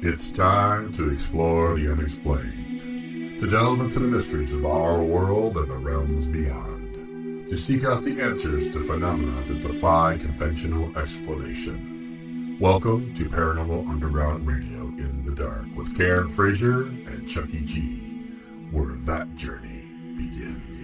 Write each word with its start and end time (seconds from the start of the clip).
It's 0.00 0.30
time 0.30 0.92
to 0.92 1.10
explore 1.10 1.74
the 1.74 1.90
unexplained, 1.90 3.40
to 3.40 3.48
delve 3.48 3.80
into 3.80 3.98
the 3.98 4.06
mysteries 4.06 4.52
of 4.52 4.64
our 4.64 5.02
world 5.02 5.56
and 5.56 5.68
the 5.68 5.76
realms 5.76 6.28
beyond, 6.28 7.48
to 7.48 7.56
seek 7.56 7.82
out 7.82 8.04
the 8.04 8.20
answers 8.20 8.72
to 8.72 8.80
phenomena 8.80 9.42
that 9.48 9.60
defy 9.60 10.16
conventional 10.16 10.96
explanation. 10.96 12.58
Welcome 12.60 13.12
to 13.14 13.24
Paranormal 13.24 13.88
Underground 13.88 14.46
Radio 14.46 14.82
in 14.82 15.24
the 15.24 15.34
Dark 15.34 15.66
with 15.74 15.96
Karen 15.96 16.28
Frazier 16.28 16.82
and 16.82 17.28
Chucky 17.28 17.62
G, 17.62 18.36
where 18.70 18.94
that 18.98 19.34
journey 19.34 19.82
begins. 20.16 20.77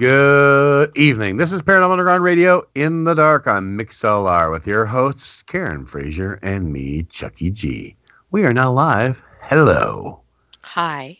Good 0.00 0.96
evening. 0.96 1.36
This 1.36 1.52
is 1.52 1.60
Paranormal 1.60 1.90
Underground 1.90 2.24
Radio 2.24 2.66
in 2.74 3.04
the 3.04 3.12
dark 3.12 3.46
on 3.46 3.76
MixLR 3.76 4.50
with 4.50 4.66
your 4.66 4.86
hosts 4.86 5.42
Karen 5.42 5.84
Frazier 5.84 6.38
and 6.40 6.72
me, 6.72 7.02
Chucky 7.10 7.50
G. 7.50 7.94
We 8.30 8.46
are 8.46 8.54
now 8.54 8.72
live. 8.72 9.22
Hello. 9.42 10.22
Hi. 10.62 11.18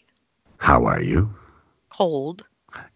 How 0.56 0.86
are 0.86 1.02
you? 1.02 1.28
Cold. 1.90 2.46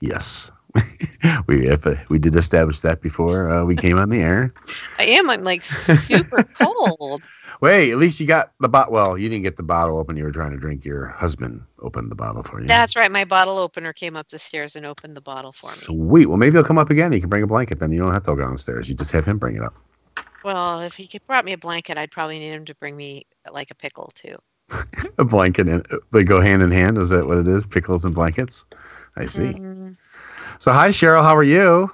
Yes. 0.01 0.51
we 1.49 1.69
if, 1.69 1.87
uh, 1.87 1.97
we 2.09 2.19
did 2.19 2.35
establish 2.35 2.81
that 2.81 3.03
before 3.03 3.51
uh, 3.51 3.65
we 3.65 3.77
came 3.77 3.99
on 3.99 4.09
the 4.09 4.23
air. 4.23 4.53
I 4.99 5.05
am. 5.05 5.29
I'm 5.29 5.45
like 5.45 5.61
super 5.61 6.45
cold. 6.45 7.21
Wait, 7.61 7.91
at 7.93 7.99
least 7.99 8.21
you 8.21 8.27
got 8.27 8.53
the 8.61 8.69
bottle. 8.69 8.93
Well, 8.93 9.19
you 9.19 9.29
didn't 9.29 9.43
get 9.45 9.57
the 9.57 9.63
bottle 9.63 9.99
open. 9.99 10.17
You 10.17 10.25
were 10.25 10.33
trying 10.33 10.53
to 10.53 10.57
drink. 10.57 10.85
Your 10.85 11.07
husband 11.07 11.63
opened 11.81 12.11
the 12.11 12.17
bottle 12.17 12.43
for 12.43 12.61
you. 12.61 12.67
That's 12.67 12.97
right. 12.97 13.11
My 13.11 13.25
bottle 13.25 13.59
opener 13.59 13.93
came 13.93 14.17
up 14.17 14.29
the 14.29 14.39
stairs 14.39 14.77
and 14.77 14.85
opened 14.85 15.17
the 15.17 15.21
bottle 15.21 15.53
for 15.53 15.67
me. 15.67 15.73
Sweet. 15.73 16.27
Well, 16.27 16.39
maybe 16.39 16.57
he'll 16.57 16.65
come 16.65 16.79
up 16.79 16.91
again. 16.91 17.13
You 17.13 17.21
can 17.21 17.31
bring 17.31 17.43
a 17.43 17.47
blanket. 17.47 17.81
Then 17.81 17.93
you 17.93 17.99
don't 17.99 18.13
have 18.13 18.25
to 18.25 18.35
go 18.35 18.41
downstairs. 18.41 18.89
You 18.89 18.95
just 18.95 19.13
have 19.13 19.25
him 19.25 19.39
bring 19.39 19.57
it 19.57 19.63
up. 19.63 19.75
Well, 20.45 20.81
if 20.83 20.95
he 20.97 21.09
brought 21.27 21.45
me 21.45 21.53
a 21.53 21.59
blanket, 21.59 21.97
I'd 21.97 22.11
probably 22.11 22.39
need 22.39 22.51
him 22.51 22.65
to 22.67 22.75
bring 22.75 22.97
me 22.97 23.27
like 23.51 23.71
a 23.71 23.75
pickle 23.75 24.11
too. 24.15 24.37
a 25.19 25.25
blanket 25.25 25.69
and 25.69 25.87
they 26.13 26.25
go 26.25 26.41
hand 26.41 26.63
in 26.63 26.71
hand. 26.71 26.99
Is 26.99 27.11
that 27.11 27.27
what 27.27 27.39
it 27.39 27.49
is? 27.49 27.67
Pickles 27.67 28.05
and 28.05 28.15
blankets. 28.15 28.67
I 29.17 29.27
see. 29.27 29.53
Mm, 29.53 29.97
So, 30.59 30.73
hi 30.73 30.89
Cheryl. 30.91 31.23
How 31.23 31.37
are 31.37 31.43
you? 31.43 31.91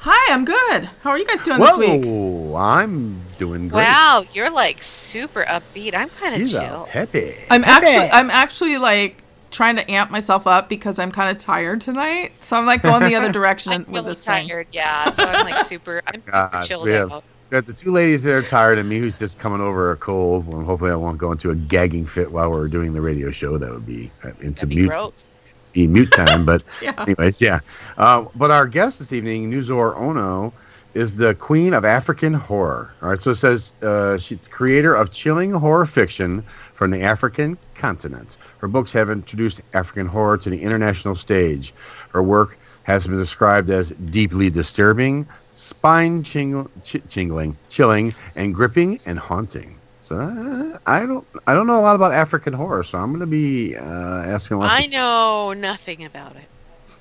Hi, 0.00 0.32
I'm 0.32 0.44
good. 0.44 0.84
How 1.02 1.10
are 1.10 1.18
you 1.18 1.26
guys 1.26 1.42
doing 1.42 1.58
Whoa, 1.60 1.66
this 1.76 1.78
week? 1.78 2.54
I'm 2.56 3.20
doing 3.36 3.68
great. 3.68 3.84
wow, 3.84 4.24
you're 4.32 4.50
like 4.50 4.82
super 4.82 5.44
upbeat. 5.44 5.94
I'm 5.94 6.08
kind 6.08 6.34
of 6.34 6.40
She's 6.40 6.54
a 6.54 6.60
chill. 6.60 6.86
peppy. 6.88 7.34
I'm 7.50 7.62
Peppy. 7.62 7.86
actually 7.86 8.10
I'm 8.10 8.30
actually 8.30 8.78
like 8.78 9.22
trying 9.50 9.76
to 9.76 9.90
amp 9.90 10.10
myself 10.10 10.46
up 10.46 10.68
because 10.68 10.98
I'm 10.98 11.10
kind 11.10 11.34
of 11.34 11.42
tired 11.42 11.80
tonight. 11.80 12.32
So 12.40 12.56
I'm 12.56 12.64
like 12.66 12.82
going 12.82 13.02
the 13.04 13.16
other 13.16 13.32
direction 13.32 13.72
I'm 13.72 13.80
with 13.86 13.88
really 14.04 14.06
this 14.10 14.24
thing. 14.24 14.46
tired. 14.48 14.68
Yeah, 14.72 15.10
so 15.10 15.24
I'm 15.24 15.44
like 15.50 15.64
super. 15.64 16.00
I'm 16.06 16.22
super 16.22 16.30
Gosh, 16.52 16.68
chilled 16.68 16.84
we 16.84 16.92
have- 16.92 17.12
out. 17.12 17.24
We 17.50 17.54
got 17.56 17.64
the 17.64 17.72
two 17.72 17.90
ladies 17.92 18.22
that 18.24 18.34
are 18.34 18.42
tired, 18.42 18.76
and 18.78 18.86
me 18.86 18.98
who's 18.98 19.16
just 19.16 19.38
coming 19.38 19.62
over 19.62 19.90
a 19.90 19.96
cold. 19.96 20.46
Well, 20.46 20.60
hopefully, 20.60 20.90
I 20.90 20.96
won't 20.96 21.16
go 21.16 21.32
into 21.32 21.48
a 21.48 21.54
gagging 21.54 22.04
fit 22.04 22.30
while 22.30 22.50
we're 22.50 22.68
doing 22.68 22.92
the 22.92 23.00
radio 23.00 23.30
show. 23.30 23.56
That 23.56 23.72
would 23.72 23.86
be 23.86 24.10
uh, 24.22 24.32
into 24.42 24.66
That'd 24.66 24.68
be 24.68 24.76
mute, 24.76 24.90
gross. 24.90 25.37
Be 25.78 25.86
mute 25.86 26.10
time. 26.10 26.44
But 26.50 26.64
Yeah. 26.82 26.92
anyways, 26.98 27.40
yeah. 27.40 27.60
Uh, 27.98 28.24
but 28.34 28.50
our 28.50 28.66
guest 28.66 28.98
this 28.98 29.12
evening, 29.12 29.48
Nuzo 29.48 29.94
Onoh, 29.96 30.52
is 30.94 31.14
the 31.14 31.34
queen 31.36 31.72
of 31.72 31.84
African 31.84 32.34
horror. 32.34 32.92
All 33.00 33.10
right, 33.10 33.22
so 33.22 33.30
it 33.30 33.36
says 33.36 33.74
uh, 33.82 34.18
she's 34.18 34.38
the 34.38 34.48
creator 34.50 34.92
of 34.96 35.12
chilling 35.12 35.52
horror 35.52 35.86
fiction 35.86 36.42
from 36.74 36.90
the 36.90 37.00
African 37.02 37.56
continent. 37.76 38.38
Her 38.58 38.66
books 38.66 38.92
have 38.92 39.08
introduced 39.08 39.60
African 39.74 40.06
horror 40.08 40.36
to 40.38 40.50
the 40.50 40.60
international 40.60 41.14
stage. 41.14 41.72
Her 42.08 42.24
work 42.24 42.58
has 42.82 43.06
been 43.06 43.16
described 43.18 43.70
as 43.70 43.90
deeply 44.10 44.50
disturbing, 44.50 45.28
spine 45.52 46.24
ching- 46.24 46.68
ch- 46.82 47.06
chingling, 47.06 47.54
chilling, 47.68 48.12
and 48.34 48.52
gripping 48.52 48.98
and 49.06 49.16
haunting. 49.16 49.77
So 50.08 50.18
uh, 50.18 50.78
I 50.86 51.04
don't, 51.04 51.26
I 51.46 51.54
don't 51.54 51.66
know 51.66 51.78
a 51.78 51.82
lot 51.82 51.96
about 51.96 52.12
African 52.12 52.54
horror, 52.54 52.82
so 52.82 52.98
I'm 52.98 53.10
going 53.10 53.20
to 53.20 53.26
be 53.26 53.76
uh, 53.76 54.22
asking 54.24 54.58
lots 54.58 54.78
I 54.78 54.80
of 54.80 54.86
know 54.86 55.52
nothing 55.52 56.04
about 56.04 56.36
it. 56.36 56.48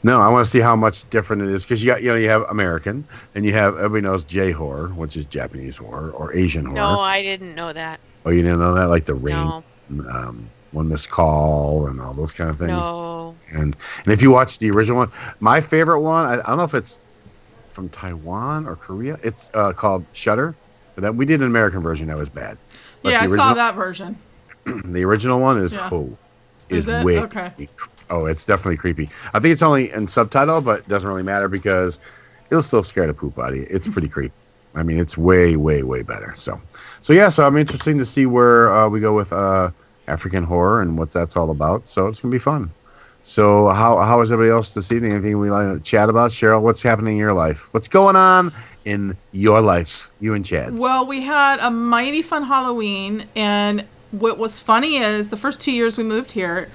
no, 0.03 0.19
I 0.19 0.27
want 0.27 0.45
to 0.45 0.51
see 0.51 0.59
how 0.59 0.75
much 0.75 1.09
different 1.09 1.41
it 1.43 1.49
is 1.49 1.63
because 1.63 1.83
you 1.83 1.89
got 1.89 2.03
you 2.03 2.09
know 2.09 2.17
you 2.17 2.27
have 2.29 2.41
American 2.49 3.07
and 3.33 3.45
you 3.45 3.53
have 3.53 3.75
everybody 3.77 4.01
knows 4.01 4.25
J 4.25 4.51
horror, 4.51 4.89
which 4.89 5.15
is 5.15 5.25
Japanese 5.25 5.77
horror 5.77 6.11
or 6.11 6.35
Asian 6.35 6.65
horror. 6.65 6.75
No, 6.75 6.99
I 6.99 7.21
didn't 7.23 7.55
know 7.55 7.71
that. 7.71 8.01
Oh, 8.25 8.31
you 8.31 8.41
didn't 8.41 8.59
know 8.59 8.73
that, 8.73 8.89
like 8.89 9.05
the 9.05 9.15
Ring, 9.15 9.35
No, 9.35 9.63
um, 10.11 10.51
one 10.71 10.89
missed 10.89 11.09
call, 11.09 11.87
and 11.87 12.01
all 12.01 12.13
those 12.13 12.33
kind 12.33 12.49
of 12.49 12.57
things. 12.57 12.71
no. 12.71 13.35
And 13.53 13.75
and 14.03 14.13
if 14.13 14.21
you 14.21 14.31
watch 14.31 14.59
the 14.59 14.69
original 14.71 14.97
one, 14.97 15.11
my 15.39 15.61
favorite 15.61 16.01
one, 16.01 16.25
I, 16.25 16.33
I 16.33 16.47
don't 16.47 16.57
know 16.57 16.65
if 16.65 16.73
it's 16.73 16.99
from 17.69 17.89
Taiwan 17.89 18.67
or 18.67 18.75
Korea. 18.75 19.17
It's 19.23 19.49
uh, 19.53 19.71
called 19.71 20.07
Shutter. 20.11 20.57
But 20.95 21.03
that 21.03 21.15
we 21.15 21.25
did 21.25 21.41
an 21.41 21.47
American 21.47 21.81
version 21.83 22.07
that 22.07 22.17
was 22.17 22.29
bad. 22.29 22.57
But 23.07 23.13
yeah, 23.13 23.33
I 23.33 23.37
saw 23.37 23.53
that 23.53 23.75
version. 23.75 24.17
the 24.85 25.03
original 25.05 25.39
one 25.39 25.61
is 25.61 25.73
Yeah. 25.73 25.89
oh, 25.91 26.17
Is 26.69 26.87
is, 26.87 27.05
Okay. 27.05 27.69
oh, 28.09 28.25
it's 28.25 28.45
definitely 28.45 28.77
creepy. 28.77 29.09
I 29.33 29.39
think 29.39 29.53
it's 29.53 29.61
only 29.61 29.91
in 29.91 30.07
subtitle, 30.07 30.61
but 30.61 30.79
it 30.79 30.87
doesn't 30.87 31.07
really 31.07 31.23
matter 31.23 31.47
because 31.47 31.99
it'll 32.49 32.61
still 32.61 32.83
scare 32.83 33.07
the 33.07 33.13
poop 33.13 33.39
out 33.39 33.51
of 33.51 33.57
you. 33.57 33.67
It's 33.69 33.87
pretty 33.87 34.09
creepy. 34.09 34.33
I 34.75 34.83
mean, 34.83 34.99
it's 34.99 35.17
way, 35.17 35.55
way, 35.55 35.83
way 35.83 36.03
better. 36.03 36.33
So, 36.35 36.59
so 37.01 37.13
yeah. 37.13 37.29
So 37.29 37.47
I'm 37.47 37.57
interested 37.57 37.97
to 37.97 38.05
see 38.05 38.25
where 38.25 38.71
uh, 38.73 38.89
we 38.89 38.99
go 38.99 39.13
with 39.13 39.31
uh, 39.31 39.71
African 40.07 40.43
horror 40.43 40.81
and 40.81 40.97
what 40.97 41.11
that's 41.11 41.35
all 41.37 41.49
about. 41.49 41.87
So 41.87 42.07
it's 42.07 42.19
gonna 42.19 42.31
be 42.31 42.39
fun. 42.39 42.71
So 43.27 43.67
how 43.67 43.97
how 43.97 44.21
is 44.21 44.31
everybody 44.31 44.53
else 44.53 44.73
this 44.73 44.89
evening? 44.89 45.11
Anything 45.11 45.37
we 45.37 45.49
like 45.49 45.67
to 45.75 45.83
chat 45.83 46.07
about? 46.07 46.31
Cheryl, 46.31 46.61
what's 46.61 46.81
happening 46.81 47.15
in 47.15 47.19
your 47.19 47.33
life? 47.33 47.67
What's 47.73 47.89
going 47.89 48.15
on 48.15 48.53
in 48.85 49.17
your 49.33 49.59
life? 49.59 50.11
You 50.21 50.33
and 50.33 50.45
Chad. 50.45 50.77
Well, 50.77 51.05
we 51.05 51.23
had 51.23 51.59
a 51.59 51.69
mighty 51.69 52.21
fun 52.21 52.43
Halloween, 52.43 53.27
and 53.35 53.83
what 54.11 54.37
was 54.37 54.61
funny 54.61 54.95
is 54.95 55.29
the 55.29 55.35
first 55.35 55.59
two 55.59 55.73
years 55.73 55.97
we 55.97 56.05
moved 56.05 56.31
here, 56.31 56.69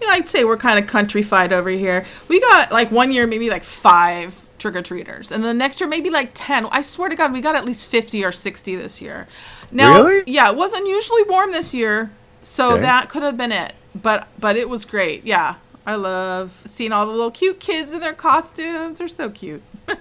you 0.00 0.06
know, 0.06 0.14
I'd 0.14 0.26
say 0.30 0.42
we're 0.44 0.56
kind 0.56 0.78
of 0.82 0.86
countrified 0.90 1.52
over 1.52 1.68
here. 1.68 2.06
We 2.28 2.40
got 2.40 2.72
like 2.72 2.90
one 2.90 3.12
year, 3.12 3.26
maybe 3.26 3.50
like 3.50 3.62
five 3.62 4.46
trick 4.58 4.76
or 4.76 4.82
treaters, 4.82 5.30
and 5.30 5.44
the 5.44 5.52
next 5.52 5.80
year 5.80 5.88
maybe 5.90 6.08
like 6.08 6.30
ten. 6.32 6.64
I 6.70 6.80
swear 6.80 7.10
to 7.10 7.14
God, 7.14 7.30
we 7.30 7.42
got 7.42 7.56
at 7.56 7.66
least 7.66 7.84
fifty 7.84 8.24
or 8.24 8.32
sixty 8.32 8.74
this 8.74 9.02
year. 9.02 9.28
Now, 9.70 9.96
Really? 9.96 10.22
yeah, 10.26 10.48
it 10.48 10.56
was 10.56 10.72
unusually 10.72 11.24
warm 11.24 11.52
this 11.52 11.74
year, 11.74 12.10
so 12.40 12.72
Okay. 12.72 12.80
that 12.80 13.10
could 13.10 13.22
have 13.22 13.36
been 13.36 13.52
it. 13.52 13.74
But 13.94 14.28
but 14.38 14.56
it 14.56 14.70
was 14.70 14.86
great. 14.86 15.26
Yeah, 15.26 15.56
I 15.86 15.94
love 15.94 16.62
seeing 16.66 16.92
all 16.92 17.06
the 17.06 17.12
little 17.12 17.30
cute 17.30 17.60
kids 17.60 17.92
in 17.92 18.00
their 18.00 18.12
costumes. 18.12 18.98
They're 18.98 19.08
so 19.08 19.30
cute. 19.30 19.62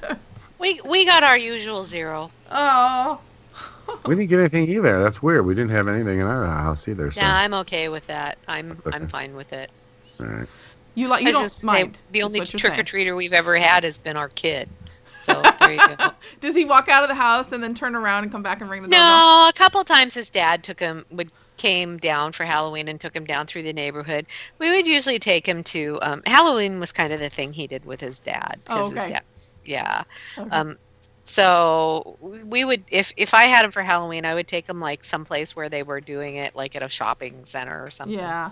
We 0.60 0.80
we 0.86 1.06
got 1.06 1.24
our 1.24 1.38
usual 1.38 1.84
zero. 1.84 2.32
Oh. 2.52 3.20
we 4.06 4.16
didn't 4.16 4.30
get 4.30 4.40
anything 4.40 4.68
either. 4.68 5.02
That's 5.02 5.24
weird. 5.24 5.46
We 5.46 5.56
didn't 5.56 5.72
have 5.72 5.88
anything 5.88 6.20
in 6.20 6.28
our 6.28 6.46
house 6.46 6.88
either. 6.88 7.10
So. 7.12 7.22
Yeah, 7.22 7.34
I'm 7.36 7.54
okay 7.56 7.90
with 7.90 8.06
that. 8.08 8.38
I'm 8.48 8.72
Okay. 8.72 8.96
I'm 8.96 9.08
fine 9.08 9.36
with 9.36 9.54
it. 9.54 9.72
all 10.20 10.26
right. 10.28 10.48
You 10.96 11.08
like 11.08 11.22
you 11.22 11.28
was 11.28 11.34
don't 11.34 11.44
just 11.44 11.62
say, 11.62 11.66
mind. 11.66 12.02
the 12.12 12.24
only 12.24 12.42
trick 12.42 12.78
or 12.78 12.84
treater 12.84 13.16
we've 13.16 13.34
ever 13.34 13.56
had 13.58 13.84
has 13.84 13.98
been 13.98 14.18
our 14.18 14.30
kid. 14.30 14.70
So 15.22 15.42
there 15.60 15.74
you 15.74 15.96
go. 15.98 16.12
Does 16.40 16.56
he 16.56 16.66
walk 16.66 16.88
out 16.88 17.04
of 17.04 17.10
the 17.10 17.14
house 17.14 17.52
and 17.52 17.62
then 17.62 17.76
turn 17.76 17.94
around 17.94 18.24
and 18.24 18.32
come 18.32 18.42
back 18.42 18.62
and 18.62 18.70
ring 18.70 18.82
the 18.82 18.88
doorbell? 18.88 19.06
No, 19.06 19.48
a 19.50 19.54
couple 19.54 19.84
times 19.84 20.16
his 20.16 20.30
dad 20.30 20.64
took 20.64 20.80
him 20.80 21.06
would 21.12 21.30
came 21.60 22.00
down 22.00 22.34
for 22.34 22.46
Halloween 22.46 22.90
and 22.90 23.02
took 23.02 23.16
him 23.16 23.26
down 23.26 23.48
through 23.48 23.64
the 23.64 23.74
neighborhood. 23.74 24.28
We 24.60 24.72
would 24.72 24.88
usually 24.88 25.20
take 25.20 25.48
him 25.48 25.64
to 25.66 26.00
um, 26.02 26.24
Halloween 26.26 26.80
was 26.80 26.94
kind 26.94 27.14
of 27.14 27.20
the 27.20 27.30
thing 27.30 27.54
he 27.54 27.68
did 27.68 27.86
with 27.86 28.02
his 28.02 28.22
dad 28.22 28.62
Oh, 28.70 28.90
his 28.90 29.06
okay. 29.06 29.06
dad, 29.06 29.24
yeah. 29.66 30.04
Okay. 30.38 30.50
Um, 30.52 30.78
so 31.26 32.18
we 32.22 32.66
would 32.66 32.86
if 32.92 33.12
if 33.18 33.34
I 33.36 33.44
had 33.46 33.66
him 33.66 33.72
for 33.72 33.84
Halloween, 33.84 34.26
I 34.26 34.36
would 34.36 34.48
take 34.48 34.70
him 34.70 34.80
like 34.80 35.04
someplace 35.04 35.56
where 35.56 35.70
they 35.70 35.84
were 35.84 36.02
doing 36.02 36.36
it, 36.38 36.56
like 36.56 36.76
at 36.76 36.84
a 36.84 36.90
shopping 36.90 37.46
center 37.46 37.84
or 37.86 37.92
something. 37.92 38.18
yeah. 38.18 38.52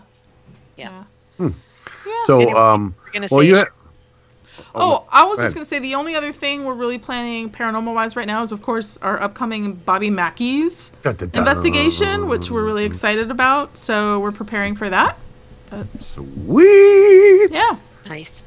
Yeah. 0.78 0.90
Yeah. 0.90 1.06
Hmm. 1.38 1.50
Yeah. 2.06 2.14
So, 2.16 2.40
Anyway, 2.40 2.56
um, 2.58 2.96
We're 3.06 3.12
gonna 3.14 3.30
well, 3.30 3.44
say 3.44 3.44
you. 3.44 3.58
Ha- 3.58 3.66
Oh, 4.76 5.06
I 5.12 5.24
was 5.26 5.38
go 5.38 5.44
just 5.44 5.56
ahead. 5.56 5.56
gonna 5.56 5.66
say 5.66 5.80
the 5.80 5.96
only 5.96 6.16
other 6.16 6.32
thing 6.32 6.66
we're 6.66 6.74
really 6.74 6.98
planning 6.98 7.50
paranormal 7.50 7.94
wise 7.96 8.16
right 8.16 8.28
now 8.28 8.42
is 8.44 8.52
of 8.52 8.62
course 8.62 8.98
our 9.02 9.22
upcoming 9.22 9.74
Bobby 9.74 10.10
Mackey's 10.10 10.92
Da, 11.02 11.12
da, 11.14 11.26
da. 11.28 11.40
investigation, 11.40 12.28
which 12.28 12.50
we're 12.52 12.66
really 12.66 12.86
excited 12.86 13.30
about. 13.32 13.78
So 13.78 14.20
we're 14.20 14.32
preparing 14.32 14.76
for 14.76 14.90
that. 14.90 15.18
Sweet. 15.98 17.50
Yeah. 17.52 17.78
nice. 18.08 18.44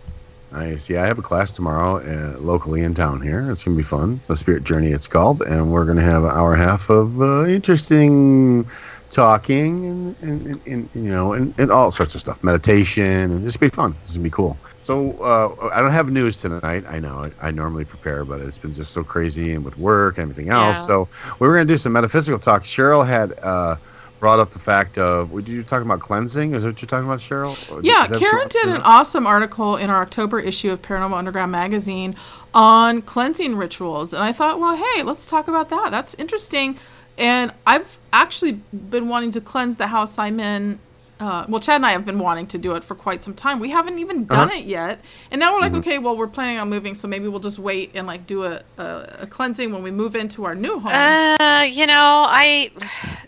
Nice. 0.53 0.91
Yeah, 0.91 1.05
I 1.05 1.07
have 1.07 1.19
a 1.19 1.23
class 1.23 1.53
tomorrow 1.53 1.99
uh, 1.99 2.39
locally 2.41 2.81
in 2.83 2.93
town 2.95 3.21
here. 3.21 3.51
It's 3.51 3.63
gonna 3.63 3.77
be 3.77 3.83
fun. 3.85 4.21
The 4.27 4.35
Spirit 4.35 4.65
Journey, 4.65 4.89
it's 4.91 5.07
called, 5.07 5.43
and 5.43 5.71
we're 5.71 5.85
gonna 5.85 6.03
have 6.03 6.25
an 6.25 6.31
hour 6.31 6.55
and 6.55 6.63
a 6.63 6.67
half 6.67 6.91
of 6.91 7.21
uh, 7.23 7.45
interesting 7.47 8.67
talking 9.11 9.87
and, 9.87 10.17
and, 10.23 10.47
and, 10.47 10.67
and 10.67 10.89
you 10.95 11.11
know 11.11 11.33
and, 11.33 11.53
and 11.59 11.71
all 11.71 11.91
sorts 11.91 12.15
of 12.15 12.21
stuff, 12.21 12.43
meditation, 12.43 13.05
and 13.05 13.41
gonna 13.41 13.59
be 13.59 13.69
fun. 13.69 13.95
It's 14.03 14.17
gonna 14.17 14.25
be 14.25 14.31
cool. 14.31 14.57
So 14.81 15.13
uh, 15.23 15.71
I 15.73 15.81
don't 15.81 15.91
have 15.91 16.11
news 16.11 16.37
tonight. 16.37 16.85
I 16.89 16.99
know 16.99 17.31
I, 17.41 17.49
I 17.49 17.51
normally 17.51 17.85
prepare, 17.85 18.25
but 18.25 18.41
it's 18.41 18.59
been 18.59 18.73
just 18.73 18.93
so 18.93 19.05
crazy 19.05 19.53
and 19.53 19.65
with 19.65 19.79
work 19.79 20.19
and 20.19 20.31
everything 20.31 20.51
else. 20.51 20.79
Yeah. 20.79 20.87
So 20.87 21.09
we 21.39 21.49
were 21.49 21.55
gonna 21.55 21.67
do 21.67 21.77
some 21.77 21.93
metaphysical 21.93 22.39
talk. 22.39 22.63
Cheryl 22.63 23.07
had. 23.07 23.39
Uh, 23.41 23.77
brought 24.21 24.39
up 24.39 24.51
the 24.51 24.59
fact 24.59 24.99
of. 24.99 25.35
Did 25.35 25.49
you 25.49 25.63
talking 25.63 25.87
about 25.87 26.01
cleansing? 26.01 26.53
Is 26.53 26.63
that 26.63 26.69
what 26.69 26.83
you're 26.83 26.87
talking 26.87 27.07
about, 27.07 27.19
Cheryl? 27.19 27.57
Or 27.73 27.81
Yeah, 27.83 28.07
Karen 28.07 28.49
did 28.49 28.69
an 28.69 28.83
awesome 28.83 29.27
article 29.27 29.77
in 29.77 29.89
our 29.89 30.03
October 30.03 30.39
issue 30.39 30.71
of 30.71 30.83
Paranormal 30.83 31.17
Underground 31.17 31.51
magazine 31.51 32.15
on 32.53 33.03
cleansing 33.03 33.57
rituals. 33.57 34.13
And 34.13 34.23
I 34.23 34.33
thought, 34.33 34.61
well, 34.61 34.77
hey, 34.77 35.03
let's 35.03 35.27
talk 35.27 35.49
about 35.49 35.71
that. 35.71 35.91
That's 35.91 36.15
interesting. 36.15 36.79
And 37.19 37.53
I've 37.67 37.99
actually 38.13 38.53
been 38.73 39.09
wanting 39.09 39.31
to 39.33 39.41
cleanse 39.41 39.77
the 39.77 39.87
house 39.89 40.19
I'm 40.19 40.41
in. 40.41 40.79
Uh, 41.19 41.45
well, 41.51 41.61
Chad 41.61 41.77
and 41.77 41.85
I 41.85 41.93
have 41.93 42.07
been 42.07 42.19
wanting 42.19 42.47
to 42.47 42.57
do 42.57 42.77
it 42.77 42.83
for 42.83 42.95
quite 42.95 43.23
some 43.23 43.35
time. 43.35 43.61
We 43.61 43.69
haven't 43.69 43.99
even 43.99 44.25
done 44.25 44.49
Uh-huh. 44.49 44.59
it 44.59 44.65
yet. 44.65 45.01
And 45.31 45.39
now 45.39 45.53
we're 45.53 45.61
like, 45.61 45.73
Mm-hmm. 45.73 45.81
okay, 45.81 45.99
well, 45.99 46.17
we're 46.17 46.27
planning 46.27 46.57
on 46.57 46.71
moving, 46.71 46.95
so 46.95 47.07
maybe 47.09 47.29
we'll 47.29 47.41
just 47.41 47.59
wait 47.59 47.91
and 47.95 48.07
like 48.07 48.27
do 48.27 48.45
a, 48.45 48.63
a, 48.79 49.17
a 49.21 49.27
cleansing 49.27 49.71
when 49.71 49.83
we 49.83 49.91
move 49.91 50.17
into 50.17 50.45
our 50.47 50.55
new 50.55 50.79
home. 50.79 50.93
Uh, 50.93 51.67
you 51.71 51.87
know, 51.87 52.25
I 52.27 52.71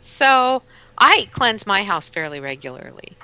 so 0.01 0.63
I 0.97 1.29
cleanse 1.33 1.67
my 1.67 1.85
house 1.85 2.09
fairly 2.09 2.41
regularly. 2.41 3.15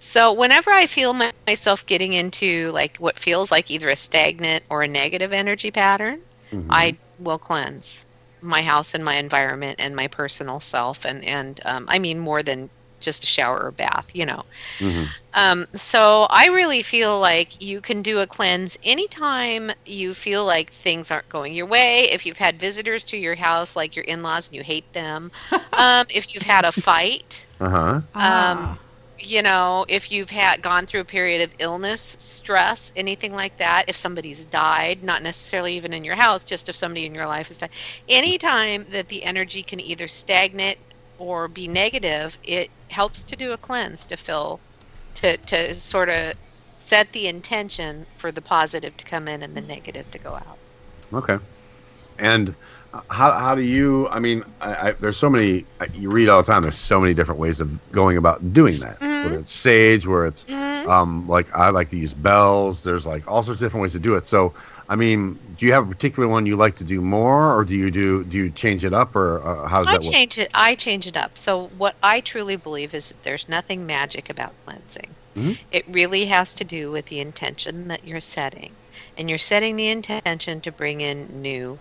So 0.00 0.32
whenever 0.32 0.70
I 0.70 0.86
feel 0.86 1.12
my, 1.12 1.32
myself 1.46 1.84
getting 1.84 2.14
into 2.14 2.70
like 2.72 2.96
what 2.98 3.18
feels 3.18 3.50
like 3.50 3.70
either 3.70 3.90
a 3.90 3.96
stagnant 3.96 4.64
or 4.70 4.82
a 4.82 4.88
negative 4.88 5.34
energy 5.34 5.70
pattern, 5.70 6.20
Mhm. 6.50 6.66
I 6.70 6.96
will 7.18 7.38
cleanse 7.38 8.06
my 8.44 8.62
house 8.62 8.94
and 8.94 9.04
my 9.04 9.16
environment 9.16 9.76
and 9.78 9.96
my 9.96 10.08
personal 10.08 10.60
self 10.60 11.04
and 11.06 11.24
and 11.24 11.60
um, 11.64 11.86
I 11.88 11.98
mean 11.98 12.18
more 12.20 12.42
than 12.42 12.70
just 13.00 13.24
a 13.24 13.26
shower 13.26 13.58
or 13.60 13.72
bath, 13.72 14.08
you 14.14 14.26
know. 14.26 14.42
Mhm. 14.80 15.14
Um, 15.34 15.66
so 15.74 16.26
I 16.30 16.46
really 16.46 16.82
feel 16.82 17.18
like 17.20 17.60
you 17.60 17.80
can 17.80 18.02
do 18.02 18.20
a 18.20 18.26
cleanse 18.26 18.76
anytime 18.82 19.70
you 19.84 20.14
feel 20.14 20.44
like 20.44 20.72
things 20.72 21.10
aren't 21.10 21.28
going 21.28 21.54
your 21.54 21.66
way. 21.66 22.10
If 22.10 22.26
you've 22.26 22.38
had 22.38 22.60
visitors 22.60 23.04
to 23.06 23.16
your 23.18 23.34
house, 23.36 23.76
like 23.76 23.96
your 23.96 24.04
in-laws, 24.04 24.48
and 24.48 24.56
you 24.56 24.62
hate 24.64 24.86
them. 24.92 25.30
um, 25.76 26.06
if 26.10 26.34
you've 26.34 26.44
had 26.44 26.64
a 26.64 26.72
fight, 26.72 27.46
Uh-huh. 27.60 28.00
Ah. 28.14 28.78
You 29.18 29.42
know, 29.42 29.84
if 29.88 30.10
you've 30.10 30.30
had 30.30 30.62
gone 30.62 30.86
through 30.86 31.00
a 31.00 31.04
period 31.04 31.40
of 31.42 31.54
illness, 31.58 32.16
stress, 32.18 32.92
anything 32.96 33.32
like 33.34 33.56
that. 33.58 33.84
If 33.88 33.96
somebody's 33.96 34.44
died, 34.44 35.02
not 35.04 35.22
necessarily 35.22 35.76
even 35.76 35.92
in 35.92 36.04
your 36.04 36.16
house, 36.16 36.44
just 36.44 36.68
if 36.68 36.76
somebody 36.76 37.06
in 37.06 37.14
your 37.14 37.26
life 37.26 37.48
has 37.48 37.58
died. 37.58 37.70
Anytime 38.08 38.86
that 38.90 39.08
the 39.08 39.22
energy 39.22 39.62
can 39.62 39.80
either 39.80 40.08
stagnate 40.08 40.78
or 41.18 41.48
be 41.48 41.68
negative, 41.68 42.38
it 42.42 42.70
helps 42.90 43.22
to 43.24 43.36
do 43.36 43.52
a 43.52 43.58
cleanse 43.58 44.06
to 44.06 44.16
fill, 44.16 44.60
to 45.14 45.36
to 45.36 45.74
sort 45.74 46.08
of 46.08 46.34
set 46.78 47.10
the 47.12 47.28
intention 47.28 48.04
for 48.14 48.30
the 48.32 48.42
positive 48.42 48.96
to 48.96 49.04
come 49.04 49.28
in 49.28 49.42
and 49.42 49.56
the 49.56 49.60
negative 49.62 50.10
to 50.10 50.18
go 50.18 50.34
out. 50.34 50.58
Okay. 51.12 51.38
And 52.18 52.54
how, 53.10 53.30
how 53.32 53.54
do 53.54 53.62
you? 53.62 54.08
I 54.08 54.20
mean, 54.20 54.44
I, 54.60 54.88
I, 54.90 54.92
there's 55.00 55.16
so 55.16 55.30
many. 55.30 55.66
You 55.92 56.10
read 56.10 56.28
all 56.28 56.42
the 56.42 56.46
time. 56.46 56.62
There's 56.62 56.78
so 56.78 57.00
many 57.00 57.14
different 57.14 57.40
ways 57.40 57.60
of 57.60 57.80
going 57.90 58.16
about 58.16 58.52
doing 58.52 58.78
that. 58.80 59.00
Mhm. 59.00 59.24
Whether 59.24 59.40
it's 59.40 59.52
sage, 59.52 60.06
where 60.06 60.26
it's 60.26 60.44
Mhm. 60.44 60.86
um, 60.88 61.26
like 61.26 61.48
I 61.54 61.70
like 61.70 61.88
to 61.90 61.96
use 61.98 62.14
bells. 62.14 62.82
There's 62.82 63.06
like 63.06 63.26
all 63.26 63.42
sorts 63.42 63.60
of 63.60 63.66
different 63.66 63.82
ways 63.82 63.92
to 63.92 64.00
do 64.00 64.14
it. 64.14 64.26
So, 64.26 64.54
I 64.88 64.96
mean, 64.96 65.38
do 65.54 65.66
you 65.66 65.72
have 65.72 65.84
a 65.86 65.88
particular 65.90 66.28
one 66.28 66.46
you 66.46 66.56
like 66.56 66.76
to 66.76 66.84
do 66.84 67.00
more, 67.00 67.54
or 67.56 67.64
do 67.64 67.74
you 67.74 67.90
do 67.90 68.24
do 68.24 68.36
you 68.38 68.50
change 68.50 68.84
it 68.84 68.92
up, 68.92 69.16
or 69.16 69.44
uh, 69.46 69.68
how 69.68 69.78
does 69.82 69.88
I 69.88 69.92
that 69.92 70.04
work? 70.04 70.12
change 70.12 70.38
it. 70.38 70.50
I 70.54 70.74
change 70.74 71.06
it 71.06 71.16
up. 71.16 71.38
So 71.38 71.68
what 71.68 71.96
I 72.02 72.20
truly 72.20 72.56
believe 72.56 72.94
is 72.94 73.08
that 73.08 73.22
there's 73.22 73.48
nothing 73.48 73.86
magic 73.86 74.28
about 74.30 74.54
cleansing. 74.64 75.16
Mhm. 75.36 75.58
It 75.70 75.84
really 75.88 76.26
has 76.26 76.54
to 76.56 76.64
do 76.64 76.90
with 76.90 77.06
the 77.06 77.20
intention 77.20 77.88
that 77.88 78.04
you're 78.04 78.20
setting, 78.20 78.76
and 79.16 79.28
you're 79.28 79.38
setting 79.38 79.76
the 79.76 79.88
intention 79.88 80.60
to 80.62 80.72
bring 80.72 81.00
in 81.00 81.26
new, 81.42 81.80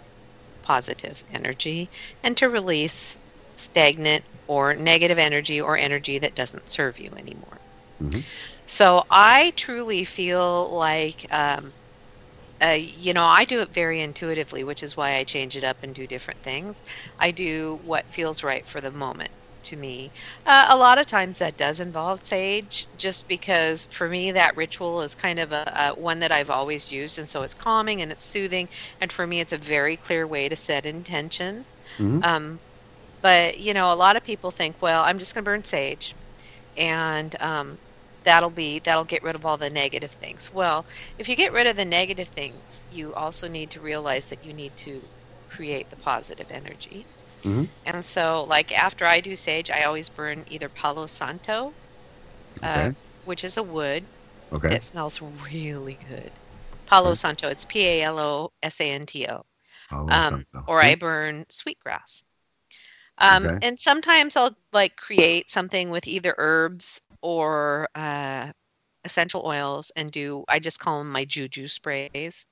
positive 0.63 1.23
energy 1.29 1.91
and 2.23 2.37
to 2.37 2.49
release 2.49 3.17
stagnant 3.57 4.25
or 4.47 4.75
negative 4.75 5.19
energy 5.19 5.61
or 5.61 5.77
energy 5.77 6.19
that 6.19 6.35
doesn't 6.35 6.69
serve 6.69 6.99
you 6.99 7.11
anymore. 7.17 7.61
Mhm. 8.01 8.25
So 8.67 9.03
I 9.09 9.53
truly 9.55 10.05
feel 10.05 10.75
like. 10.75 11.25
Um, 11.31 11.73
uh, 12.63 12.77
you 12.79 13.13
know, 13.13 13.25
I 13.25 13.45
do 13.45 13.61
it 13.61 13.73
very 13.73 14.01
intuitively, 14.01 14.63
which 14.63 14.83
is 14.83 14.97
why 14.97 15.17
I 15.17 15.25
change 15.25 15.57
it 15.57 15.63
up 15.65 15.77
and 15.83 15.93
do 15.95 16.07
different 16.07 16.41
things. 16.43 16.81
I 17.19 17.31
do 17.31 17.79
what 17.83 18.09
feels 18.11 18.43
right 18.43 18.65
for 18.67 18.81
the 18.81 18.91
moment 18.91 19.31
to 19.63 19.75
me. 19.77 20.11
Uh, 20.45 20.67
a 20.69 20.77
lot 20.77 20.97
of 20.97 21.05
times 21.05 21.39
that 21.39 21.57
does 21.57 21.79
involve 21.79 22.19
sage, 22.23 22.87
just 22.95 23.27
because 23.27 23.87
for 23.91 24.09
me 24.09 24.31
that 24.31 24.55
ritual 24.57 25.01
is 25.01 25.15
kind 25.15 25.39
of 25.39 25.51
a, 25.51 25.91
a 25.95 25.99
one 25.99 26.19
that 26.19 26.31
I've 26.31 26.49
always 26.49 26.89
used, 26.91 27.17
and 27.19 27.29
so 27.29 27.43
it's 27.43 27.53
calming 27.53 28.01
and 28.01 28.11
it's 28.11 28.25
soothing, 28.25 28.69
and 29.01 29.11
for 29.11 29.25
me 29.27 29.39
it's 29.41 29.53
a 29.53 29.57
very 29.57 29.97
clear 29.97 30.27
way 30.27 30.49
to 30.49 30.55
set 30.55 30.85
intention. 30.85 31.65
Mhm. 31.99 32.23
Um, 32.23 32.61
but 33.21 33.59
you 33.59 33.73
know, 33.73 33.93
a 33.93 33.95
lot 33.95 34.17
of 34.17 34.23
people 34.23 34.51
think, 34.51 34.81
well, 34.81 35.03
I'm 35.03 35.19
just 35.19 35.33
going 35.33 35.43
to 35.45 35.51
burn 35.51 35.63
sage, 35.65 36.15
and 36.75 37.35
um, 37.41 37.77
that'll 38.23 38.49
be 38.49 38.79
that'll 38.79 39.05
get 39.05 39.23
rid 39.23 39.35
of 39.35 39.45
all 39.45 39.57
the 39.57 39.69
negative 39.69 40.13
things. 40.13 40.49
Well, 40.51 40.85
if 41.17 41.27
you 41.29 41.35
get 41.35 41.53
rid 41.53 41.67
of 41.67 41.75
the 41.75 41.85
negative 41.85 42.29
things, 42.29 42.83
you 42.89 43.13
also 43.15 43.47
need 43.47 43.71
to 43.71 43.81
realize 43.81 44.29
that 44.29 44.43
you 44.43 44.53
need 44.53 44.75
to 44.77 45.07
create 45.49 45.89
the 45.89 45.97
positive 45.97 46.47
energy. 46.49 47.07
Mhm. 47.45 47.73
And 47.85 48.05
so, 48.05 48.45
like 48.45 48.71
after 48.71 49.05
I 49.05 49.21
do 49.21 49.35
sage, 49.35 49.69
I 49.71 49.83
always 49.85 50.09
burn 50.09 50.43
either 50.47 50.69
Palo 50.69 51.07
Santo, 51.07 51.75
uh, 52.63 52.89
Okay. 52.89 52.95
which 53.23 53.43
is 53.43 53.57
a 53.57 53.63
wood 53.63 54.07
Okay. 54.51 54.69
that 54.69 54.83
smells 54.83 55.21
really 55.21 55.97
good. 55.97 56.39
Palo 56.87 57.11
Okay. 57.11 57.15
Santo, 57.15 57.49
it's 57.49 57.65
P 57.65 57.81
A 57.85 58.03
L 58.03 58.19
O 58.19 58.53
S 58.63 58.79
A 58.81 58.91
N 58.91 59.05
T 59.05 59.27
O 59.27 59.45
Oh, 59.91 60.07
um, 60.09 60.45
or 60.67 60.81
I 60.81 60.95
burn 60.95 61.45
sweetgrass. 61.49 62.23
Um, 63.19 63.49
Okay. 63.49 63.59
And 63.61 63.79
sometimes 63.79 64.35
I'll 64.35 64.55
like 64.73 64.97
create 64.97 65.49
something 65.49 65.89
with 65.89 66.07
either 66.07 66.35
herbs 66.37 67.01
or 67.21 67.89
uh, 67.95 68.51
essential 69.05 69.43
oils 69.45 69.91
and 69.95 70.11
do, 70.11 70.43
I 70.49 70.59
just 70.59 70.79
call 70.79 70.99
them 70.99 71.11
my 71.11 71.25
juju 71.25 71.67
sprays. 71.67 72.47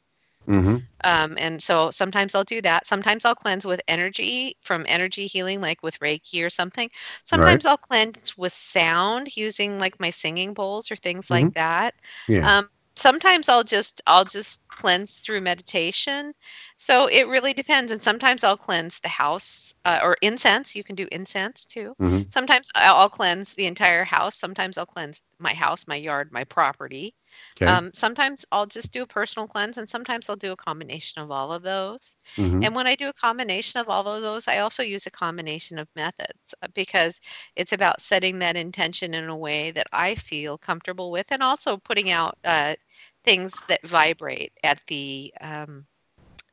Mhm. 0.47 0.87
Um, 1.03 1.35
and 1.39 1.61
so 1.61 1.89
sometimes 1.91 2.35
I'll 2.35 2.43
do 2.43 2.61
that. 2.61 2.85
Sometimes 2.87 3.25
I'll 3.25 3.35
cleanse 3.35 3.65
with 3.65 3.81
energy 3.87 4.55
from 4.61 4.85
energy 4.87 5.27
healing, 5.27 5.61
like 5.61 5.81
with 5.83 5.99
Reiki 5.99 6.43
or 6.45 6.49
something. 6.49 6.89
Sometimes 7.23 7.65
I'll 7.65 7.77
cleanse 7.77 8.37
with 8.37 8.53
sound 8.53 9.35
using 9.35 9.79
like 9.79 9.99
my 9.99 10.09
singing 10.11 10.53
bowls 10.53 10.91
or 10.91 10.95
things 10.95 11.29
like 11.31 11.51
that. 11.53 11.95
Yeah. 12.27 12.59
Um, 12.59 12.69
sometimes 12.95 13.49
I'll 13.49 13.63
just 13.63 14.01
I'll 14.07 14.25
just 14.25 14.61
cleanse 14.67 15.15
through 15.17 15.41
meditation. 15.41 16.33
So 16.77 17.07
it 17.07 17.27
really 17.27 17.53
depends. 17.53 17.91
And 17.91 18.01
sometimes 18.01 18.43
I'll 18.43 18.57
cleanse 18.57 18.99
the 18.99 19.09
house 19.09 19.73
uh, 19.85 19.99
or 20.03 20.17
incense. 20.21 20.75
You 20.75 20.83
can 20.83 20.95
do 20.95 21.07
incense 21.11 21.65
too. 21.65 21.95
Mhm. 21.99 22.27
Sometimes 22.29 22.69
I'll 22.75 22.95
I'll 22.97 23.09
cleanse 23.09 23.53
the 23.53 23.65
entire 23.67 24.03
house. 24.03 24.35
Sometimes 24.35 24.77
I'll 24.77 24.85
cleanse 24.85 25.21
my 25.39 25.53
house, 25.53 25.87
my 25.87 25.95
yard, 25.95 26.31
my 26.31 26.43
property. 26.43 27.15
Okay. 27.57 27.71
Um, 27.71 27.91
sometimes 27.93 28.45
I'll 28.51 28.65
just 28.65 28.91
do 28.93 29.03
a 29.03 29.07
personal 29.07 29.47
cleanse, 29.47 29.77
and 29.77 29.87
sometimes 29.87 30.29
I'll 30.29 30.35
do 30.35 30.51
a 30.51 30.55
combination 30.55 31.21
of 31.21 31.31
all 31.31 31.51
of 31.51 31.63
those. 31.63 32.15
Mhm. 32.37 32.63
And 32.63 32.75
when 32.75 32.87
I 32.87 32.95
do 32.95 33.09
a 33.09 33.13
combination 33.13 33.79
of 33.79 33.89
all 33.89 34.07
of 34.07 34.21
those, 34.21 34.47
I 34.47 34.59
also 34.59 34.83
use 34.83 35.05
a 35.07 35.11
combination 35.11 35.77
of 35.79 35.87
methods 35.95 36.53
uh, 36.61 36.67
because 36.73 37.19
it's 37.55 37.73
about 37.73 38.01
setting 38.01 38.39
that 38.39 38.55
intention 38.57 39.13
in 39.13 39.29
a 39.29 39.35
way 39.37 39.71
that 39.71 39.87
I 39.91 40.15
feel 40.15 40.57
comfortable 40.57 41.11
with, 41.11 41.31
and 41.31 41.41
also 41.43 41.77
putting 41.77 42.11
out 42.11 42.37
uh, 42.43 42.75
things 43.23 43.53
that 43.67 43.85
vibrate 43.87 44.53
at 44.63 44.79
the 44.87 45.33
um, 45.41 45.85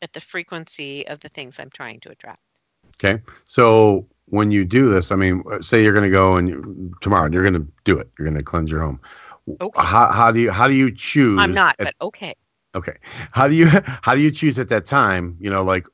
at 0.02 0.12
the 0.12 0.21
frequency 0.21 1.07
of 1.09 1.21
the 1.21 1.29
things 1.29 1.59
I'm 1.59 1.71
trying 1.71 2.00
to 2.00 2.11
attract. 2.11 2.41
Okay. 3.02 3.23
So 3.47 4.07
when 4.26 4.50
you 4.50 4.64
do 4.64 4.88
this, 4.88 5.11
I 5.11 5.17
mean, 5.17 5.43
uh, 5.50 5.61
say 5.61 5.83
you're 5.83 5.93
going 5.93 6.05
to 6.05 6.11
go 6.11 6.37
and 6.37 6.49
you, 6.49 6.95
tomorrow 7.00 7.31
you're 7.31 7.43
going 7.43 7.55
to 7.55 7.67
do 7.85 7.99
it. 7.99 8.09
You're 8.19 8.26
going 8.29 8.38
to 8.38 8.45
cleanse 8.45 8.71
your 8.71 8.83
home. 8.83 9.00
Okay. 9.61 9.83
How, 9.83 10.12
how 10.12 10.31
do 10.31 10.40
you 10.40 10.50
how 10.50 10.69
do 10.69 10.75
you 10.75 10.90
choose? 10.90 11.38
I'm 11.38 11.55
not, 11.55 11.76
at- 11.78 11.85
but 11.87 11.95
okay. 12.07 12.35
okay. 12.75 12.97
How 13.33 13.49
do 13.49 13.55
you 13.55 13.67
how 14.02 14.14
do 14.14 14.21
you 14.21 14.31
choose 14.31 14.59
at 14.59 14.69
that 14.69 14.87
time? 14.87 15.37
You 15.40 15.50
know, 15.50 15.62
like 15.62 15.87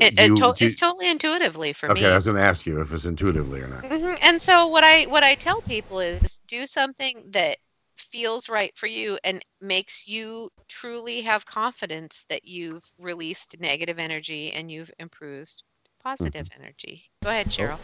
It, 0.00 0.16
do 0.16 0.22
it 0.24 0.28
to- 0.28 0.54
you- 0.58 0.66
it's 0.66 0.76
totally 0.76 1.10
intuitively 1.10 1.72
for 1.72 1.90
okay. 1.90 2.00
me. 2.00 2.06
Okay, 2.06 2.12
I 2.12 2.16
was 2.16 2.24
going 2.26 2.36
to 2.36 2.42
ask 2.42 2.66
you 2.66 2.80
if 2.80 2.92
it's 2.92 3.04
intuitively 3.04 3.60
or 3.60 3.68
not. 3.68 3.84
hmm 3.86 4.14
And 4.22 4.40
so 4.40 4.68
what 4.68 4.84
I 4.84 5.04
what 5.04 5.22
I 5.22 5.34
tell 5.34 5.60
people 5.62 6.00
is 6.00 6.38
do 6.48 6.66
something 6.66 7.22
that 7.30 7.58
feels 7.96 8.48
right 8.48 8.72
for 8.76 8.86
you 8.86 9.18
and 9.24 9.42
makes 9.60 10.06
you 10.08 10.48
truly 10.68 11.20
have 11.22 11.44
confidence 11.46 12.24
that 12.28 12.44
you've 12.44 12.82
released 12.98 13.56
negative 13.60 13.98
energy 13.98 14.52
and 14.52 14.70
you've 14.70 14.90
improved 14.98 15.62
positive 16.02 16.48
energy. 16.58 17.04
Go 17.22 17.30
ahead, 17.30 17.46
Cheryl. 17.48 17.78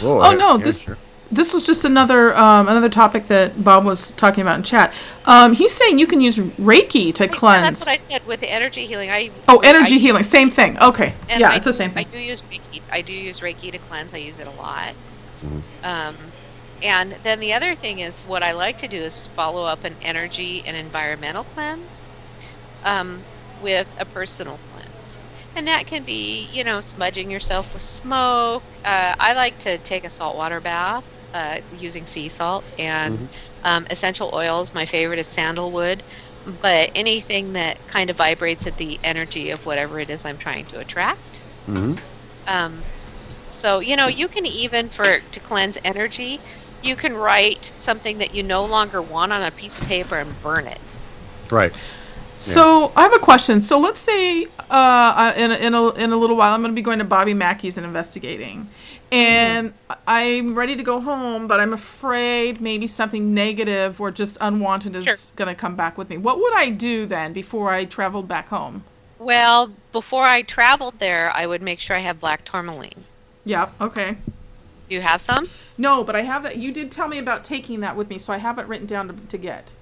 Whoa, 0.00 0.18
Oh, 0.18 0.22
I- 0.22 0.34
no, 0.36 0.58
this- 0.58 0.82
sure. 0.82 0.98
This 1.30 1.52
was 1.52 1.64
just 1.64 1.84
another 1.84 2.36
um, 2.36 2.68
another 2.68 2.88
topic 2.88 3.26
that 3.26 3.62
Bob 3.64 3.84
was 3.84 4.12
talking 4.12 4.42
about 4.42 4.56
in 4.56 4.62
chat. 4.62 4.94
Um, 5.24 5.52
he's 5.54 5.72
saying 5.74 5.98
you 5.98 6.06
can 6.06 6.20
use 6.20 6.38
Reiki 6.38 7.12
to 7.14 7.24
Yeah, 7.24 7.32
cleanse. 7.32 7.62
That's 7.64 7.80
what 7.80 7.88
I 7.88 7.96
said 7.96 8.26
with 8.26 8.40
the 8.40 8.50
energy 8.50 8.86
healing. 8.86 9.10
I 9.10 9.30
oh, 9.48 9.58
energy 9.60 9.96
I- 9.96 9.98
healing, 9.98 10.22
same 10.22 10.50
thing. 10.50 10.78
Okay, 10.78 11.14
yeah, 11.28 11.50
I 11.50 11.56
it's 11.56 11.64
the 11.66 11.72
do- 11.72 11.76
same 11.78 11.90
I 11.96 12.04
thing. 12.04 12.08
do 12.12 12.18
use 12.18 12.42
Reiki. 12.42 12.82
I 12.92 13.02
do 13.02 13.12
use 13.14 13.40
Reiki 13.40 13.72
to 13.72 13.78
cleanse. 13.78 14.14
I 14.14 14.18
use 14.18 14.38
it 14.40 14.46
a 14.46 14.52
lot. 14.52 14.94
Mhm. 15.44 15.64
Um, 15.82 16.34
and 16.82 17.12
then 17.22 17.40
the 17.40 17.54
other 17.54 17.74
thing 17.74 18.00
is 18.00 18.24
what 18.24 18.42
I 18.42 18.52
like 18.52 18.78
to 18.78 18.88
do 18.88 18.98
is 19.02 19.26
follow 19.28 19.64
up 19.64 19.84
an 19.84 19.96
energy 20.02 20.62
and 20.66 20.76
environmental 20.76 21.44
cleanse 21.44 22.08
um, 22.84 23.26
with 23.60 23.94
a 23.98 24.04
personal 24.06 24.60
cleanse. 24.72 24.93
And 25.56 25.66
that 25.68 25.86
can 25.86 26.04
be, 26.04 26.44
you 26.52 26.64
know, 26.64 26.80
smudging 26.80 27.30
yourself 27.30 27.72
with 27.72 27.82
smoke. 27.82 28.64
Uh, 28.84 29.14
I 29.18 29.34
like 29.34 29.58
to 29.60 29.78
take 29.78 30.04
a 30.04 30.10
saltwater 30.10 30.60
bath 30.60 31.24
uh, 31.32 31.60
using 31.70 32.06
sea 32.06 32.28
salt 32.28 32.68
and 32.78 33.22
Mhm. 33.22 33.28
um, 33.62 33.86
essential 33.90 34.30
oils. 34.34 34.72
My 34.74 34.84
favorite 34.86 35.18
is 35.18 35.28
sandalwood, 35.28 36.02
but 36.44 36.90
anything 36.94 37.52
that 37.52 37.78
kind 37.86 38.10
of 38.10 38.16
vibrates 38.16 38.66
at 38.66 38.76
the 38.76 38.98
energy 39.04 39.50
of 39.50 39.64
whatever 39.64 39.98
it 40.00 40.10
is 40.10 40.24
I'm 40.24 40.38
trying 40.38 40.66
to 40.66 40.80
attract. 40.80 41.48
hmm 41.66 41.94
Um, 42.46 42.86
so 43.50 43.80
you 43.80 43.96
know, 43.96 44.06
you 44.08 44.28
can 44.28 44.46
even 44.46 44.90
for 44.90 45.20
to 45.32 45.40
cleanse 45.40 45.78
energy, 45.84 46.42
you 46.80 46.96
can 46.96 47.14
write 47.14 47.72
something 47.76 48.18
that 48.18 48.32
you 48.32 48.42
no 48.42 48.64
longer 48.66 49.02
want 49.02 49.32
on 49.32 49.42
a 49.42 49.52
piece 49.52 49.78
of 49.78 49.86
paper 49.86 50.18
and 50.18 50.40
burn 50.40 50.66
it. 50.68 50.80
Right. 51.50 51.74
So 52.36 52.92
I 52.96 53.02
have 53.02 53.14
a 53.14 53.18
question. 53.18 53.60
So 53.60 53.78
let's 53.78 53.98
say 53.98 54.46
uh, 54.70 55.32
in 55.36 55.50
a, 55.52 55.54
in 55.54 55.74
a 55.74 55.88
in 55.90 56.12
a 56.12 56.16
little 56.16 56.36
while 56.36 56.52
I'm 56.54 56.60
going 56.62 56.72
to 56.72 56.74
be 56.74 56.82
going 56.82 56.98
to 56.98 57.04
Bobby 57.04 57.34
Mackey's 57.34 57.76
and 57.76 57.86
investigating, 57.86 58.68
and 59.12 59.72
I'm 60.06 60.54
ready 60.54 60.74
to 60.76 60.82
go 60.82 61.00
home, 61.00 61.46
but 61.46 61.60
I'm 61.60 61.72
afraid 61.72 62.60
maybe 62.60 62.86
something 62.86 63.34
negative 63.34 64.00
or 64.00 64.10
just 64.10 64.36
unwanted 64.40 64.96
is 64.96 65.04
Sure. 65.04 65.16
going 65.36 65.48
to 65.48 65.54
come 65.54 65.76
back 65.76 65.96
with 65.96 66.10
me. 66.10 66.16
What 66.16 66.38
would 66.38 66.54
I 66.54 66.70
do 66.70 67.06
then 67.06 67.32
before 67.32 67.70
I 67.70 67.84
traveled 67.84 68.26
back 68.26 68.48
home? 68.48 68.84
Well, 69.18 69.70
before 69.92 70.24
I 70.24 70.42
traveled 70.42 70.98
there, 70.98 71.30
I 71.34 71.46
would 71.46 71.62
make 71.62 71.80
sure 71.80 71.96
I 71.96 72.00
have 72.00 72.18
black 72.20 72.44
tourmaline. 72.44 73.04
Yep. 73.44 73.72
Okay. 73.80 74.16
Do 74.88 74.94
you 74.94 75.00
have 75.00 75.20
some? 75.20 75.48
No, 75.78 76.04
but 76.04 76.14
I 76.16 76.22
have 76.22 76.42
that. 76.42 76.56
You 76.56 76.72
did 76.72 76.90
tell 76.90 77.08
me 77.08 77.18
about 77.18 77.44
taking 77.44 77.80
that 77.80 77.96
with 77.96 78.10
me, 78.10 78.18
so 78.18 78.32
I 78.32 78.38
have 78.38 78.58
it 78.58 78.66
written 78.66 78.86
down 78.86 79.08
to, 79.08 79.14
to 79.14 79.38
get. 79.38 79.74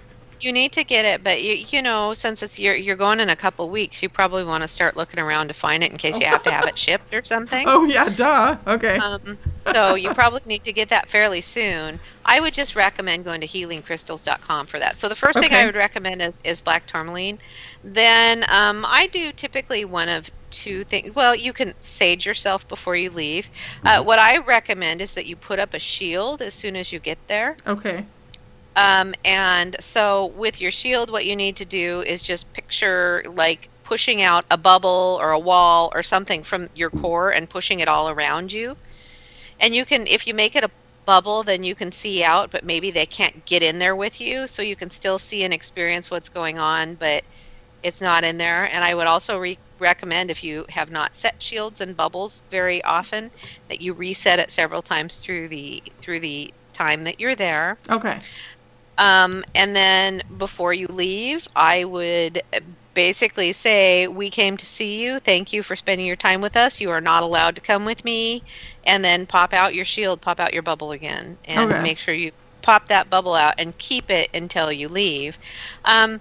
You 0.43 0.53
need 0.53 0.73
to 0.73 0.85
get 0.85 1.05
it, 1.05 1.23
but 1.23 1.43
you 1.43 1.65
you 1.69 1.83
know, 1.83 2.15
since 2.15 2.43
it's 2.43 2.59
you're 2.59 2.75
you're 2.75 2.97
going 2.97 3.21
in 3.21 3.31
a 3.31 3.37
couple 3.37 3.71
weeks, 3.71 4.03
you 4.03 4.09
probably 4.09 4.45
want 4.45 4.63
to 4.63 4.69
start 4.69 4.97
looking 4.97 5.21
around 5.21 5.49
to 5.49 5.55
find 5.55 5.85
it 5.85 5.93
in 5.93 5.97
case 5.97 6.19
you 6.19 6.27
have 6.27 6.43
to 6.43 6.51
have 6.51 6.67
it 6.67 6.77
shipped 6.77 7.15
or 7.15 7.23
something. 7.23 7.65
Oh 7.69 7.85
yeah, 7.85 8.09
duh. 8.09 8.57
Okay. 8.67 8.97
Um, 8.97 9.39
so 9.73 9.95
you 9.95 10.13
probably 10.15 10.43
need 10.47 10.65
to 10.65 10.73
get 10.73 10.89
that 10.89 11.09
fairly 11.09 11.41
soon. 11.41 12.01
I 12.25 12.41
would 12.41 12.53
just 12.53 12.75
recommend 12.75 13.25
going 13.25 13.41
to 13.41 13.47
healingcrystals.com 13.47 14.67
for 14.67 14.79
that. 14.79 14.99
So 14.99 15.09
the 15.09 15.15
first 15.15 15.39
thing 15.39 15.53
I 15.53 15.67
would 15.67 15.77
recommend 15.77 16.21
is, 16.23 16.41
is 16.45 16.61
black 16.61 16.87
tourmaline. 16.87 17.39
Then 17.85 18.45
um, 18.49 18.85
I 18.89 19.09
do 19.09 19.33
typically 19.33 19.85
one 19.85 20.09
of 20.09 20.31
two 20.51 20.85
things. 20.85 21.15
Well, 21.15 21.35
you 21.35 21.53
can 21.53 21.75
sage 21.81 22.27
yourself 22.27 22.67
before 22.69 22.97
you 22.97 23.11
leave. 23.11 23.49
Uh, 23.85 24.03
what 24.03 24.19
I 24.19 24.39
recommend 24.39 25.01
is 25.01 25.15
that 25.15 25.27
you 25.27 25.37
put 25.37 25.59
up 25.59 25.75
a 25.75 25.79
shield 25.79 26.43
as 26.43 26.55
soon 26.55 26.77
as 26.77 26.93
you 26.93 26.99
get 26.99 27.19
there. 27.29 27.57
okay. 27.67 28.05
Um, 28.77 29.15
and 29.25 29.77
so 29.81 30.27
with 30.35 30.61
your 30.61 30.71
shield, 30.71 31.11
what 31.11 31.27
you 31.27 31.37
need 31.37 31.57
to 31.59 31.67
do 31.67 32.03
is 32.07 32.23
just 32.23 32.53
picture 32.55 33.23
like 33.35 33.69
pushing 33.85 34.23
out 34.23 34.45
a 34.51 34.57
bubble 34.57 35.19
or 35.21 35.33
a 35.33 35.39
wall 35.39 35.91
or 35.95 36.03
something 36.03 36.43
from 36.43 36.69
your 36.75 36.91
core 36.91 37.31
and 37.31 37.51
pushing 37.51 37.81
it 37.81 37.89
all 37.89 38.09
around 38.09 38.53
you. 38.53 38.77
And 39.59 39.75
you 39.75 39.85
can, 39.85 40.07
if 40.07 40.27
you 40.27 40.35
make 40.35 40.57
it 40.57 40.65
a 40.65 40.71
bubble, 41.07 41.43
then 41.45 41.65
you 41.65 41.75
can 41.75 41.93
see 41.93 42.23
out, 42.25 42.51
but 42.51 42.65
maybe 42.65 42.91
they 42.91 43.07
can't 43.07 43.45
get 43.47 43.63
in 43.63 43.79
there 43.79 43.97
with 43.97 44.21
you. 44.21 44.47
So 44.47 44.63
you 44.63 44.77
can 44.77 44.91
still 44.91 45.19
see 45.19 45.45
and 45.45 45.55
experience 45.55 46.11
what's 46.11 46.29
going 46.29 46.59
on, 46.59 46.97
but 46.97 47.25
it's 47.83 48.01
not 48.01 48.25
in 48.25 48.39
there. 48.39 48.65
And 48.73 48.85
I 48.85 48.95
would 48.95 49.07
also 49.07 49.39
re- 49.39 49.59
recommend 49.79 50.31
if 50.31 50.43
you 50.45 50.65
have 50.71 50.91
not 50.91 51.17
set 51.17 51.43
shields 51.43 51.81
and 51.81 51.97
bubbles 51.97 52.43
very 52.51 52.83
often, 52.85 53.31
that 53.69 53.81
you 53.81 53.95
reset 53.95 54.39
it 54.39 54.51
several 54.51 54.83
times 54.83 55.19
through 55.19 55.49
the 55.49 55.83
through 56.03 56.21
the 56.21 56.53
time 56.73 57.05
that 57.05 57.21
you're 57.21 57.37
there. 57.37 57.79
Okay. 57.91 58.19
Um, 58.99 59.45
and 59.55 59.75
then 59.77 60.23
before 60.37 60.73
you 60.73 60.87
leave, 60.89 61.47
I 61.57 61.85
would 61.85 62.41
basically 62.95 63.53
say, 63.53 64.07
We 64.09 64.31
came 64.31 64.57
to 64.57 64.67
see 64.67 65.03
you. 65.03 65.19
Thank 65.21 65.53
you 65.53 65.63
for 65.63 65.77
spending 65.77 66.07
your 66.07 66.17
time 66.17 66.41
with 66.41 66.57
us. 66.57 66.81
You 66.81 66.91
are 66.91 67.01
not 67.01 67.23
allowed 67.23 67.57
to 67.57 67.61
come 67.63 67.85
with 67.85 68.05
me. 68.05 68.45
And 68.85 69.05
then 69.05 69.27
pop 69.27 69.53
out 69.53 69.75
your 69.75 69.85
shield, 69.85 70.21
pop 70.23 70.41
out 70.41 70.53
your 70.55 70.63
bubble 70.63 70.93
again, 70.93 71.39
and 71.45 71.75
Okay. 71.75 71.83
make 71.83 71.99
sure 71.99 72.15
you 72.15 72.33
pop 72.63 72.89
that 72.89 73.11
bubble 73.11 73.35
out 73.35 73.55
and 73.59 73.77
keep 73.79 74.11
it 74.11 74.29
until 74.35 74.73
you 74.73 74.89
leave. 74.89 75.39
Um, 75.85 76.21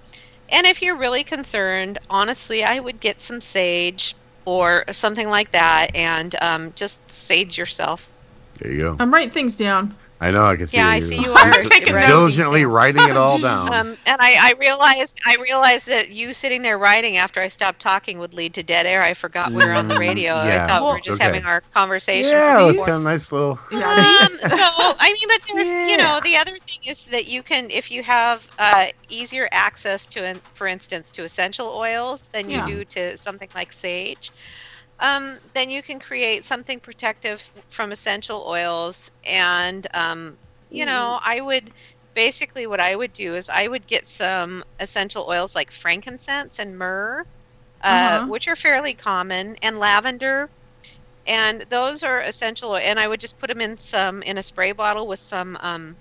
and 0.49 0.65
if 0.67 0.81
you're 0.81 0.97
really 0.97 1.23
concerned, 1.23 1.97
honestly, 2.09 2.63
I 2.63 2.79
would 2.79 2.99
get 2.99 3.21
some 3.21 3.41
sage 3.41 4.15
or 4.45 4.83
something 4.91 5.29
like 5.29 5.51
that 5.51 5.91
and 5.95 6.35
um, 6.41 6.73
just 6.75 7.11
sage 7.11 7.57
yourself. 7.57 8.15
There 8.61 8.71
you 8.71 8.77
go. 8.79 8.95
I'm 8.99 9.11
writing 9.11 9.31
things 9.31 9.55
down. 9.55 9.95
I 10.23 10.29
know. 10.29 10.45
I 10.45 10.55
can 10.55 10.67
see. 10.67 10.77
Yeah, 10.77 10.83
that 10.85 10.91
I 10.91 10.95
you're 10.97 11.05
see 11.07 11.15
you 11.19 11.31
are 11.33 11.51
taking 11.63 11.95
writing 11.95 12.09
diligently 12.11 12.63
writing 12.65 13.01
it 13.09 13.17
all 13.17 13.39
down. 13.39 13.73
Um, 13.73 13.87
and 14.05 14.21
I, 14.21 14.35
I 14.39 14.53
realized 14.59 15.19
I 15.25 15.35
realized 15.41 15.87
that 15.87 16.11
you 16.11 16.35
sitting 16.35 16.61
there 16.61 16.77
writing 16.77 17.17
after 17.17 17.41
I 17.41 17.47
stopped 17.47 17.79
talking 17.79 18.19
would 18.19 18.35
lead 18.35 18.53
to 18.53 18.61
dead 18.61 18.85
air. 18.85 19.01
I 19.01 19.15
forgot 19.15 19.51
we 19.51 19.65
were 19.65 19.71
on 19.71 19.87
the 19.87 19.95
Mm, 19.95 19.99
radio. 19.99 20.33
yeah. 20.43 20.65
I 20.65 20.67
thought 20.67 20.83
we 20.83 20.89
were 20.93 20.99
just 20.99 21.15
Okay. 21.15 21.23
having 21.23 21.43
our 21.45 21.61
conversation. 21.73 22.29
yeah, 22.33 22.59
for 22.59 22.69
it's 22.69 22.77
these- 22.77 22.85
kind 22.85 22.97
of 22.97 23.03
nice 23.03 23.31
little. 23.31 23.57
Yeah. 23.71 23.89
um, 23.89 24.29
so 24.31 24.57
I 24.59 25.11
mean, 25.11 25.27
but 25.27 25.55
there's 25.55 25.89
you 25.89 25.97
know 25.97 26.19
the 26.23 26.37
other 26.37 26.55
thing 26.67 26.79
is 26.85 27.05
that 27.05 27.27
you 27.27 27.41
can 27.41 27.71
if 27.71 27.89
you 27.89 28.03
have 28.03 28.47
uh, 28.59 28.87
easier 29.09 29.49
access 29.51 30.07
to, 30.09 30.35
for 30.53 30.67
instance, 30.67 31.09
to 31.11 31.23
essential 31.23 31.65
oils 31.69 32.21
than 32.31 32.47
you 32.47 32.57
Yeah. 32.57 32.67
do 32.67 32.85
to 32.85 33.17
something 33.17 33.49
like 33.55 33.71
sage. 33.73 34.31
Um, 35.01 35.39
then 35.53 35.69
you 35.71 35.83
can 35.83 35.99
create 35.99 36.45
something 36.45 36.79
protective 36.79 37.49
from 37.69 37.91
essential 37.91 38.45
oils, 38.47 39.09
and 39.25 39.87
um, 39.93 40.37
you 40.69 40.85
know 40.85 41.19
I 41.23 41.41
would 41.41 41.71
basically 42.15 42.67
what 42.67 42.79
I 42.81 42.95
would 42.95 43.13
do 43.13 43.35
is 43.35 43.49
I 43.49 43.67
would 43.67 43.87
get 43.87 44.05
some 44.07 44.63
essential 44.79 45.27
oils 45.29 45.55
like 45.55 45.71
frankincense 45.71 46.59
and 46.59 46.77
myrrh, 46.77 47.25
uh, 47.81 48.21
Uh-huh. 48.21 48.25
which 48.25 48.47
are 48.47 48.55
fairly 48.55 48.95
common, 48.95 49.55
and 49.61 49.79
lavender. 49.79 50.49
And 51.25 51.61
those 51.69 52.03
are 52.03 52.21
essential 52.21 52.75
and 52.77 52.99
i 52.99 53.07
would 53.07 53.19
just 53.21 53.39
put 53.39 53.47
them 53.49 53.61
in 53.61 53.77
some 53.77 54.21
in 54.23 54.37
a 54.37 54.43
spray 54.43 54.71
bottle 54.73 55.07
with 55.07 55.19
some 55.19 55.57
um 55.61 55.97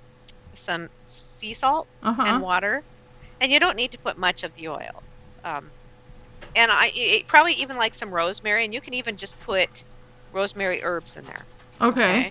some 0.55 0.89
sea 1.05 1.55
salt 1.55 1.89
Uh 2.03 2.15
and 2.25 2.41
water. 2.41 2.85
And 3.41 3.53
you 3.53 3.61
don't 3.61 3.77
need 3.77 3.93
to 3.93 3.99
put 3.99 4.17
much 4.19 4.43
of 4.45 4.55
the 4.55 4.69
oil 4.69 5.05
um 5.45 5.73
and 6.55 6.71
i 6.73 6.91
it, 6.95 7.29
probably 7.29 7.53
even 7.55 7.77
like 7.77 7.95
some 7.95 8.13
rosemary 8.13 8.65
and 8.65 8.75
you 8.75 8.81
can 8.81 8.95
even 8.95 9.17
just 9.17 9.39
put 9.41 9.85
rosemary 10.33 10.83
herbs 10.83 11.17
in 11.17 11.27
there 11.27 11.49
Okay. 11.81 12.27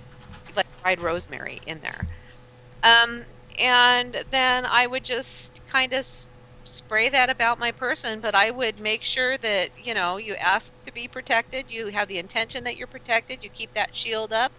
like 0.55 0.65
dried 0.83 0.99
rosemary 0.99 1.59
in 1.65 1.79
there 1.81 2.07
um 2.83 3.25
and 3.59 4.23
then 4.31 4.65
i 4.69 4.85
would 4.88 5.03
just 5.03 5.61
kind 5.67 5.93
of 5.93 6.05
spray 6.63 7.09
that 7.09 7.29
about 7.29 7.59
my 7.59 7.71
person 7.71 8.19
but 8.21 8.35
i 8.35 8.51
would 8.51 8.79
make 8.79 9.03
sure 9.03 9.38
that 9.39 9.69
you 9.75 9.93
know 9.93 10.17
you 10.17 10.35
ask 10.35 10.73
to 10.85 10.91
be 10.93 11.07
protected 11.07 11.69
you 11.71 11.88
have 11.88 12.07
the 12.07 12.17
intention 12.19 12.63
that 12.63 12.77
you're 12.77 12.88
protected 12.88 13.43
you 13.43 13.49
keep 13.49 13.71
that 13.73 13.93
shield 13.95 14.33
up 14.33 14.51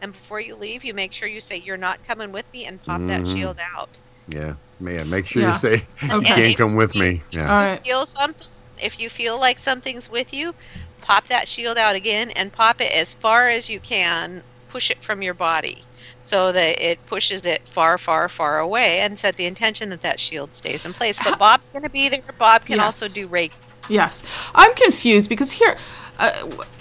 and 0.00 0.12
before 0.12 0.40
you 0.40 0.56
leave 0.56 0.84
you 0.84 0.94
make 0.94 1.12
sure 1.14 1.28
you 1.28 1.40
say 1.40 1.56
you're 1.56 1.76
not 1.76 2.02
coming 2.02 2.32
with 2.32 2.46
me 2.52 2.64
and 2.66 2.80
pop 2.80 3.02
that 3.06 3.26
Mhm. 3.26 3.52
shield 3.52 3.58
out 3.78 4.00
Yeah, 4.26 4.54
man. 4.78 5.08
Make 5.08 5.26
sure 5.26 5.42
Yeah. 5.42 5.50
you 5.52 5.52
say 5.52 5.88
Okay. 6.12 6.18
you 6.18 6.28
can't 6.28 6.56
come 6.56 6.74
with 6.74 6.94
me. 6.94 7.22
All 7.46 7.54
Yeah. 7.54 7.56
right. 7.56 7.80
feel 7.84 8.06
something 8.06 8.46
if 8.80 9.00
you 9.00 9.08
feel 9.08 9.38
like 9.38 9.58
something's 9.58 10.10
with 10.10 10.32
you 10.32 10.54
pop 11.00 11.28
that 11.28 11.46
shield 11.46 11.78
out 11.78 11.94
again 11.94 12.30
and 12.32 12.52
pop 12.52 12.80
it 12.80 12.92
as 12.92 13.14
far 13.14 13.48
as 13.48 13.70
you 13.70 13.78
can 13.80 14.42
push 14.68 14.90
it 14.90 14.98
from 14.98 15.22
your 15.22 15.34
body 15.34 15.82
so 16.24 16.50
that 16.50 16.80
it 16.84 17.04
pushes 17.06 17.46
it 17.46 17.66
far 17.68 17.96
far 17.96 18.28
far 18.28 18.58
away 18.58 19.00
and 19.00 19.18
set 19.18 19.36
the 19.36 19.46
intention 19.46 19.90
that 19.90 20.02
that 20.02 20.18
shield 20.18 20.52
stays 20.54 20.84
in 20.84 20.92
place. 20.92 21.20
But 21.22 21.38
bob's 21.38 21.70
going 21.70 21.84
to 21.84 21.90
be 21.90 22.08
there. 22.08 22.20
Bob 22.38 22.64
can 22.64 22.80
also 22.80 23.06
do 23.06 23.28
reiki 23.28 23.52
Yes, 23.88 24.22
I'm 24.54 24.74
confused 24.74 25.28
because 25.28 25.52
here, 25.52 25.78
uh, 26.18 26.32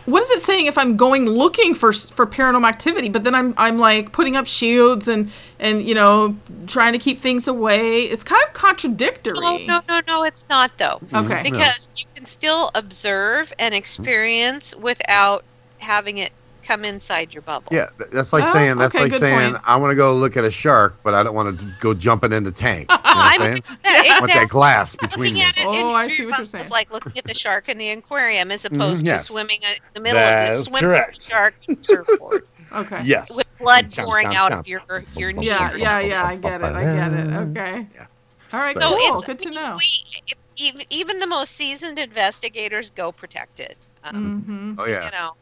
what 0.05 0.21
is 0.21 0.29
it 0.31 0.41
saying 0.41 0.67
if 0.67 0.77
I'm 0.77 0.97
going 0.97 1.25
looking 1.25 1.73
for 1.73 1.91
for 1.91 2.25
paranormal 2.27 2.67
activity, 2.67 3.09
but 3.09 3.23
then 3.23 3.33
I'm 3.35 3.53
I'm 3.57 3.77
like 3.77 4.11
putting 4.11 4.35
up 4.35 4.45
shields 4.47 5.07
and 5.07 5.31
and 5.59 5.83
you 5.83 5.95
know 5.95 6.35
trying 6.67 6.93
to 6.93 6.99
keep 6.99 7.19
things 7.19 7.47
away? 7.47 8.03
It's 8.03 8.23
kind 8.23 8.41
of 8.47 8.53
contradictory. 8.53 9.33
oh 9.41 9.57
no 9.65 9.81
no 9.87 10.01
no 10.07 10.23
it's 10.23 10.45
not 10.49 10.77
though 10.77 10.99
Okay. 11.13 11.41
because 11.43 11.89
you 11.97 12.05
can 12.15 12.25
still 12.25 12.71
observe 12.75 13.51
and 13.59 13.73
experience 13.73 14.75
without 14.75 15.43
having 15.79 16.17
it 16.19 16.31
come 16.65 16.83
inside 16.83 17.33
your 17.33 17.41
bubble 17.43 17.67
Yeah, 17.71 17.89
that's 18.11 18.33
like 18.33 18.43
Oh, 18.47 18.53
saying 18.53 18.77
that's 18.77 18.95
okay, 18.95 19.03
like 19.05 19.13
saying 19.13 19.51
point. 19.53 19.63
I 19.67 19.75
want 19.77 19.91
to 19.91 19.95
go 19.95 20.15
look 20.15 20.35
at 20.35 20.43
a 20.43 20.51
shark, 20.51 20.97
but 21.03 21.13
I 21.13 21.23
don't 21.23 21.35
want 21.35 21.59
to 21.59 21.65
go 21.79 21.93
jumping 21.93 22.31
in 22.33 22.43
the 22.43 22.51
tank. 22.51 22.89
You 22.91 22.95
know 22.97 23.01
what 23.03 23.05
I 23.15 23.33
I'm 23.33 23.39
saying? 23.41 23.63
that- 23.83 24.05
I 24.15 24.19
want 24.19 24.31
that 24.31 24.43
exactly. 24.43 24.47
glass 24.47 24.95
between 24.95 25.33
looking 25.35 25.41
at 25.43 25.57
it 25.57 25.65
Oh, 25.65 25.89
in 25.91 25.95
I 25.95 26.01
your 26.03 26.09
see 26.11 26.25
what 26.25 26.37
you're 26.37 26.45
saying. 26.45 26.65
is 26.65 26.71
like 26.71 26.91
looking 26.91 27.17
at 27.17 27.25
the 27.25 27.33
shark 27.33 27.69
in 27.69 27.77
the 27.77 27.89
aquarium 27.89 28.51
as 28.51 28.65
opposed 28.65 29.03
Mhm, 29.03 29.07
yes. 29.07 29.27
to 29.27 29.33
swimming 29.33 29.57
in 29.61 29.75
the 29.93 29.99
middle 29.99 30.19
That 30.19 30.51
of 30.51 30.57
the 30.57 30.63
swimming 30.63 30.81
correct. 30.81 31.23
shark 31.23 31.55
surfboard 31.81 32.43
Okay. 32.75 33.01
Yes. 33.05 33.35
with 33.37 33.47
blood 33.59 33.85
Chomp, 33.85 34.05
pouring 34.05 34.27
chomp, 34.27 34.35
out 34.35 34.51
chomp. 34.51 34.59
of 34.59 34.67
your 34.67 34.81
your 35.15 35.31
knee. 35.31 35.47
Yeah, 35.47 35.73
yeah, 35.75 35.99
yeah. 35.99 36.25
I 36.25 36.35
get 36.35 36.61
it. 36.61 36.65
I 36.75 36.81
get 36.81 37.13
it. 37.13 37.33
Okay. 37.49 37.87
Yeah. 37.95 38.05
All 38.53 38.59
right. 38.59 38.75
So- 38.75 38.81
So 38.81 38.89
cool. 38.97 39.17
it's 39.19 39.25
Good 39.25 39.39
to 39.39 39.51
know. 39.51 39.77
We, 39.77 40.33
even, 40.57 40.81
even 40.89 41.19
the 41.19 41.27
most 41.27 41.51
seasoned 41.51 41.99
investigators 41.99 42.89
go 42.91 43.11
protected. 43.11 43.75
Um, 44.03 44.41
hmm 44.75 44.79
Oh 44.79 44.85
yeah. 44.87 45.05
You 45.05 45.11
know, 45.11 45.33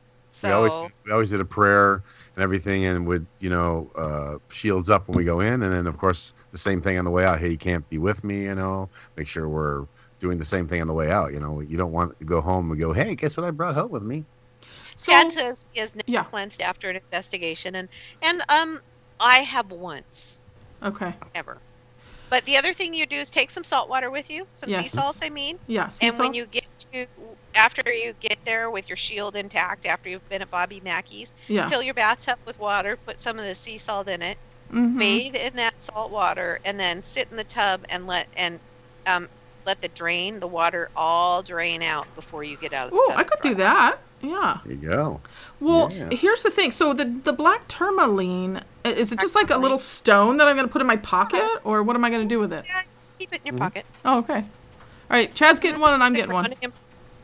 so 0.44 0.50
We 0.50 0.54
always 0.54 0.84
we 1.06 1.12
always 1.12 1.30
did 1.30 1.42
a 1.42 1.46
prayer 1.46 2.04
and 2.36 2.44
everything, 2.44 2.86
and 2.86 3.08
would 3.08 3.28
you 3.40 3.50
know 3.50 3.92
uh, 3.96 4.38
shields 4.52 4.90
up 4.90 5.08
when 5.08 5.16
we 5.18 5.24
go 5.24 5.40
in, 5.42 5.64
and 5.64 5.74
then 5.74 5.88
of 5.88 5.98
course 5.98 6.34
the 6.52 6.58
same 6.58 6.82
thing 6.82 6.98
on 7.00 7.06
the 7.06 7.12
way 7.12 7.26
out. 7.26 7.40
Hey, 7.40 7.50
you 7.50 7.58
can't 7.58 7.88
be 7.90 7.98
with 8.00 8.24
me, 8.24 8.44
you 8.46 8.56
know. 8.56 8.90
Make 9.18 9.28
sure 9.28 9.50
we're 9.50 9.86
doing 10.20 10.38
the 10.40 10.46
same 10.46 10.68
thing 10.68 10.82
on 10.82 10.88
the 10.88 10.94
way 10.94 11.12
out. 11.12 11.34
You 11.34 11.40
know, 11.40 11.62
you 11.62 11.78
don't 11.78 11.92
want 11.94 12.18
to 12.20 12.26
go 12.26 12.42
home 12.42 12.72
and 12.72 12.80
go, 12.80 12.94
"Hey, 12.94 13.16
guess 13.16 13.38
what 13.38 13.46
I 13.46 13.52
brought 13.52 13.76
home 13.76 13.92
with 13.92 14.04
me?" 14.04 14.26
So 14.96 15.14
Chad 15.14 15.32
says 15.32 15.66
he 15.74 15.88
Yeah. 16.08 16.26
cleansed 16.26 16.62
after 16.62 16.90
an 16.90 16.98
investigation, 16.98 17.76
and 17.76 17.90
and 18.22 18.42
um, 18.50 18.82
I 19.20 19.40
have 19.40 19.72
once 19.72 20.42
okay, 20.84 21.16
ever. 21.36 21.62
But 22.30 22.46
the 22.46 22.58
other 22.58 22.74
thing 22.74 22.94
you 22.94 23.06
do 23.08 23.18
is 23.18 23.32
take 23.32 23.52
some 23.52 23.64
salt 23.64 23.90
water 23.90 24.12
with 24.12 24.30
you, 24.30 24.46
some 24.50 24.72
sea 24.72 24.90
salt, 24.90 25.18
I 25.22 25.30
mean. 25.30 25.58
yeah. 25.68 25.90
sea 25.90 26.10
and 26.10 26.20
when 26.20 26.34
you 26.34 26.48
get 26.48 26.63
to 26.94 27.06
after 27.56 27.84
you 27.92 28.14
get 28.20 28.38
there 28.46 28.70
with 28.70 28.88
your 28.88 28.96
shield 28.96 29.36
intact, 29.36 29.86
after 29.86 30.10
you've 30.10 30.28
been 30.30 30.42
at 30.42 30.50
Bobby 30.52 30.82
Mackey's, 30.84 31.34
yeah, 31.48 31.68
fill 31.68 31.84
your 31.84 31.94
bathtub 31.94 32.38
with 32.46 32.58
water, 32.60 32.98
put 33.06 33.20
some 33.20 33.38
of 33.40 33.46
the 33.46 33.56
sea 33.56 33.78
salt 33.78 34.08
in 34.08 34.22
it, 34.22 34.38
Mhm. 34.72 34.98
bathe 34.98 35.36
in 35.36 35.56
that 35.56 35.82
salt 35.82 36.12
water, 36.12 36.60
and 36.66 36.80
then 36.80 37.04
sit 37.04 37.28
in 37.32 37.38
the 37.38 37.44
tub 37.44 37.82
and 37.90 38.08
let 38.08 38.28
and 38.38 38.60
um, 39.06 39.28
let 39.66 39.82
the 39.82 39.88
drain 39.90 40.40
the 40.40 40.48
water 40.48 40.90
all 40.96 41.42
drain 41.44 41.82
out 41.82 42.08
before 42.16 42.44
you 42.44 42.56
get 42.58 42.74
out 42.74 42.86
of 42.88 42.92
the 42.92 42.98
Oh. 42.98 43.14
I 43.16 43.24
could 43.24 43.42
do 43.42 43.56
that. 43.56 43.98
Yeah. 44.22 44.60
There 44.64 44.74
you 44.74 44.80
go. 44.80 45.20
Well, 45.60 45.92
Yeah. 45.92 46.10
here's 46.16 46.44
the 46.44 46.50
thing. 46.52 46.72
So 46.72 46.94
the 46.94 47.06
the 47.06 47.34
black 47.34 47.68
tourmaline 47.68 48.64
is 48.86 49.12
it 49.12 49.20
just 49.20 49.36
like 49.36 49.50
a 49.50 49.58
little 49.58 49.78
stone 49.78 50.38
that 50.38 50.48
I'm 50.48 50.56
going 50.56 50.68
to 50.68 50.72
put 50.72 50.82
in 50.82 50.88
my 50.88 50.98
pocket, 50.98 51.48
or 51.64 51.84
what 51.84 51.96
am 51.96 52.04
I 52.06 52.10
going 52.10 52.22
to 52.22 52.28
do 52.28 52.40
with 52.40 52.54
it? 52.54 52.66
Yeah, 52.68 52.82
just 53.02 53.18
keep 53.18 53.34
it 53.34 53.42
in 53.44 53.48
your 53.48 53.56
Mhm. 53.56 53.60
pocket. 53.60 53.86
Oh, 54.06 54.20
okay. 54.20 54.38
All 54.40 55.18
right, 55.20 55.34
Chad's 55.36 55.60
getting 55.60 55.80
one, 55.82 55.94
and 55.94 56.02
I'm 56.04 56.14
getting 56.14 56.32
one. 56.34 56.54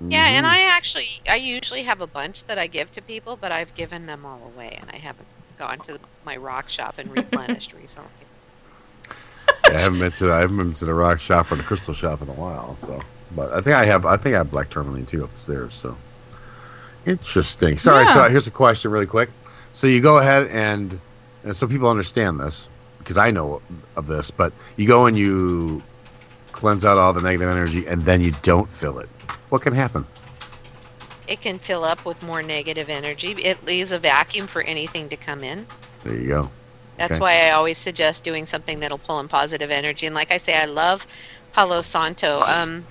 Yeah, 0.08 0.28
and 0.28 0.46
Mhm. 0.46 0.50
I 0.50 0.62
actually, 0.76 1.22
I 1.28 1.36
usually 1.36 1.84
have 1.84 2.02
a 2.02 2.08
bunch 2.08 2.46
that 2.46 2.58
I 2.58 2.68
give 2.68 2.92
to 2.94 3.02
people, 3.02 3.36
but 3.38 3.52
I've 3.52 3.74
given 3.74 4.06
them 4.06 4.26
all 4.26 4.44
away, 4.46 4.78
and 4.80 4.90
I 4.92 4.98
haven't 4.98 5.28
gone 5.58 5.82
to 5.82 6.00
my 6.24 6.38
rock 6.38 6.70
shop 6.70 6.96
and 6.98 7.12
replenished 7.12 7.74
recently. 7.78 8.28
I 9.70 9.80
haven't 9.80 10.00
been 10.00 10.12
to 10.14 10.32
I 10.32 10.40
haven't 10.40 10.58
been 10.58 10.74
to 10.76 10.86
the 10.86 10.94
rock 10.94 11.20
shop 11.20 11.52
or 11.52 11.56
the 11.56 11.64
crystal 11.64 11.94
shop 11.94 12.22
in 12.22 12.30
a 12.30 12.34
while. 12.34 12.76
So, 12.78 13.00
but 13.32 13.52
I 13.52 13.62
think 13.62 13.76
I 13.76 13.86
have 13.86 14.06
I 14.06 14.18
think 14.18 14.36
I 14.36 14.40
have 14.40 14.52
black 14.52 14.70
tourmaline 14.70 15.06
too 15.06 15.24
upstairs. 15.24 15.76
So 15.76 15.98
interesting. 17.06 17.78
Sorry. 17.78 18.06
Yeah. 18.06 18.14
So 18.14 18.30
here's 18.30 18.48
a 18.48 18.52
question, 18.52 18.92
really 18.92 19.06
quick. 19.06 19.30
So 19.72 19.88
you 19.88 20.02
go 20.02 20.18
ahead 20.18 20.48
and 20.48 21.00
and 21.44 21.56
so 21.56 21.68
people 21.68 21.90
understand 21.90 22.40
this 22.40 22.70
because 23.00 23.18
I 23.18 23.32
know 23.32 23.62
of 23.96 24.08
this, 24.08 24.32
but 24.32 24.54
you 24.76 24.88
go 24.88 25.06
and 25.06 25.16
you 25.16 25.82
cleanse 26.60 26.84
out 26.84 26.98
all 26.98 27.14
the 27.14 27.22
negative 27.22 27.48
energy 27.50 27.88
and 27.88 28.04
then 28.04 28.22
you 28.22 28.34
don't 28.42 28.70
fill 28.70 29.00
it. 29.00 29.08
What 29.48 29.62
can 29.62 29.74
happen? 29.74 30.06
It 31.26 31.40
can 31.40 31.58
fill 31.58 31.86
up 31.86 32.06
with 32.06 32.22
more 32.22 32.42
negative 32.42 32.90
energy. 32.90 33.32
It 33.32 33.64
leaves 33.66 33.94
a 33.94 34.00
vacuum 34.00 34.46
for 34.46 34.62
anything 34.64 35.08
to 35.10 35.16
come 35.16 35.44
in. 35.44 35.66
There 36.04 36.16
you 36.16 36.28
go. 36.28 36.52
That's 36.98 37.14
Okay. 37.14 37.22
why 37.22 37.48
I 37.48 37.52
always 37.52 37.78
suggest 37.78 38.26
doing 38.26 38.46
something 38.46 38.82
that'll 38.82 38.98
pull 38.98 39.22
in 39.22 39.30
positive 39.30 39.72
energy. 39.72 40.06
And 40.06 40.14
like 40.14 40.32
I 40.32 40.38
say, 40.38 40.58
I 40.58 40.66
love 40.66 41.08
Palo 41.54 41.82
Santo. 41.82 42.42
Um, 42.42 42.86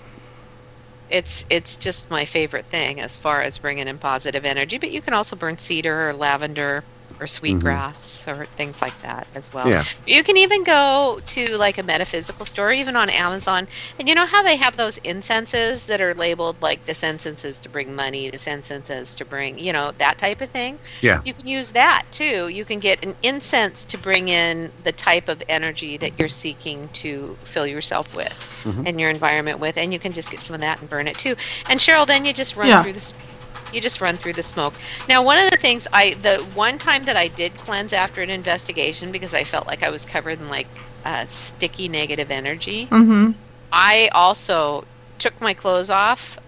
it's 1.11 1.45
it's 1.51 1.77
just 1.77 2.11
my 2.11 2.25
favorite 2.25 2.67
thing 2.67 3.01
as 3.01 3.17
far 3.19 3.43
as 3.43 3.59
bringing 3.59 3.87
in 3.87 3.99
positive 3.99 4.47
energy. 4.47 4.79
But 4.79 4.93
you 4.93 5.03
can 5.03 5.13
also 5.13 5.37
burn 5.37 5.59
cedar 5.59 6.09
or 6.09 6.15
lavender 6.15 6.85
or 7.21 7.27
sweetgrass 7.27 8.27
or 8.29 8.47
things 8.57 8.81
like 8.81 9.01
that 9.03 9.27
as 9.35 9.53
well. 9.53 9.69
Yeah. 9.69 9.85
You 10.07 10.23
can 10.23 10.37
even 10.37 10.65
go 10.65 11.21
to 11.27 11.57
like 11.57 11.79
a 11.79 11.83
metaphysical 11.83 12.47
store, 12.47 12.73
even 12.73 12.97
on 12.97 13.11
Amazon, 13.11 13.67
and 13.99 14.09
you 14.09 14.15
know 14.15 14.27
how 14.27 14.43
they 14.43 14.57
have 14.57 14.77
those 14.77 14.99
incenses 14.99 15.87
that 15.87 16.01
are 16.01 16.15
labeled 16.15 16.57
like 16.61 16.85
this 16.87 17.03
incense 17.03 17.45
is 17.45 17.59
to 17.61 17.69
bring 17.69 17.95
money, 17.95 18.31
this 18.31 18.47
incense 18.47 18.91
is 18.91 19.17
to 19.17 19.25
bring, 19.25 19.59
you 19.59 19.73
know, 19.73 19.93
that 19.99 20.19
type 20.19 20.41
of 20.41 20.51
thing. 20.51 20.79
Yeah. 21.01 21.21
You 21.25 21.35
can 21.35 21.47
use 21.47 21.71
that 21.73 22.05
too. 22.11 22.49
You 22.49 22.65
can 22.65 22.79
get 22.79 23.05
an 23.05 23.15
incense 23.23 23.85
to 23.87 23.99
bring 23.99 24.29
in 24.29 24.71
the 24.85 24.93
type 24.93 25.29
of 25.29 25.43
energy 25.49 25.97
that 25.99 26.13
you're 26.19 26.29
seeking 26.29 26.89
to 26.95 27.37
fill 27.45 27.67
yourself 27.67 28.17
with 28.17 28.33
Mhm. 28.65 28.87
and 28.87 29.01
your 29.01 29.11
environment 29.11 29.59
with, 29.59 29.77
and 29.77 29.93
you 29.93 29.99
can 29.99 30.13
just 30.13 30.31
get 30.31 30.43
some 30.43 30.55
of 30.55 30.61
that 30.61 30.81
and 30.81 30.89
burn 30.89 31.09
it 31.09 31.19
too. 31.19 31.37
And 31.69 31.81
Cheryl, 31.81 32.07
then 32.07 32.25
you 32.25 32.33
just 32.33 32.57
run 32.57 32.69
Yeah. 32.69 32.83
through 32.83 32.93
this. 32.95 33.13
You 33.71 33.81
just 33.81 34.01
run 34.01 34.17
through 34.19 34.35
the 34.35 34.43
smoke. 34.43 34.79
Now, 35.09 35.23
one 35.23 35.39
of 35.39 35.51
the 35.51 35.57
things 35.59 35.87
I, 35.93 36.15
the 36.15 36.39
one 36.39 36.79
time 36.79 37.05
that 37.05 37.17
I 37.17 37.29
did 37.29 37.59
cleanse 37.59 37.93
after 37.93 38.23
an 38.23 38.31
investigation 38.31 39.13
because 39.13 39.35
I 39.35 39.45
felt 39.45 39.67
like 39.67 39.83
I 39.83 39.91
was 39.91 40.05
covered 40.07 40.41
in 40.41 40.49
like 40.49 40.83
uh, 41.05 41.27
sticky 41.29 41.89
negative 41.89 42.31
energy, 42.31 42.89
Mm-hmm. 42.91 43.33
I 43.73 44.09
also 44.13 44.87
took 45.19 45.41
my 45.41 45.55
clothes 45.55 45.91
off 45.91 46.39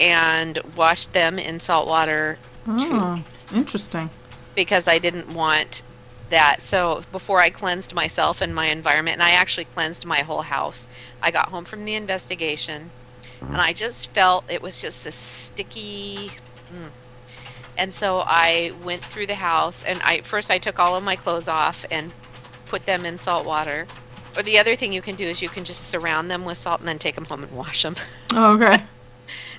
and 0.00 0.58
washed 0.74 1.12
them 1.12 1.38
in 1.38 1.60
salt 1.60 1.86
water 1.88 2.40
Oh, 2.66 3.22
interesting. 3.52 4.10
because 4.54 4.88
I 4.88 4.98
didn't 4.98 5.28
want 5.32 5.82
that. 6.30 6.62
So 6.62 7.02
before 7.12 7.40
I 7.40 7.50
cleansed 7.50 7.94
myself 7.94 8.40
and 8.40 8.54
my 8.54 8.66
environment, 8.66 9.16
and 9.16 9.22
I 9.22 9.32
actually 9.32 9.66
cleansed 9.66 10.04
my 10.06 10.20
whole 10.22 10.42
house. 10.42 10.88
I 11.22 11.30
got 11.30 11.48
home 11.50 11.64
from 11.64 11.84
the 11.84 11.94
investigation, 11.94 12.92
and 13.52 13.60
I 13.60 13.72
just 13.72 14.12
felt 14.14 14.44
it 14.48 14.62
was 14.62 14.80
just 14.80 15.06
a 15.06 15.12
sticky. 15.12 16.34
Mm. 16.74 16.88
And 17.76 17.92
so 17.92 18.22
I 18.24 18.72
went 18.84 19.04
through 19.04 19.26
the 19.26 19.34
house, 19.34 19.82
and 19.82 20.00
I 20.02 20.20
first 20.20 20.50
I 20.50 20.58
took 20.58 20.78
all 20.78 20.96
of 20.96 21.02
my 21.02 21.16
clothes 21.16 21.48
off 21.48 21.84
and 21.90 22.12
put 22.66 22.86
them 22.86 23.04
in 23.04 23.18
salt 23.18 23.44
water. 23.46 23.86
Or 24.36 24.42
the 24.42 24.58
other 24.58 24.76
thing 24.76 24.92
you 24.92 25.02
can 25.02 25.16
do 25.16 25.24
is 25.24 25.40
you 25.42 25.48
can 25.48 25.64
just 25.64 25.88
surround 25.88 26.30
them 26.30 26.44
with 26.44 26.58
salt 26.58 26.80
and 26.80 26.88
then 26.88 26.98
take 26.98 27.14
them 27.14 27.24
home 27.24 27.42
and 27.42 27.52
wash 27.52 27.82
them. 27.82 27.94
Oh, 28.36 28.54
okay. 28.54 28.82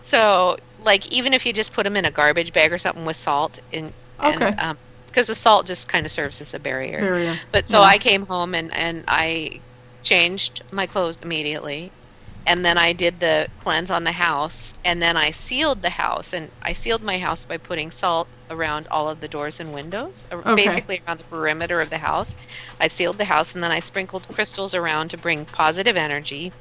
So, 0.03 0.57
like, 0.83 1.11
even 1.11 1.33
if 1.33 1.47
you 1.47 1.53
just 1.53 1.73
put 1.73 1.83
them 1.83 1.97
in 1.97 2.05
a 2.05 2.11
garbage 2.11 2.53
bag 2.53 2.71
or 2.71 2.77
something 2.77 3.05
with 3.05 3.15
salt, 3.15 3.59
in, 3.71 3.91
Okay. 4.23 4.45
and, 4.45 4.59
um, 4.59 4.77
because 5.07 5.27
the 5.27 5.33
salt 5.35 5.65
just 5.65 5.89
kind 5.89 6.05
of 6.05 6.11
serves 6.11 6.41
as 6.41 6.53
a 6.53 6.59
barrier. 6.59 6.99
Barrier. 6.99 7.35
But 7.51 7.65
so 7.67 7.79
Yeah. 7.81 7.87
I 7.87 7.97
came 7.97 8.25
home 8.27 8.53
and, 8.53 8.71
and 8.75 9.03
I 9.07 9.61
changed 10.03 10.61
my 10.71 10.85
clothes 10.85 11.21
immediately. 11.21 11.89
And 12.45 12.65
then 12.65 12.77
I 12.77 12.93
did 12.93 13.19
the 13.19 13.47
cleanse 13.57 13.91
on 13.91 14.03
the 14.03 14.11
house. 14.11 14.73
And 14.83 15.01
then 15.01 15.17
I 15.17 15.31
sealed 15.31 15.81
the 15.81 15.89
house. 15.89 16.33
And 16.33 16.51
I 16.61 16.73
sealed 16.73 17.03
my 17.03 17.17
house 17.19 17.45
by 17.45 17.57
putting 17.57 17.91
salt 17.91 18.35
around 18.49 18.87
all 18.91 19.09
of 19.09 19.19
the 19.21 19.27
doors 19.27 19.59
and 19.59 19.73
windows, 19.73 20.25
uh, 20.31 20.41
Okay. 20.45 20.55
basically 20.55 21.01
around 21.07 21.19
the 21.19 21.25
perimeter 21.25 21.81
of 21.81 21.89
the 21.89 21.97
house. 21.97 22.35
I 22.79 22.87
sealed 22.89 23.17
the 23.17 23.25
house 23.25 23.55
and 23.55 23.63
then 23.63 23.71
I 23.71 23.79
sprinkled 23.79 24.29
crystals 24.29 24.75
around 24.75 25.09
to 25.09 25.17
bring 25.17 25.47
positive 25.47 25.97
energy. 25.97 26.53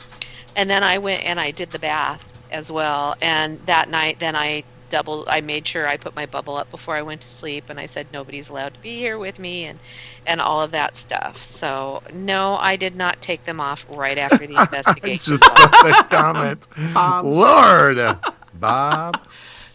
And 0.56 0.70
then 0.70 0.82
I 0.82 0.98
went 0.98 1.24
and 1.24 1.40
I 1.40 1.50
did 1.52 1.72
the 1.72 1.78
bath 1.78 2.32
as 2.50 2.70
well. 2.70 3.14
And 3.20 3.66
that 3.66 3.88
night, 3.88 4.18
then 4.20 4.36
I 4.36 4.64
double 4.88 5.24
i 5.28 5.40
made 5.40 5.66
sure 5.66 5.86
i 5.88 5.96
put 5.96 6.14
my 6.14 6.26
bubble 6.26 6.56
up 6.56 6.70
before 6.70 6.94
i 6.96 7.02
went 7.02 7.20
to 7.20 7.28
sleep 7.28 7.70
and 7.70 7.80
i 7.80 7.86
said 7.86 8.06
nobody's 8.12 8.48
allowed 8.48 8.74
to 8.74 8.80
be 8.80 8.96
here 8.96 9.18
with 9.18 9.38
me 9.38 9.64
and 9.64 9.78
and 10.26 10.40
all 10.40 10.60
of 10.60 10.70
that 10.72 10.96
stuff 10.96 11.42
so 11.42 12.02
no 12.12 12.56
i 12.56 12.76
did 12.76 12.94
not 12.96 13.20
take 13.22 13.44
them 13.44 13.60
off 13.60 13.84
right 13.88 14.18
after 14.18 14.46
the 14.46 14.56
investigation 14.60 15.34
Just 15.34 15.44
saw 15.44 15.70
that 15.82 16.08
comment. 16.10 16.66
Bob. 16.92 17.24
Lord, 17.26 17.98
Bob. 18.54 19.18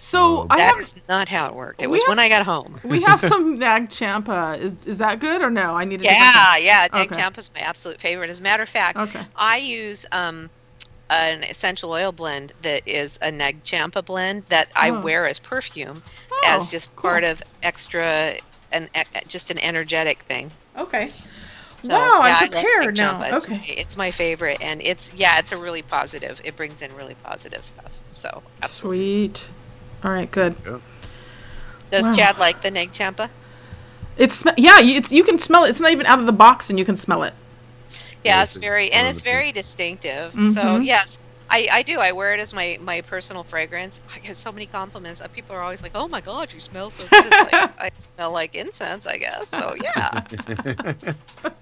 So 0.02 0.42
Oh, 0.42 0.48
I 0.50 0.58
That 0.58 0.76
have 0.76 0.80
is 0.80 0.96
not 1.10 1.28
how 1.28 1.48
it 1.48 1.56
worked 1.56 1.82
it 1.82 1.90
We 1.90 1.98
was 1.98 2.04
when 2.06 2.18
have 2.18 2.20
i 2.20 2.30
got 2.30 2.46
home 2.46 2.80
we 2.84 3.02
have 3.02 3.20
some 3.22 3.56
Nag 3.60 3.90
Champa. 3.90 4.58
Is 4.60 4.86
is 4.86 4.98
that 5.00 5.20
good 5.20 5.42
or 5.42 5.50
no? 5.50 5.76
I 5.76 5.84
need 5.86 6.02
a 6.02 6.06
different 6.08 6.20
yeah 6.22 6.58
yeah 6.58 6.88
Nag 6.94 7.12
Okay. 7.12 7.16
Champa's 7.20 7.52
my 7.54 7.62
absolute 7.62 8.00
favorite 8.00 8.30
as 8.30 8.40
a 8.40 8.44
matter 8.44 8.64
of 8.64 8.70
fact. 8.70 8.98
Okay. 8.98 9.22
i 9.36 9.58
use 9.58 10.06
um 10.12 10.50
an 11.10 11.44
essential 11.44 11.92
oil 11.92 12.12
blend 12.12 12.54
that 12.62 12.82
is 12.88 13.18
a 13.22 13.32
Nag 13.32 13.64
Champa 13.64 14.02
blend 14.02 14.44
that 14.50 14.70
I 14.76 14.90
Oh. 14.92 15.00
wear 15.02 15.28
as 15.28 15.40
perfume 15.40 16.04
Oh, 16.32 16.42
as 16.46 16.70
just 16.72 16.96
cool. 16.96 17.10
part 17.12 17.24
of 17.24 17.42
extra 17.64 18.36
an 18.72 18.88
e- 18.96 19.20
just 19.28 19.50
an 19.50 19.58
energetic 19.60 20.22
thing. 20.24 20.52
Okay. 20.78 21.08
So, 21.82 21.94
wow, 21.98 22.26
yeah, 22.26 22.38
I'm 22.40 22.44
I 22.44 22.48
prepared 22.50 22.98
now. 22.98 23.14
Jumpa. 23.20 23.34
It's, 23.34 23.46
Okay. 23.46 23.58
my, 23.58 23.64
it's 23.68 23.98
my 23.98 24.12
favorite, 24.12 24.58
and 24.62 24.82
it's 24.82 25.12
yeah, 25.16 25.40
it's 25.40 25.52
a 25.54 25.58
really 25.58 25.82
positive. 25.82 26.42
It 26.44 26.56
brings 26.56 26.82
in 26.82 26.94
really 26.96 27.16
positive 27.24 27.64
stuff. 27.64 27.92
So, 28.12 28.44
absolutely. 28.62 29.00
Sweet. 29.28 29.50
All 30.04 30.12
right, 30.12 30.30
good. 30.30 30.56
does 31.90 32.06
Wow. 32.08 32.12
Chad 32.14 32.38
like 32.38 32.62
the 32.62 32.70
Nag 32.72 32.92
Champa? 32.92 33.30
It's 34.18 34.36
sm- 34.36 34.50
yeah, 34.58 34.80
it's 34.82 35.12
you 35.12 35.24
can 35.24 35.40
smell 35.40 35.64
it. 35.64 35.70
It's 35.70 35.80
not 35.80 35.92
even 35.92 36.06
out 36.06 36.20
of 36.20 36.26
the 36.26 36.34
box, 36.34 36.70
and 36.70 36.78
you 36.78 36.86
can 36.86 36.96
smell 36.98 37.24
it. 37.24 37.34
Yeah, 38.24 38.42
Yeah, 38.42 38.44
it's 38.44 38.56
it's 38.56 38.58
very 38.58 38.92
and 38.92 39.08
it's 39.08 39.22
very 39.22 39.52
distinctive. 39.52 40.38
So 40.44 40.80
Mhm. 40.80 40.84
yes, 40.84 41.18
I, 41.50 41.68
I 41.72 41.84
do. 41.84 42.00
I 42.00 42.12
wear 42.12 42.34
it 42.34 42.40
as 42.40 42.54
my 42.54 42.78
my 42.82 43.02
personal 43.02 43.44
fragrance. 43.44 44.00
I 44.16 44.20
get 44.20 44.38
so 44.38 44.52
many 44.52 44.68
compliments. 44.68 45.22
Uh, 45.22 45.28
People 45.30 45.56
are 45.56 45.62
always 45.64 45.82
like, 45.84 45.94
"Oh 45.96 46.08
my 46.08 46.22
God, 46.22 46.54
you 46.54 46.60
smell 46.60 46.92
so 46.92 47.08
good." 47.10 47.36
Like, 47.42 47.60
I 47.78 47.90
smell 47.98 48.32
like 48.34 48.56
incense, 48.56 49.06
I 49.08 49.18
guess. 49.18 49.50
So 49.50 49.76
yeah, 49.78 50.10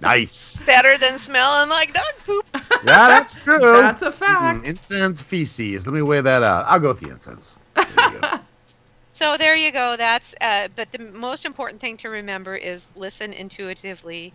nice. 0.00 0.64
better 0.66 0.96
than 0.98 1.18
smelling 1.18 1.68
like 1.70 1.92
dog 1.94 2.04
poop. 2.24 2.44
Yeah, 2.80 3.08
that's 3.08 3.36
true. 3.36 3.60
That's 3.82 4.02
a 4.02 4.12
fact. 4.12 4.60
Mm, 4.62 4.64
incense 4.64 5.22
feces. 5.22 5.86
Let 5.86 5.94
me 5.94 6.02
weigh 6.02 6.20
that 6.20 6.42
out. 6.42 6.64
I'll 6.68 6.80
go 6.80 6.88
with 6.88 7.00
the 7.00 7.10
incense. 7.10 7.58
There 7.88 7.98
you 7.98 8.10
go. 8.10 8.28
So 9.12 9.36
there 9.36 9.56
you 9.56 9.72
go. 9.72 9.96
That's 9.96 10.34
uh, 10.40 10.68
but 10.76 10.90
the 10.92 10.98
most 10.98 11.44
important 11.44 11.80
thing 11.80 11.96
to 11.98 12.08
remember 12.10 12.56
is 12.56 12.90
listen 12.94 13.32
intuitively. 13.32 14.34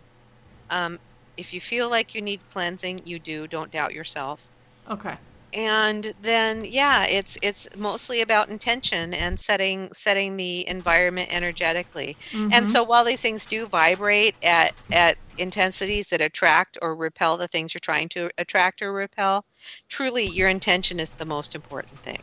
Um, 0.69 0.99
if 1.37 1.53
you 1.53 1.61
feel 1.61 1.89
like 1.89 2.13
you 2.15 2.21
need 2.21 2.45
cleansing, 2.47 3.01
you 3.05 3.19
do. 3.19 3.47
Don't 3.47 3.71
doubt 3.71 3.93
yourself. 3.93 4.51
Okay. 4.89 5.17
and 5.55 6.13
then 6.17 6.63
yeah 6.65 7.05
it's 7.05 7.37
it's 7.43 7.67
mostly 7.77 8.21
about 8.21 8.49
intention 8.49 9.13
and 9.13 9.39
setting 9.39 9.87
setting 9.93 10.35
the 10.35 10.67
environment 10.67 11.29
energetically 11.31 12.17
and 12.49 12.67
Mhm. 12.67 12.69
so 12.69 12.83
while 12.83 13.03
these 13.03 13.21
things 13.21 13.45
do 13.45 13.67
vibrate 13.67 14.35
at 14.43 14.73
at 14.91 15.17
intensities 15.37 16.09
that 16.09 16.21
attract 16.21 16.77
or 16.81 16.95
repel 16.95 17.37
the 17.37 17.47
things 17.47 17.73
you're 17.73 17.79
trying 17.81 18.09
to 18.09 18.29
attract 18.39 18.81
or 18.81 18.91
repel 18.93 19.45
truly 19.89 20.25
your 20.25 20.49
intention 20.49 20.99
is 20.99 21.15
the 21.17 21.25
most 21.25 21.53
important 21.55 22.01
thing 22.01 22.17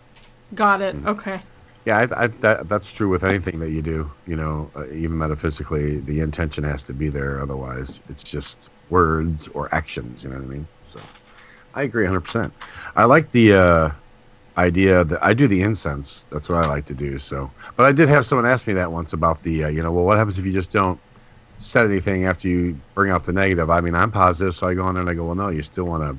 got 0.54 0.80
it. 0.82 0.96
Okay. 1.04 1.42
Yeah, 1.86 1.98
I, 1.98 2.24
I, 2.24 2.26
that, 2.28 2.68
that's 2.68 2.92
true 2.92 3.08
with 3.08 3.24
anything 3.24 3.58
that 3.60 3.70
you 3.70 3.82
do. 3.82 4.10
You 4.26 4.36
know, 4.36 4.70
uh, 4.76 4.86
even 4.88 5.16
metaphysically, 5.18 6.00
the 6.00 6.20
intention 6.20 6.64
has 6.64 6.82
to 6.84 6.94
be 6.94 7.08
there. 7.08 7.40
Otherwise, 7.40 8.00
it's 8.08 8.22
just 8.22 8.70
words 8.90 9.48
or 9.48 9.74
actions. 9.74 10.22
You 10.22 10.30
know 10.30 10.36
what 10.36 10.44
I 10.44 10.48
mean? 10.48 10.68
So, 10.82 11.10
I 11.74 11.82
agree 11.84 12.06
100%. 12.06 12.52
I 12.96 13.04
like 13.06 13.30
the 13.30 13.54
uh, 13.54 13.90
idea 14.58 15.04
that 15.04 15.24
I 15.24 15.32
do 15.34 15.48
the 15.48 15.62
incense. 15.62 16.26
That's 16.30 16.48
what 16.50 16.58
I 16.58 16.66
like 16.66 16.84
to 16.86 16.94
do. 16.94 17.18
So, 17.18 17.50
but 17.76 17.86
I 17.86 17.92
did 17.92 18.08
have 18.08 18.26
someone 18.26 18.46
ask 18.46 18.66
me 18.66 18.74
that 18.74 18.92
once 18.92 19.12
about 19.12 19.42
the, 19.42 19.64
uh, 19.64 19.68
you 19.68 19.82
know, 19.82 19.92
well, 19.92 20.04
what 20.04 20.18
happens 20.18 20.38
if 20.38 20.44
you 20.44 20.52
just 20.52 20.70
don't 20.72 21.00
set 21.56 21.86
anything 21.86 22.24
after 22.26 22.48
you 22.48 22.80
bring 22.94 23.10
out 23.10 23.24
the 23.24 23.32
negative? 23.32 23.70
I 23.70 23.80
mean, 23.80 23.94
I'm 23.94 24.10
positive, 24.12 24.54
so 24.54 24.66
I 24.68 24.74
go 24.74 24.84
on 24.84 24.94
there 24.94 25.00
and 25.00 25.10
I 25.10 25.14
go, 25.14 25.24
well, 25.24 25.36
no, 25.36 25.48
you 25.48 25.62
still 25.62 25.84
want 25.86 26.02
to. 26.02 26.18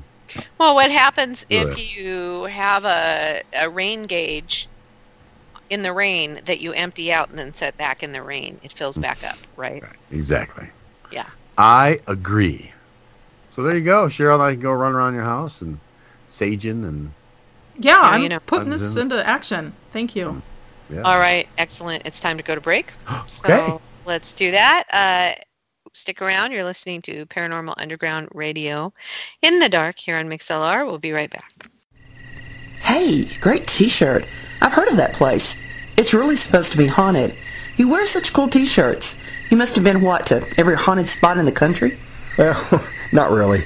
well 0.58 0.74
what 0.74 0.90
happens 0.90 1.44
if 1.50 1.96
you 1.96 2.44
have 2.44 2.84
a, 2.84 3.42
a 3.52 3.68
rain 3.68 4.04
gauge 4.04 4.68
in 5.72 5.82
the 5.82 5.92
rain 5.92 6.40
that 6.44 6.60
you 6.60 6.72
empty 6.74 7.12
out 7.12 7.30
and 7.30 7.38
then 7.38 7.52
set 7.54 7.76
back 7.78 8.02
in 8.02 8.12
the 8.12 8.22
rain 8.22 8.58
it 8.62 8.72
fills 8.72 8.96
back 8.98 9.22
up 9.24 9.36
right 9.56 9.82
right. 9.82 9.96
Exactly. 10.10 10.68
Yeah. 11.10 11.26
I 11.58 11.98
agree. 12.06 12.70
So 13.50 13.62
there 13.62 13.76
you 13.76 13.84
go, 13.84 14.06
Cheryl. 14.06 14.40
I 14.40 14.52
can 14.52 14.60
go 14.60 14.72
run 14.72 14.94
around 14.94 15.14
your 15.14 15.24
house 15.24 15.62
and 15.62 15.78
saging 16.28 16.84
and 16.86 17.10
Yeah, 17.78 17.96
Yeah, 17.96 18.00
I'm 18.00 18.22
you 18.22 18.28
know. 18.28 18.40
putting 18.40 18.70
Tons 18.70 18.80
this 18.82 18.92
of- 18.92 18.98
into 19.02 19.26
action. 19.26 19.72
Thank 19.92 20.14
you. 20.16 20.40
yeah. 20.90 21.02
All 21.02 21.18
right, 21.18 21.48
excellent. 21.58 22.06
It's 22.06 22.20
time 22.20 22.36
to 22.36 22.42
go 22.42 22.54
to 22.54 22.60
break. 22.60 22.92
So 23.26 23.48
Okay. 23.52 23.84
let's 24.06 24.32
do 24.34 24.50
that. 24.52 24.84
Uh, 24.92 25.40
stick 25.92 26.22
around. 26.22 26.52
You're 26.52 26.64
listening 26.64 27.02
to 27.02 27.26
Paranormal 27.26 27.74
Underground 27.76 28.28
Radio 28.32 28.92
in 29.42 29.58
the 29.58 29.68
dark 29.68 29.98
here 29.98 30.16
on 30.18 30.28
MixLR. 30.28 30.86
We'll 30.86 30.98
be 30.98 31.12
right 31.12 31.30
back. 31.30 31.52
Hey, 32.82 33.26
great 33.40 33.66
t-shirt. 33.66 34.24
I've 34.62 34.72
heard 34.72 34.88
of 34.88 34.96
that 34.96 35.12
place. 35.12 35.60
It's 35.96 36.14
really 36.14 36.36
supposed 36.36 36.70
to 36.72 36.78
be 36.78 36.86
haunted. 36.86 37.34
You 37.76 37.88
wear 37.88 38.06
such 38.06 38.32
cool 38.32 38.48
t-shirts. 38.48 39.20
You 39.50 39.56
must 39.56 39.74
have 39.74 39.84
been, 39.84 40.02
what, 40.02 40.26
to 40.26 40.46
every 40.56 40.76
haunted 40.76 41.06
spot 41.06 41.36
in 41.36 41.44
the 41.44 41.52
country? 41.52 41.98
Well, 42.38 42.56
not 43.12 43.32
really. 43.32 43.64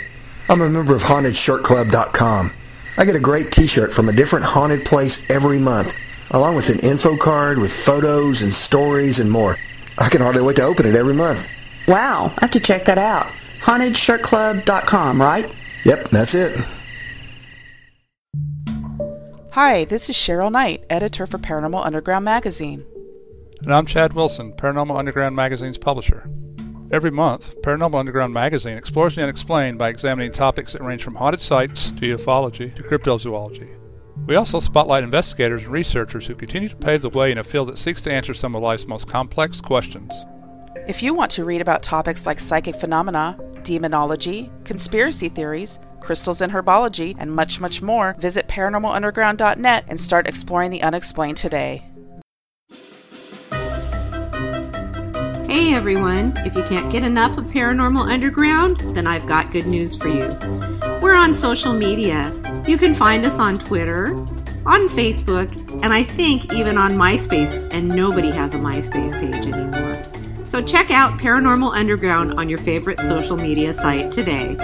I'm 0.49 0.63
a 0.63 0.71
member 0.71 0.95
of 0.95 1.03
HauntedShirtClub.com. 1.03 2.51
I 2.97 3.05
get 3.05 3.15
a 3.15 3.21
great 3.21 3.53
t-shirt 3.53 3.93
from 3.93 4.09
a 4.09 4.13
different 4.13 4.47
haunted 4.47 4.87
place 4.87 5.31
every 5.31 5.59
month, 5.59 5.95
along 6.31 6.57
with 6.57 6.71
an 6.71 6.79
info 6.81 7.17
card 7.17 7.59
with 7.59 7.73
photos 7.73 8.41
and 8.41 8.53
stories 8.53 9.19
and 9.19 9.31
more. 9.31 9.57
I 9.99 10.09
can 10.09 10.23
hardly 10.23 10.43
wait 10.43 10.57
to 10.57 10.63
open 10.63 10.87
it 10.87 10.95
every 10.95 11.15
month. 11.15 11.51
Wow, 11.87 12.33
I 12.39 12.41
have 12.41 12.51
to 12.53 12.61
check 12.61 12.87
that 12.87 12.99
out. 12.99 13.27
HauntedShirtClub.com, 13.61 15.21
right? 15.21 15.55
Yep, 15.85 16.09
that's 16.09 16.35
it. 16.35 16.59
Hi, 19.57 19.87
this 19.87 20.11
is 20.11 20.17
Cheryl 20.17 20.53
Knight, 20.53 20.85
editor 20.91 21.27
for 21.27 21.39
Paranormal 21.39 21.87
Underground 21.87 22.27
magazine. 22.27 22.85
And 23.63 23.73
I'm 23.73 23.87
Chad 23.87 24.13
Wilson, 24.13 24.53
Paranormal 24.53 24.99
Underground 24.99 25.35
Magazine's 25.35 25.79
publisher. 25.79 26.29
Every 26.91 27.11
month, 27.11 27.55
Paranormal 27.63 27.99
Underground 27.99 28.35
Magazine 28.35 28.77
explores 28.77 29.15
the 29.15 29.23
unexplained 29.23 29.79
by 29.79 29.89
examining 29.89 30.31
topics 30.31 30.75
that 30.75 30.83
range 30.83 31.03
from 31.03 31.15
haunted 31.15 31.41
sites 31.41 31.91
to 31.93 32.19
ufology 32.19 32.77
to 32.77 32.83
cryptozoology. 32.83 33.75
We 34.27 34.37
also 34.37 34.61
spotlight 34.61 35.05
investigators 35.05 35.63
and 35.63 35.73
researchers 35.73 36.27
who 36.27 36.35
continue 36.35 36.69
to 36.69 36.77
pave 36.77 37.01
the 37.01 37.09
way 37.09 37.33
in 37.33 37.39
a 37.39 37.43
field 37.43 37.69
that 37.69 37.79
seeks 37.79 38.03
to 38.03 38.13
answer 38.13 38.35
some 38.35 38.55
of 38.55 38.63
life's 38.63 38.87
most 38.87 39.09
complex 39.09 39.63
questions. 39.63 40.13
If 40.87 41.03
you 41.03 41.15
want 41.15 41.31
to 41.31 41.47
read 41.47 41.63
about 41.63 41.83
topics 41.83 42.27
like 42.27 42.41
psychic 42.41 42.77
phenomena, 42.77 43.39
demonology, 43.63 44.51
conspiracy 44.65 45.31
theories, 45.31 45.79
crystals 46.07 46.41
and 46.41 46.53
herbology, 46.53 47.17
and 47.19 47.35
much, 47.35 47.61
much 47.61 47.83
more, 47.83 48.15
visit 48.21 48.47
paranormalunderground.net 48.47 49.85
and 49.89 50.01
start 50.01 50.29
exploring 50.29 50.71
the 50.71 50.83
unexplained 50.83 51.37
today. 51.37 51.85
Hey 55.49 55.75
everyone, 55.75 56.33
if 56.47 56.55
you 56.55 56.63
can't 56.65 56.93
get 56.93 57.03
enough 57.03 57.39
of 57.39 57.47
Paranormal 57.47 58.09
Underground, 58.09 58.79
then 58.95 59.07
I've 59.07 59.27
got 59.27 59.51
good 59.51 59.67
news 59.67 59.97
for 59.97 60.09
you. 60.09 60.29
We're 61.03 61.17
on 61.17 61.35
social 61.35 61.73
media. 61.73 62.33
You 62.69 62.79
can 62.79 62.95
find 62.95 63.27
us 63.27 63.41
on 63.41 63.59
Twitter, 63.59 64.15
on 64.65 64.89
Facebook, 64.89 65.51
and 65.83 65.93
I 65.93 66.05
think 66.05 66.53
even 66.53 66.79
on 66.79 66.93
MySpace, 66.93 67.69
and 67.73 67.89
nobody 67.89 68.31
has 68.31 68.55
a 68.55 68.59
MySpace 68.59 69.21
page 69.21 69.47
anymore. 69.47 70.03
So 70.45 70.63
check 70.63 70.93
out 70.93 71.19
Paranormal 71.19 71.75
Underground 71.77 72.35
on 72.35 72.49
your 72.49 72.59
favorite 72.59 73.01
social 73.01 73.37
media 73.37 73.73
site 73.73 74.13
today. 74.13 74.57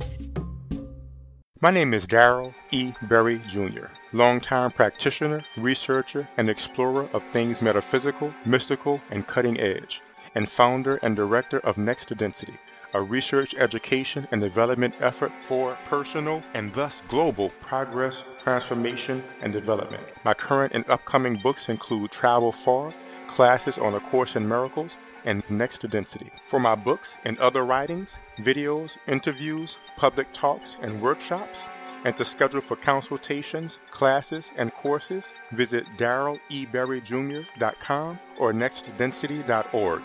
My 1.61 1.71
name 1.71 1.95
is 1.95 2.07
Darrell 2.09 2.53
E. 2.73 2.93
Berry 3.03 3.41
Jr., 3.47 3.87
longtime 4.13 4.73
practitioner, 4.73 5.45
researcher, 5.57 6.29
and 6.37 6.51
explorer 6.51 7.09
of 7.13 7.23
things 7.33 7.63
metaphysical, 7.63 8.35
mystical, 8.45 9.01
and 9.11 9.27
cutting 9.29 9.61
edge, 9.61 10.03
and 10.35 10.51
founder 10.51 10.97
and 11.03 11.15
director 11.15 11.61
of 11.61 11.79
Next 11.79 12.09
to 12.09 12.17
Density, 12.17 12.59
a 12.95 13.01
research, 13.01 13.55
education, 13.55 14.27
and 14.33 14.41
development 14.41 14.95
effort 15.01 15.33
for 15.45 15.79
personal 15.87 16.43
and 16.55 16.73
thus 16.75 17.01
global 17.07 17.51
progress, 17.61 18.25
transformation, 18.43 19.23
and 19.41 19.53
development. 19.53 20.03
My 20.25 20.35
current 20.35 20.73
and 20.75 20.85
upcoming 20.91 21.39
books 21.39 21.69
include 21.69 22.11
Travel 22.11 22.51
Far, 22.51 22.93
Classes 23.33 23.79
on 23.79 23.95
A 23.95 24.01
Course 24.01 24.37
in 24.37 24.47
Miracles, 24.47 24.99
and 25.25 25.43
Next 25.49 25.79
to 25.79 25.89
Density. 25.89 26.31
For 26.49 26.61
my 26.61 26.75
books 26.75 27.17
and 27.25 27.39
other 27.39 27.65
writings, 27.65 28.19
videos, 28.39 28.99
interviews, 29.09 29.79
public 29.97 30.31
talks, 30.35 30.77
and 30.83 31.01
workshops, 31.01 31.71
and 32.05 32.15
to 32.19 32.27
schedule 32.27 32.61
for 32.61 32.77
consultations, 32.77 33.79
classes, 33.91 34.51
and 34.57 34.71
courses, 34.75 35.33
visit 35.53 35.87
darrelleberryjr.com 35.97 38.19
or 38.39 38.53
nextdensity.org. 38.53 40.03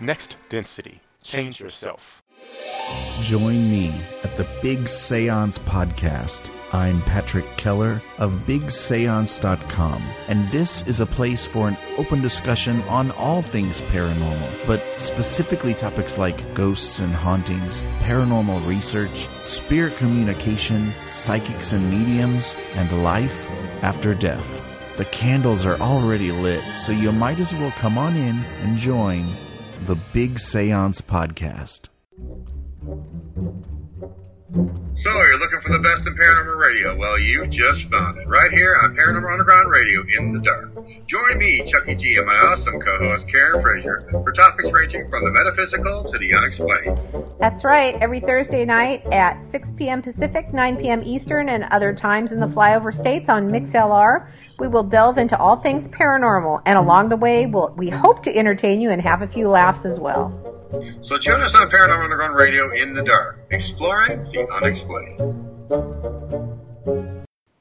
Next 0.00 0.36
Density. 0.48 1.00
Change 1.22 1.60
yourself. 1.60 2.23
Join 3.22 3.70
me 3.70 3.94
at 4.22 4.36
the 4.36 4.46
Big 4.60 4.86
Seance 4.86 5.58
Podcast. 5.60 6.50
I'm 6.74 7.00
Patrick 7.02 7.46
Keller 7.56 8.02
of 8.18 8.32
BigSeance.com, 8.46 10.02
and 10.28 10.48
this 10.50 10.86
is 10.88 11.00
a 11.00 11.06
place 11.06 11.46
for 11.46 11.68
an 11.68 11.76
open 11.96 12.20
discussion 12.20 12.82
on 12.82 13.12
all 13.12 13.40
things 13.40 13.80
paranormal, 13.82 14.66
but 14.66 14.82
specifically 14.98 15.72
topics 15.72 16.18
like 16.18 16.54
ghosts 16.54 16.98
and 16.98 17.14
hauntings, 17.14 17.84
paranormal 18.00 18.66
research, 18.66 19.28
spirit 19.40 19.96
communication, 19.96 20.92
psychics 21.06 21.72
and 21.72 21.88
mediums, 21.88 22.56
and 22.74 23.04
life 23.04 23.48
after 23.82 24.14
death. 24.14 24.60
The 24.96 25.04
candles 25.06 25.64
are 25.64 25.80
already 25.80 26.32
lit, 26.32 26.64
so 26.76 26.92
you 26.92 27.12
might 27.12 27.38
as 27.38 27.54
well 27.54 27.72
come 27.78 27.96
on 27.96 28.16
in 28.16 28.36
and 28.62 28.76
join 28.76 29.26
the 29.86 29.96
Big 30.12 30.38
Seance 30.38 31.00
Podcast. 31.00 31.93
So, 34.96 35.10
you're 35.10 35.40
looking 35.40 35.58
for 35.60 35.72
the 35.72 35.80
best 35.80 36.06
in 36.06 36.14
paranormal 36.14 36.56
radio? 36.56 36.96
Well, 36.96 37.18
you 37.18 37.44
just 37.48 37.90
found 37.90 38.16
it. 38.18 38.28
Right 38.28 38.52
here 38.52 38.78
on 38.80 38.94
Paranormal 38.94 39.32
Underground 39.32 39.68
Radio 39.68 40.04
in 40.16 40.30
the 40.30 40.38
Dark. 40.38 40.70
Join 41.06 41.38
me, 41.38 41.64
Chucky 41.64 41.96
G, 41.96 42.16
and 42.18 42.26
my 42.26 42.36
awesome 42.36 42.80
co 42.80 42.96
host, 42.98 43.28
Karen 43.28 43.60
Frazier, 43.60 44.06
for 44.12 44.30
topics 44.30 44.70
ranging 44.70 45.08
from 45.08 45.24
the 45.24 45.32
metaphysical 45.32 46.04
to 46.04 46.18
the 46.18 46.32
unexplained. 46.34 47.00
That's 47.40 47.64
right. 47.64 47.96
Every 48.00 48.20
Thursday 48.20 48.64
night 48.64 49.04
at 49.12 49.44
6 49.50 49.70
p.m. 49.76 50.00
Pacific, 50.02 50.54
9 50.54 50.76
p.m. 50.76 51.02
Eastern, 51.02 51.48
and 51.48 51.64
other 51.72 51.92
times 51.92 52.30
in 52.30 52.38
the 52.38 52.46
flyover 52.46 52.94
states 52.94 53.28
on 53.28 53.50
MixLR, 53.50 54.30
we 54.60 54.68
will 54.68 54.84
delve 54.84 55.18
into 55.18 55.36
all 55.36 55.56
things 55.56 55.88
paranormal. 55.88 56.62
And 56.64 56.78
along 56.78 57.08
the 57.08 57.16
way, 57.16 57.46
we'll, 57.46 57.74
we 57.76 57.90
hope 57.90 58.22
to 58.22 58.36
entertain 58.36 58.80
you 58.80 58.92
and 58.92 59.02
have 59.02 59.22
a 59.22 59.26
few 59.26 59.48
laughs 59.48 59.84
as 59.84 59.98
well. 59.98 60.53
So 61.02 61.18
tune 61.18 61.40
us 61.40 61.54
on 61.54 61.70
Paranormal 61.70 62.04
Underground 62.04 62.34
Radio 62.34 62.72
in 62.72 62.94
the 62.94 63.02
dark, 63.02 63.38
exploring 63.50 64.24
the 64.32 64.46
unexplained. 64.54 65.36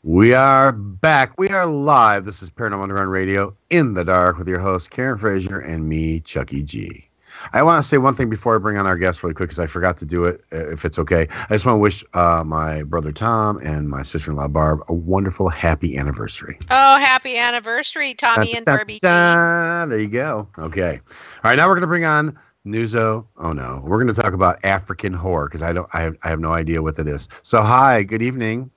We 0.04 0.34
are 0.34 0.72
back. 0.72 1.38
We 1.38 1.50
are 1.50 1.66
live. 1.66 2.26
This 2.26 2.42
is 2.42 2.50
Paranormal 2.50 2.84
Underground 2.84 3.12
Radio 3.12 3.56
in 3.70 3.94
the 3.94 4.04
dark 4.04 4.38
with 4.38 4.48
your 4.48 4.60
host 4.60 4.90
Karen 4.92 5.18
Frazier 5.18 5.60
and 5.60 5.88
me, 5.88 6.22
Chucky 6.22 6.64
G. 6.64 7.08
I 7.52 7.62
want 7.64 7.84
to 7.84 7.88
say 7.88 7.98
one 7.98 8.14
thing 8.16 8.30
before 8.30 8.56
I 8.56 8.58
bring 8.60 8.78
on 8.78 8.88
our 8.88 8.98
guest 8.98 9.22
really 9.24 9.34
quick 9.34 9.50
because 9.50 9.60
I 9.60 9.68
forgot 9.68 9.98
to 9.98 10.06
do 10.06 10.26
it. 10.26 10.42
uh, 10.54 10.70
If 10.70 10.86
it's 10.86 10.98
okay, 11.00 11.28
I 11.30 11.48
just 11.50 11.66
want 11.66 11.76
to 11.78 11.82
wish 11.82 12.04
uh, 12.14 12.44
my 12.46 12.84
brother 12.84 13.12
Tom 13.12 13.58
and 13.64 13.90
my 13.90 14.02
sister-in-law 14.02 14.48
Barb 14.50 14.82
a 14.88 14.94
wonderful, 14.94 15.50
happy 15.50 15.98
anniversary. 15.98 16.58
Oh, 16.72 16.98
happy 16.98 17.38
anniversary, 17.38 18.14
Tommy 18.14 18.56
and 18.56 18.66
Da, 18.66 18.72
da, 18.74 18.78
Barbie. 18.78 19.00
da. 19.02 19.86
There 19.88 20.00
you 20.00 20.08
go. 20.08 20.48
Okay. 20.58 21.00
All 21.10 21.42
right. 21.44 21.56
Now 21.56 21.68
we're 21.68 21.74
going 21.76 21.82
to 21.82 21.88
bring 21.88 22.06
on 22.06 22.38
Nuzo. 22.66 23.26
Oh 23.38 23.52
no, 23.52 23.82
we're 23.84 24.02
going 24.02 24.14
to 24.14 24.22
talk 24.22 24.34
about 24.34 24.64
African 24.64 25.14
horror 25.14 25.48
because 25.48 25.62
I 25.62 25.74
don't. 25.74 25.88
I 25.94 26.02
have, 26.02 26.16
I 26.24 26.30
have 26.30 26.40
no 26.40 26.54
idea 26.54 26.82
what 26.82 26.96
that 26.96 27.08
is. 27.08 27.28
So 27.44 27.62
hi. 27.62 28.04
Good 28.04 28.22
evening. 28.22 28.72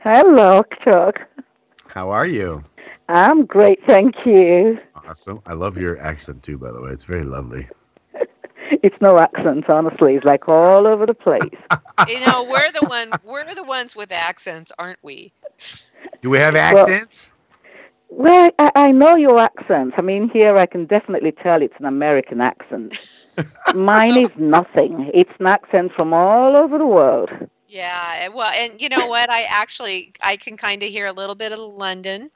Hello, 0.00 0.62
Chuck. 0.84 1.20
How 1.86 2.10
are 2.10 2.26
you? 2.26 2.62
I'm 3.08 3.46
great, 3.46 3.80
thank 3.86 4.14
you. 4.26 4.78
Awesome. 5.06 5.40
I 5.46 5.54
love 5.54 5.78
your 5.78 5.98
accent 6.00 6.42
too. 6.42 6.58
By 6.58 6.72
the 6.72 6.82
way, 6.82 6.90
it's 6.90 7.04
very 7.04 7.24
lovely. 7.24 7.66
It's 8.82 9.00
no 9.00 9.18
accent, 9.18 9.70
honestly. 9.70 10.14
It's 10.14 10.26
like 10.26 10.46
all 10.46 10.86
over 10.86 11.06
the 11.06 11.14
place. 11.14 11.40
you 12.06 12.20
know, 12.26 12.44
we're 12.44 12.70
the 12.70 12.86
one. 12.86 13.10
We're 13.24 13.54
the 13.54 13.64
ones 13.64 13.96
with 13.96 14.12
accents, 14.12 14.70
aren't 14.78 14.98
we? 15.02 15.32
Do 16.20 16.28
we 16.28 16.36
have 16.36 16.52
Well- 16.52 16.86
accents? 16.86 17.32
Well, 18.10 18.50
I, 18.58 18.70
I 18.74 18.90
know 18.90 19.16
your 19.16 19.38
accent. 19.38 19.94
I 19.96 20.02
mean, 20.02 20.28
here 20.28 20.56
I 20.58 20.66
can 20.66 20.84
definitely 20.84 21.32
tell 21.32 21.62
it's 21.62 21.74
an 21.78 21.86
American 21.86 22.40
accent. 22.42 22.98
Mine 23.72 24.16
is 24.16 24.30
nothing. 24.36 25.10
It's 25.14 25.32
an 25.38 25.46
accent 25.46 25.92
from 25.94 26.12
all 26.12 26.56
over 26.56 26.78
the 26.78 26.86
world. 26.86 27.30
Yeah. 27.66 28.28
Well, 28.28 28.50
and 28.54 28.80
you 28.80 28.88
know 28.88 29.06
what? 29.06 29.30
I 29.30 29.44
actually 29.44 30.12
I 30.22 30.36
can 30.36 30.56
kind 30.56 30.82
of 30.82 30.88
hear 30.90 31.06
a 31.06 31.12
little 31.12 31.34
bit 31.34 31.52
of 31.52 31.58
London. 31.58 32.30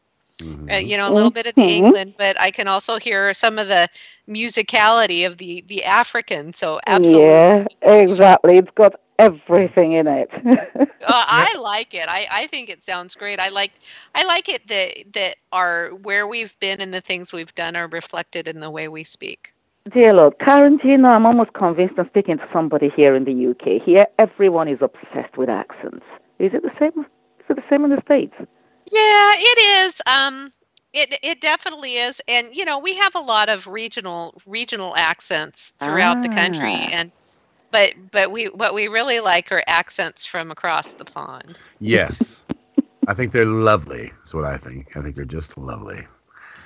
Uh, 0.72 0.76
you 0.76 0.96
know, 0.96 1.08
a 1.10 1.12
little 1.12 1.30
bit 1.30 1.46
of 1.46 1.54
the. 1.56 1.64
England, 1.66 2.14
but 2.16 2.40
I 2.40 2.50
can 2.50 2.68
also 2.68 2.98
hear 2.98 3.32
some 3.34 3.58
of 3.58 3.68
the 3.68 3.88
musicality 4.28 5.26
of 5.26 5.38
the 5.38 5.62
the 5.66 5.84
African. 5.84 6.52
So 6.52 6.80
absolutely, 6.86 7.44
Yeah, 7.48 7.66
exactly. 7.82 8.58
It's 8.58 8.70
got 8.74 8.94
everything 9.18 9.92
in 9.92 10.06
it. 10.06 10.30
uh, 11.02 11.24
I 11.26 11.56
like 11.60 11.94
it. 11.94 12.08
I, 12.08 12.26
I 12.30 12.46
think 12.46 12.68
it 12.68 12.82
sounds 12.82 13.14
great. 13.14 13.40
I 13.40 13.48
like 13.48 13.72
I 14.14 14.24
like 14.24 14.48
it 14.48 14.66
that 14.68 15.12
that 15.14 15.36
our 15.52 15.90
where 15.90 16.26
we've 16.26 16.58
been 16.60 16.80
and 16.80 16.92
the 16.92 17.00
things 17.00 17.32
we've 17.32 17.54
done 17.54 17.76
are 17.76 17.88
reflected 17.88 18.48
in 18.48 18.60
the 18.60 18.70
way 18.70 18.88
we 18.88 19.04
speak. 19.04 19.51
Dear 19.90 20.14
Lord, 20.14 20.38
Tarantino, 20.38 21.10
I'm 21.10 21.26
almost 21.26 21.52
convinced 21.54 21.94
I'm 21.98 22.06
speaking 22.08 22.38
to 22.38 22.48
somebody 22.52 22.90
here 22.94 23.16
in 23.16 23.24
the 23.24 23.48
UK. 23.50 23.82
Here, 23.84 24.06
everyone 24.18 24.68
is 24.68 24.78
obsessed 24.80 25.36
with 25.36 25.48
accents. 25.48 26.04
Is 26.38 26.52
it 26.54 26.62
the 26.62 26.70
same? 26.78 27.04
Is 27.40 27.46
it 27.48 27.56
the 27.56 27.64
same 27.68 27.84
in 27.84 27.90
the 27.90 28.00
States? 28.04 28.34
Yeah, 28.38 29.32
it 29.36 29.86
is. 29.88 30.00
Um, 30.06 30.50
it 30.92 31.18
it 31.22 31.40
definitely 31.40 31.94
is, 31.94 32.20
and 32.28 32.54
you 32.54 32.64
know 32.64 32.78
we 32.78 32.94
have 32.94 33.14
a 33.16 33.20
lot 33.20 33.48
of 33.48 33.66
regional 33.66 34.40
regional 34.46 34.94
accents 34.96 35.72
throughout 35.80 36.22
the 36.22 36.28
country, 36.28 36.74
Ah. 36.74 36.88
and 36.92 37.12
but 37.72 37.92
but 38.12 38.30
we 38.30 38.46
what 38.46 38.74
we 38.74 38.86
really 38.86 39.18
like 39.20 39.50
are 39.50 39.64
accents 39.66 40.24
from 40.24 40.50
across 40.52 40.92
the 40.92 41.04
pond. 41.04 41.58
Yes. 41.80 42.44
I 43.08 43.14
think 43.14 43.32
they're 43.32 43.46
lovely. 43.46 44.12
That's 44.18 44.32
what 44.32 44.44
I 44.44 44.58
think. 44.58 44.96
I 44.96 45.02
think 45.02 45.16
they're 45.16 45.24
just 45.24 45.58
lovely. 45.58 46.06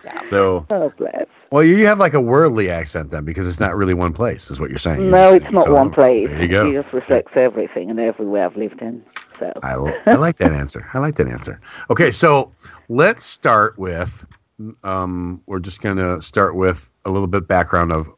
Yeah. 0.05 0.20
So, 0.20 0.66
Oh, 0.68 0.90
bless. 0.98 1.26
Well, 1.50 1.62
you 1.62 1.87
have 1.87 1.98
like 1.98 2.14
a 2.14 2.20
worldly 2.20 2.70
accent 2.70 3.11
then, 3.11 3.24
because 3.24 3.46
it's 3.46 3.61
not 3.61 3.76
really 3.76 3.94
one 3.94 4.12
place, 4.12 4.50
is 4.50 4.59
what 4.59 4.70
you're 4.70 4.78
saying. 4.78 5.02
You're 5.02 5.11
No, 5.11 5.32
it's 5.35 5.50
not 5.50 5.64
so, 5.64 5.74
one 5.74 5.90
place. 5.90 6.28
There 6.28 6.42
you 6.42 6.48
go. 6.48 6.70
It 6.70 6.82
just 6.82 6.92
reflects 6.92 7.32
everything 7.35 7.90
and 7.90 8.00
everywhere 8.00 8.46
I've 8.46 8.56
lived 8.56 8.80
in. 8.82 9.04
So 9.38 9.52
I, 9.62 9.74
I 10.06 10.14
like 10.14 10.37
that 10.38 10.52
answer. 10.52 10.88
I 10.92 10.98
like 10.98 11.16
that 11.16 11.28
answer. 11.28 11.61
Okay, 11.90 12.11
so 12.11 12.52
let's 12.88 13.24
start 13.24 13.78
with. 13.78 14.26
Um, 14.85 15.42
we're 15.46 15.61
just 15.61 15.82
gonna 15.82 16.22
start 16.22 16.56
with 16.56 16.88
a 17.04 17.11
little 17.11 17.28
bit 17.28 17.46
background 17.46 17.92
of 17.92 18.09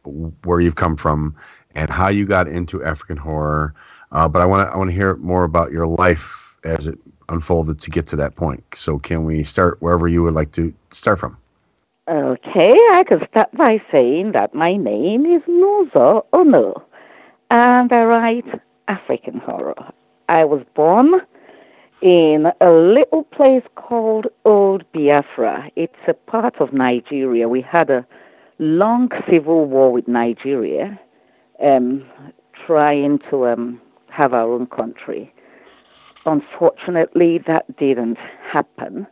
where 0.44 0.60
you've 0.60 0.76
come 0.76 0.96
from 0.96 1.34
and 1.74 1.90
how 1.90 2.08
you 2.08 2.26
got 2.26 2.46
into 2.46 2.82
African 2.84 3.16
horror. 3.16 3.74
Uh, 4.12 4.28
but 4.28 4.40
I 4.40 4.46
want 4.46 4.66
to 4.66 4.72
I 4.72 4.78
want 4.78 4.90
to 4.90 4.96
hear 4.96 5.16
more 5.16 5.44
about 5.44 5.72
your 5.72 5.86
life 5.86 6.56
as 6.64 6.86
it 6.86 6.98
unfolded 7.28 7.78
to 7.80 7.90
get 7.90 8.06
to 8.08 8.16
that 8.16 8.36
point. 8.36 8.64
So 8.74 8.98
can 8.98 9.24
we 9.24 9.42
start 9.42 9.82
wherever 9.82 10.08
you 10.08 10.22
would 10.22 10.34
like 10.34 10.52
to 10.52 10.72
start 10.92 11.18
from? 11.18 11.36
Okay, 12.10 12.72
I 12.92 13.04
can 13.06 13.20
start 13.28 13.52
by 13.52 13.82
saying 13.92 14.32
that 14.32 14.54
my 14.54 14.76
name 14.76 15.26
is 15.26 15.42
Nuzo 15.42 16.24
Onoh, 16.32 16.82
and 17.50 17.92
I 17.92 18.02
write 18.04 18.46
African 18.88 19.40
horror. 19.40 19.92
I 20.26 20.46
was 20.46 20.62
born 20.74 21.20
in 22.00 22.50
a 22.62 22.72
little 22.72 23.24
place 23.24 23.64
called 23.74 24.28
Old 24.46 24.90
Biafra. 24.92 25.70
It's 25.76 26.02
a 26.06 26.14
part 26.14 26.62
of 26.62 26.72
Nigeria. 26.72 27.46
We 27.46 27.60
had 27.60 27.90
a 27.90 28.06
long 28.58 29.10
civil 29.30 29.66
war 29.66 29.92
with 29.92 30.08
Nigeria, 30.08 30.98
um, 31.62 32.06
trying 32.66 33.18
to 33.28 33.48
um, 33.48 33.82
have 34.08 34.32
our 34.32 34.50
own 34.50 34.66
country. 34.68 35.30
Unfortunately, 36.24 37.36
that 37.46 37.76
didn't 37.76 38.16
happen. 38.50 39.06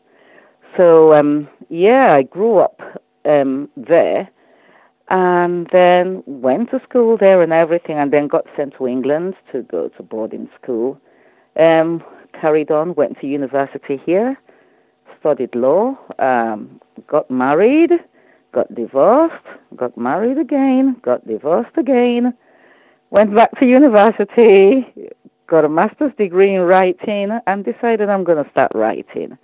So 0.77 1.15
um, 1.15 1.49
yeah, 1.69 2.13
I 2.13 2.23
grew 2.23 2.59
up 2.59 2.81
um, 3.25 3.69
there, 3.77 4.29
and 5.09 5.69
then 5.73 6.23
went 6.27 6.71
to 6.71 6.81
school 6.89 7.17
there 7.17 7.43
and 7.43 7.53
everything, 7.53 7.97
and 7.99 8.13
then 8.13 8.29
got 8.29 8.45
sent 8.57 8.75
to 8.79 8.87
England 8.87 9.35
to 9.53 9.63
go 9.63 9.89
to 9.89 10.03
boarding 10.03 10.49
school. 10.61 11.01
Um, 11.59 12.05
carried 12.39 12.71
on, 12.71 12.95
went 12.95 13.19
to 13.21 13.27
university 13.27 14.01
here, 14.05 14.39
studied 15.19 15.55
law, 15.55 15.97
um, 16.19 16.81
got 17.07 17.31
married, 17.31 17.93
got 18.53 18.75
divorced, 18.75 19.47
got 19.75 19.97
married 19.97 20.39
again, 20.39 20.97
got 21.03 21.27
divorced 21.27 21.77
again, 21.79 22.35
went 23.11 23.35
back 23.35 23.59
to 23.59 23.67
university, 23.67 24.87
got 25.47 25.65
a 25.65 25.69
master's 25.69 26.13
degree 26.19 26.55
in 26.55 26.61
writing, 26.61 27.39
and 27.47 27.65
decided 27.65 28.11
I'm 28.11 28.25
going 28.25 28.45
to 28.45 28.51
start 28.51 28.73
writing. 28.75 29.39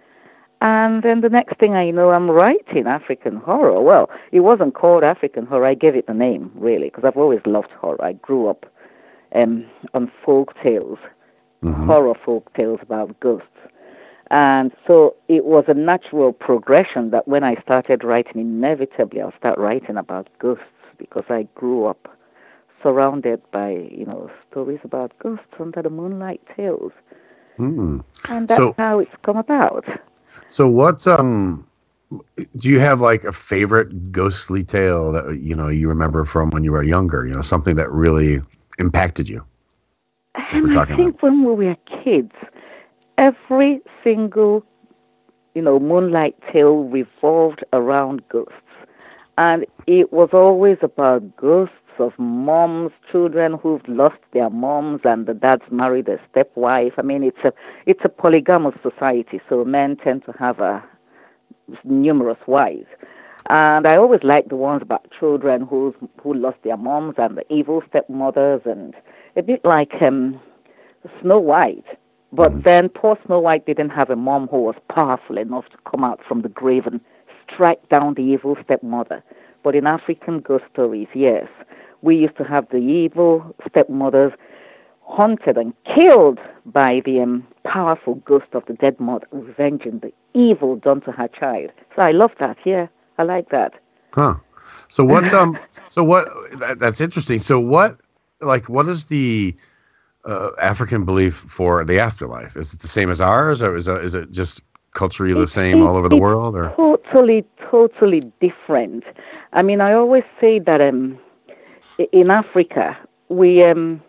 And 0.64 1.02
then 1.02 1.22
the 1.22 1.28
next 1.28 1.58
thing 1.58 1.74
I 1.74 1.90
know, 1.90 2.10
I'm 2.10 2.30
writing 2.30 2.86
African 2.86 3.34
horror. 3.36 3.80
Well, 3.82 4.08
it 4.30 4.40
wasn't 4.40 4.74
called 4.74 5.02
African 5.02 5.44
horror. 5.44 5.66
I 5.66 5.74
gave 5.74 5.96
it 5.96 6.06
the 6.06 6.14
name, 6.14 6.52
really, 6.54 6.88
because 6.88 7.02
I've 7.04 7.16
always 7.16 7.40
loved 7.46 7.72
horror. 7.72 8.02
I 8.02 8.12
grew 8.12 8.46
up 8.48 8.64
um, 9.34 9.66
on 9.92 10.08
folk 10.24 10.54
tales, 10.62 11.00
horror 11.64 12.14
folk 12.24 12.52
tales 12.54 12.78
about 12.80 13.18
ghosts. 13.18 13.48
And 14.30 14.70
so 14.86 15.16
it 15.26 15.44
was 15.44 15.64
a 15.66 15.74
natural 15.74 16.32
progression 16.32 17.10
that 17.10 17.26
when 17.26 17.42
I 17.42 17.56
started 17.60 18.04
writing, 18.04 18.40
inevitably 18.40 19.20
I'll 19.20 19.34
start 19.36 19.58
writing 19.58 19.96
about 19.96 20.28
ghosts 20.38 20.64
because 20.96 21.24
I 21.28 21.48
grew 21.56 21.86
up 21.86 22.08
surrounded 22.84 23.42
by, 23.50 23.70
you 23.90 24.06
know, 24.06 24.30
stories 24.48 24.80
about 24.84 25.12
ghosts 25.18 25.44
under 25.58 25.82
the 25.82 25.90
moonlight 25.90 26.40
tales. 26.56 26.92
Hmm. 27.56 27.98
And 28.30 28.46
that's 28.46 28.58
So- 28.60 28.74
how 28.78 29.00
it's 29.00 29.10
come 29.24 29.36
about. 29.36 29.84
So 30.48 30.68
what's 30.68 31.06
um 31.06 31.66
do 32.56 32.68
you 32.68 32.78
have 32.78 33.00
like 33.00 33.24
a 33.24 33.32
favorite 33.32 34.12
ghostly 34.12 34.62
tale 34.62 35.12
that 35.12 35.38
you 35.40 35.54
know 35.54 35.68
you 35.68 35.88
remember 35.88 36.24
from 36.24 36.50
when 36.50 36.64
you 36.64 36.72
were 36.72 36.82
younger, 36.82 37.26
you 37.26 37.32
know, 37.32 37.42
something 37.42 37.76
that 37.76 37.90
really 37.90 38.40
impacted 38.78 39.28
you? 39.28 39.44
And 40.34 40.72
I 40.76 40.84
think 40.96 41.22
when 41.22 41.44
we 41.44 41.66
were 41.66 41.76
kids, 42.04 42.32
every 43.18 43.80
single, 44.02 44.64
you 45.54 45.62
know, 45.62 45.78
moonlight 45.78 46.36
tale 46.52 46.84
revolved 46.84 47.64
around 47.72 48.22
ghosts. 48.28 48.54
And 49.38 49.66
it 49.86 50.12
was 50.12 50.30
always 50.32 50.78
about 50.82 51.36
ghosts 51.36 51.74
of 51.98 52.12
moms, 52.18 52.92
children 53.10 53.58
who've 53.62 53.86
lost 53.88 54.18
their 54.32 54.50
moms 54.50 55.00
and 55.04 55.26
the 55.26 55.34
dad's 55.34 55.62
married 55.70 56.08
a 56.08 56.18
stepwife. 56.30 56.92
I 56.98 57.02
mean, 57.02 57.22
it's 57.22 57.44
a 57.44 57.52
it's 57.86 58.00
a 58.04 58.08
polygamous 58.08 58.74
society, 58.82 59.40
so 59.48 59.64
men 59.64 59.96
tend 59.96 60.24
to 60.26 60.32
have 60.38 60.60
a 60.60 60.82
numerous 61.84 62.38
wives. 62.46 62.86
And 63.48 63.86
I 63.86 63.96
always 63.96 64.22
liked 64.22 64.48
the 64.50 64.56
ones 64.56 64.82
about 64.82 65.10
children 65.18 65.66
who 65.66 65.94
who 66.22 66.34
lost 66.34 66.58
their 66.64 66.76
moms 66.76 67.14
and 67.18 67.36
the 67.36 67.52
evil 67.52 67.82
stepmothers, 67.88 68.62
and 68.64 68.94
a 69.36 69.42
bit 69.42 69.64
like 69.64 69.92
um, 70.02 70.40
Snow 71.20 71.38
White. 71.38 71.84
But 72.32 72.64
then 72.64 72.88
poor 72.88 73.18
Snow 73.26 73.40
White 73.40 73.66
didn't 73.66 73.90
have 73.90 74.08
a 74.10 74.16
mom 74.16 74.48
who 74.48 74.62
was 74.62 74.76
powerful 74.88 75.36
enough 75.38 75.68
to 75.70 75.76
come 75.90 76.02
out 76.04 76.20
from 76.26 76.42
the 76.42 76.48
grave 76.48 76.86
and 76.86 77.00
strike 77.52 77.86
down 77.90 78.14
the 78.14 78.22
evil 78.22 78.56
stepmother. 78.64 79.22
But 79.62 79.74
in 79.74 79.86
African 79.86 80.40
ghost 80.40 80.64
stories, 80.72 81.08
yes, 81.14 81.46
we 82.02 82.16
used 82.16 82.36
to 82.36 82.44
have 82.44 82.68
the 82.70 82.78
evil 82.78 83.54
stepmothers 83.68 84.32
haunted 85.02 85.56
and 85.56 85.72
killed 85.94 86.38
by 86.66 87.02
the 87.04 87.20
um, 87.20 87.46
powerful 87.64 88.16
ghost 88.16 88.46
of 88.52 88.64
the 88.66 88.74
dead 88.74 88.98
mother, 88.98 89.26
revenging 89.30 90.00
the 90.00 90.12
evil 90.34 90.76
done 90.76 91.00
to 91.02 91.12
her 91.12 91.28
child. 91.28 91.70
So 91.94 92.02
I 92.02 92.12
love 92.12 92.32
that. 92.40 92.56
Yeah, 92.64 92.86
I 93.18 93.24
like 93.24 93.50
that. 93.50 93.74
Huh. 94.12 94.34
So 94.88 95.04
what? 95.04 95.32
Um. 95.32 95.58
so 95.88 96.02
what? 96.04 96.28
That, 96.58 96.78
that's 96.78 97.00
interesting. 97.00 97.38
So 97.38 97.58
what? 97.60 98.00
Like, 98.40 98.68
what 98.68 98.86
is 98.88 99.06
the 99.06 99.54
uh, 100.24 100.50
African 100.60 101.04
belief 101.04 101.34
for 101.34 101.84
the 101.84 101.98
afterlife? 102.00 102.56
Is 102.56 102.74
it 102.74 102.80
the 102.80 102.88
same 102.88 103.10
as 103.10 103.20
ours, 103.20 103.62
or 103.62 103.76
is 103.76 103.88
it 104.14 104.30
just 104.30 104.62
culturally 104.94 105.32
the 105.32 105.46
same 105.46 105.82
all 105.82 105.96
over 105.96 106.08
the 106.08 106.16
world? 106.16 106.54
Or 106.56 106.70
totally, 106.76 107.44
totally 107.70 108.20
different. 108.40 109.04
I 109.52 109.62
mean, 109.62 109.80
I 109.80 109.92
always 109.92 110.24
say 110.40 110.58
that 110.60 110.80
um, 110.80 111.18
in 112.12 112.30
Africa 112.30 112.96
we 113.28 113.64
um 113.64 114.02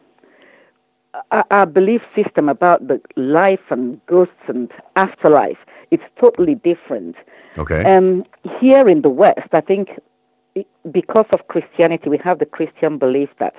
our 1.31 1.65
belief 1.65 2.01
system 2.15 2.49
about 2.49 2.87
the 2.87 2.99
life 3.15 3.61
and 3.69 4.03
ghosts 4.07 4.43
and 4.47 4.71
afterlife 4.95 5.57
it's 5.93 6.03
totally 6.19 6.55
different. 6.55 7.15
Okay. 7.57 7.83
Um, 7.85 8.25
here 8.59 8.87
in 8.87 9.03
the 9.03 9.09
West, 9.09 9.49
I 9.51 9.61
think 9.61 9.89
because 10.91 11.27
of 11.31 11.47
Christianity, 11.49 12.09
we 12.09 12.17
have 12.23 12.39
the 12.39 12.47
Christian 12.47 12.97
belief 12.97 13.29
that 13.39 13.53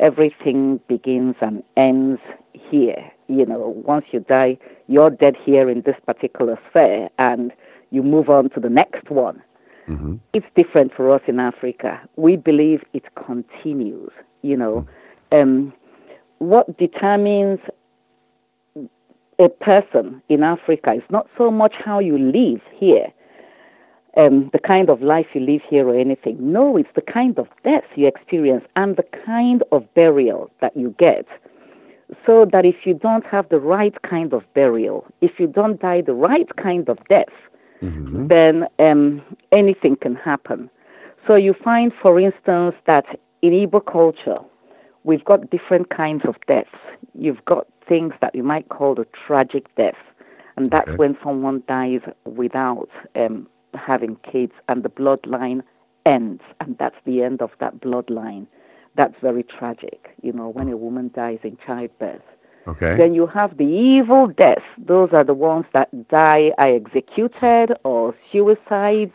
everything 0.00 0.80
begins 0.88 1.36
and 1.40 1.62
ends 1.76 2.20
here. 2.52 3.08
You 3.30 3.46
know, 3.46 3.74
once 3.86 4.06
you 4.10 4.20
die, 4.20 4.58
you're 4.88 5.10
dead 5.10 5.36
here 5.44 5.70
in 5.70 5.82
this 5.82 5.96
particular 6.04 6.58
sphere, 6.68 7.08
and 7.18 7.52
you 7.90 8.02
move 8.02 8.28
on 8.28 8.50
to 8.50 8.60
the 8.60 8.68
next 8.68 9.08
one. 9.10 9.40
Mm-hmm. 9.86 10.16
It's 10.32 10.46
different 10.56 10.92
for 10.94 11.12
us 11.14 11.22
in 11.26 11.38
Africa. 11.38 12.00
We 12.16 12.36
believe 12.36 12.82
it 12.92 13.04
continues. 13.14 14.12
You 14.42 14.56
know, 14.56 14.86
Mm. 15.32 15.42
um, 15.42 15.72
what 16.38 16.76
determines 16.78 17.60
a 19.38 19.48
person 19.48 20.22
in 20.28 20.42
Africa 20.42 20.92
is 20.92 21.02
not 21.10 21.26
so 21.38 21.50
much 21.50 21.74
how 21.86 21.98
you 21.98 22.18
live 22.18 22.60
here, 22.74 23.06
um, 24.16 24.50
the 24.52 24.58
kind 24.58 24.90
of 24.90 25.02
life 25.02 25.26
you 25.34 25.40
live 25.40 25.62
here 25.68 25.86
or 25.88 25.96
anything. 25.96 26.36
No, 26.52 26.76
it's 26.76 26.94
the 26.94 27.02
kind 27.02 27.38
of 27.38 27.46
death 27.64 27.84
you 27.94 28.06
experience 28.06 28.64
and 28.76 28.96
the 28.96 29.04
kind 29.26 29.62
of 29.72 29.92
burial 29.94 30.50
that 30.60 30.76
you 30.76 30.94
get. 30.98 31.26
So 32.26 32.44
that 32.52 32.64
if 32.64 32.84
you 32.84 32.94
don't 32.94 33.24
have 33.26 33.48
the 33.48 33.60
right 33.60 33.94
kind 34.02 34.32
of 34.32 34.42
burial, 34.54 35.06
if 35.20 35.38
you 35.38 35.46
don't 35.46 35.80
die 35.80 36.00
the 36.02 36.14
right 36.14 36.48
kind 36.56 36.88
of 36.88 36.98
death, 37.08 37.32
Mm-hmm. 37.82 38.28
then 38.28 38.66
um, 38.78 39.22
anything 39.52 39.96
can 39.96 40.14
happen. 40.16 40.70
So 41.26 41.34
you 41.36 41.54
find, 41.54 41.92
for 42.02 42.18
instance, 42.20 42.74
that 42.86 43.04
in 43.42 43.52
Igbo 43.52 43.84
culture, 43.86 44.38
we've 45.04 45.24
got 45.24 45.50
different 45.50 45.90
kinds 45.90 46.24
of 46.26 46.34
deaths. 46.46 46.68
You've 47.14 47.44
got 47.44 47.66
things 47.88 48.14
that 48.20 48.34
you 48.34 48.42
might 48.42 48.68
call 48.68 48.94
the 48.94 49.06
tragic 49.26 49.74
death, 49.76 49.96
and 50.56 50.70
that's 50.70 50.90
Okay. 50.90 50.96
when 50.96 51.16
someone 51.24 51.62
dies 51.68 52.00
without 52.24 52.88
um, 53.16 53.46
having 53.74 54.16
kids, 54.30 54.52
and 54.68 54.82
the 54.82 54.88
bloodline 54.88 55.62
ends, 56.06 56.42
and 56.60 56.76
that's 56.78 56.96
the 57.04 57.22
end 57.22 57.40
of 57.40 57.50
that 57.60 57.80
bloodline. 57.80 58.46
That's 58.96 59.14
very 59.20 59.42
tragic, 59.42 60.16
you 60.22 60.32
know, 60.32 60.48
when 60.48 60.68
a 60.68 60.76
woman 60.76 61.10
dies 61.14 61.38
in 61.42 61.56
childbirth. 61.64 62.22
Okay. 62.66 62.96
Then 62.96 63.14
you 63.14 63.26
have 63.26 63.56
the 63.56 63.64
evil 63.64 64.28
deaths. 64.28 64.62
Those 64.78 65.10
are 65.12 65.24
the 65.24 65.34
ones 65.34 65.66
that 65.72 66.08
die 66.08 66.52
are 66.58 66.74
executed 66.74 67.74
or 67.84 68.14
suicides 68.30 69.14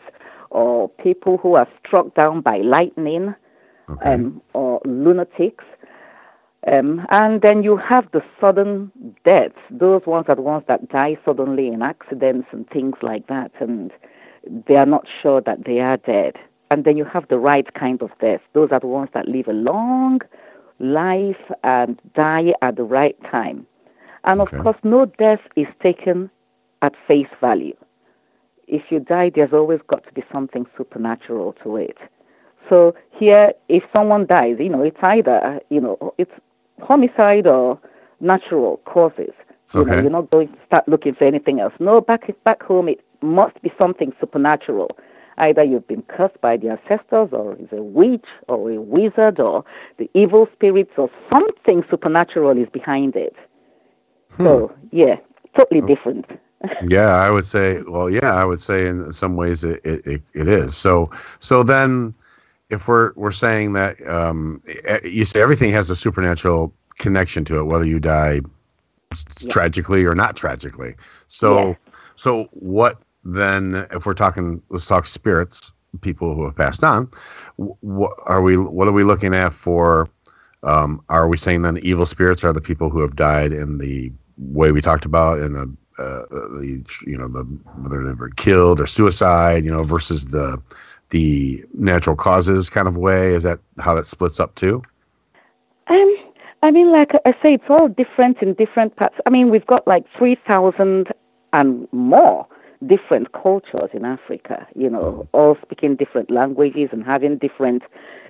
or 0.50 0.88
people 0.88 1.38
who 1.38 1.54
are 1.54 1.68
struck 1.86 2.14
down 2.14 2.40
by 2.40 2.58
lightning 2.58 3.34
um, 4.02 4.42
or 4.52 4.80
lunatics. 4.84 5.64
Um, 6.66 7.06
and 7.10 7.42
then 7.42 7.62
you 7.62 7.76
have 7.76 8.10
the 8.12 8.22
sudden 8.40 8.90
deaths. 9.24 9.58
Those 9.70 10.02
ones 10.06 10.26
are 10.28 10.34
the 10.34 10.42
ones 10.42 10.64
that 10.66 10.88
die 10.88 11.16
suddenly 11.24 11.68
in 11.68 11.82
accidents 11.82 12.48
and 12.50 12.68
things 12.68 12.96
like 13.02 13.28
that, 13.28 13.52
and 13.60 13.92
they 14.66 14.74
are 14.74 14.86
not 14.86 15.06
sure 15.22 15.40
that 15.42 15.64
they 15.64 15.78
are 15.78 15.96
dead. 15.98 16.34
And 16.70 16.84
then 16.84 16.96
you 16.96 17.04
have 17.04 17.28
the 17.28 17.38
right 17.38 17.72
kind 17.74 18.02
of 18.02 18.10
death. 18.20 18.40
Those 18.52 18.70
are 18.72 18.80
the 18.80 18.86
ones 18.88 19.10
that 19.14 19.28
live 19.28 19.48
a 19.48 19.52
long 19.52 20.20
life 20.78 21.40
and 21.62 22.00
die 22.14 22.54
at 22.62 22.76
the 22.76 22.82
right 22.84 23.16
time. 23.30 23.66
And 24.24 24.40
of 24.40 24.48
course, 24.56 24.76
no 24.82 25.06
death 25.06 25.40
is 25.54 25.68
taken 25.82 26.30
at 26.82 26.94
face 27.06 27.28
value. 27.40 27.76
If 28.66 28.90
you 28.90 28.98
die, 28.98 29.30
there's 29.34 29.52
always 29.52 29.80
got 29.86 30.04
to 30.06 30.12
be 30.12 30.24
something 30.32 30.66
supernatural 30.76 31.52
to 31.62 31.76
it. 31.76 31.96
So 32.68 32.96
here, 33.12 33.52
if 33.68 33.84
someone 33.94 34.26
dies, 34.26 34.56
you 34.58 34.68
know, 34.68 34.82
it's 34.82 34.98
either, 35.02 35.60
you 35.70 35.80
know, 35.80 36.14
it's 36.18 36.32
homicide 36.82 37.46
or 37.46 37.78
natural 38.20 38.78
causes. 38.84 39.32
You 39.72 39.84
know, 39.84 39.92
Okay. 39.92 40.02
you're 40.02 40.10
not 40.10 40.30
going 40.30 40.48
to 40.48 40.58
start 40.66 40.88
looking 40.88 41.14
for 41.14 41.24
anything 41.24 41.60
else. 41.60 41.74
No, 41.78 42.00
back 42.00 42.28
back 42.44 42.62
home, 42.62 42.88
it 42.88 43.00
must 43.22 43.60
be 43.62 43.72
something 43.78 44.12
supernatural. 44.20 44.96
Either 45.38 45.62
you've 45.62 45.86
been 45.86 46.02
cursed 46.02 46.40
by 46.40 46.56
the 46.56 46.68
ancestors, 46.70 47.28
or 47.32 47.54
it's 47.58 47.72
a 47.72 47.82
witch, 47.82 48.24
or 48.48 48.70
a 48.70 48.80
wizard, 48.80 49.38
or 49.38 49.64
the 49.98 50.08
evil 50.14 50.48
spirits, 50.54 50.92
or 50.96 51.10
something 51.30 51.84
supernatural 51.90 52.56
is 52.56 52.68
behind 52.70 53.16
it. 53.16 53.34
So, 54.42 54.72
yeah, 54.92 55.16
totally 55.56 55.82
different. 55.82 56.26
yeah, 56.88 57.16
I 57.16 57.30
would 57.30 57.44
say. 57.44 57.82
Well, 57.82 58.10
yeah, 58.10 58.34
I 58.34 58.44
would 58.44 58.60
say 58.60 58.86
in 58.86 59.12
some 59.12 59.36
ways 59.36 59.64
it 59.64 59.80
it, 59.84 60.22
it, 60.34 60.48
is. 60.48 60.76
So 60.76 61.10
so 61.38 61.62
then, 61.62 62.14
if 62.70 62.88
we're 62.88 63.12
we're 63.14 63.32
saying 63.32 63.74
that 63.74 64.06
um, 64.08 64.60
you 65.04 65.24
say 65.24 65.40
everything 65.42 65.70
has 65.72 65.90
a 65.90 65.96
supernatural 65.96 66.74
connection 66.98 67.44
to 67.46 67.58
it, 67.58 67.64
whether 67.64 67.86
you 67.86 68.00
die 68.00 68.40
s- 69.12 69.24
tragically 69.48 70.04
or 70.04 70.14
not 70.14 70.36
tragically. 70.36 70.94
So 71.28 71.78
Yes. 71.86 71.94
so 72.16 72.48
what 72.52 73.00
then? 73.34 73.86
If 73.92 74.06
we're 74.06 74.14
talking, 74.14 74.62
let's 74.70 74.86
talk 74.86 75.06
spirits, 75.06 75.72
people 76.00 76.34
who 76.34 76.44
have 76.44 76.56
passed 76.56 76.84
on. 76.84 77.10
What 77.56 78.12
are 78.26 78.42
we? 78.42 78.56
What 78.56 78.88
are 78.88 78.92
we 78.92 79.04
looking 79.04 79.34
at 79.34 79.52
for? 79.52 80.08
Um, 80.62 81.02
are 81.08 81.28
we 81.28 81.36
saying 81.36 81.62
then 81.62 81.78
evil 81.78 82.06
spirits 82.06 82.44
are 82.44 82.52
the 82.52 82.60
people 82.60 82.90
who 82.90 83.00
have 83.00 83.16
died 83.16 83.52
in 83.52 83.78
the 83.78 84.12
way 84.38 84.72
we 84.72 84.80
talked 84.80 85.04
about 85.04 85.38
in 85.38 85.54
a 85.56 85.66
uh, 86.02 86.26
the 86.28 86.84
you 87.06 87.16
know 87.16 87.28
the 87.28 87.42
whether 87.80 88.04
they 88.04 88.12
were 88.12 88.30
killed 88.30 88.80
or 88.80 88.86
suicide 88.86 89.64
you 89.64 89.70
know 89.70 89.82
versus 89.82 90.26
the 90.26 90.60
the 91.10 91.64
natural 91.74 92.16
causes 92.16 92.68
kind 92.68 92.86
of 92.86 92.98
way 92.98 93.32
is 93.32 93.44
that 93.44 93.60
how 93.78 93.94
that 93.94 94.04
splits 94.04 94.38
up 94.38 94.54
too 94.56 94.82
Um, 95.86 96.16
I 96.62 96.70
mean, 96.70 96.90
like 96.90 97.12
I 97.24 97.32
say, 97.42 97.54
it's 97.54 97.64
all 97.68 97.88
different 97.88 98.42
in 98.42 98.54
different 98.54 98.96
parts. 98.96 99.16
I 99.24 99.30
mean, 99.30 99.50
we've 99.50 99.66
got 99.66 99.86
like 99.86 100.04
3,000 100.18 101.12
and 101.52 101.88
more 101.92 102.46
different 102.84 103.32
cultures 103.32 103.90
in 103.92 104.04
Africa, 104.04 104.66
you 104.74 104.90
know, 104.90 105.26
all 105.32 105.56
speaking 105.62 105.96
different 105.96 106.30
languages 106.30 106.90
and 106.92 107.04
having 107.04 107.38
different 107.38 107.82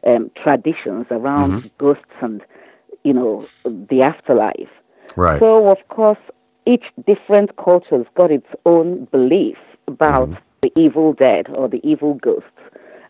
um, 0.06 0.30
traditions 0.42 1.06
around 1.11 1.70
ghosts 1.78 2.04
and, 2.20 2.42
you 3.02 3.12
know, 3.12 3.48
the 3.64 4.02
afterlife. 4.02 4.68
right 5.16 5.40
So, 5.40 5.68
of 5.68 5.78
course, 5.88 6.18
each 6.66 6.85
different 7.06 7.56
culture's 7.56 8.06
got 8.14 8.30
its 8.30 8.48
own 8.64 9.06
belief 9.06 9.56
about 9.88 10.30
the 10.62 10.72
evil 10.76 11.12
dead 11.12 11.48
or 11.48 11.68
the 11.68 11.80
evil 11.85 12.14
ghosts. 12.14 12.50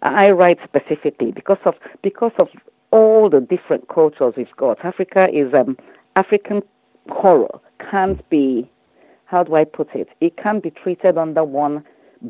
I 0.03 0.31
write 0.31 0.59
specifically 0.63 1.33
because 1.33 1.59
of 1.65 1.75
because 2.03 2.33
of 2.39 2.49
all 2.91 3.29
the 3.29 3.41
different 3.41 3.89
cultures 3.89 4.35
we've 4.37 4.57
got. 4.57 4.85
Africa 4.85 5.29
is 5.33 5.53
um, 5.55 5.77
African 6.17 6.63
horror 7.09 7.61
can't 7.91 8.29
be 8.31 8.71
how 9.27 9.43
do 9.43 9.55
I 9.57 9.65
put 9.65 9.95
it? 9.95 10.09
It 10.21 10.37
can't 10.37 10.63
be 10.63 10.71
treated 10.71 11.19
under 11.19 11.45
one 11.45 11.85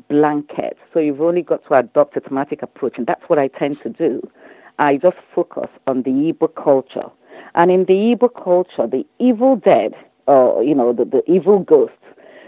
blanket. 0.08 0.76
So 0.92 0.98
you've 0.98 1.20
only 1.20 1.42
got 1.42 1.64
to 1.68 1.74
adopt 1.74 2.16
a 2.16 2.20
thematic 2.20 2.62
approach, 2.62 2.94
and 2.98 3.06
that's 3.06 3.22
what 3.28 3.38
I 3.38 3.48
tend 3.48 3.80
to 3.82 3.88
do. 3.88 4.20
I 4.78 4.96
just 4.96 5.16
focus 5.34 5.68
on 5.86 6.02
the 6.02 6.10
Igbo 6.10 6.54
culture. 6.54 7.10
And 7.54 7.70
in 7.70 7.84
the 7.84 7.92
Igbo 7.94 8.28
culture, 8.42 8.86
the 8.86 9.06
evil 9.18 9.56
dead, 9.56 9.94
or, 10.26 10.62
you 10.62 10.74
know, 10.74 10.92
the, 10.92 11.04
the 11.04 11.22
evil 11.30 11.60
ghosts, 11.60 11.96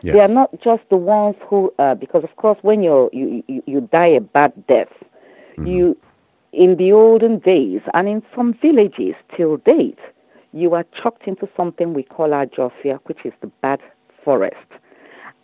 they 0.03 0.21
are 0.21 0.29
not 0.29 0.51
just 0.63 0.83
the 0.91 0.97
ones 0.97 1.37
who, 1.49 1.73
uh, 1.79 1.95
because 1.95 2.25
of 2.25 2.35
course, 2.37 2.59
when 2.63 2.83
you're, 2.83 3.11
you, 3.13 3.43
you, 3.49 3.63
you 3.67 3.81
die 3.81 4.07
a 4.07 4.21
bad 4.21 4.53
death, 4.67 4.93
you, 5.67 5.97
in 6.53 6.77
the 6.77 6.93
olden 6.93 7.39
days, 7.41 7.81
and 7.95 8.09
in 8.09 8.23
some 8.35 8.55
villages 8.55 9.15
till 9.37 9.57
date, 9.59 9.99
you 10.53 10.73
are 10.75 10.85
chucked 11.03 11.27
into 11.27 11.49
something 11.57 11.95
we 11.95 12.03
call 12.03 12.29
Ajofia, 12.29 13.01
which 13.07 13.19
is 13.25 13.33
the 13.41 13.49
bad 13.61 13.81
forest. 14.29 14.69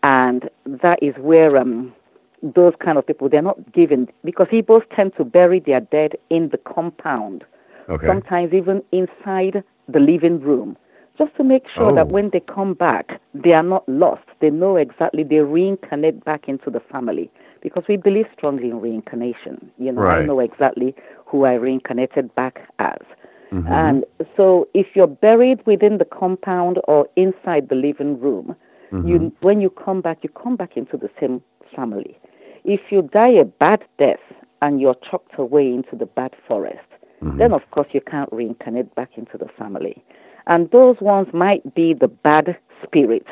And 0.03 0.41
that 0.85 0.99
is 1.03 1.15
where 1.31 1.57
um, 1.57 1.95
those 2.43 2.75
kind 2.85 2.99
of 2.99 3.07
people, 3.07 3.29
they're 3.29 3.43
not 3.51 3.73
given, 3.73 4.09
because 4.25 4.49
Igbos 4.49 4.85
tend 4.97 5.13
to 5.17 5.25
bury 5.25 5.61
their 5.61 5.81
dead 5.81 6.13
in 6.31 6.49
the 6.51 6.59
compound, 6.59 7.45
okay 7.89 8.11
sometimes 8.11 8.53
even 8.53 8.83
inside 8.93 9.63
the 9.89 10.01
living 10.01 10.39
room. 10.41 10.77
just 11.19 11.35
to 11.37 11.45
make 11.45 11.65
sure 11.77 11.91
Oh. 11.91 11.99
that 11.99 12.09
when 12.11 12.31
they 12.33 12.41
come 12.41 12.75
back, 12.75 13.21
they 13.45 13.53
are 13.53 13.63
not 13.75 13.89
lost. 13.89 14.27
They 14.41 14.51
know 14.51 14.77
exactly, 14.77 15.23
they 15.25 15.39
reincarnate 15.41 16.25
back 16.25 16.49
into 16.49 16.71
the 16.71 16.81
family. 16.93 17.31
Because 17.63 17.85
we 17.89 17.97
believe 17.97 18.27
strongly 18.37 18.69
in 18.71 18.81
reincarnation. 18.81 19.71
You 19.79 19.93
know, 19.93 20.07
I 20.09 20.19
Right. 20.19 20.29
know 20.29 20.41
exactly 20.41 20.95
who 21.27 21.45
I 21.45 21.55
reincarnated 21.55 22.35
back 22.35 22.57
as. 22.79 23.01
Mhm. 23.53 23.65
And 23.67 24.05
so 24.37 24.69
if 24.75 24.87
you're 24.95 25.07
buried 25.29 25.61
within 25.67 25.99
the 25.99 26.05
compound 26.05 26.81
or 26.93 27.09
inside 27.17 27.69
the 27.69 27.75
living 27.89 28.19
room, 28.21 28.55
you 29.03 29.19
mm-hmm. 29.19 29.47
when 29.47 29.61
you 29.61 29.71
come 29.71 30.01
back, 30.01 30.19
you 30.23 30.29
come 30.31 30.57
back 30.57 30.77
into 30.77 30.97
the 30.97 31.11
same 31.21 31.43
family. 31.75 32.19
If 32.65 32.81
you 32.91 33.03
die 33.03 33.29
a 33.29 33.45
bad 33.45 33.85
death 33.99 34.21
and 34.63 34.81
you're 34.81 34.97
chucked 35.09 35.39
away 35.39 35.69
into 35.69 35.97
the 35.97 36.07
bad 36.07 36.33
forest, 36.49 36.89
mm-hmm. 37.23 37.39
then 37.39 37.53
of 37.53 37.63
course 37.71 37.89
you 37.93 38.01
can't 38.01 38.33
reincarnate 38.33 38.95
back 38.95 39.11
into 39.17 39.37
the 39.37 39.49
family. 39.59 40.03
And 40.47 40.71
those 40.71 40.97
ones 41.01 41.29
might 41.33 41.75
be 41.75 41.95
the 41.95 42.09
bad 42.09 42.57
spirits, 42.83 43.31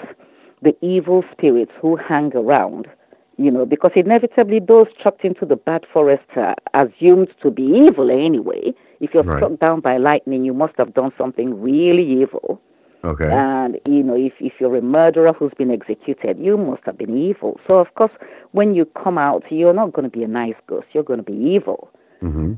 the 0.62 0.74
evil 0.84 1.24
spirits 1.32 1.72
who 1.80 1.96
hang 1.96 2.34
around, 2.34 2.88
you 3.36 3.50
know, 3.50 3.66
because 3.66 3.92
inevitably 3.94 4.60
those 4.60 4.86
chucked 5.02 5.24
into 5.24 5.44
the 5.44 5.56
bad 5.56 5.86
forest 5.92 6.24
are 6.36 6.56
assumed 6.74 7.28
to 7.42 7.50
be 7.50 7.62
evil 7.62 8.10
anyway. 8.10 8.74
If 9.00 9.14
you're 9.14 9.22
Right. 9.24 9.38
struck 9.38 9.58
down 9.58 9.80
by 9.80 9.96
lightning, 9.96 10.44
you 10.44 10.54
must 10.54 10.74
have 10.78 10.94
done 10.94 11.12
something 11.18 11.60
really 11.60 12.04
evil. 12.04 12.60
Okay. 13.04 13.30
And 13.30 13.78
you 13.86 14.02
know, 14.02 14.16
if 14.16 14.34
if 14.40 14.54
you're 14.60 14.76
a 14.76 14.82
murderer 14.82 15.32
who's 15.32 15.52
been 15.58 15.70
executed, 15.70 16.38
you 16.38 16.56
must 16.56 16.82
have 16.84 16.98
been 16.98 17.16
evil. 17.16 17.58
So 17.68 17.78
of 17.78 17.94
course, 17.94 18.12
when 18.52 18.74
you 18.74 18.84
come 18.86 19.18
out, 19.18 19.44
you're 19.50 19.72
not 19.72 19.92
going 19.92 20.08
to 20.10 20.16
be 20.16 20.24
a 20.24 20.28
nice 20.28 20.54
ghost. 20.66 20.86
You're 20.92 21.04
going 21.04 21.18
to 21.24 21.30
be 21.30 21.36
evil. 21.36 21.90
hmm 22.20 22.54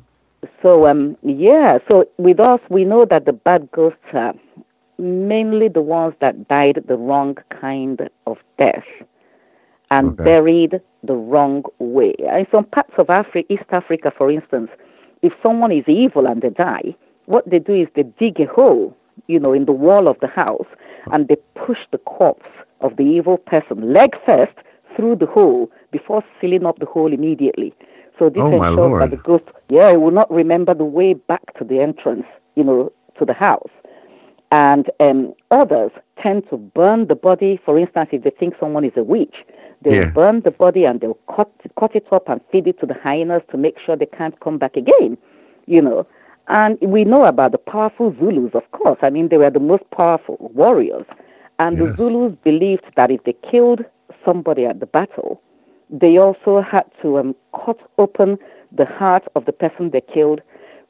So 0.62 0.86
um, 0.88 1.16
yeah. 1.22 1.78
So 1.90 2.06
with 2.18 2.40
us, 2.40 2.60
we 2.68 2.84
know 2.84 3.04
that 3.06 3.24
the 3.26 3.32
bad 3.32 3.70
ghosts 3.72 3.98
are 4.12 4.34
mainly 4.98 5.68
the 5.68 5.82
ones 5.82 6.14
that 6.20 6.48
died 6.48 6.84
the 6.86 6.96
wrong 6.96 7.36
kind 7.60 8.08
of 8.26 8.38
death 8.58 8.84
and 9.90 10.08
Okay. 10.10 10.24
buried 10.24 10.80
the 11.02 11.14
wrong 11.14 11.64
way. 11.78 12.14
In 12.18 12.46
some 12.50 12.64
parts 12.64 12.94
of 12.98 13.10
Africa, 13.10 13.52
East 13.52 13.64
Africa, 13.70 14.12
for 14.16 14.30
instance, 14.30 14.70
if 15.22 15.32
someone 15.42 15.72
is 15.72 15.84
evil 15.88 16.26
and 16.26 16.42
they 16.42 16.50
die, 16.50 16.94
what 17.26 17.48
they 17.48 17.58
do 17.58 17.74
is 17.74 17.88
they 17.94 18.02
dig 18.04 18.40
a 18.40 18.46
hole, 18.46 18.96
you 19.26 19.38
know, 19.38 19.52
in 19.52 19.64
the 19.66 19.72
wall 19.72 20.08
of 20.08 20.18
the 20.20 20.26
house, 20.28 20.66
and 21.10 21.28
they 21.28 21.36
push 21.54 21.78
the 21.92 21.98
corpse 21.98 22.48
of 22.80 22.96
the 22.96 23.02
evil 23.02 23.38
person 23.38 23.92
leg 23.92 24.14
first 24.26 24.52
through 24.96 25.16
the 25.16 25.26
hole 25.26 25.70
before 25.90 26.22
sealing 26.40 26.66
up 26.66 26.78
the 26.78 26.86
hole 26.86 27.12
immediately. 27.12 27.74
So 28.18 28.28
this 28.28 28.44
Oh, 28.44 28.50
ensures 28.50 28.94
that 28.98 29.10
the 29.10 29.16
ghost, 29.16 29.44
yeah, 29.68 29.90
it 29.90 30.00
will 30.00 30.10
not 30.12 30.30
remember 30.30 30.74
the 30.74 30.84
way 30.84 31.14
back 31.14 31.54
to 31.58 31.64
the 31.64 31.80
entrance, 31.80 32.26
you 32.54 32.62
know, 32.64 32.92
to 33.18 33.24
the 33.24 33.32
house. 33.34 33.70
And 34.50 34.90
um, 35.00 35.34
others 35.50 35.90
tend 36.22 36.48
to 36.50 36.56
burn 36.56 37.08
the 37.08 37.14
body. 37.16 37.60
For 37.64 37.78
instance, 37.78 38.10
if 38.12 38.22
they 38.22 38.30
think 38.30 38.54
someone 38.60 38.84
is 38.84 38.92
a 38.96 39.02
witch, 39.02 39.34
they'll 39.82 40.02
Yeah. 40.02 40.10
burn 40.14 40.42
the 40.42 40.50
body 40.50 40.84
and 40.84 41.00
they'll 41.00 41.18
cut 41.34 41.50
cut 41.78 41.94
it 41.96 42.06
up 42.12 42.28
and 42.28 42.40
feed 42.52 42.66
it 42.68 42.78
to 42.80 42.86
the 42.86 42.94
hyenas 42.94 43.42
to 43.50 43.56
make 43.56 43.76
sure 43.84 43.96
they 43.96 44.06
can't 44.06 44.38
come 44.40 44.58
back 44.58 44.76
again. 44.76 45.18
You 45.66 45.82
know, 45.82 46.06
and 46.48 46.78
we 46.80 47.04
know 47.04 47.22
about 47.24 47.52
the 47.52 47.58
powerful 47.58 48.14
Zulus, 48.18 48.54
of 48.54 48.70
course. 48.72 48.98
I 49.02 49.10
mean, 49.10 49.28
they 49.28 49.38
were 49.38 49.50
the 49.50 49.60
most 49.60 49.84
powerful 49.90 50.36
warriors, 50.54 51.06
and 51.58 51.78
Yes. 51.78 51.90
the 51.90 51.94
Zulus 51.96 52.36
believed 52.44 52.84
that 52.96 53.10
if 53.10 53.22
they 53.24 53.34
killed 53.50 53.84
somebody 54.24 54.64
at 54.66 54.80
the 54.80 54.86
battle, 54.86 55.40
they 55.90 56.18
also 56.18 56.60
had 56.60 56.84
to 57.02 57.18
um, 57.18 57.34
cut 57.64 57.78
open 57.98 58.38
the 58.72 58.84
heart 58.86 59.24
of 59.34 59.44
the 59.46 59.52
person 59.52 59.90
they 59.90 60.00
killed 60.00 60.40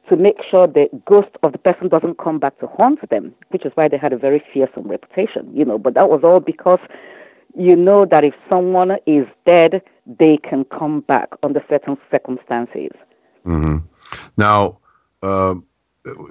to 0.09 0.15
make 0.15 0.37
sure 0.49 0.67
the 0.67 0.87
ghost 1.05 1.29
of 1.43 1.51
the 1.51 1.57
person 1.57 1.87
doesn't 1.89 2.17
come 2.17 2.39
back 2.39 2.57
to 2.59 2.67
haunt 2.67 3.07
them, 3.09 3.33
which 3.49 3.65
is 3.65 3.71
why 3.75 3.87
they 3.87 3.97
had 3.97 4.13
a 4.13 4.17
very 4.17 4.43
fearsome 4.53 4.87
reputation, 4.87 5.49
you 5.53 5.65
know. 5.65 5.77
But 5.77 5.93
that 5.95 6.09
was 6.09 6.21
all 6.23 6.39
because 6.39 6.79
you 7.55 7.75
know 7.75 8.05
that 8.05 8.23
if 8.23 8.33
someone 8.49 8.91
is 9.05 9.25
dead, 9.45 9.81
they 10.05 10.37
can 10.37 10.65
come 10.65 11.01
back 11.01 11.29
under 11.43 11.63
certain 11.69 11.97
circumstances. 12.11 12.91
hmm 13.43 13.77
Now, 14.37 14.79
uh, 15.25 15.55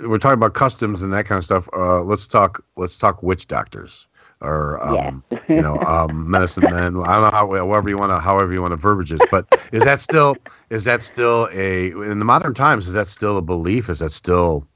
we're 0.06 0.18
talking 0.18 0.38
about 0.38 0.54
customs 0.54 1.02
and 1.02 1.12
that 1.12 1.26
kind 1.26 1.38
of 1.38 1.44
stuff. 1.44 1.68
Uh, 1.76 2.02
let's 2.02 2.26
talk. 2.26 2.64
Let's 2.76 2.98
talk 2.98 3.22
witch 3.22 3.48
doctors 3.48 4.08
or 4.40 4.82
um, 4.84 5.24
you 5.54 5.62
know 5.62 5.80
um, 5.80 6.30
medicine 6.30 6.68
men. 6.68 6.96
I 6.98 7.14
don't 7.14 7.22
know 7.22 7.30
how 7.30 7.54
however 7.54 7.88
you 7.88 7.98
want 7.98 8.12
to 8.12 8.20
however 8.20 8.52
you 8.52 8.62
want 8.62 8.72
to 8.72 8.76
verbiage 8.76 9.12
it. 9.12 9.28
But 9.30 9.46
is 9.72 9.84
that 9.84 10.00
still 10.00 10.40
is 10.70 10.84
that 10.84 11.02
still 11.02 11.48
a 11.52 11.90
in 11.90 12.18
the 12.18 12.24
modern 12.24 12.54
times? 12.54 12.86
Is 12.88 12.94
that 12.94 13.06
still 13.08 13.38
a 13.38 13.42
belief? 13.42 13.88
Is 13.90 14.00
that 14.00 14.10
still 14.12 14.66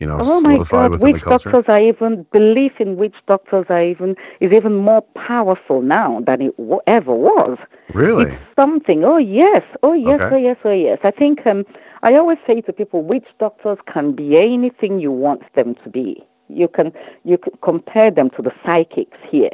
you 0.00 0.06
know 0.06 0.20
Oh 0.20 0.40
my 0.40 0.58
God! 0.58 0.96
Witch 0.98 1.20
doctors 1.28 1.64
are 1.68 1.80
even 1.80 2.26
belief 2.32 2.72
in 2.80 2.96
witch 2.96 3.16
doctors 3.26 3.66
are 3.68 3.82
even 3.82 4.16
is 4.40 4.52
even 4.52 4.74
more 4.76 5.02
powerful 5.14 5.80
now 5.82 6.20
than 6.26 6.42
it 6.42 6.56
w- 6.56 6.80
ever 6.86 7.14
was. 7.14 7.58
Really? 7.94 8.30
It's 8.30 8.40
something. 8.58 9.04
Oh 9.04 9.18
yes. 9.18 9.62
Oh 9.82 9.94
yes. 9.94 10.20
Okay. 10.20 10.30
Oh 10.30 10.36
yes. 10.36 10.56
Oh 10.64 10.70
yes. 10.72 10.98
I 11.04 11.10
think 11.10 11.46
um, 11.46 11.64
I 12.02 12.14
always 12.14 12.38
say 12.46 12.60
to 12.62 12.72
people, 12.72 13.02
witch 13.02 13.26
doctors 13.38 13.78
can 13.92 14.12
be 14.12 14.36
anything 14.36 14.98
you 15.00 15.10
want 15.10 15.42
them 15.54 15.74
to 15.84 15.88
be. 15.90 16.24
You 16.48 16.68
can 16.68 16.92
you 17.24 17.38
can 17.38 17.54
compare 17.62 18.10
them 18.10 18.30
to 18.30 18.42
the 18.42 18.52
psychics 18.64 19.18
here. 19.30 19.50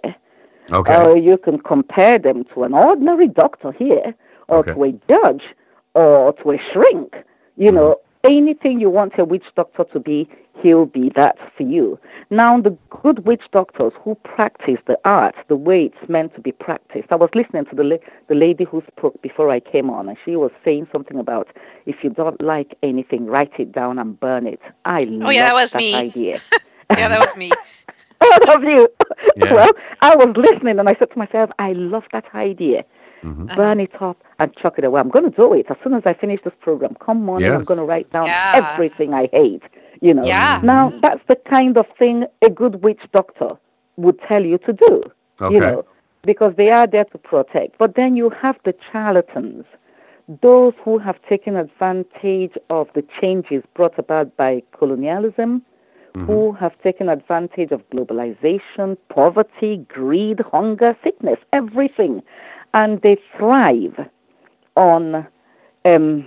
Okay. 0.70 0.95
Or 0.97 1.16
you 1.16 1.36
can 1.38 1.59
compare 1.59 2.18
them 2.18 2.45
to 2.55 2.64
an 2.64 2.74
ordinary 2.74 3.28
doctor 3.28 3.72
here, 3.72 4.14
or 4.49 4.59
Okay. 4.59 4.74
to 4.74 4.84
a 4.84 4.93
judge, 5.09 5.43
or 5.95 6.32
to 6.34 6.53
a 6.53 6.59
shrink. 6.72 7.14
You 7.57 7.68
mm-hmm. 7.68 7.76
know, 7.76 7.97
anything 8.25 8.81
you 8.81 8.91
want 8.91 9.18
a 9.18 9.25
witch 9.25 9.45
doctor 9.57 9.85
to 9.93 10.01
be, 10.01 10.29
he'll 10.62 10.87
be 10.87 11.11
that 11.16 11.37
for 11.57 11.62
you. 11.64 11.99
Now, 12.31 12.61
the 12.61 12.77
good 13.03 13.27
witch 13.27 13.43
doctors 13.53 13.93
who 14.03 14.14
practice 14.16 14.79
the 14.87 14.99
art 15.05 15.35
the 15.49 15.57
way 15.57 15.85
it's 15.85 16.09
meant 16.09 16.35
to 16.35 16.41
be 16.41 16.53
practiced. 16.53 17.09
I 17.11 17.16
was 17.16 17.31
listening 17.35 17.64
to 17.66 17.75
the 17.77 17.85
la- 17.85 17.97
the 18.29 18.35
lady 18.35 18.64
who 18.64 18.83
spoke 18.97 19.20
before 19.23 19.51
I 19.51 19.61
came 19.61 19.91
on, 19.91 20.09
and 20.09 20.16
she 20.25 20.37
was 20.37 20.51
saying 20.64 20.89
something 20.93 21.18
about 21.18 21.49
if 21.87 21.97
you 22.03 22.11
don't 22.11 22.41
like 22.43 22.77
anything, 22.83 23.27
write 23.27 23.53
it 23.59 23.73
down 23.73 23.99
and 23.99 24.18
burn 24.18 24.47
it. 24.47 24.61
I 24.85 25.05
Oh, 25.23 25.31
yeah, 25.31 25.45
that 25.47 25.53
love 25.53 25.55
was 25.55 25.75
me. 25.75 25.95
idea. 25.95 26.41
yeah, 26.97 27.09
that 27.09 27.20
was 27.20 27.37
me. 27.37 27.51
All 28.20 28.57
of 28.57 28.62
you. 28.62 28.89
Yeah. 29.37 29.53
Well, 29.55 29.73
I 30.01 30.14
was 30.16 30.35
listening 30.37 30.79
and 30.79 30.89
I 30.89 30.95
said 30.99 31.11
to 31.11 31.18
myself, 31.18 31.51
I 31.59 31.73
love 31.73 32.05
that 32.12 32.25
idea. 32.35 32.85
Mhm. 33.23 33.55
Burn 33.57 33.81
it 33.81 33.95
up 34.01 34.18
and 34.39 34.55
chuck 34.57 34.75
it 34.79 34.85
away. 34.85 35.01
I'm 35.01 35.09
going 35.09 35.31
to 35.31 35.37
do 35.37 35.53
it 35.55 35.66
as 35.70 35.77
soon 35.83 35.95
as 35.95 36.03
I 36.05 36.12
finish 36.12 36.41
this 36.43 36.55
program. 36.61 36.97
Come 37.01 37.25
morning, 37.25 37.51
I'm 37.53 37.62
going 37.64 37.79
to 37.79 37.87
write 37.87 38.11
down 38.11 38.27
Yeah. 38.27 38.53
everything 38.55 39.14
I 39.14 39.29
hate. 39.33 39.62
You 40.01 40.14
know. 40.14 40.25
Yeah. 40.25 40.61
Now 40.64 40.93
that's 41.03 41.25
the 41.29 41.37
kind 41.37 41.77
of 41.79 41.87
thing 41.99 42.27
a 42.43 42.51
good 42.51 42.83
witch 42.83 43.03
doctor 43.12 43.51
would 43.97 44.18
tell 44.23 44.45
you 44.45 44.59
to 44.59 44.73
do. 44.73 45.03
Okay. 45.41 45.55
You 45.55 45.61
know, 45.61 45.85
because 46.23 46.55
they 46.57 46.70
are 46.70 46.87
there 46.87 47.05
to 47.05 47.18
protect. 47.18 47.79
But 47.79 47.95
then 47.95 48.16
you 48.16 48.31
have 48.31 48.59
the 48.64 48.75
charlatans, 48.91 49.64
those 50.41 50.75
who 50.85 50.99
have 50.99 51.20
taken 51.29 51.57
advantage 51.57 52.57
of 52.70 52.89
the 52.95 53.05
changes 53.20 53.62
brought 53.75 53.97
about 53.99 54.37
by 54.37 54.62
colonialism, 54.79 55.62
who 56.14 56.53
have 56.53 56.79
taken 56.83 57.09
advantage 57.09 57.73
of 57.73 57.81
globalization, 57.91 58.99
poverty, 59.09 59.79
greed, 59.89 60.41
hunger, 60.53 60.95
sickness, 61.03 61.39
everything. 61.55 62.23
And 62.75 63.01
they 63.03 63.16
thrive 63.37 63.99
on 64.77 65.27
um, 65.85 66.27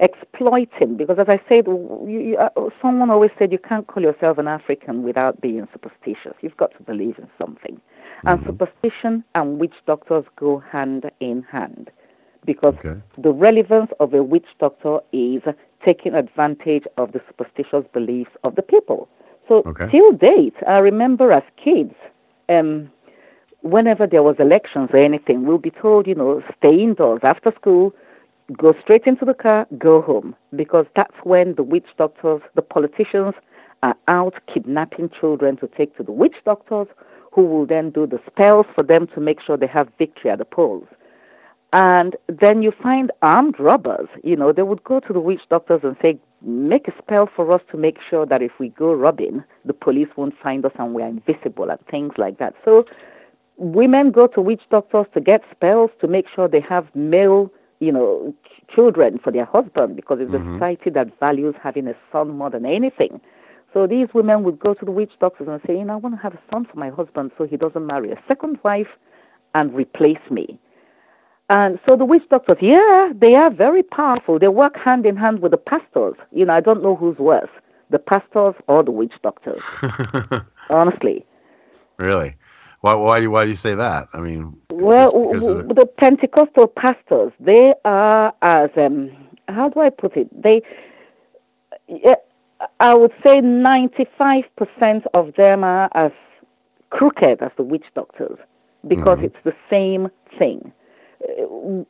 exploiting, 0.00 0.96
because 0.96 1.18
as 1.18 1.28
I 1.28 1.40
said, 1.48 1.66
you, 1.66 2.06
you, 2.08 2.36
uh, 2.38 2.50
someone 2.82 3.10
always 3.10 3.30
said 3.38 3.52
you 3.52 3.58
can't 3.58 3.86
call 3.86 4.02
yourself 4.02 4.38
an 4.38 4.48
African 4.48 5.02
without 5.02 5.40
being 5.40 5.66
superstitious. 5.72 6.34
You've 6.40 6.56
got 6.56 6.72
to 6.76 6.82
believe 6.82 7.18
in 7.18 7.28
something. 7.38 7.80
And 8.26 8.40
superstition 8.46 9.24
and 9.34 9.58
witch 9.58 9.74
doctors 9.86 10.24
go 10.36 10.58
hand 10.58 11.10
in 11.20 11.42
hand 11.42 11.90
because 12.44 12.74
Okay. 12.78 13.00
the 13.18 13.32
relevance 13.32 13.90
of 14.00 14.12
a 14.14 14.22
witch 14.22 14.46
doctor 14.58 14.98
is 15.12 15.42
taking 15.84 16.14
advantage 16.14 16.84
of 16.96 17.12
the 17.12 17.20
superstitious 17.26 17.84
beliefs 17.92 18.30
of 18.44 18.54
the 18.56 18.62
people. 18.62 19.08
So 19.48 19.66
Okay. 19.66 19.88
till 19.90 20.12
date, 20.12 20.56
I 20.66 20.78
remember 20.78 21.30
as 21.32 21.42
kids, 21.62 21.94
um, 22.48 22.90
whenever 23.70 24.06
there 24.06 24.22
was 24.22 24.36
elections 24.38 24.90
or 24.92 24.98
anything, 24.98 25.44
we'll 25.44 25.58
be 25.58 25.70
told, 25.70 26.06
you 26.06 26.14
know, 26.14 26.42
stay 26.58 26.82
indoors 26.82 27.20
after 27.22 27.52
school, 27.52 27.94
go 28.56 28.74
straight 28.82 29.06
into 29.06 29.24
the 29.24 29.34
car, 29.34 29.66
go 29.78 30.00
home, 30.00 30.34
because 30.54 30.86
that's 30.94 31.16
when 31.24 31.54
the 31.54 31.62
witch 31.62 31.86
doctors, 31.98 32.42
the 32.54 32.62
politicians, 32.62 33.34
are 33.82 33.96
out 34.08 34.34
kidnapping 34.52 35.10
children 35.20 35.56
to 35.56 35.68
take 35.76 35.96
to 35.96 36.02
the 36.02 36.12
witch 36.12 36.36
doctors, 36.44 36.86
who 37.32 37.44
will 37.44 37.66
then 37.66 37.90
do 37.90 38.06
the 38.06 38.20
spells 38.26 38.66
for 38.74 38.82
them 38.82 39.06
to 39.08 39.20
make 39.20 39.40
sure 39.42 39.56
they 39.56 39.66
have 39.66 39.88
victory 39.98 40.30
at 40.30 40.38
the 40.38 40.44
polls. 40.44 40.86
And 41.72 42.16
then 42.28 42.62
you 42.62 42.72
find 42.82 43.10
armed 43.20 43.60
robbers, 43.60 44.08
you 44.24 44.36
know, 44.36 44.52
they 44.52 44.62
would 44.62 44.82
go 44.84 45.00
to 45.00 45.12
the 45.12 45.20
witch 45.20 45.42
doctors 45.50 45.80
and 45.82 45.96
say, 46.00 46.18
make 46.40 46.88
a 46.88 46.94
spell 46.96 47.28
for 47.34 47.52
us 47.52 47.60
to 47.70 47.76
make 47.76 47.98
sure 48.08 48.24
that 48.24 48.40
if 48.40 48.52
we 48.58 48.70
go 48.70 48.94
robbing, 48.94 49.44
the 49.64 49.74
police 49.74 50.08
won't 50.16 50.38
find 50.42 50.64
us 50.64 50.72
and 50.78 50.94
we're 50.94 51.06
invisible 51.06 51.68
and 51.68 51.80
things 51.90 52.12
like 52.16 52.38
that. 52.38 52.54
So 52.64 52.86
women 53.56 54.10
go 54.10 54.26
to 54.26 54.40
witch 54.40 54.62
doctors 54.70 55.06
to 55.14 55.20
get 55.20 55.42
spells 55.50 55.90
to 56.00 56.06
make 56.06 56.26
sure 56.34 56.48
they 56.48 56.60
have 56.60 56.86
male, 56.94 57.50
you 57.80 57.92
know, 57.92 58.34
ch- 58.44 58.74
children 58.74 59.18
for 59.18 59.30
their 59.30 59.44
husband 59.44 59.96
because 59.96 60.18
it's 60.20 60.32
a 60.32 60.38
mm-hmm. 60.38 60.54
society 60.54 60.90
that 60.90 61.18
values 61.18 61.54
having 61.62 61.86
a 61.88 61.94
son 62.12 62.30
more 62.30 62.50
than 62.50 62.66
anything. 62.66 63.20
So 63.72 63.86
these 63.86 64.08
women 64.14 64.42
would 64.44 64.58
go 64.58 64.74
to 64.74 64.84
the 64.84 64.90
witch 64.90 65.12
doctors 65.20 65.48
and 65.48 65.60
say, 65.66 65.78
you 65.78 65.84
know, 65.84 65.94
I 65.94 65.96
want 65.96 66.14
to 66.14 66.22
have 66.22 66.34
a 66.34 66.40
son 66.52 66.64
for 66.64 66.78
my 66.78 66.90
husband 66.90 67.30
so 67.36 67.46
he 67.46 67.56
doesn't 67.56 67.86
marry 67.86 68.10
a 68.10 68.22
second 68.26 68.58
wife 68.62 68.88
and 69.54 69.74
replace 69.74 70.30
me. 70.30 70.58
And 71.48 71.78
so 71.86 71.94
the 71.94 72.04
witch 72.04 72.28
doctors, 72.28 72.58
yeah, 72.60 73.12
they 73.14 73.34
are 73.34 73.50
very 73.50 73.82
powerful. 73.82 74.38
They 74.38 74.48
work 74.48 74.76
hand 74.76 75.06
in 75.06 75.16
hand 75.16 75.40
with 75.40 75.52
the 75.52 75.58
pastors. 75.58 76.14
You 76.32 76.44
know, 76.46 76.54
I 76.54 76.60
don't 76.60 76.82
know 76.82 76.96
who's 76.96 77.18
worse, 77.18 77.50
the 77.90 77.98
pastors 77.98 78.54
or 78.66 78.82
the 78.82 78.90
witch 78.90 79.14
doctors. 79.22 79.62
honestly. 80.70 81.24
Really? 81.98 82.34
Why, 82.86 82.94
why, 82.94 83.20
do, 83.20 83.30
why 83.32 83.42
do 83.42 83.50
you 83.50 83.56
say 83.56 83.74
that? 83.74 84.06
I 84.12 84.20
mean, 84.20 84.56
well, 84.70 85.10
the... 85.10 85.74
the 85.74 85.86
Pentecostal 85.86 86.68
pastors, 86.68 87.32
they 87.40 87.74
are 87.84 88.32
as, 88.42 88.70
um, 88.76 89.10
how 89.48 89.68
do 89.68 89.80
I 89.80 89.90
put 89.90 90.16
it? 90.16 90.28
They, 90.40 90.62
I 92.78 92.94
would 92.94 93.10
say 93.24 93.40
95% 93.40 94.44
of 95.14 95.34
them 95.34 95.64
are 95.64 95.90
as 95.94 96.12
crooked 96.90 97.42
as 97.42 97.50
the 97.56 97.64
witch 97.64 97.86
doctors 97.96 98.38
because 98.86 99.16
mm-hmm. 99.16 99.24
it's 99.24 99.42
the 99.42 99.56
same 99.68 100.08
thing. 100.38 100.70
Uh, 101.28 101.82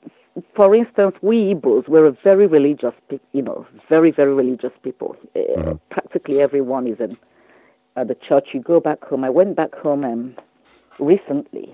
for 0.55 0.75
instance, 0.75 1.15
we 1.21 1.53
Igbos, 1.55 1.89
we're 1.91 2.07
a 2.07 2.17
very 2.25 2.47
religious, 2.47 2.95
you 3.35 3.43
know, 3.43 3.67
very, 3.91 4.13
very 4.13 4.33
religious 4.33 4.73
people. 4.83 5.15
Uh, 5.35 5.41
mm-hmm. 5.41 5.73
Practically 5.91 6.41
everyone 6.41 6.87
is 6.87 6.99
in 7.01 7.19
at 7.97 8.09
the 8.09 8.15
church. 8.15 8.49
You 8.55 8.61
go 8.61 8.81
back 8.81 9.05
home. 9.05 9.25
I 9.25 9.31
went 9.31 9.57
back 9.57 9.75
home 9.75 10.05
um, 10.05 10.37
recently 10.99 11.73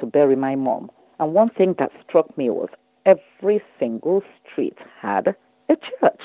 to 0.00 0.06
bury 0.06 0.36
my 0.36 0.54
mom, 0.54 0.90
and 1.18 1.34
one 1.34 1.48
thing 1.48 1.74
that 1.78 1.90
struck 2.06 2.36
me 2.36 2.50
was 2.50 2.68
every 3.04 3.62
single 3.78 4.22
street 4.44 4.76
had 5.00 5.34
a 5.68 5.76
church. 5.76 6.20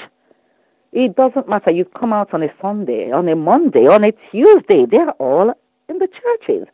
It 0.92 1.16
doesn't 1.16 1.48
matter. 1.48 1.72
You 1.72 1.86
come 1.86 2.12
out 2.12 2.34
on 2.34 2.44
a 2.44 2.54
Sunday, 2.62 3.12
on 3.12 3.30
a 3.30 3.36
Monday, 3.36 3.88
on 3.88 4.04
a 4.04 4.12
Tuesday. 4.30 4.86
They're 4.86 5.12
all 5.12 5.54
in 5.88 6.00
the 6.00 6.08
churches. 6.08 6.68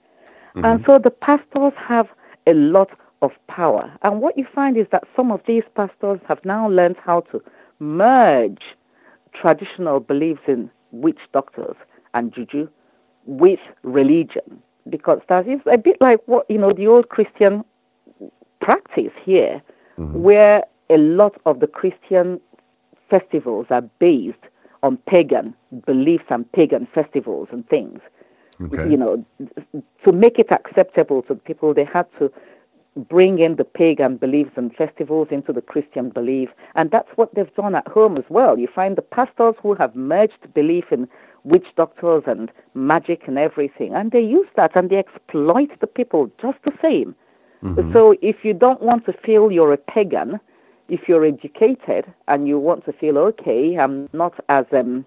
Mm-hmm. 0.56 0.66
And 0.66 0.84
so 0.86 0.98
the 0.98 1.12
pastors 1.12 1.74
have 1.78 2.08
a 2.48 2.54
lot 2.54 2.90
of 3.22 3.32
power. 3.48 3.92
And 4.02 4.22
what 4.22 4.38
you 4.38 4.46
find 4.56 4.78
is 4.78 4.88
that 4.92 5.04
some 5.16 5.32
of 5.32 5.42
these 5.46 5.64
pastors 5.76 6.20
have 6.28 6.44
now 6.44 6.68
learned 6.70 6.98
how 7.04 7.22
to 7.32 7.44
merge 7.80 8.62
traditional 9.34 10.00
beliefs 10.00 10.42
in 10.48 10.72
witch 10.92 11.20
doctors 11.32 11.76
and 12.14 12.34
juju 12.34 12.68
with 13.26 13.60
religion. 13.84 14.64
Because 14.90 15.22
that 15.30 15.48
is 15.48 15.60
a 15.72 15.78
bit 15.78 15.98
like 16.02 16.22
what, 16.26 16.50
you 16.50 16.58
know, 16.58 16.72
the 16.72 16.88
old 16.88 17.10
Christian 17.10 17.64
practice 18.62 19.12
here, 19.24 19.62
mm-hmm. 19.98 20.22
where 20.22 20.64
a 20.90 20.98
lot 20.98 21.40
of 21.46 21.60
the 21.60 21.68
Christian 21.68 22.40
festivals 23.10 23.68
are 23.70 23.82
based 24.00 24.38
on 24.84 24.98
pagan 25.08 25.54
beliefs 25.86 26.26
and 26.30 26.50
pagan 26.52 26.88
festivals 26.94 27.48
and 27.52 27.68
things. 27.70 28.00
Okay. 28.62 28.90
You 28.90 28.98
know, 28.98 29.26
to 30.06 30.12
make 30.12 30.40
it 30.40 30.52
acceptable 30.52 31.22
to 31.24 31.36
people, 31.36 31.74
they 31.74 31.86
had 31.86 32.08
to 32.20 32.32
bring 32.98 33.40
in 33.40 33.56
the 33.56 33.64
pagan 33.64 34.18
beliefs 34.18 34.52
and 34.56 34.76
festivals 34.76 35.28
into 35.32 35.54
the 35.54 35.62
Christian 35.62 36.10
belief. 36.10 36.50
And 36.76 36.92
that's 36.92 37.10
what 37.16 37.34
they've 37.36 37.54
done 37.56 37.76
at 37.76 37.88
home 37.88 38.18
as 38.18 38.26
well. 38.30 38.58
You 38.58 38.68
find 38.68 38.96
the 38.98 39.02
pastors 39.02 39.56
who 39.62 39.74
have 39.76 39.96
merged 39.96 40.54
belief 40.54 40.86
in 40.92 41.08
witch 41.44 41.68
doctors 41.76 42.24
and 42.26 42.52
magic 42.74 43.28
and 43.28 43.38
everything. 43.38 43.94
And 43.94 44.12
they 44.12 44.22
use 44.22 44.48
that 44.56 44.76
and 44.76 44.90
they 44.90 44.98
exploit 44.98 45.70
the 45.80 45.88
people 45.88 46.32
just 46.42 46.58
the 46.64 46.74
same. 46.82 47.16
Mm-hmm. 47.64 47.94
So 47.94 48.16
if 48.22 48.44
you 48.44 48.54
don't 48.54 48.82
want 48.82 49.06
to 49.06 49.14
feel 49.14 49.52
you're 49.52 49.74
a 49.74 49.78
pagan, 49.78 50.40
if 50.90 51.02
you're 51.08 51.26
educated 51.26 52.06
and 52.28 52.48
you 52.48 52.60
want 52.60 52.86
to 52.86 52.94
feel 52.94 53.18
okay, 53.18 53.78
I'm 53.78 54.10
not 54.14 54.34
as 54.50 54.66
um, 54.72 55.06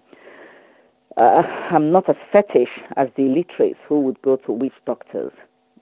uh, 1.17 1.43
I'm 1.71 1.91
not 1.91 2.09
as 2.09 2.15
fetish 2.31 2.69
as 2.97 3.09
the 3.15 3.23
illiterates 3.23 3.79
who 3.87 4.01
would 4.01 4.21
go 4.21 4.37
to 4.37 4.51
witch 4.51 4.73
doctors, 4.85 5.33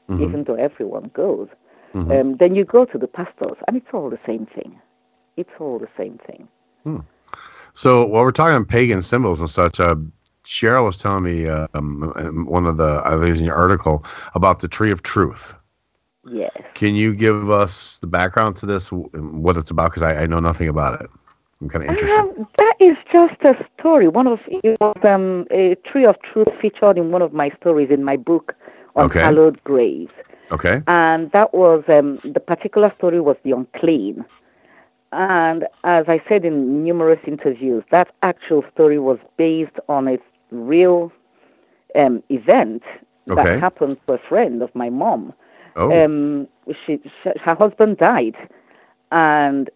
mm-hmm. 0.09 0.23
even 0.23 0.43
though 0.43 0.55
everyone 0.55 1.11
goes. 1.13 1.47
Mm-hmm. 1.93 2.11
Um, 2.11 2.37
then 2.37 2.55
you 2.55 2.65
go 2.65 2.85
to 2.85 2.97
the 2.97 3.07
pastors, 3.07 3.57
and 3.67 3.77
it's 3.77 3.87
all 3.93 4.09
the 4.09 4.19
same 4.25 4.45
thing. 4.47 4.79
It's 5.37 5.49
all 5.59 5.79
the 5.79 5.89
same 5.97 6.19
thing. 6.27 6.47
Hmm. 6.83 6.99
So 7.73 8.05
while 8.05 8.23
we're 8.23 8.31
talking 8.31 8.65
pagan 8.65 9.01
symbols 9.01 9.39
and 9.39 9.49
such, 9.49 9.79
uh, 9.79 9.95
Cheryl 10.43 10.85
was 10.85 10.97
telling 10.97 11.23
me 11.23 11.47
um, 11.47 12.45
one 12.47 12.65
of 12.65 12.77
the 12.77 13.01
I 13.05 13.15
was 13.15 13.39
in 13.39 13.45
your 13.45 13.55
article 13.55 14.03
about 14.35 14.59
the 14.59 14.67
tree 14.67 14.91
of 14.91 15.03
truth. 15.03 15.53
Yes. 16.25 16.51
Can 16.73 16.95
you 16.95 17.13
give 17.13 17.49
us 17.49 17.97
the 17.99 18.07
background 18.07 18.55
to 18.57 18.65
this, 18.65 18.91
what 18.91 19.57
it's 19.57 19.71
about? 19.71 19.91
Because 19.91 20.03
I, 20.03 20.23
I, 20.23 20.25
know 20.25 20.39
nothing 20.39 20.67
about 20.67 21.01
it. 21.01 21.09
I'm 21.61 21.69
kind 21.69 21.83
of 21.83 21.89
interested. 21.89 22.19
Um, 22.19 22.47
that 22.57 22.75
is 22.79 22.97
just 23.11 23.41
a 23.43 23.65
story. 23.79 24.07
One 24.07 24.27
of 24.27 24.39
it 24.47 24.77
was 24.79 24.97
um, 25.03 25.47
a 25.51 25.75
tree 25.85 26.05
of 26.05 26.15
truth 26.21 26.47
featured 26.61 26.97
in 26.97 27.11
one 27.11 27.21
of 27.21 27.33
my 27.33 27.49
stories 27.59 27.89
in 27.89 28.03
my 28.03 28.17
book 28.17 28.53
on 28.95 29.05
okay. 29.05 29.19
hallowed 29.19 29.63
graves. 29.63 30.13
Okay. 30.51 30.81
And 30.87 31.31
that 31.31 31.53
was 31.53 31.83
um, 31.87 32.17
the 32.23 32.39
particular 32.39 32.93
story 32.97 33.19
was 33.19 33.37
the 33.43 33.51
unclean. 33.51 34.25
And 35.11 35.67
as 35.83 36.05
I 36.07 36.21
said 36.27 36.45
in 36.45 36.83
numerous 36.83 37.19
interviews, 37.25 37.83
that 37.91 38.13
actual 38.21 38.63
story 38.73 38.99
was 38.99 39.17
based 39.37 39.77
on 39.87 40.07
a 40.07 40.17
real 40.51 41.11
um, 41.95 42.23
event 42.29 42.83
okay. 43.29 43.43
that 43.43 43.59
happened 43.59 43.97
to 44.07 44.13
a 44.13 44.17
friend 44.17 44.61
of 44.61 44.73
my 44.75 44.89
mom. 44.89 45.33
Oh. 45.75 45.91
Um, 45.91 46.47
she, 46.85 46.99
she, 47.23 47.31
her 47.39 47.55
husband 47.55 47.97
died, 47.97 48.35
and 49.11 49.69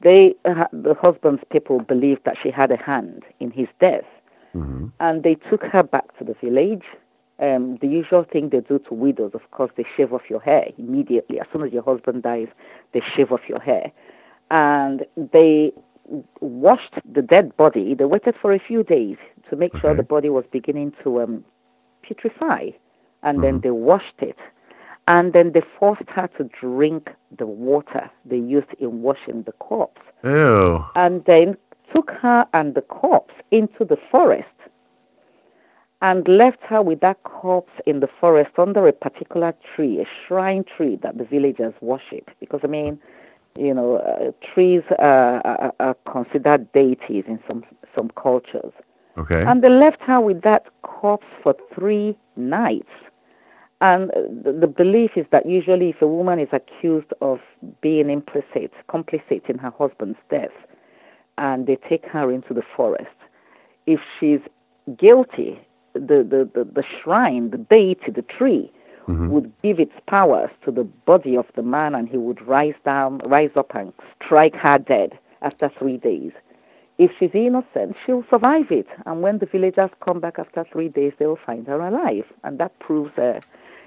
they, 0.00 0.34
the 0.44 0.96
husband's 1.00 1.42
people 1.50 1.80
believed 1.80 2.24
that 2.24 2.36
she 2.42 2.50
had 2.50 2.70
a 2.70 2.76
hand 2.76 3.24
in 3.40 3.50
his 3.50 3.68
death, 3.80 4.04
mm-hmm. 4.54 4.88
and 5.00 5.22
they 5.22 5.34
took 5.34 5.62
her 5.62 5.82
back 5.82 6.16
to 6.18 6.24
the 6.24 6.34
village. 6.34 6.84
Um, 7.38 7.76
the 7.82 7.86
usual 7.86 8.24
thing 8.24 8.48
they 8.48 8.60
do 8.60 8.78
to 8.78 8.94
widows, 8.94 9.32
of 9.34 9.50
course, 9.50 9.70
they 9.76 9.84
shave 9.96 10.12
off 10.12 10.22
your 10.30 10.40
hair 10.40 10.68
immediately. 10.78 11.38
As 11.38 11.46
soon 11.52 11.62
as 11.62 11.72
your 11.72 11.82
husband 11.82 12.22
dies, 12.22 12.48
they 12.92 13.02
shave 13.14 13.30
off 13.30 13.42
your 13.48 13.60
hair. 13.60 13.92
And 14.50 15.04
they 15.16 15.72
washed 16.40 16.94
the 17.10 17.20
dead 17.22 17.56
body. 17.56 17.94
They 17.94 18.04
waited 18.04 18.36
for 18.40 18.52
a 18.52 18.58
few 18.58 18.82
days 18.82 19.16
to 19.50 19.56
make 19.56 19.74
okay. 19.74 19.80
sure 19.80 19.94
the 19.94 20.02
body 20.02 20.30
was 20.30 20.44
beginning 20.50 20.94
to 21.02 21.22
um, 21.22 21.44
putrefy. 22.02 22.74
And 23.22 23.38
mm-hmm. 23.38 23.40
then 23.42 23.60
they 23.60 23.70
washed 23.70 24.20
it 24.20 24.38
and 25.08 25.32
then 25.32 25.52
they 25.52 25.62
forced 25.78 26.08
her 26.08 26.28
to 26.36 26.44
drink 26.60 27.10
the 27.36 27.46
water 27.46 28.10
they 28.24 28.38
used 28.38 28.72
in 28.80 29.02
washing 29.02 29.42
the 29.42 29.52
corpse. 29.52 30.00
Ew. 30.24 30.84
And 30.96 31.24
then 31.26 31.56
took 31.94 32.10
her 32.10 32.46
and 32.52 32.74
the 32.74 32.80
corpse 32.82 33.34
into 33.50 33.84
the 33.84 33.98
forest 34.10 34.48
and 36.02 36.26
left 36.28 36.60
her 36.62 36.82
with 36.82 37.00
that 37.00 37.22
corpse 37.24 37.72
in 37.86 38.00
the 38.00 38.08
forest 38.20 38.50
under 38.58 38.86
a 38.86 38.92
particular 38.92 39.54
tree, 39.74 40.00
a 40.00 40.04
shrine 40.26 40.64
tree 40.64 40.96
that 41.02 41.16
the 41.16 41.24
villagers 41.24 41.74
worship. 41.80 42.30
Because, 42.38 42.60
I 42.62 42.66
mean, 42.66 43.00
you 43.58 43.72
know, 43.72 43.96
uh, 43.96 44.32
trees 44.54 44.82
are, 44.98 45.40
are, 45.46 45.72
are, 45.80 45.96
considered 46.10 46.70
deities 46.72 47.24
in 47.26 47.38
some, 47.48 47.64
some 47.96 48.10
cultures. 48.10 48.72
Okay. 49.16 49.42
And 49.44 49.62
they 49.62 49.70
left 49.70 50.02
her 50.02 50.20
with 50.20 50.42
that 50.42 50.66
corpse 50.82 51.26
for 51.42 51.56
three 51.74 52.16
nights. 52.36 52.90
And 53.80 54.10
the, 54.10 54.52
the 54.52 54.66
belief 54.66 55.12
is 55.16 55.26
that 55.32 55.46
usually, 55.46 55.90
if 55.90 56.02
a 56.02 56.06
woman 56.06 56.38
is 56.38 56.48
accused 56.52 57.12
of 57.22 57.40
being 57.80 58.10
implicit, 58.10 58.72
complicit 58.88 59.48
in 59.48 59.58
her 59.58 59.72
husband's 59.78 60.18
death, 60.30 60.50
and 61.38 61.66
they 61.66 61.76
take 61.88 62.04
her 62.06 62.30
into 62.30 62.52
the 62.52 62.62
forest, 62.76 63.08
if 63.86 64.00
she's 64.18 64.40
guilty, 64.98 65.60
the, 66.00 66.18
the, 66.22 66.48
the, 66.54 66.64
the 66.64 66.84
shrine, 67.02 67.50
the 67.50 67.58
deity, 67.58 68.10
the 68.10 68.22
tree, 68.22 68.70
mm-hmm. 69.06 69.28
would 69.28 69.52
give 69.62 69.78
its 69.80 69.94
powers 70.06 70.50
to 70.64 70.70
the 70.70 70.84
body 70.84 71.36
of 71.36 71.46
the 71.54 71.62
man, 71.62 71.94
and 71.94 72.08
he 72.08 72.16
would 72.16 72.40
rise 72.46 72.74
down, 72.84 73.18
rise 73.24 73.50
up, 73.56 73.74
and 73.74 73.92
strike 74.24 74.54
her 74.54 74.78
dead 74.78 75.18
after 75.42 75.70
three 75.78 75.96
days. 75.96 76.32
If 76.98 77.10
she's 77.18 77.30
innocent, 77.34 77.96
she'll 78.04 78.24
survive 78.30 78.70
it. 78.70 78.86
And 79.04 79.20
when 79.20 79.38
the 79.38 79.46
villagers 79.46 79.90
come 80.00 80.18
back 80.18 80.38
after 80.38 80.64
three 80.72 80.88
days, 80.88 81.12
they'll 81.18 81.38
find 81.44 81.66
her 81.66 81.80
alive. 81.80 82.24
And 82.42 82.58
that 82.58 82.78
proves 82.78 83.16
uh, 83.18 83.40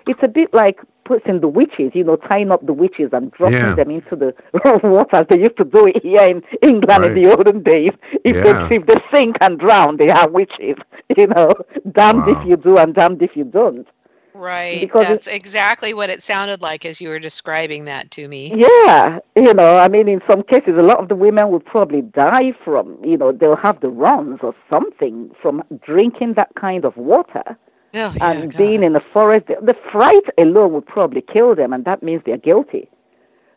it's 0.07 0.24
a 0.24 0.28
bit 0.28 0.53
like 0.53 0.80
putting 1.10 1.41
the 1.41 1.47
witches, 1.47 1.91
you 1.95 2.03
know, 2.03 2.18
tying 2.18 2.51
up 2.51 2.64
the 2.64 2.72
witches 2.72 3.10
and 3.14 3.32
dropping 3.32 3.57
yeah. 3.57 3.74
them 3.74 3.89
into 3.89 4.16
the 4.16 4.32
water. 4.84 5.26
They 5.28 5.39
used 5.39 5.57
to 5.57 5.64
do 5.66 5.88
it 5.88 6.03
here 6.03 6.22
in 6.22 6.43
England 6.62 7.01
right. 7.01 7.10
in 7.10 7.16
the 7.16 7.36
olden 7.36 7.64
days. 7.64 7.93
If 8.24 8.36
yeah. 8.36 8.68
they 8.68 8.76
if 8.76 8.86
they 8.86 8.95
sink 9.12 9.38
and 9.41 9.57
drown, 9.57 9.97
they 9.97 10.10
are 10.10 10.30
witches. 10.30 10.78
You 11.18 11.26
know, 11.26 11.49
damned 11.91 12.28
wow. 12.28 12.39
if 12.39 12.47
you 12.47 12.55
do 12.55 12.78
and 12.78 12.93
damned 12.93 13.24
if 13.24 13.36
you 13.36 13.43
don't. 13.43 13.88
Right. 14.36 14.80
Because 14.80 15.07
That's 15.07 15.26
exactly 15.26 15.95
what 15.95 16.12
it 16.12 16.22
sounded 16.22 16.62
like 16.62 16.86
as 16.86 17.01
you 17.01 17.10
were 17.10 17.18
describing 17.18 17.86
that 17.86 18.12
to 18.12 18.28
me. 18.28 18.53
Yeah. 18.55 19.18
You 19.36 19.55
know, 19.55 19.78
I 19.78 19.88
mean, 19.88 20.07
in 20.07 20.22
some 20.30 20.43
cases, 20.43 20.76
a 20.78 20.84
lot 20.84 20.99
of 20.99 21.10
the 21.10 21.16
women 21.16 21.49
will 21.49 21.60
probably 21.60 22.03
die 22.03 22.53
from, 22.64 23.03
you 23.03 23.18
know, 23.18 23.32
they'll 23.32 23.55
have 23.55 23.82
the 23.82 23.89
runs 23.89 24.39
or 24.43 24.53
something 24.70 25.32
from 25.41 25.64
drinking 25.84 26.36
that 26.36 26.51
kind 26.55 26.86
of 26.86 26.95
water. 26.95 27.57
Oh, 27.94 27.98
yeah, 27.98 28.14
and 28.22 28.52
God. 28.52 28.58
being 28.58 28.84
in 28.84 28.94
the 28.94 29.04
forest, 29.14 29.48
the, 29.48 29.58
the 29.62 29.76
fright 29.92 30.24
alone 30.38 30.74
would 30.74 30.86
probably 30.86 31.22
kill 31.22 31.56
them, 31.56 31.74
and 31.74 31.86
that 31.86 32.04
means 32.04 32.22
they're 32.26 32.38
guilty. 32.38 32.90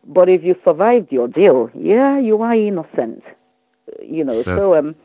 But 0.05 0.29
if 0.29 0.43
you 0.43 0.57
survived 0.65 1.11
the 1.11 1.19
ordeal, 1.19 1.71
yeah, 1.75 2.19
you 2.19 2.41
are 2.43 2.55
innocent. 2.55 3.23
You 4.03 4.25
know, 4.25 4.35
That's... 4.35 4.47
so 4.47 4.75
um, 4.75 4.97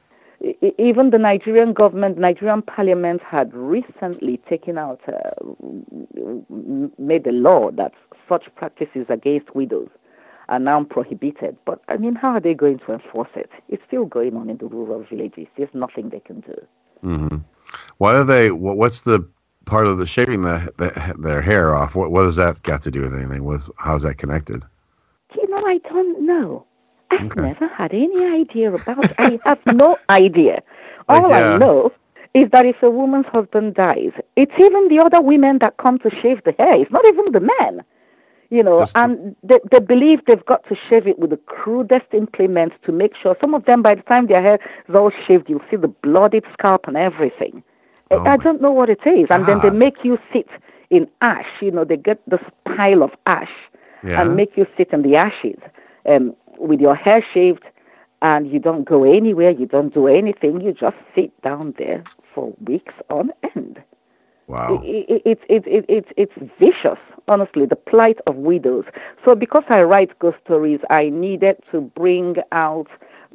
even 0.78 1.10
the 1.10 1.18
Nigerian 1.18 1.74
government, 1.74 2.18
Nigerian 2.18 2.62
parliament 2.62 3.22
had 3.22 3.54
recently 3.54 4.38
taken 4.50 4.78
out, 4.78 5.02
uh, 5.08 5.46
made 6.98 7.28
a 7.28 7.32
law 7.32 7.72
that 7.72 7.94
such 8.30 8.44
practices 8.56 9.06
against 9.10 9.56
widows 9.56 9.90
are 10.50 10.60
now 10.60 10.84
prohibited. 10.84 11.58
But 11.66 11.82
I 11.88 11.98
mean, 11.98 12.16
how 12.16 12.30
are 12.32 12.40
they 12.40 12.54
going 12.54 12.80
to 12.80 12.94
enforce 12.94 13.30
it? 13.36 13.50
It's 13.68 13.84
still 13.88 14.06
going 14.06 14.36
on 14.36 14.50
in 14.50 14.58
the 14.58 14.66
rural 14.68 15.06
villages. 15.10 15.48
There's 15.58 15.74
nothing 15.74 16.10
they 16.10 16.22
can 16.22 16.42
do. 16.42 16.56
Hmm 17.02 17.38
Why 18.00 18.16
are 18.16 18.24
they? 18.26 18.52
wha- 18.52 18.74
What's 18.74 19.02
the 19.02 19.28
part 19.66 19.88
of 19.88 19.98
the 20.00 20.08
shaving 20.08 20.44
the, 20.44 20.72
the 20.78 21.16
their 21.20 21.42
hair 21.42 21.76
off? 21.76 21.96
What 21.96 22.12
what 22.12 22.24
does 22.24 22.38
that 22.38 22.64
got 22.64 22.82
to 22.84 22.92
do 22.92 23.02
with 23.02 23.16
anything? 23.16 23.44
What's 23.46 23.70
how's 23.78 24.04
that 24.04 24.18
connected? 24.18 24.64
You 25.36 25.50
know, 25.50 25.64
I 25.68 25.80
don't 25.90 26.26
know. 26.26 26.66
I've 27.12 27.36
never 27.36 27.68
had 27.70 27.94
any 27.94 28.26
idea 28.26 28.74
about. 28.74 29.12
I 29.20 29.40
have 29.46 29.60
no 29.68 30.00
idea. 30.10 30.62
All 31.10 31.34
yeah. 31.34 31.36
I 31.36 31.44
know 31.44 31.92
is 32.34 32.50
that 32.52 32.66
if 32.66 32.78
a 32.84 32.90
woman's 32.92 33.28
husband 33.28 33.76
dies, 33.76 34.12
it's 34.38 34.54
even 34.60 34.90
the 34.90 35.02
other 35.06 35.22
women 35.22 35.60
that 35.62 35.78
come 35.78 36.00
to 36.00 36.12
shave 36.22 36.44
the 36.46 36.54
hair. 36.60 36.76
It's 36.82 36.92
not 36.92 37.06
even 37.08 37.32
the 37.32 37.42
men. 37.42 37.84
You 38.50 38.64
know, 38.64 38.86
and 38.96 39.36
they, 39.44 39.60
they 39.72 39.80
believe 39.80 40.22
they've 40.26 40.46
got 40.46 40.64
to 40.70 40.76
shave 40.90 41.06
it 41.06 41.20
with 41.20 41.32
the 41.32 41.38
crudest 41.38 42.06
implements 42.14 42.76
to 42.86 42.92
make 42.94 43.14
sure. 43.22 43.36
Some 43.42 43.54
of 43.54 43.66
them, 43.66 43.82
by 43.82 43.96
the 43.96 44.04
time 44.04 44.28
their 44.28 44.42
hair 44.42 44.60
is 44.88 44.96
all 44.96 45.12
shaved, 45.26 45.50
you'll 45.50 45.62
see 45.70 45.76
the 45.76 45.90
bloodied 45.90 46.46
scalp 46.54 46.88
and 46.88 46.96
everything. 46.96 47.62
I- 48.10 48.16
I 48.34 48.38
don't 48.38 48.62
know 48.62 48.72
what 48.72 48.90
it 48.90 49.06
is. 49.06 49.30
And 49.30 49.46
then 49.46 49.60
they 49.60 49.70
make 49.70 50.04
you 50.06 50.18
sit 50.32 50.48
in 50.90 51.08
ash. 51.22 51.46
You 51.62 51.72
know, 51.72 51.84
they 51.84 51.98
get 51.98 52.20
this 52.28 52.40
pile 52.64 53.04
of 53.04 53.12
ash 53.26 53.52
Yeah. 54.04 54.22
and 54.22 54.36
make 54.38 54.56
you 54.56 54.66
sit 54.78 54.90
in 54.94 55.02
the 55.02 55.18
ashes 55.18 55.60
um, 56.06 56.34
with 56.58 56.80
your 56.80 56.96
hair 56.96 57.22
shaved, 57.34 57.64
and 58.22 58.50
you 58.52 58.60
don't 58.60 58.86
go 58.86 59.04
anywhere, 59.04 59.52
you 59.52 59.66
don't 59.66 59.94
do 59.94 60.08
anything, 60.08 60.62
you 60.62 60.72
just 60.72 60.96
sit 61.14 61.32
down 61.42 61.74
there 61.78 62.02
for 62.34 62.54
weeks 62.66 62.94
on 63.10 63.32
end. 63.56 63.82
Wow. 64.48 64.82
It, 64.84 65.22
it, 65.26 65.40
it, 65.50 65.64
it, 65.68 65.86
it, 65.90 66.06
it's 66.16 66.34
vicious, 66.60 67.00
honestly, 67.28 67.66
the 67.66 67.76
plight 67.76 68.18
of 68.28 68.36
widows. 68.36 68.86
So, 69.28 69.36
because 69.36 69.64
I 69.70 69.82
write 69.82 70.18
ghost 70.20 70.38
stories, 70.46 70.80
I 70.90 71.10
needed 71.10 71.58
to 71.72 71.82
bring 71.82 72.38
out 72.52 72.88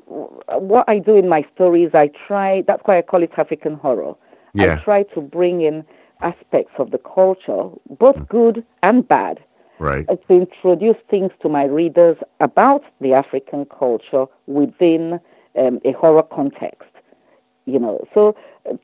what 0.06 0.84
I 0.88 0.98
do 0.98 1.16
in 1.16 1.28
my 1.28 1.44
stories. 1.54 1.90
I 1.94 2.10
try, 2.26 2.62
that's 2.66 2.82
why 2.86 2.98
I 2.98 3.02
call 3.02 3.22
it 3.22 3.32
African 3.36 3.74
horror. 3.74 4.14
Yeah. 4.54 4.76
I 4.80 4.84
try 4.84 5.02
to 5.14 5.20
bring 5.20 5.60
in 5.62 5.84
aspects 6.20 6.72
of 6.78 6.90
the 6.90 6.98
culture, 6.98 7.68
both 7.98 8.28
good 8.28 8.64
and 8.82 9.06
bad, 9.06 9.40
Right. 9.78 10.06
to 10.06 10.32
introduce 10.34 10.96
things 11.10 11.32
to 11.42 11.48
my 11.48 11.64
readers 11.64 12.16
about 12.40 12.84
the 13.00 13.14
African 13.14 13.64
culture 13.64 14.26
within 14.46 15.18
um, 15.58 15.80
a 15.84 15.92
horror 15.92 16.22
context. 16.22 16.91
You 17.66 17.78
know, 17.78 18.04
so 18.12 18.34
uh, 18.68 18.74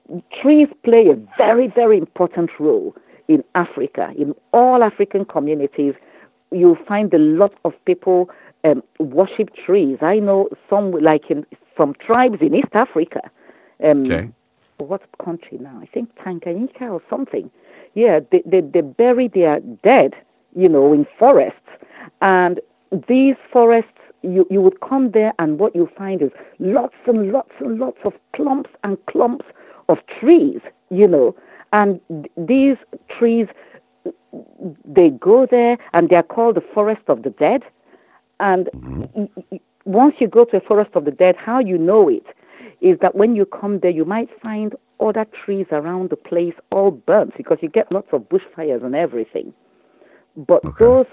trees 0.40 0.68
play 0.84 1.08
a 1.08 1.16
very, 1.36 1.66
very 1.68 1.98
important 1.98 2.50
role 2.60 2.94
in 3.26 3.42
Africa. 3.54 4.12
In 4.16 4.34
all 4.52 4.82
African 4.82 5.24
communities, 5.24 5.94
you'll 6.52 6.78
find 6.86 7.12
a 7.12 7.18
lot 7.18 7.52
of 7.64 7.72
people 7.84 8.30
um, 8.64 8.82
worship 8.98 9.50
trees. 9.54 9.98
I 10.00 10.18
know 10.18 10.48
some, 10.70 10.92
like 10.92 11.30
in 11.30 11.44
some 11.76 11.94
tribes 11.94 12.38
in 12.40 12.54
East 12.54 12.74
Africa. 12.74 13.20
Um, 13.84 14.04
Okay. 14.04 14.30
what 14.78 15.02
country 15.24 15.58
now? 15.58 15.78
I 15.82 15.86
think 15.86 16.14
Tanganyika 16.16 16.82
or 16.82 17.02
something. 17.10 17.50
Yeah, 17.94 18.20
they, 18.30 18.42
they, 18.46 18.60
they 18.60 18.80
bury 18.80 19.28
their 19.28 19.60
dead, 19.60 20.14
you 20.54 20.68
know, 20.68 20.92
in 20.92 21.06
forests. 21.18 21.58
And 22.20 22.60
these 23.08 23.36
forests, 23.52 23.90
you, 24.22 24.46
you 24.50 24.60
would 24.60 24.80
come 24.80 25.10
there 25.12 25.32
and 25.38 25.58
what 25.58 25.74
you 25.74 25.88
find 25.96 26.22
is 26.22 26.30
lots 26.58 26.96
and 27.06 27.32
lots 27.32 27.52
and 27.60 27.78
lots 27.78 27.98
of 28.04 28.12
clumps 28.34 28.70
and 28.84 28.98
clumps 29.06 29.46
of 29.88 29.98
trees, 30.20 30.60
you 30.90 31.06
know. 31.06 31.34
And 31.72 32.00
these 32.36 32.76
trees, 33.18 33.46
they 34.84 35.10
go 35.10 35.46
there 35.46 35.78
and 35.92 36.08
they're 36.08 36.22
called 36.22 36.56
the 36.56 36.64
forest 36.74 37.02
of 37.08 37.22
the 37.22 37.30
dead. 37.30 37.62
And 38.40 38.68
mm-hmm. 38.74 39.24
y- 39.50 39.60
once 39.84 40.16
you 40.18 40.28
go 40.28 40.44
to 40.44 40.56
a 40.58 40.60
forest 40.60 40.90
of 40.94 41.04
the 41.04 41.10
dead, 41.10 41.36
how 41.36 41.58
you 41.60 41.78
know 41.78 42.08
it 42.08 42.26
is 42.80 42.98
that 43.00 43.14
when 43.14 43.34
you 43.34 43.44
come 43.44 43.80
there, 43.80 43.90
you 43.90 44.04
might 44.04 44.28
find 44.40 44.74
other 45.00 45.26
trees 45.44 45.66
around 45.72 46.10
the 46.10 46.16
place 46.16 46.54
all 46.70 46.90
burnt 46.90 47.36
because 47.36 47.58
you 47.60 47.68
get 47.68 47.90
lots 47.90 48.08
of 48.12 48.22
bushfires 48.28 48.84
and 48.84 48.94
everything. 48.94 49.52
But 50.36 50.62
those 50.78 51.06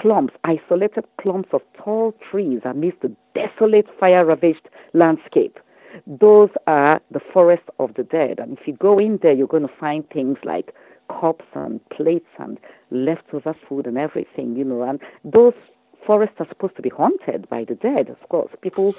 clumps, 0.00 0.34
isolated 0.44 1.04
clumps 1.20 1.50
of 1.52 1.62
tall 1.76 2.14
trees 2.30 2.60
amidst 2.64 3.00
the 3.02 3.14
desolate, 3.34 3.86
fire 3.98 4.24
ravaged 4.24 4.68
landscape, 4.94 5.58
those 6.06 6.50
are 6.66 7.00
the 7.10 7.20
forests 7.32 7.68
of 7.78 7.94
the 7.94 8.02
dead. 8.04 8.38
And 8.38 8.58
if 8.58 8.66
you 8.66 8.74
go 8.74 8.98
in 8.98 9.18
there, 9.22 9.32
you're 9.32 9.46
going 9.46 9.66
to 9.66 9.74
find 9.80 10.08
things 10.10 10.38
like 10.44 10.74
cups 11.08 11.44
and 11.54 11.80
plates 11.90 12.28
and 12.38 12.58
leftover 12.90 13.54
food 13.68 13.86
and 13.86 13.98
everything, 13.98 14.56
you 14.56 14.64
know. 14.64 14.82
And 14.82 15.00
those 15.24 15.54
forests 16.06 16.36
are 16.38 16.48
supposed 16.48 16.76
to 16.76 16.82
be 16.82 16.88
haunted 16.88 17.48
by 17.48 17.64
the 17.64 17.74
dead, 17.74 18.08
of 18.08 18.28
course. 18.28 18.52
People 18.62 18.94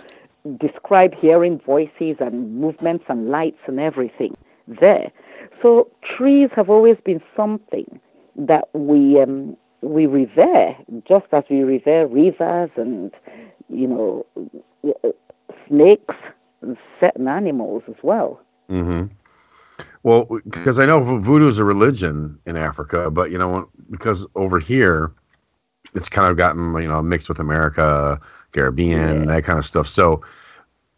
describe 0.60 1.14
hearing 1.14 1.60
voices 1.60 2.18
and 2.20 2.56
movements 2.60 3.06
and 3.08 3.30
lights 3.30 3.60
and 3.68 3.80
everything 3.80 4.36
there. 4.68 5.12
So 5.62 5.90
trees 6.18 6.50
have 6.56 6.70
always 6.70 6.98
been 7.04 7.22
something 7.36 8.00
that 8.36 8.68
we 8.74 9.22
um, 9.22 9.58
we 9.82 10.06
revere, 10.06 10.76
just 11.08 11.26
as 11.32 11.44
we 11.50 11.64
revere 11.64 12.08
rivers 12.08 12.70
and 12.76 13.12
you 13.70 13.88
know 13.88 14.26
snakes 15.68 16.16
and 16.62 16.78
certain 17.00 17.28
animals 17.28 17.84
as 17.88 17.96
well. 18.04 18.40
Mm-hmm. 18.70 19.08
Well, 20.04 20.28
because 20.46 20.80
I 20.80 20.86
know 20.86 21.02
voodoo 21.20 21.48
is 21.48 21.60
a 21.60 21.64
religion 21.64 22.40
in 22.46 22.58
Africa, 22.58 23.12
but 23.12 23.32
you 23.32 23.38
know, 23.38 23.70
because 23.90 24.26
over 24.36 24.60
here, 24.60 25.12
it's 25.94 26.10
kind 26.10 26.30
of 26.30 26.38
gotten 26.38 26.74
you 26.82 26.88
know 26.88 27.02
mixed 27.02 27.30
with 27.30 27.40
America, 27.40 28.20
Caribbean, 28.54 29.28
that 29.28 29.44
kind 29.44 29.60
of 29.60 29.66
stuff. 29.66 29.88
So, 29.88 30.22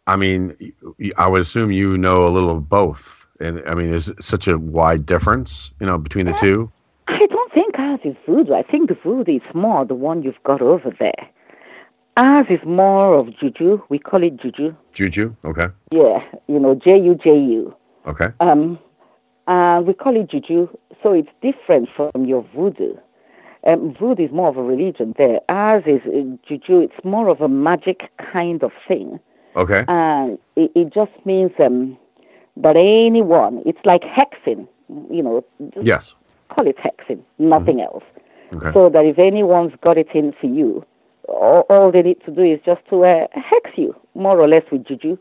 I 0.06 0.16
mean, 0.16 0.54
I 1.16 1.26
would 1.26 1.42
assume 1.42 1.70
you 1.70 1.98
know 1.98 2.26
a 2.26 2.30
little 2.30 2.50
of 2.50 2.68
both. 2.68 3.26
And 3.40 3.62
I 3.66 3.74
mean, 3.74 3.90
is 3.90 4.10
it 4.10 4.22
such 4.22 4.46
a 4.46 4.58
wide 4.58 5.04
difference, 5.04 5.72
you 5.80 5.86
know, 5.86 5.98
between 5.98 6.26
the 6.26 6.32
two? 6.32 6.70
I 7.08 7.26
don't 7.26 7.43
ours 7.94 8.00
is 8.04 8.16
voodoo. 8.26 8.54
I 8.54 8.62
think 8.62 8.88
the 8.88 8.94
voodoo 9.02 9.36
is 9.36 9.54
more 9.54 9.84
the 9.84 9.94
one 9.94 10.22
you've 10.22 10.42
got 10.44 10.60
over 10.60 10.94
there. 10.98 11.28
Ours 12.16 12.46
is 12.48 12.60
more 12.64 13.14
of 13.14 13.36
juju. 13.38 13.82
We 13.88 13.98
call 13.98 14.22
it 14.22 14.36
juju. 14.36 14.74
Juju. 14.92 15.34
Okay. 15.44 15.68
Yeah, 15.90 16.24
you 16.46 16.60
know, 16.60 16.74
J 16.74 16.98
U 17.00 17.14
J 17.16 17.30
U. 17.30 17.74
Okay. 18.06 18.28
Um, 18.40 18.78
uh, 19.46 19.82
we 19.84 19.94
call 19.94 20.16
it 20.16 20.30
juju, 20.30 20.68
so 21.02 21.12
it's 21.12 21.28
different 21.42 21.88
from 21.96 22.24
your 22.24 22.46
voodoo. 22.54 22.94
Um, 23.66 23.94
voodoo 23.98 24.26
is 24.26 24.32
more 24.32 24.48
of 24.48 24.56
a 24.56 24.62
religion 24.62 25.14
there. 25.16 25.40
Ours 25.48 25.84
is 25.86 26.02
uh, 26.06 26.36
juju. 26.46 26.80
It's 26.80 27.04
more 27.04 27.28
of 27.28 27.40
a 27.40 27.48
magic 27.48 28.10
kind 28.32 28.62
of 28.62 28.72
thing. 28.86 29.18
Okay. 29.56 29.84
And 29.88 30.38
it, 30.56 30.70
it 30.74 30.92
just 30.92 31.12
means 31.24 31.52
um, 31.64 31.96
that 32.56 32.76
anyone, 32.76 33.62
it's 33.64 33.78
like 33.84 34.02
hexing, 34.02 34.68
you 35.10 35.22
know, 35.22 35.44
Yes. 35.80 36.14
Call 36.50 36.66
it 36.66 36.76
hexing, 36.78 37.20
nothing 37.38 37.80
else. 37.80 38.04
Okay. 38.54 38.72
So 38.72 38.88
that 38.88 39.04
if 39.04 39.18
anyone's 39.18 39.72
got 39.82 39.98
it 39.98 40.08
in 40.14 40.32
for 40.40 40.46
you, 40.46 40.84
all, 41.28 41.64
all 41.70 41.90
they 41.90 42.02
need 42.02 42.22
to 42.24 42.30
do 42.30 42.42
is 42.42 42.60
just 42.64 42.82
to 42.90 43.04
uh, 43.04 43.26
hex 43.32 43.70
you, 43.76 43.94
more 44.14 44.38
or 44.38 44.48
less 44.48 44.64
with 44.70 44.86
juju. 44.86 45.16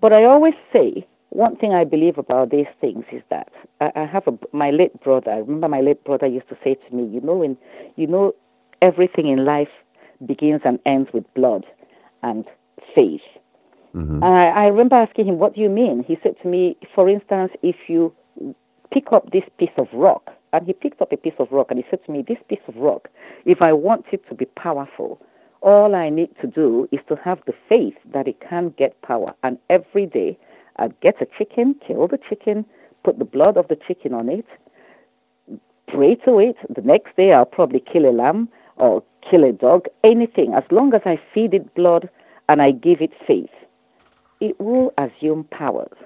But 0.00 0.12
I 0.12 0.24
always 0.24 0.54
say, 0.72 1.06
one 1.30 1.56
thing 1.56 1.74
I 1.74 1.84
believe 1.84 2.18
about 2.18 2.50
these 2.50 2.66
things 2.80 3.04
is 3.12 3.22
that 3.30 3.52
I, 3.80 3.92
I 3.94 4.04
have 4.04 4.26
a, 4.26 4.38
my 4.52 4.70
late 4.70 4.98
brother. 5.02 5.30
I 5.30 5.38
remember 5.38 5.68
my 5.68 5.80
late 5.80 6.02
brother 6.04 6.26
used 6.26 6.48
to 6.48 6.56
say 6.64 6.74
to 6.74 6.94
me, 6.94 7.06
you 7.12 7.20
know, 7.20 7.34
when, 7.34 7.56
you 7.96 8.06
know, 8.06 8.34
everything 8.80 9.28
in 9.28 9.44
life 9.44 9.68
begins 10.24 10.62
and 10.64 10.78
ends 10.86 11.10
with 11.12 11.24
blood 11.34 11.66
and 12.22 12.44
faith. 12.94 13.20
Mm-hmm. 13.94 14.22
And 14.22 14.24
I, 14.24 14.46
I 14.48 14.66
remember 14.66 14.96
asking 14.96 15.26
him, 15.26 15.38
What 15.38 15.54
do 15.54 15.60
you 15.60 15.68
mean? 15.68 16.04
He 16.06 16.18
said 16.22 16.34
to 16.42 16.48
me, 16.48 16.76
For 16.94 17.08
instance, 17.08 17.52
if 17.62 17.76
you 17.88 18.14
pick 18.92 19.12
up 19.12 19.30
this 19.30 19.44
piece 19.58 19.70
of 19.76 19.88
rock, 19.92 20.30
and 20.52 20.66
he 20.66 20.72
picked 20.72 21.00
up 21.02 21.12
a 21.12 21.16
piece 21.16 21.34
of 21.38 21.48
rock 21.50 21.68
and 21.70 21.78
he 21.78 21.86
said 21.90 22.04
to 22.04 22.12
me, 22.12 22.24
This 22.26 22.38
piece 22.48 22.60
of 22.68 22.76
rock, 22.76 23.08
if 23.44 23.62
I 23.62 23.72
want 23.72 24.06
it 24.12 24.26
to 24.28 24.34
be 24.34 24.46
powerful, 24.46 25.20
all 25.60 25.94
I 25.94 26.08
need 26.08 26.30
to 26.40 26.46
do 26.46 26.88
is 26.92 27.00
to 27.08 27.16
have 27.16 27.40
the 27.46 27.54
faith 27.68 27.94
that 28.12 28.28
it 28.28 28.40
can 28.40 28.74
get 28.78 29.00
power. 29.02 29.34
And 29.42 29.58
every 29.68 30.06
day 30.06 30.38
I'd 30.76 30.98
get 31.00 31.20
a 31.20 31.26
chicken, 31.38 31.74
kill 31.86 32.06
the 32.06 32.18
chicken, 32.28 32.64
put 33.04 33.18
the 33.18 33.24
blood 33.24 33.56
of 33.56 33.68
the 33.68 33.76
chicken 33.76 34.14
on 34.14 34.28
it, 34.28 34.46
pray 35.88 36.14
to 36.26 36.38
it. 36.38 36.56
The 36.74 36.82
next 36.82 37.16
day 37.16 37.32
I'll 37.32 37.44
probably 37.46 37.80
kill 37.80 38.06
a 38.08 38.12
lamb 38.12 38.48
or 38.76 39.02
kill 39.28 39.44
a 39.44 39.52
dog, 39.52 39.86
anything. 40.04 40.54
As 40.54 40.64
long 40.70 40.94
as 40.94 41.02
I 41.04 41.20
feed 41.34 41.54
it 41.54 41.74
blood 41.74 42.08
and 42.48 42.62
I 42.62 42.70
give 42.70 43.00
it 43.00 43.12
faith, 43.26 43.50
it 44.40 44.58
will 44.60 44.92
assume 44.98 45.44
powers. 45.50 45.96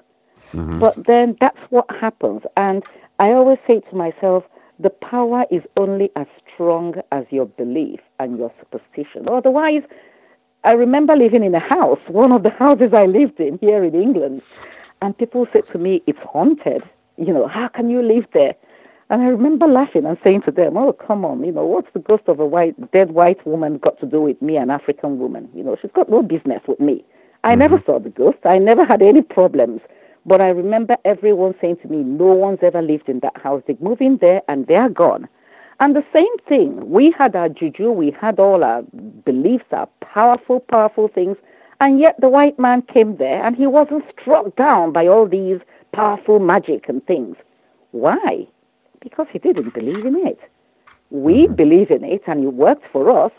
Mm-hmm. 0.53 0.79
But 0.79 1.05
then 1.05 1.37
that's 1.39 1.59
what 1.69 1.85
happens. 1.91 2.43
And 2.57 2.83
I 3.19 3.31
always 3.31 3.59
say 3.67 3.81
to 3.89 3.95
myself, 3.95 4.43
the 4.79 4.89
power 4.89 5.45
is 5.51 5.61
only 5.77 6.09
as 6.15 6.27
strong 6.53 6.95
as 7.11 7.25
your 7.29 7.45
belief 7.45 7.99
and 8.19 8.37
your 8.37 8.51
superstition. 8.59 9.27
Otherwise, 9.29 9.83
I 10.63 10.73
remember 10.73 11.15
living 11.15 11.43
in 11.43 11.53
a 11.53 11.59
house, 11.59 11.99
one 12.07 12.31
of 12.31 12.43
the 12.43 12.49
houses 12.49 12.93
I 12.93 13.05
lived 13.05 13.39
in 13.39 13.57
here 13.59 13.83
in 13.83 13.95
England, 13.95 14.41
And 15.03 15.17
people 15.17 15.45
said 15.51 15.67
to 15.73 15.77
me, 15.77 16.01
it's 16.07 16.19
haunted. 16.19 16.81
You 17.17 17.33
know, 17.33 17.45
how 17.45 17.67
can 17.67 17.89
you 17.89 18.01
live 18.01 18.25
there? 18.33 18.55
And 19.09 19.21
I 19.21 19.25
remember 19.25 19.67
laughing 19.67 20.05
and 20.05 20.17
saying 20.23 20.43
to 20.43 20.51
them, 20.51 20.77
oh, 20.77 20.93
come 20.93 21.25
on, 21.25 21.43
you 21.43 21.51
know, 21.51 21.65
what's 21.65 21.91
the 21.93 21.99
ghost 21.99 22.23
of 22.27 22.39
a 22.39 22.45
white, 22.45 22.75
dead 22.93 23.11
white 23.11 23.45
woman 23.45 23.79
got 23.79 23.99
to 23.99 24.05
do 24.05 24.21
with 24.21 24.41
me, 24.41 24.55
an 24.55 24.69
African 24.69 25.19
woman? 25.19 25.49
You 25.53 25.63
know, 25.65 25.75
she's 25.81 25.91
got 25.91 26.09
no 26.09 26.21
business 26.23 26.61
with 26.69 26.79
me. 26.79 27.03
I 27.43 27.51
mm-hmm. 27.51 27.59
never 27.59 27.83
saw 27.85 27.99
the 27.99 28.09
ghost. 28.09 28.37
I 28.45 28.57
never 28.59 28.85
had 28.85 29.01
any 29.01 29.21
problems. 29.21 29.81
But 30.25 30.41
I 30.41 30.49
remember 30.49 30.97
everyone 31.03 31.53
saying 31.59 31.77
to 31.81 31.87
me, 31.87 31.97
no 31.97 32.27
one's 32.27 32.59
ever 32.61 32.81
lived 32.81 33.09
in 33.09 33.19
that 33.19 33.37
house. 33.37 33.61
They 33.67 33.77
move 33.79 34.01
in 34.01 34.17
there 34.17 34.41
and 34.47 34.65
they're 34.67 34.89
gone. 34.89 35.27
And 35.79 35.95
the 35.95 36.05
same 36.13 36.37
thing, 36.47 36.89
we 36.89 37.11
had 37.17 37.35
our 37.35 37.49
juju, 37.49 37.91
we 37.91 38.11
had 38.11 38.39
all 38.39 38.63
our 38.63 38.83
beliefs, 39.25 39.65
our 39.71 39.89
powerful, 40.01 40.61
powerful 40.61 41.09
things, 41.09 41.35
and 41.81 41.99
yet 41.99 42.15
the 42.21 42.29
white 42.29 42.57
man 42.57 42.83
came 42.83 43.17
there 43.17 43.43
and 43.43 43.55
he 43.55 43.67
wasn't 43.67 44.05
struck 44.17 44.55
down 44.55 44.93
by 44.93 45.07
all 45.07 45.27
these 45.27 45.59
powerful 45.91 46.39
magic 46.39 46.87
and 46.87 47.05
things. 47.05 47.35
Why? 47.91 48.47
Because 49.01 49.27
he 49.31 49.39
didn't 49.39 49.73
believe 49.73 50.05
in 50.05 50.15
it. 50.25 50.39
We 51.09 51.45
mm-hmm. 51.45 51.55
believe 51.55 51.91
in 51.91 52.03
it 52.05 52.23
and 52.27 52.43
it 52.43 52.53
worked 52.53 52.85
for 52.91 53.09
us. 53.09 53.31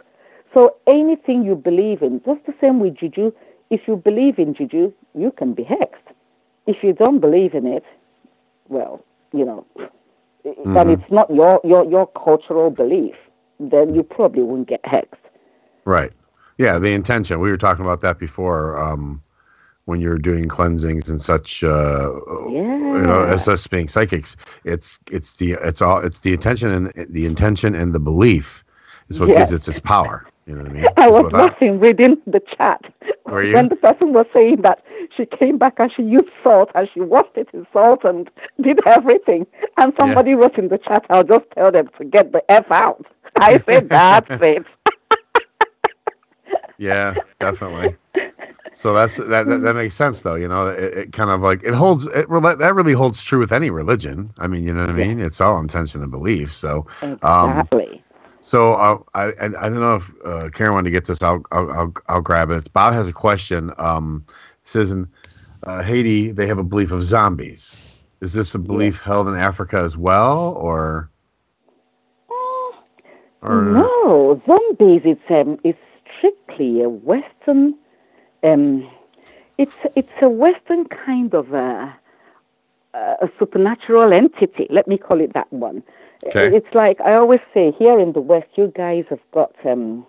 So 0.53 0.77
anything 0.87 1.45
you 1.45 1.55
believe 1.55 2.03
in, 2.03 2.23
just 2.25 2.45
the 2.47 2.55
same 2.61 2.79
with 2.81 2.97
juju, 2.97 3.33
if 3.71 3.89
you 3.89 3.97
believe 3.97 4.39
in 4.39 4.55
juju, 4.55 4.93
you 5.15 5.33
can 5.33 5.55
be 5.55 5.65
hexed. 5.65 6.14
If 6.67 6.83
you 6.83 6.93
don't 6.93 7.21
believe 7.21 7.55
in 7.55 7.67
it, 7.67 7.85
well, 8.69 9.05
you 9.33 9.45
know, 9.45 9.67
and 10.45 10.91
it's 10.91 11.11
not 11.11 11.29
your, 11.35 11.61
your, 11.65 11.85
your 11.85 12.07
cultural 12.09 12.71
belief, 12.71 13.15
then 13.61 13.95
you 13.95 14.03
probably 14.03 14.43
won't 14.43 14.69
get 14.69 14.83
hexed. 14.85 15.15
Right. 15.85 16.13
Yeah, 16.59 16.79
the 16.79 16.93
intention. 16.93 17.41
We 17.41 17.51
were 17.51 17.57
talking 17.57 17.85
about 17.85 18.01
that 18.03 18.19
before. 18.19 18.81
Um, 18.81 19.23
when 19.87 20.01
you're 20.01 20.19
doing 20.19 20.49
cleansings 20.49 21.11
and 21.11 21.21
such, 21.21 21.63
uh, 21.63 22.11
you 22.51 23.03
know, 23.07 23.23
as 23.23 23.47
us 23.49 23.67
being 23.67 23.89
psychics, 23.89 24.35
it's 24.65 24.99
it's 25.11 25.37
the 25.37 25.53
it's 25.63 25.83
all 25.83 25.99
it's 25.99 26.21
the 26.21 26.33
intention 26.33 26.71
and 26.71 26.93
the 27.13 27.27
intention 27.27 27.75
and 27.75 27.95
the 27.95 28.01
belief 28.01 28.65
is 29.09 29.21
what 29.21 29.29
Yes. 29.29 29.51
gives 29.51 29.53
it 29.53 29.69
its 29.69 29.81
power. 29.81 30.27
You 30.47 30.55
know 30.55 30.63
what 30.63 30.71
I 30.71 30.75
mean? 30.75 30.85
I 30.97 31.09
was 31.09 31.33
laughing 31.33 31.81
reading 31.81 32.19
the 32.27 32.41
chat 32.57 32.83
Were 33.25 33.43
you? 33.43 33.55
when 33.55 33.69
the 33.69 33.77
person 33.77 34.13
was 34.13 34.27
saying 34.33 34.63
that 34.63 34.85
she 35.17 35.25
came 35.27 35.57
back 35.59 35.75
and 35.79 35.91
she 35.95 36.03
used 36.03 36.29
salt 36.43 36.71
and 36.75 36.89
she 36.93 37.01
washed 37.01 37.37
it 37.37 37.49
in 37.55 37.67
salt 37.73 38.05
and 38.05 38.31
did 38.61 38.79
everything. 38.87 39.47
And 39.79 39.93
somebody 39.99 40.35
wrote 40.35 40.59
in 40.59 40.69
the 40.69 40.79
chat, 40.79 41.07
I'll 41.09 41.25
just 41.25 41.45
tell 41.55 41.73
them 41.73 41.89
to 41.99 42.05
get 42.05 42.33
the 42.33 42.43
F 42.51 42.71
out. 42.71 43.07
I 43.37 43.59
said, 43.59 43.89
that's 43.89 44.29
it. 44.43 44.67
Yeah, 46.79 47.15
definitely. 47.41 47.97
So 48.73 48.93
that's 48.93 49.17
that, 49.17 49.47
that 49.47 49.59
that 49.63 49.75
makes 49.75 49.95
sense 49.95 50.23
though. 50.23 50.35
You 50.35 50.49
know, 50.49 50.67
it, 50.67 50.97
it 50.97 51.13
kind 51.13 51.31
of 51.31 51.41
like 51.41 51.63
it 51.63 51.75
holds 51.75 52.07
it 52.07 52.29
that 52.29 52.73
really 52.75 52.93
holds 52.93 53.23
true 53.23 53.39
with 53.39 53.53
any 53.53 53.71
religion. 53.71 54.33
I 54.39 54.49
mean, 54.49 54.65
you 54.65 54.75
know 54.75 54.81
what 54.81 54.91
I 54.91 54.95
mean? 54.95 55.21
It's 55.21 55.41
all 55.41 55.61
intention 55.61 56.03
and 56.03 56.11
belief. 56.11 56.53
So 56.53 56.87
um, 57.23 57.51
Exactly. 57.51 58.04
So 58.45 58.75
uh, 58.75 58.99
I, 59.15 59.25
I 59.41 59.45
I 59.59 59.69
don't 59.71 59.81
know 59.81 59.95
if 59.95 60.13
uh, 60.23 60.51
Karen 60.51 60.75
wanted 60.75 60.85
to 60.85 60.91
get 60.91 61.07
this. 61.07 61.23
I'll 61.23 61.43
I'll 61.51 61.73
I'll, 61.73 61.95
I'll 62.09 62.21
grab 62.21 62.51
it. 62.51 62.71
Bob 62.75 62.93
has 62.93 63.09
a 63.09 63.13
question. 63.13 63.73
Um, 63.79 64.23
says 64.65 64.93
in 64.93 65.09
uh, 65.63 65.83
Haiti 65.83 66.31
they 66.31 66.47
have 66.47 66.59
a 66.59 66.63
belief 66.63 66.93
of 66.93 67.03
zombies. 67.03 68.03
Is 68.21 68.35
this 68.35 68.55
a 68.55 68.59
belief 68.59 69.01
held 69.01 69.29
in 69.29 69.35
Africa 69.35 69.79
as 69.79 69.97
well, 69.97 70.53
or? 70.61 71.09
or 73.41 73.63
No, 73.63 74.43
zombies. 74.47 75.01
It's 75.07 75.31
um, 75.31 75.59
it's 75.65 75.79
strictly 76.19 76.83
a 76.83 76.91
Western. 76.91 77.75
Um, 78.43 78.87
it's 79.57 79.75
it's 79.97 80.13
a 80.21 80.29
Western 80.29 80.85
kind 80.85 81.33
of 81.33 81.55
a, 81.55 81.97
a 82.93 83.31
supernatural 83.39 84.13
entity. 84.13 84.67
Let 84.69 84.87
me 84.87 84.99
call 84.99 85.23
it 85.23 85.33
that 85.33 85.51
one. 85.51 85.83
Okay. 86.27 86.57
It's 86.57 86.75
like 86.75 87.01
I 87.01 87.15
always 87.15 87.41
say 87.53 87.73
here 87.79 87.99
in 87.99 88.13
the 88.13 88.21
West, 88.21 88.49
you 88.57 88.73
guys 88.77 89.05
have 89.11 89.21
got 89.33 89.53
um, 89.65 90.07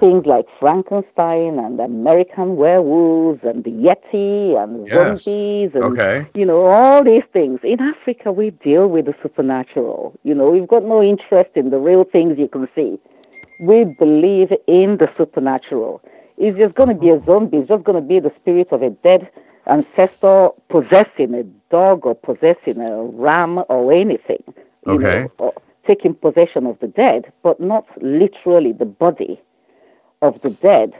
things 0.00 0.26
like 0.26 0.46
Frankenstein 0.60 1.58
and 1.58 1.80
American 1.80 2.56
werewolves 2.56 3.40
and 3.42 3.64
the 3.64 3.70
Yeti 3.70 4.56
and 4.62 4.86
Yes. 4.88 5.24
zombies 5.26 5.70
and 5.74 5.84
Okay. 5.84 6.26
you 6.34 6.44
know 6.44 6.66
all 6.66 7.04
these 7.04 7.24
things. 7.32 7.60
In 7.62 7.80
Africa, 7.80 8.32
we 8.32 8.50
deal 8.50 8.88
with 8.88 9.06
the 9.06 9.14
supernatural. 9.22 10.18
You 10.24 10.34
know, 10.34 10.50
we've 10.50 10.68
got 10.68 10.84
no 10.84 11.02
interest 11.02 11.50
in 11.54 11.70
the 11.70 11.78
real 11.78 12.04
things 12.04 12.38
you 12.38 12.48
can 12.48 12.68
see. 12.74 12.98
We 13.58 13.84
believe 13.84 14.52
in 14.66 14.98
the 14.98 15.08
supernatural. 15.16 16.02
It's 16.36 16.58
just 16.58 16.74
going 16.74 16.88
to 16.88 16.94
be 16.94 17.10
a 17.10 17.22
zombie. 17.24 17.58
It's 17.58 17.68
just 17.68 17.84
going 17.84 18.00
to 18.02 18.06
be 18.06 18.18
the 18.20 18.32
spirit 18.40 18.68
of 18.72 18.82
a 18.82 18.90
dead 18.90 19.30
ancestor 19.66 20.48
possessing 20.68 21.34
a 21.34 21.44
dog 21.70 22.04
or 22.04 22.14
possessing 22.14 22.80
a 22.80 23.04
ram 23.04 23.60
or 23.68 23.92
anything. 23.92 24.42
Okay. 24.86 25.28
Know, 25.38 25.48
uh, 25.48 25.60
taking 25.86 26.14
possession 26.14 26.66
of 26.66 26.78
the 26.80 26.88
dead, 26.88 27.32
but 27.42 27.60
not 27.60 27.86
literally 28.02 28.72
the 28.72 28.84
body 28.86 29.40
of 30.22 30.40
the 30.42 30.50
dead 30.50 30.92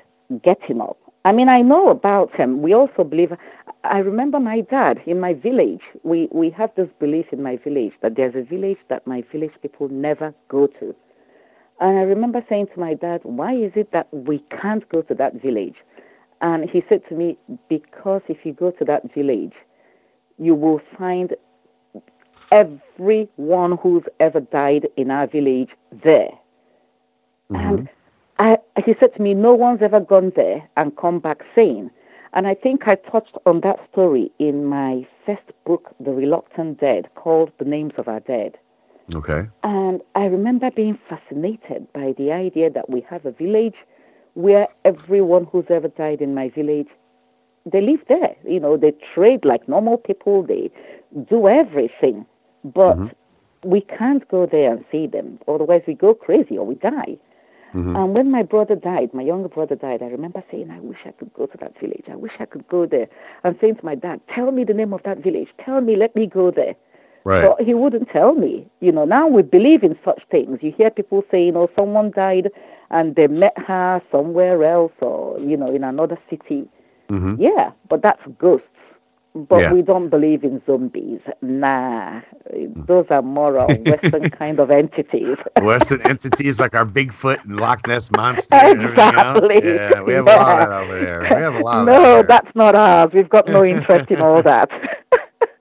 getting 0.42 0.80
up. 0.80 0.98
I 1.24 1.32
mean, 1.32 1.48
I 1.48 1.62
know 1.62 1.88
about 1.88 2.34
him. 2.34 2.62
We 2.62 2.74
also 2.74 3.04
believe. 3.04 3.32
I 3.84 3.98
remember 3.98 4.40
my 4.40 4.60
dad 4.60 5.00
in 5.06 5.20
my 5.20 5.34
village. 5.34 5.82
We 6.02 6.28
we 6.32 6.50
have 6.50 6.70
this 6.76 6.88
belief 7.00 7.26
in 7.32 7.42
my 7.42 7.56
village 7.56 7.92
that 8.02 8.16
there's 8.16 8.34
a 8.34 8.42
village 8.42 8.78
that 8.88 9.06
my 9.06 9.22
village 9.32 9.52
people 9.62 9.88
never 9.88 10.34
go 10.48 10.66
to. 10.66 10.94
And 11.80 11.98
I 11.98 12.02
remember 12.02 12.44
saying 12.48 12.68
to 12.74 12.80
my 12.80 12.94
dad, 12.94 13.20
"Why 13.24 13.54
is 13.54 13.72
it 13.74 13.90
that 13.92 14.08
we 14.12 14.38
can't 14.62 14.88
go 14.90 15.02
to 15.02 15.14
that 15.14 15.34
village?" 15.34 15.76
And 16.40 16.68
he 16.68 16.84
said 16.88 17.02
to 17.08 17.14
me, 17.14 17.38
"Because 17.68 18.22
if 18.28 18.44
you 18.44 18.52
go 18.52 18.70
to 18.72 18.84
that 18.84 19.12
village, 19.14 19.54
you 20.38 20.54
will 20.54 20.80
find 20.98 21.34
everyone 22.50 23.78
who's 23.78 24.04
ever 24.20 24.40
died 24.40 24.88
in 24.96 25.10
our 25.10 25.26
village 25.26 25.70
there." 25.92 26.30
Mm-hmm. 27.50 27.56
And 27.56 27.88
I, 28.38 28.58
he 28.84 28.94
said 29.00 29.14
to 29.14 29.22
me, 29.22 29.34
No 29.34 29.54
one's 29.54 29.82
ever 29.82 30.00
gone 30.00 30.32
there 30.36 30.68
and 30.76 30.96
come 30.96 31.20
back 31.20 31.42
sane. 31.54 31.90
And 32.32 32.48
I 32.48 32.54
think 32.54 32.88
I 32.88 32.96
touched 32.96 33.36
on 33.46 33.60
that 33.60 33.78
story 33.92 34.32
in 34.40 34.64
my 34.64 35.06
first 35.24 35.52
book, 35.64 35.94
The 36.00 36.10
Reluctant 36.10 36.80
Dead, 36.80 37.08
called 37.14 37.52
The 37.58 37.64
Names 37.64 37.92
of 37.96 38.08
Our 38.08 38.20
Dead. 38.20 38.58
Okay. 39.14 39.42
And 39.62 40.00
I 40.16 40.24
remember 40.24 40.70
being 40.70 40.98
fascinated 41.08 41.92
by 41.92 42.14
the 42.18 42.32
idea 42.32 42.70
that 42.70 42.90
we 42.90 43.02
have 43.02 43.24
a 43.24 43.30
village 43.30 43.76
where 44.32 44.66
everyone 44.84 45.44
who's 45.44 45.66
ever 45.68 45.88
died 45.88 46.20
in 46.20 46.34
my 46.34 46.48
village, 46.48 46.88
they 47.70 47.80
live 47.80 48.00
there. 48.08 48.34
You 48.44 48.58
know, 48.58 48.76
they 48.76 48.94
trade 49.14 49.44
like 49.44 49.68
normal 49.68 49.98
people, 49.98 50.42
they 50.42 50.72
do 51.30 51.46
everything. 51.46 52.26
But 52.64 52.98
we 53.62 53.80
can't 53.82 54.26
go 54.28 54.46
there 54.46 54.72
and 54.72 54.84
see 54.90 55.06
them. 55.06 55.38
Otherwise, 55.46 55.82
we 55.86 55.94
go 55.94 56.14
crazy 56.14 56.58
or 56.58 56.66
we 56.66 56.74
die. 56.76 57.16
And 57.96 58.14
when 58.14 58.30
my 58.30 58.44
brother 58.44 58.76
died, 58.76 59.12
my 59.12 59.22
younger 59.22 59.48
brother 59.48 59.74
died, 59.74 60.00
I 60.00 60.06
remember 60.06 60.44
saying, 60.48 60.70
I 60.70 60.78
wish 60.78 60.98
I 61.04 61.10
could 61.10 61.32
go 61.34 61.46
to 61.46 61.58
that 61.58 61.76
village. 61.80 62.04
I 62.08 62.14
wish 62.14 62.30
I 62.38 62.44
could 62.44 62.68
go 62.68 62.86
there. 62.86 63.08
And 63.42 63.58
saying 63.60 63.76
to 63.76 63.84
my 63.84 63.96
dad, 63.96 64.20
Tell 64.32 64.52
me 64.52 64.62
the 64.62 64.74
name 64.74 64.92
of 64.92 65.02
that 65.02 65.18
village. 65.18 65.48
Tell 65.58 65.80
me, 65.80 65.96
let 65.96 66.14
me 66.14 66.26
go 66.26 66.52
there. 66.52 66.76
Right. 67.24 67.42
But 67.42 67.66
he 67.66 67.74
wouldn't 67.74 68.10
tell 68.10 68.34
me. 68.34 68.66
You 68.80 68.92
know, 68.92 69.04
now 69.04 69.26
we 69.26 69.42
believe 69.42 69.82
in 69.82 69.98
such 70.04 70.22
things. 70.30 70.58
You 70.62 70.70
hear 70.70 70.90
people 70.90 71.24
saying, 71.30 71.56
oh, 71.56 71.68
someone 71.76 72.10
died 72.12 72.50
and 72.90 73.16
they 73.16 73.26
met 73.26 73.56
her 73.58 74.00
somewhere 74.12 74.62
else 74.62 74.92
or, 75.00 75.40
you 75.40 75.56
know, 75.56 75.66
in 75.68 75.82
another 75.82 76.18
city. 76.30 76.68
Mhm. 77.08 77.36
Yeah, 77.40 77.72
but 77.88 78.02
that's 78.02 78.20
ghosts. 78.38 78.68
But 79.34 79.62
Yeah. 79.62 79.72
we 79.72 79.82
don't 79.82 80.08
believe 80.10 80.44
in 80.44 80.62
zombies. 80.64 81.20
Nah, 81.42 82.20
those 82.86 83.06
are 83.10 83.22
more 83.22 83.58
of 83.58 83.76
Western 83.80 84.30
kind 84.40 84.60
of 84.60 84.70
entities. 84.70 85.36
Western 85.60 86.00
entities 86.02 86.60
like 86.60 86.74
our 86.74 86.86
Bigfoot 86.86 87.44
and 87.44 87.56
Loch 87.56 87.86
Ness 87.86 88.10
monster 88.12 88.54
and 88.56 88.80
everything 88.80 89.14
else. 89.14 89.44
Exactly. 89.44 89.74
Yeah, 89.74 90.02
we 90.02 90.14
have 90.14 90.26
a 90.28 90.32
lot 90.32 90.50
of 90.50 90.56
that 90.56 90.72
over 90.72 90.98
there. 90.98 91.28
We 91.34 91.40
have 91.40 91.54
a 91.54 91.58
lot 91.60 91.88
of 91.88 91.98
that. 91.98 92.02
no, 92.02 92.22
that's 92.22 92.54
not 92.54 92.74
ours. 92.76 93.10
We've 93.12 93.28
got 93.28 93.48
no 93.48 93.64
interest 93.64 94.10
in 94.10 94.20
all 94.20 94.42
that. 94.42 94.70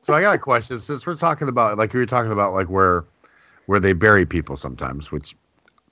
So 0.01 0.13
I 0.13 0.21
got 0.21 0.35
a 0.35 0.39
question. 0.39 0.79
Since 0.79 1.05
we're 1.07 1.15
talking 1.15 1.47
about, 1.47 1.77
like, 1.77 1.93
you 1.93 1.99
were 1.99 2.05
talking 2.05 2.31
about, 2.31 2.53
like, 2.53 2.69
where 2.69 3.05
where 3.65 3.79
they 3.79 3.93
bury 3.93 4.25
people 4.25 4.55
sometimes, 4.57 5.11
which 5.11 5.35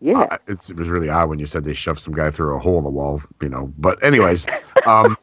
Yeah. 0.02 0.22
uh, 0.32 0.38
it's, 0.48 0.70
it 0.72 0.78
was 0.78 0.90
really 0.90 1.10
odd 1.10 1.30
when 1.30 1.40
you 1.40 1.46
said 1.46 1.64
they 1.64 1.74
shoved 1.74 2.00
some 2.00 2.14
guy 2.14 2.32
through 2.32 2.56
a 2.56 2.60
hole 2.60 2.80
in 2.80 2.84
the 2.84 2.90
wall, 2.90 3.22
you 3.42 3.50
know. 3.50 3.72
But 3.78 4.04
anyways, 4.04 4.46
um, 4.88 5.16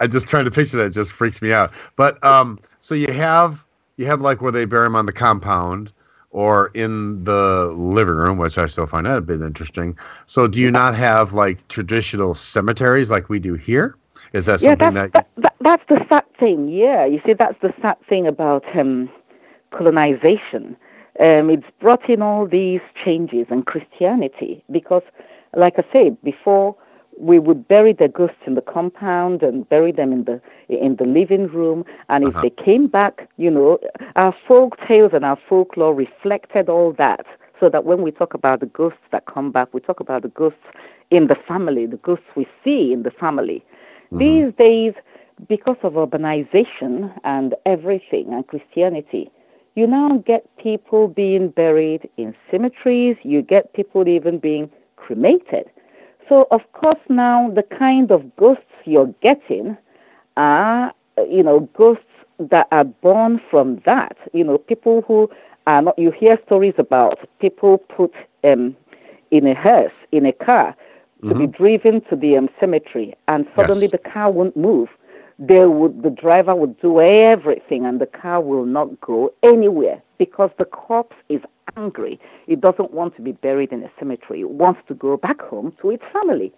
I 0.00 0.06
just 0.06 0.28
trying 0.28 0.44
to 0.44 0.50
picture 0.50 0.76
that. 0.78 0.86
It 0.86 0.90
just 0.90 1.12
freaks 1.12 1.42
me 1.42 1.52
out. 1.52 1.72
But 1.96 2.22
um, 2.24 2.60
so 2.78 2.94
you 2.94 3.12
have 3.12 3.66
you 3.96 4.06
have 4.06 4.20
like 4.20 4.40
where 4.40 4.52
they 4.52 4.64
bury 4.64 4.86
him 4.86 4.96
on 4.96 5.06
the 5.06 5.12
compound 5.12 5.92
or 6.30 6.70
in 6.74 7.24
the 7.24 7.74
living 7.76 8.14
room, 8.14 8.38
which 8.38 8.56
I 8.56 8.66
still 8.66 8.86
find 8.86 9.06
that 9.06 9.18
a 9.18 9.20
bit 9.20 9.42
interesting. 9.42 9.98
So 10.26 10.48
do 10.48 10.60
you 10.60 10.70
not 10.70 10.94
have 10.94 11.32
like 11.34 11.66
traditional 11.68 12.34
cemeteries 12.34 13.10
like 13.10 13.28
we 13.28 13.38
do 13.38 13.54
here? 13.54 13.96
Is 14.32 14.46
that 14.46 14.62
yeah, 14.62 14.70
something 14.70 14.94
that's, 14.94 15.12
that? 15.12 15.28
that, 15.36 15.42
that, 15.42 15.54
that's 15.60 15.82
the 15.88 16.06
sad 16.08 16.24
thing. 16.38 16.68
Yeah, 16.68 17.04
you 17.04 17.20
see, 17.26 17.34
that's 17.34 17.60
the 17.60 17.74
sad 17.82 17.96
thing 18.08 18.26
about 18.26 18.64
um, 18.76 19.10
colonization. 19.72 20.76
Um, 21.20 21.50
it's 21.50 21.66
brought 21.80 22.08
in 22.08 22.22
all 22.22 22.46
these 22.46 22.80
changes 23.04 23.46
in 23.50 23.62
Christianity 23.62 24.64
because, 24.70 25.02
like 25.56 25.74
I 25.78 25.84
said 25.92 26.16
before, 26.22 26.76
we 27.18 27.38
would 27.38 27.68
bury 27.68 27.92
the 27.92 28.08
ghosts 28.08 28.38
in 28.46 28.54
the 28.54 28.62
compound 28.62 29.42
and 29.42 29.68
bury 29.68 29.92
them 29.92 30.12
in 30.12 30.24
the 30.24 30.40
in 30.68 30.96
the 30.96 31.04
living 31.04 31.46
room. 31.48 31.84
And 32.08 32.24
if 32.24 32.34
Uh-huh. 32.34 32.40
they 32.40 32.50
came 32.50 32.86
back, 32.88 33.28
you 33.36 33.50
know, 33.50 33.78
our 34.16 34.34
folk 34.48 34.76
tales 34.88 35.12
and 35.14 35.24
our 35.24 35.38
folklore 35.48 35.94
reflected 35.94 36.68
all 36.68 36.92
that. 36.94 37.26
So 37.60 37.68
that 37.68 37.84
when 37.84 38.02
we 38.02 38.10
talk 38.10 38.34
about 38.34 38.60
the 38.60 38.66
ghosts 38.66 38.98
that 39.12 39.26
come 39.26 39.52
back, 39.52 39.72
we 39.72 39.80
talk 39.80 40.00
about 40.00 40.22
the 40.22 40.28
ghosts 40.28 40.58
in 41.10 41.28
the 41.28 41.36
family, 41.46 41.86
the 41.86 41.98
ghosts 41.98 42.24
we 42.34 42.46
see 42.64 42.92
in 42.92 43.04
the 43.04 43.10
family. 43.12 43.64
These 44.12 44.52
days, 44.58 44.94
because 45.48 45.76
of 45.82 45.92
urbanization 45.94 47.12
and 47.24 47.54
everything 47.66 48.32
and 48.32 48.46
Christianity, 48.46 49.30
you 49.74 49.86
now 49.86 50.18
get 50.26 50.44
people 50.58 51.08
being 51.08 51.48
buried 51.48 52.08
in 52.16 52.34
cemeteries, 52.50 53.16
you 53.22 53.42
get 53.42 53.72
people 53.72 54.06
even 54.08 54.38
being 54.38 54.70
cremated. 54.96 55.70
So, 56.28 56.46
of 56.50 56.60
course, 56.72 57.00
now 57.08 57.50
the 57.50 57.62
kind 57.62 58.10
of 58.10 58.34
ghosts 58.36 58.64
you're 58.84 59.12
getting 59.22 59.76
are, 60.36 60.92
you 61.28 61.42
know, 61.42 61.60
ghosts 61.76 62.04
that 62.38 62.68
are 62.72 62.84
born 62.84 63.40
from 63.50 63.80
that. 63.84 64.16
You 64.32 64.44
know, 64.44 64.58
people 64.58 65.02
who 65.06 65.30
are 65.66 65.82
not, 65.82 65.98
you 65.98 66.10
hear 66.10 66.38
stories 66.46 66.74
about 66.78 67.18
people 67.40 67.78
put 67.78 68.12
um, 68.44 68.76
in 69.30 69.46
a 69.46 69.54
hearse, 69.54 69.92
in 70.12 70.26
a 70.26 70.32
car, 70.32 70.74
to 71.28 71.34
be 71.34 71.46
driven 71.46 72.00
to 72.10 72.16
the 72.16 72.36
um, 72.36 72.48
cemetery, 72.60 73.14
and 73.28 73.46
suddenly 73.56 73.86
Yes. 73.86 73.90
the 73.90 73.98
car 73.98 74.30
won't 74.30 74.56
move. 74.56 74.88
They 75.44 75.66
would, 75.66 76.04
the 76.04 76.10
driver 76.10 76.54
would 76.54 76.80
do 76.80 77.00
everything, 77.00 77.84
and 77.84 78.00
the 78.00 78.06
car 78.06 78.40
will 78.40 78.64
not 78.64 79.00
go 79.00 79.32
anywhere 79.42 80.00
because 80.16 80.50
the 80.56 80.64
corpse 80.64 81.16
is 81.28 81.40
angry. 81.76 82.20
It 82.46 82.60
doesn't 82.60 82.92
want 82.92 83.16
to 83.16 83.22
be 83.22 83.32
buried 83.32 83.72
in 83.72 83.82
a 83.82 83.90
cemetery. 83.98 84.42
It 84.42 84.50
wants 84.50 84.82
to 84.86 84.94
go 84.94 85.16
back 85.16 85.40
home 85.40 85.74
to 85.80 85.90
its 85.90 86.04
family. 86.12 86.52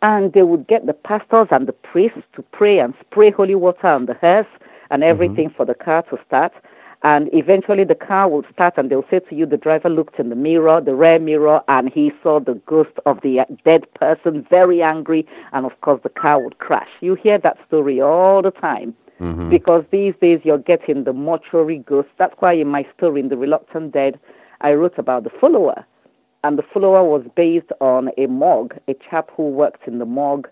And 0.00 0.32
they 0.32 0.42
would 0.42 0.66
get 0.66 0.86
the 0.86 0.94
pastors 0.94 1.48
and 1.50 1.68
the 1.68 1.74
priests 1.74 2.22
to 2.34 2.42
pray 2.58 2.78
and 2.78 2.94
spray 3.02 3.30
holy 3.30 3.56
water 3.56 3.88
on 3.88 4.06
the 4.06 4.14
hearse 4.14 4.46
and 4.90 5.02
mm-hmm. 5.02 5.10
everything 5.10 5.50
for 5.50 5.66
the 5.66 5.74
car 5.74 6.02
to 6.04 6.18
start. 6.26 6.54
And 7.02 7.30
eventually 7.32 7.84
the 7.84 7.94
car 7.94 8.28
will 8.28 8.44
start, 8.52 8.74
and 8.76 8.90
they'll 8.90 9.06
say 9.10 9.20
to 9.20 9.34
you, 9.34 9.46
the 9.46 9.56
driver 9.56 9.88
looked 9.88 10.18
in 10.18 10.28
the 10.28 10.36
mirror, 10.36 10.82
the 10.82 10.94
rear 10.94 11.18
mirror, 11.18 11.62
and 11.68 11.88
he 11.88 12.12
saw 12.22 12.40
the 12.40 12.54
ghost 12.66 12.90
of 13.06 13.20
the 13.22 13.40
uh, 13.40 13.44
dead 13.64 13.92
person, 13.94 14.46
very 14.50 14.82
angry, 14.82 15.26
and 15.52 15.64
of 15.64 15.80
course 15.80 16.00
the 16.02 16.10
car 16.10 16.42
would 16.42 16.58
crash. 16.58 16.90
You 17.00 17.14
hear 17.14 17.38
that 17.38 17.56
story 17.66 18.02
all 18.02 18.42
the 18.42 18.50
time 18.50 18.94
because 19.50 19.84
these 19.90 20.14
days 20.20 20.40
you're 20.44 20.58
getting 20.58 21.04
the 21.04 21.12
mortuary 21.12 21.78
ghost. 21.78 22.08
That's 22.18 22.34
why 22.38 22.54
in 22.54 22.68
my 22.68 22.86
story, 22.96 23.20
in 23.20 23.28
The 23.28 23.36
Reluctant 23.36 23.92
Dead, 23.92 24.18
I 24.60 24.72
wrote 24.72 24.98
about 24.98 25.24
the 25.24 25.30
follower. 25.30 25.84
And 26.42 26.58
the 26.58 26.62
follower 26.62 27.04
was 27.04 27.26
based 27.34 27.70
on 27.80 28.10
a 28.16 28.26
morgue, 28.26 28.78
a 28.88 28.94
chap 28.94 29.30
who 29.36 29.48
worked 29.48 29.86
in 29.86 29.98
the 29.98 30.06
morgue, 30.06 30.48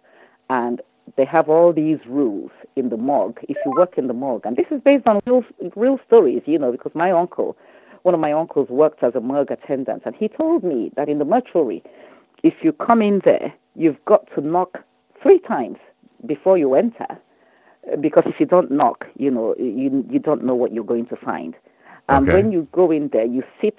and 0.50 0.82
they 1.18 1.24
have 1.24 1.48
all 1.50 1.72
these 1.72 1.98
rules 2.06 2.52
in 2.76 2.88
the 2.90 2.96
morgue. 2.96 3.38
If 3.48 3.56
you 3.66 3.72
work 3.76 3.98
in 3.98 4.06
the 4.06 4.14
morgue, 4.14 4.46
and 4.46 4.56
this 4.56 4.66
is 4.70 4.80
based 4.80 5.06
on 5.08 5.18
real, 5.26 5.44
real 5.74 5.98
stories, 6.06 6.42
you 6.46 6.58
know, 6.58 6.70
because 6.70 6.92
my 6.94 7.10
uncle, 7.10 7.56
one 8.04 8.14
of 8.14 8.20
my 8.20 8.32
uncles 8.32 8.68
worked 8.70 9.02
as 9.02 9.14
a 9.16 9.20
morgue 9.20 9.50
attendant, 9.50 10.02
and 10.06 10.14
he 10.14 10.28
told 10.28 10.62
me 10.62 10.92
that 10.96 11.08
in 11.08 11.18
the 11.18 11.24
mortuary, 11.24 11.82
if 12.44 12.54
you 12.62 12.72
come 12.72 13.02
in 13.02 13.20
there, 13.24 13.52
you've 13.74 14.02
got 14.06 14.28
to 14.36 14.40
knock 14.40 14.78
three 15.20 15.40
times 15.40 15.78
before 16.24 16.56
you 16.56 16.74
enter, 16.74 17.08
because 18.00 18.22
if 18.26 18.38
you 18.38 18.46
don't 18.46 18.70
knock, 18.70 19.04
you 19.16 19.30
know, 19.30 19.56
you 19.58 20.04
you 20.08 20.20
don't 20.20 20.44
know 20.44 20.54
what 20.54 20.72
you're 20.72 20.84
going 20.84 21.06
to 21.06 21.16
find. 21.16 21.54
And 22.08 22.28
Okay. 22.28 22.36
when 22.36 22.52
you 22.52 22.68
go 22.72 22.92
in 22.92 23.08
there, 23.12 23.24
you 23.26 23.42
sit 23.60 23.76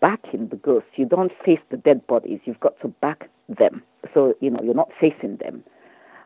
back 0.00 0.20
in 0.34 0.48
the 0.50 0.56
ghost. 0.56 0.86
You 0.96 1.06
don't 1.06 1.32
face 1.44 1.60
the 1.70 1.78
dead 1.78 2.06
bodies. 2.06 2.40
You've 2.44 2.60
got 2.60 2.78
to 2.82 2.88
back 2.88 3.30
them. 3.48 3.82
So, 4.12 4.34
you 4.40 4.50
know, 4.50 4.60
you're 4.62 4.74
not 4.74 4.90
facing 5.00 5.36
them. 5.38 5.64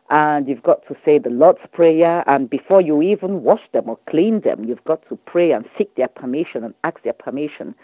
And 0.09 0.47
you've 0.47 0.63
got 0.63 0.85
to 0.87 0.95
say 1.05 1.19
the 1.19 1.29
Lord's 1.29 1.59
Prayer. 1.71 2.23
And 2.27 2.49
before 2.49 2.81
you 2.81 3.01
even 3.01 3.43
wash 3.43 3.61
them 3.73 3.89
or 3.89 3.97
clean 4.09 4.41
them, 4.41 4.65
you've 4.65 4.83
got 4.85 5.07
to 5.09 5.15
pray 5.17 5.51
and 5.51 5.65
seek 5.77 5.93
their 5.95 6.07
permission 6.07 6.63
and 6.63 6.73
ask 6.83 7.01
their 7.03 7.13
permission. 7.13 7.75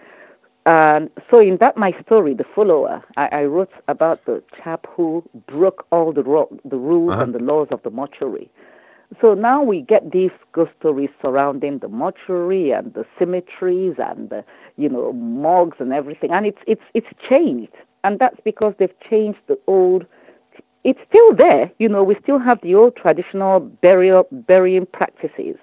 And 0.65 1.11
so, 1.29 1.39
in 1.39 1.57
that 1.57 1.77
my 1.77 1.91
story, 2.03 2.33
the 2.33 2.43
follower, 2.55 3.01
I, 3.17 3.27
I 3.31 3.43
wrote 3.45 3.71
about 3.87 4.25
the 4.25 4.41
chap 4.57 4.87
who 4.89 5.23
broke 5.47 5.85
all 5.91 6.11
the 6.11 6.23
ro- 6.23 6.57
the 6.65 6.77
rules 6.77 7.13
Uh-huh. 7.13 7.23
and 7.23 7.35
the 7.35 7.39
laws 7.43 7.67
of 7.71 7.83
the 7.83 7.91
mortuary. 7.91 8.49
So 9.21 9.35
now 9.35 9.61
we 9.61 9.81
get 9.81 10.11
these 10.11 10.31
ghost 10.51 10.71
stories 10.79 11.11
surrounding 11.21 11.77
the 11.77 11.87
mortuary 11.87 12.71
and 12.71 12.91
the 12.95 13.05
cemeteries 13.19 13.95
and 13.99 14.29
the, 14.31 14.43
you 14.77 14.89
know 14.89 15.13
morgues 15.13 15.77
and 15.79 15.93
everything, 15.93 16.31
and 16.31 16.47
it's 16.47 16.57
it's 16.65 16.81
it's 16.95 17.07
changed, 17.29 17.71
and 18.03 18.17
that's 18.17 18.39
because 18.43 18.73
they've 18.79 18.99
changed 19.07 19.39
the 19.47 19.59
old. 19.67 20.05
It's 20.89 20.99
still 21.09 21.33
there, 21.35 21.71
you 21.79 21.89
know. 21.89 22.03
We 22.03 22.15
still 22.23 22.39
have 22.39 22.59
the 22.61 22.75
old 22.75 22.95
traditional 22.95 23.59
burial 23.59 24.27
burying 24.31 24.85
practices 24.85 25.57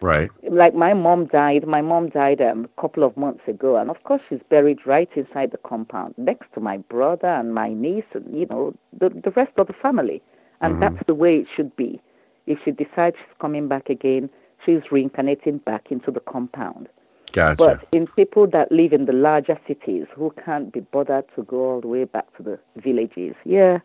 Right. 0.00 0.30
like 0.50 0.74
my 0.74 0.92
mom 0.92 1.26
died 1.26 1.66
my 1.66 1.80
mom 1.80 2.10
died 2.10 2.40
um, 2.42 2.66
a 2.76 2.80
couple 2.80 3.02
of 3.02 3.16
months 3.16 3.40
ago 3.48 3.76
and 3.76 3.88
of 3.88 4.02
course 4.04 4.20
she's 4.28 4.40
buried 4.50 4.78
right 4.86 5.08
inside 5.16 5.50
the 5.52 5.58
compound 5.58 6.14
next 6.18 6.52
to 6.54 6.60
my 6.60 6.76
brother 6.76 7.28
and 7.28 7.54
my 7.54 7.72
niece 7.72 8.04
and 8.12 8.38
you 8.38 8.46
know 8.50 8.74
the 9.00 9.08
the 9.24 9.30
rest 9.30 9.52
of 9.56 9.66
the 9.68 9.72
family 9.72 10.22
and 10.60 10.82
that's 10.82 11.02
the 11.06 11.14
way 11.14 11.36
it 11.36 11.46
should 11.56 11.74
be 11.76 11.98
if 12.46 12.58
she 12.64 12.70
decides 12.72 13.16
she's 13.16 13.36
coming 13.40 13.68
back 13.68 13.88
again 13.88 14.28
she's 14.64 14.82
reincarnating 14.92 15.58
back 15.58 15.86
into 15.90 16.10
the 16.10 16.20
compound 16.20 16.88
Gotcha. 17.32 17.56
but 17.56 17.88
in 17.92 18.06
people 18.06 18.46
that 18.48 18.70
live 18.70 18.92
in 18.92 19.06
the 19.06 19.14
larger 19.14 19.58
cities 19.66 20.06
who 20.14 20.30
can't 20.44 20.72
be 20.72 20.80
bothered 20.80 21.24
to 21.36 21.42
go 21.44 21.56
all 21.70 21.80
the 21.80 21.88
way 21.88 22.04
back 22.04 22.26
to 22.36 22.42
the 22.42 22.58
villages 22.76 23.34
yeah 23.46 23.78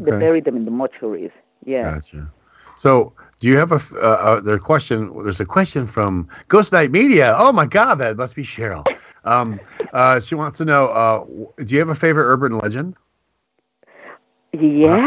they 0.00 0.10
Okay. 0.10 0.12
bury 0.12 0.40
them 0.40 0.56
in 0.56 0.64
the 0.64 0.70
mortuaries 0.70 1.32
yeah 1.64 1.94
Gotcha. 1.96 2.32
So, 2.74 3.12
do 3.40 3.48
you 3.48 3.56
have 3.56 3.72
a 3.72 3.80
uh, 3.96 3.98
uh, 4.00 4.40
there's 4.40 4.60
a 4.60 4.62
question? 4.62 5.12
There's 5.22 5.40
a 5.40 5.46
question 5.46 5.86
from 5.86 6.28
Ghost 6.48 6.72
Night 6.72 6.90
Media. 6.90 7.34
Oh 7.36 7.52
my 7.52 7.66
God, 7.66 7.96
that 7.96 8.16
must 8.16 8.34
be 8.36 8.42
Cheryl. 8.42 8.86
Um, 9.24 9.60
uh, 9.92 10.20
she 10.20 10.34
wants 10.34 10.58
to 10.58 10.64
know: 10.64 10.86
uh, 10.88 11.24
Do 11.64 11.74
you 11.74 11.78
have 11.80 11.88
a 11.88 11.94
favorite 11.94 12.24
urban 12.26 12.56
legend? 12.58 12.96
yeah 14.52 15.06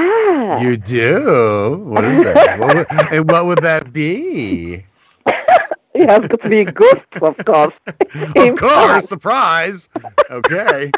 You 0.52 0.78
do. 0.78 1.82
What 1.86 2.06
is 2.06 2.22
that? 2.22 2.52
what 2.52 2.74
would, 2.74 2.88
and 3.12 3.28
what 3.28 3.46
would 3.46 3.62
that 3.62 3.92
be? 3.92 4.86
it 5.94 6.10
has 6.10 6.22
got 6.28 6.42
to 6.44 6.50
be 6.50 6.62
a 6.62 6.66
ghost 6.66 7.06
of 7.22 7.36
course 7.46 7.74
Of 8.38 8.56
course, 8.56 9.06
surprise. 9.08 9.90
Okay. 10.30 10.94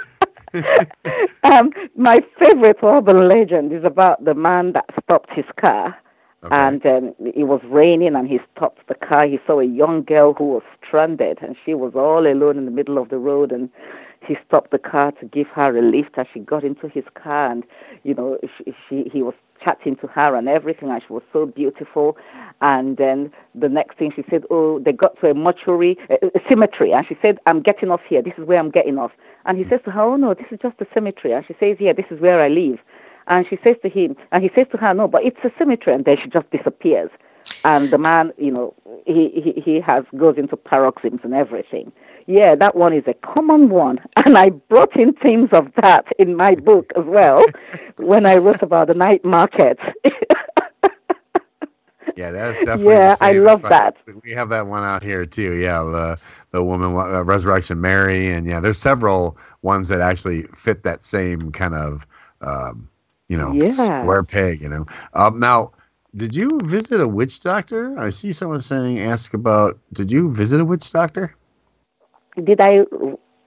um, 1.44 1.72
my 1.96 2.20
favorite 2.40 2.78
urban 2.84 3.28
legend 3.28 3.72
is 3.74 3.84
about 3.84 4.24
the 4.24 4.34
man 4.34 4.74
that 4.74 4.86
stopped 5.04 5.32
his 5.32 5.46
car. 5.60 5.98
Okay. 6.44 6.56
And 6.56 6.86
um, 6.86 7.16
it 7.20 7.46
was 7.46 7.62
raining, 7.66 8.16
and 8.16 8.28
he 8.28 8.40
stopped 8.56 8.86
the 8.88 8.96
car. 8.96 9.26
He 9.26 9.40
saw 9.48 9.62
a 9.62 9.66
young 9.66 10.04
girl 10.04 10.34
who 10.34 10.50
was 10.50 10.64
stranded, 10.86 11.40
and 11.42 11.56
she 11.66 11.74
was 11.74 11.94
all 11.96 12.28
alone 12.28 12.58
in 12.58 12.66
the 12.66 12.72
middle 12.72 12.98
of 12.98 13.08
the 13.10 13.18
road. 13.18 13.54
And 13.54 13.70
he 14.28 14.36
stopped 14.46 14.72
the 14.72 14.80
car 14.80 15.14
to 15.14 15.26
give 15.26 15.48
her 15.48 15.78
a 15.78 15.82
lift 15.82 16.18
as 16.18 16.28
she 16.34 16.42
got 16.42 16.66
into 16.66 16.90
his 16.90 17.06
car. 17.16 17.50
And 17.50 17.64
you 18.04 18.14
know, 18.14 18.38
she, 18.58 18.76
she 18.90 19.10
he 19.12 19.22
was 19.22 19.36
chatting 19.64 19.96
to 19.98 20.08
her 20.08 20.36
and 20.36 20.48
everything, 20.50 20.90
and 20.90 21.02
she 21.06 21.14
was 21.14 21.24
so 21.32 21.46
beautiful. 21.46 22.18
And 22.62 22.98
then 22.98 23.32
the 23.56 23.70
next 23.70 23.98
thing 23.98 24.12
she 24.16 24.24
said, 24.30 24.44
"Oh, 24.50 24.80
they 24.80 24.92
got 24.92 25.20
to 25.22 25.30
a 25.30 25.34
mortuary, 25.34 25.98
a, 26.10 26.16
a 26.36 26.42
cemetery," 26.50 26.92
and 26.94 27.06
she 27.08 27.18
said, 27.22 27.40
"I'm 27.46 27.62
getting 27.62 27.92
off 27.92 28.02
here. 28.08 28.22
This 28.22 28.34
is 28.38 28.46
where 28.46 28.60
I'm 28.60 28.72
getting 28.72 28.98
off." 28.98 29.12
And 29.46 29.58
he 29.58 29.64
hmm. 29.64 29.70
says 29.70 29.82
to 29.86 29.92
her, 29.92 30.02
"Oh 30.02 30.16
no, 30.16 30.34
this 30.34 30.48
is 30.52 30.60
just 30.62 30.82
a 30.82 30.88
cemetery." 30.94 31.34
And 31.34 31.46
she 31.46 31.56
says, 31.60 31.78
"Yeah, 31.80 31.94
this 31.94 32.06
is 32.10 32.20
where 32.20 32.42
I 32.42 32.50
live." 32.50 32.80
And 33.28 33.46
she 33.50 33.58
says 33.64 33.78
to 33.84 33.90
him, 33.90 34.18
and 34.32 34.44
he 34.44 34.52
says 34.54 34.68
to 34.72 34.78
her, 34.78 34.94
"No, 34.94 35.08
but 35.08 35.24
it's 35.24 35.44
a 35.44 35.52
cemetery." 35.58 35.96
And 35.96 36.06
then 36.06 36.18
she 36.22 36.30
just 36.30 36.50
disappears. 36.52 37.10
And 37.64 37.90
the 37.92 37.98
man, 37.98 38.32
you 38.38 38.52
know, 38.52 38.74
he 39.06 39.30
he, 39.44 39.62
he 39.62 39.80
has 39.82 40.04
goes 40.18 40.38
into 40.38 40.56
paroxysms 40.58 41.22
and 41.24 41.34
everything. 41.34 41.92
Yeah, 42.26 42.56
that 42.56 42.76
one 42.76 42.94
is 42.94 43.04
a 43.08 43.14
common 43.16 43.70
one, 43.70 44.00
and 44.26 44.38
I 44.38 44.50
brought 44.50 44.96
in 44.96 45.14
themes 45.14 45.50
of 45.52 45.68
that 45.82 46.06
in 46.20 46.36
my 46.36 46.56
book 46.56 46.92
as 46.98 47.04
well 47.06 47.44
when 47.98 48.26
I 48.26 48.38
wrote 48.38 48.62
about 48.62 48.88
the 48.88 48.94
night 48.94 49.24
market. 49.26 49.78
Yeah, 52.16 52.30
that's 52.32 52.58
definitely. 52.60 52.94
Yeah, 52.94 53.16
I 53.22 53.32
love 53.34 53.62
It's 53.62 53.64
like- 53.64 53.72
that. 53.72 53.98
We 54.24 54.32
have 54.34 54.50
that 54.50 54.68
one 54.68 54.84
out 54.84 55.02
here 55.02 55.26
too. 55.26 55.54
Yeah, 55.56 55.80
the 55.80 56.20
the 56.52 56.64
woman 56.64 56.96
uh, 56.96 57.24
Resurrection 57.24 57.82
Mary, 57.82 58.30
and 58.32 58.46
yeah, 58.46 58.60
there's 58.60 58.78
several 58.78 59.36
ones 59.64 59.88
that 59.88 60.00
actually 60.00 60.44
fit 60.56 60.84
that 60.84 61.04
same 61.04 61.52
kind 61.52 61.74
of, 61.74 62.06
um, 62.42 62.88
you 63.30 63.38
know, 63.38 63.52
Yeah. 63.54 63.72
square 63.72 64.22
peg. 64.22 64.62
You 64.62 64.70
know. 64.70 64.86
Um, 65.16 65.40
now, 65.40 65.72
did 66.16 66.36
you 66.36 66.60
visit 66.64 67.00
a 67.00 67.08
witch 67.08 67.40
doctor? 67.42 67.98
I 68.00 68.10
see 68.10 68.32
someone 68.32 68.60
saying 68.60 69.00
ask 69.00 69.34
about. 69.34 69.80
Did 69.94 70.12
you 70.12 70.32
visit 70.32 70.60
a 70.62 70.66
witch 70.66 70.92
doctor? 70.92 71.36
did 72.44 72.60
I 72.62 72.86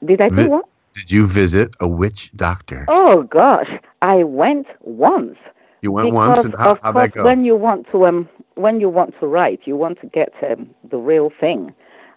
did 0.05 0.21
I 0.21 0.29
do 0.29 0.45
Vi- 0.45 0.47
what? 0.47 0.65
Did 0.95 1.11
you 1.13 1.27
visit 1.27 1.71
a 1.81 1.89
witch 1.89 2.33
doctor? 2.33 2.89
Oh 2.89 3.23
gosh, 3.23 3.71
I 4.03 4.25
went 4.25 4.67
once. 4.81 5.37
You 5.83 5.93
went 5.93 6.11
because 6.11 6.13
once, 6.13 6.45
and 6.45 6.55
how 6.57 6.77
how'd 6.83 6.97
that 6.97 7.13
go? 7.13 7.29
when 7.29 7.45
you 7.45 7.57
want 7.57 7.87
to 7.93 8.07
um 8.07 8.29
when 8.55 8.81
you 8.81 8.89
want 8.89 9.15
to 9.21 9.27
write, 9.27 9.61
you 9.65 9.77
want 9.77 10.01
to 10.01 10.07
get 10.07 10.33
um, 10.49 10.71
the 10.91 10.99
real 10.99 11.31
thing. 11.41 11.75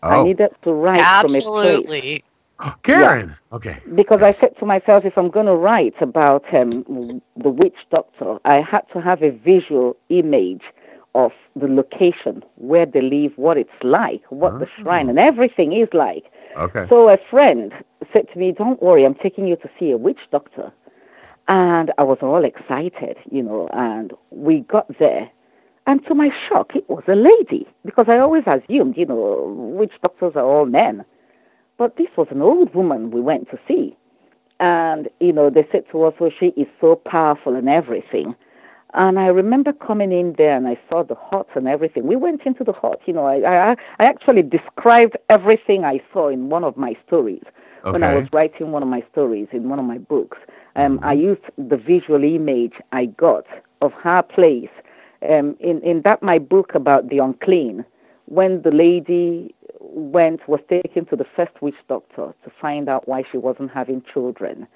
I 0.10 0.18
Oh. 0.18 0.22
needed 0.22 0.50
to 0.64 0.72
write 0.74 1.10
from 1.20 1.36
a 1.36 1.42
place. 1.42 1.90
Karen. 2.84 3.36
Okay. 3.52 3.78
Because 3.96 4.22
I 4.22 4.32
said 4.32 4.58
to 4.60 4.66
myself, 4.66 5.06
if 5.06 5.18
I'm 5.18 5.30
going 5.30 5.46
to 5.46 5.56
write 5.56 5.96
about 6.02 6.44
um, 6.54 7.22
the 7.38 7.50
witch 7.50 7.78
doctor, 7.92 8.40
I 8.46 8.62
had 8.62 8.82
to 8.94 9.02
have 9.02 9.24
a 9.24 9.32
visual 9.32 9.96
image 10.10 10.64
of 11.16 11.32
the 11.56 11.68
location, 11.68 12.44
where 12.56 12.86
they 12.86 13.02
live, 13.02 13.34
what 13.36 13.58
it's 13.58 13.72
like, 13.84 14.22
what 14.30 14.60
the 14.60 14.68
shrine 14.78 15.10
and 15.10 15.18
everything 15.18 15.74
is 15.74 15.90
like. 15.94 16.26
Okay. 16.56 16.86
So 16.88 17.10
a 17.10 17.18
friend 17.30 17.74
said 18.14 18.28
to 18.32 18.40
me, 18.40 18.52
Don't 18.52 18.82
worry, 18.82 19.06
I'm 19.06 19.16
taking 19.16 19.48
you 19.48 19.56
to 19.58 19.70
see 19.80 19.92
a 19.92 19.98
witch 19.98 20.20
doctor. 20.32 20.72
And 21.48 21.92
I 21.98 22.04
was 22.04 22.20
all 22.22 22.46
excited, 22.46 23.18
you 23.32 23.42
know, 23.42 23.70
and 23.74 24.14
we 24.30 24.60
got 24.60 25.00
there. 25.00 25.30
And 25.88 26.06
to 26.06 26.14
my 26.14 26.30
shock, 26.48 26.76
it 26.76 26.88
was 26.88 27.04
a 27.08 27.16
lady, 27.16 27.68
because 27.84 28.06
I 28.08 28.20
always 28.20 28.44
assumed, 28.46 28.96
you 28.98 29.08
know, 29.08 29.46
witch 29.76 29.94
doctors 30.04 30.34
are 30.36 30.46
all 30.46 30.66
men. 30.68 31.04
But 31.80 31.96
this 31.96 32.10
was 32.18 32.28
an 32.30 32.42
old 32.42 32.76
woman 32.76 33.10
we 33.10 33.22
went 33.22 33.50
to 33.52 33.60
see. 33.68 33.96
And, 34.60 35.08
you 35.22 35.32
know, 35.32 35.50
they 35.50 35.66
said 35.72 35.86
to 35.92 36.04
us, 36.04 36.14
well, 36.20 36.30
she 36.38 36.48
is 36.48 36.68
so 36.82 36.98
powerful 36.98 37.56
and 37.56 37.70
everything. 37.70 38.36
And 38.94 39.18
I 39.18 39.28
remember 39.28 39.72
coming 39.72 40.12
in 40.12 40.36
there 40.38 40.58
and 40.58 40.68
I 40.68 40.78
saw 40.90 41.04
the 41.04 41.16
hut 41.16 41.48
and 41.56 41.70
everything. 41.70 42.06
We 42.06 42.18
went 42.18 42.42
into 42.46 42.66
the 42.66 42.74
hut. 42.74 43.00
You 43.06 43.14
know, 43.14 43.26
I, 43.26 43.70
I, 43.70 43.72
I 44.00 44.06
actually 44.06 44.42
described 44.42 45.16
everything 45.30 45.86
I 45.86 46.02
saw 46.12 46.28
in 46.28 46.50
one 46.50 46.66
of 46.66 46.76
my 46.76 46.98
stories 47.08 47.44
when 47.84 48.04
I 48.04 48.14
was 48.14 48.28
writing 48.34 48.72
one 48.72 48.84
of 48.84 48.90
my 48.90 49.02
stories 49.14 49.48
in 49.54 49.70
one 49.70 49.80
of 49.80 49.86
my 49.86 50.00
books. 50.00 50.38
Um, 50.76 51.00
I 51.02 51.14
used 51.14 51.44
the 51.58 51.78
visual 51.78 52.24
image 52.26 52.74
I 52.92 53.06
got 53.06 53.46
of 53.82 53.94
her 53.94 54.22
place. 54.22 54.70
Um, 55.22 55.56
in, 55.62 55.82
in 55.82 56.02
that 56.02 56.22
my 56.22 56.40
book 56.40 56.76
about 56.76 57.08
the 57.10 57.20
unclean, 57.20 57.86
when 58.26 58.62
the 58.64 58.72
lady 58.72 59.56
went 59.80 60.48
was 60.48 60.60
taken 60.70 61.06
to 61.06 61.16
the 61.16 61.26
first 61.36 61.62
witch 61.62 61.76
doctor 61.88 62.34
to 62.44 62.52
find 62.62 62.90
out 62.90 63.08
why 63.08 63.24
she 63.32 63.38
wasn't 63.38 63.72
having 63.72 64.04
children 64.14 64.68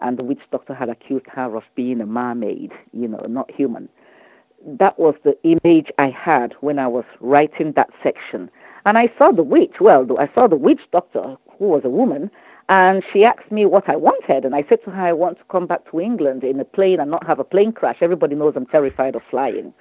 and 0.00 0.18
the 0.18 0.24
witch 0.24 0.40
doctor 0.50 0.74
had 0.74 0.88
accused 0.88 1.26
her 1.26 1.56
of 1.56 1.64
being 1.74 2.00
a 2.00 2.06
mermaid, 2.06 2.72
you 2.92 3.08
know, 3.08 3.24
not 3.28 3.50
human. 3.50 3.88
That 4.64 4.98
was 4.98 5.14
the 5.24 5.36
image 5.42 5.90
I 5.98 6.10
had 6.10 6.54
when 6.60 6.78
I 6.78 6.86
was 6.88 7.04
writing 7.20 7.72
that 7.72 7.90
section. 8.02 8.50
And 8.86 8.98
I 8.98 9.12
saw 9.18 9.30
the 9.30 9.44
witch, 9.44 9.74
well, 9.80 10.06
I 10.18 10.28
saw 10.34 10.46
the 10.46 10.56
witch 10.56 10.80
doctor, 10.92 11.36
who 11.58 11.66
was 11.66 11.82
a 11.84 11.90
woman, 11.90 12.30
and 12.68 13.02
she 13.12 13.24
asked 13.24 13.50
me 13.50 13.66
what 13.66 13.88
I 13.88 13.96
wanted. 13.96 14.44
And 14.44 14.54
I 14.54 14.64
said 14.68 14.82
to 14.84 14.90
her, 14.90 15.02
I 15.02 15.12
want 15.12 15.38
to 15.38 15.44
come 15.50 15.66
back 15.66 15.90
to 15.90 16.00
England 16.00 16.44
in 16.44 16.60
a 16.60 16.64
plane 16.64 17.00
and 17.00 17.10
not 17.10 17.26
have 17.26 17.38
a 17.38 17.44
plane 17.44 17.72
crash. 17.72 17.98
Everybody 18.00 18.34
knows 18.34 18.54
I'm 18.56 18.66
terrified 18.66 19.14
of 19.14 19.22
flying. 19.22 19.72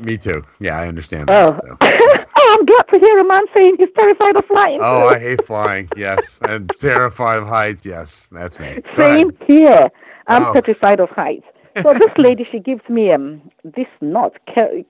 Me 0.00 0.16
too. 0.16 0.42
Yeah, 0.58 0.78
I 0.78 0.88
understand 0.88 1.30
Oh, 1.30 1.52
that. 1.52 1.62
so. 1.62 1.76
oh 2.36 2.56
I'm 2.58 2.64
glad 2.66 2.82
to 2.92 2.98
hear 2.98 3.18
a 3.18 3.24
man 3.24 3.44
saying 3.54 3.76
he's 3.78 3.88
terrified 3.96 4.36
of 4.36 4.44
flying. 4.46 4.80
Oh. 4.82 5.08
I 5.08 5.18
hate 5.18 5.44
flying. 5.46 5.88
Yes, 5.96 6.40
and 6.42 6.72
terrified 6.74 7.38
of 7.38 7.48
heights. 7.48 7.86
Yes, 7.86 8.28
that's 8.32 8.58
me. 8.58 8.82
Go 8.96 9.02
Same 9.02 9.28
ahead. 9.30 9.44
here. 9.46 9.90
I'm 10.28 10.46
Oh. 10.46 10.52
petrified 10.52 11.00
of 11.00 11.10
heights. 11.10 11.46
So 11.82 11.92
this 11.94 12.10
lady, 12.18 12.46
she 12.50 12.58
gives 12.58 12.82
me 12.88 13.12
um 13.12 13.40
this 13.64 13.86
knot, 14.00 14.32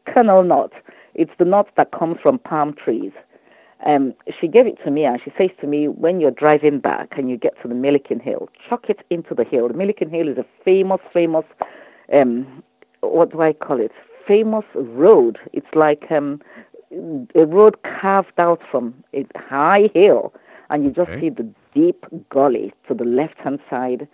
kernel 0.06 0.42
knot. 0.42 0.72
It's 1.14 1.32
the 1.38 1.44
knot 1.44 1.68
that 1.76 1.92
comes 1.92 2.18
from 2.22 2.38
palm 2.38 2.74
trees. 2.74 3.12
Um, 3.84 4.14
she 4.40 4.48
gave 4.48 4.66
it 4.66 4.78
to 4.84 4.90
me 4.90 5.04
and 5.04 5.20
she 5.22 5.32
says 5.36 5.50
to 5.60 5.66
me, 5.66 5.86
when 5.88 6.18
you're 6.20 6.30
driving 6.30 6.78
back 6.80 7.16
and 7.18 7.28
you 7.30 7.36
get 7.36 7.60
to 7.62 7.68
the 7.68 7.74
Milliken 7.74 8.18
Hill, 8.20 8.48
chuck 8.68 8.86
it 8.88 9.00
into 9.10 9.34
the 9.34 9.44
hill. 9.44 9.68
The 9.68 9.74
Milliken 9.74 10.10
Hill 10.10 10.28
is 10.28 10.38
a 10.38 10.46
famous, 10.64 11.00
famous, 11.12 11.44
um, 12.12 12.62
what 13.00 13.30
do 13.30 13.42
I 13.42 13.52
call 13.52 13.78
it? 13.80 13.92
Famous 14.26 14.64
road. 14.74 15.38
It's 15.52 15.74
like 15.74 16.10
um, 16.10 16.40
a 17.34 17.46
road 17.46 17.76
carved 17.82 18.38
out 18.38 18.60
from 18.70 18.94
a 19.14 19.24
high 19.36 19.90
hill, 19.94 20.32
and 20.70 20.84
you 20.84 20.90
just 20.90 21.10
Okay. 21.10 21.20
see 21.20 21.30
the 21.30 21.46
deep 21.74 22.04
gully 22.30 22.72
to 22.88 22.94
the 22.94 23.04
left 23.04 23.38
hand 23.38 23.60
side, 23.70 24.08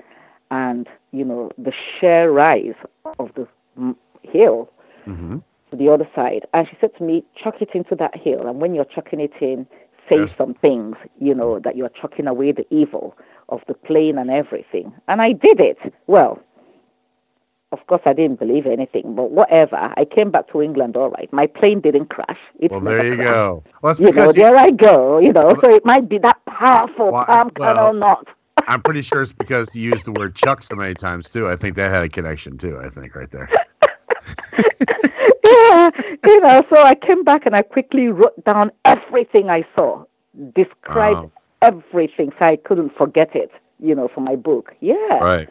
and 0.51 0.89
you 1.13 1.25
know 1.25 1.51
the 1.59 1.73
sheer 1.73 2.31
rise 2.31 2.75
of 3.19 3.31
the 3.35 3.47
mm, 3.79 3.97
hill 4.23 4.71
hmm 5.07 5.39
to 5.71 5.77
the 5.77 5.89
other 5.89 6.09
side. 6.15 6.47
And 6.53 6.67
she 6.69 6.77
said 6.81 6.95
to 6.99 7.03
me, 7.05 7.25
chuck 7.37 7.57
it 7.61 7.71
into 7.75 7.95
that 7.97 8.17
hill. 8.17 8.47
And 8.47 8.61
when 8.61 8.75
you're 8.75 8.85
chucking 8.85 9.21
it 9.21 9.33
in, 9.41 9.67
say 10.09 10.27
Yes. 10.27 10.37
some 10.37 10.55
things, 10.55 10.97
you 11.21 11.35
know, 11.35 11.59
that 11.61 11.77
you're 11.77 11.89
chucking 11.91 12.27
away 12.27 12.53
the 12.53 12.67
evil 12.75 13.17
of 13.49 13.61
the 13.69 13.75
plane 13.75 14.19
and 14.19 14.31
everything. 14.31 14.93
And 15.09 15.23
I 15.23 15.33
did 15.33 15.61
it. 15.61 15.79
Well, 16.07 16.41
of 17.73 17.87
course, 17.87 18.03
I 18.05 18.13
didn't 18.13 18.39
believe 18.39 18.67
anything, 18.67 19.15
but 19.15 19.31
whatever. 19.31 19.93
I 19.97 20.05
came 20.05 20.31
back 20.31 20.51
to 20.53 20.63
England 20.63 20.97
all 20.97 21.11
right. 21.11 21.33
My 21.33 21.47
plane 21.47 21.81
didn't 21.81 22.11
crash. 22.11 22.39
It 22.61 22.71
Well, 22.71 22.81
there 22.81 23.05
you 23.05 23.17
crashed. 23.17 23.31
go. 23.31 23.65
Well, 23.83 23.97
You 23.99 24.13
know, 24.13 24.27
you, 24.27 24.33
there 24.35 24.57
I 24.57 24.71
go, 24.71 25.19
you 25.19 25.33
know, 25.33 25.55
so 25.61 25.71
it 25.73 25.85
might 25.85 26.09
be 26.09 26.19
that 26.19 26.39
powerful 26.47 27.11
Well, 27.11 27.25
palm 27.25 27.51
well- 27.59 27.75
kernel 27.75 27.93
knot. 27.95 28.29
I'm 28.69 28.83
pretty 28.83 29.03
sure 29.03 29.23
it's 29.23 29.33
because 29.33 29.75
you 29.75 29.91
used 29.91 30.05
the 30.05 30.13
word 30.13 30.37
Chuck 30.37 30.63
so 30.63 30.77
many 30.77 30.95
times 30.95 31.31
too. 31.31 31.49
I 31.49 31.57
think 31.57 31.75
that 31.77 31.91
had 31.91 32.05
a 32.05 32.09
connection 32.09 32.59
too. 32.59 32.79
I 32.79 32.91
think 32.91 33.17
right 33.17 33.31
there. 33.31 33.49
yeah, 35.45 35.91
you 36.27 36.41
know, 36.41 36.63
so 36.73 36.83
I 36.83 36.95
came 36.95 37.25
back 37.25 37.47
and 37.47 37.57
I 37.57 37.63
quickly 37.63 38.09
wrote 38.09 38.45
down 38.45 38.71
everything 38.85 39.51
I 39.51 39.65
saw, 39.75 40.05
described 40.55 41.17
Wow. 41.17 41.31
everything 41.63 42.33
so 42.39 42.45
I 42.45 42.57
couldn't 42.57 42.95
forget 42.97 43.35
it, 43.35 43.51
you 43.81 43.95
know, 43.95 44.09
for 44.09 44.21
my 44.21 44.37
book. 44.37 44.75
Yeah. 44.81 44.95
Right. 45.19 45.49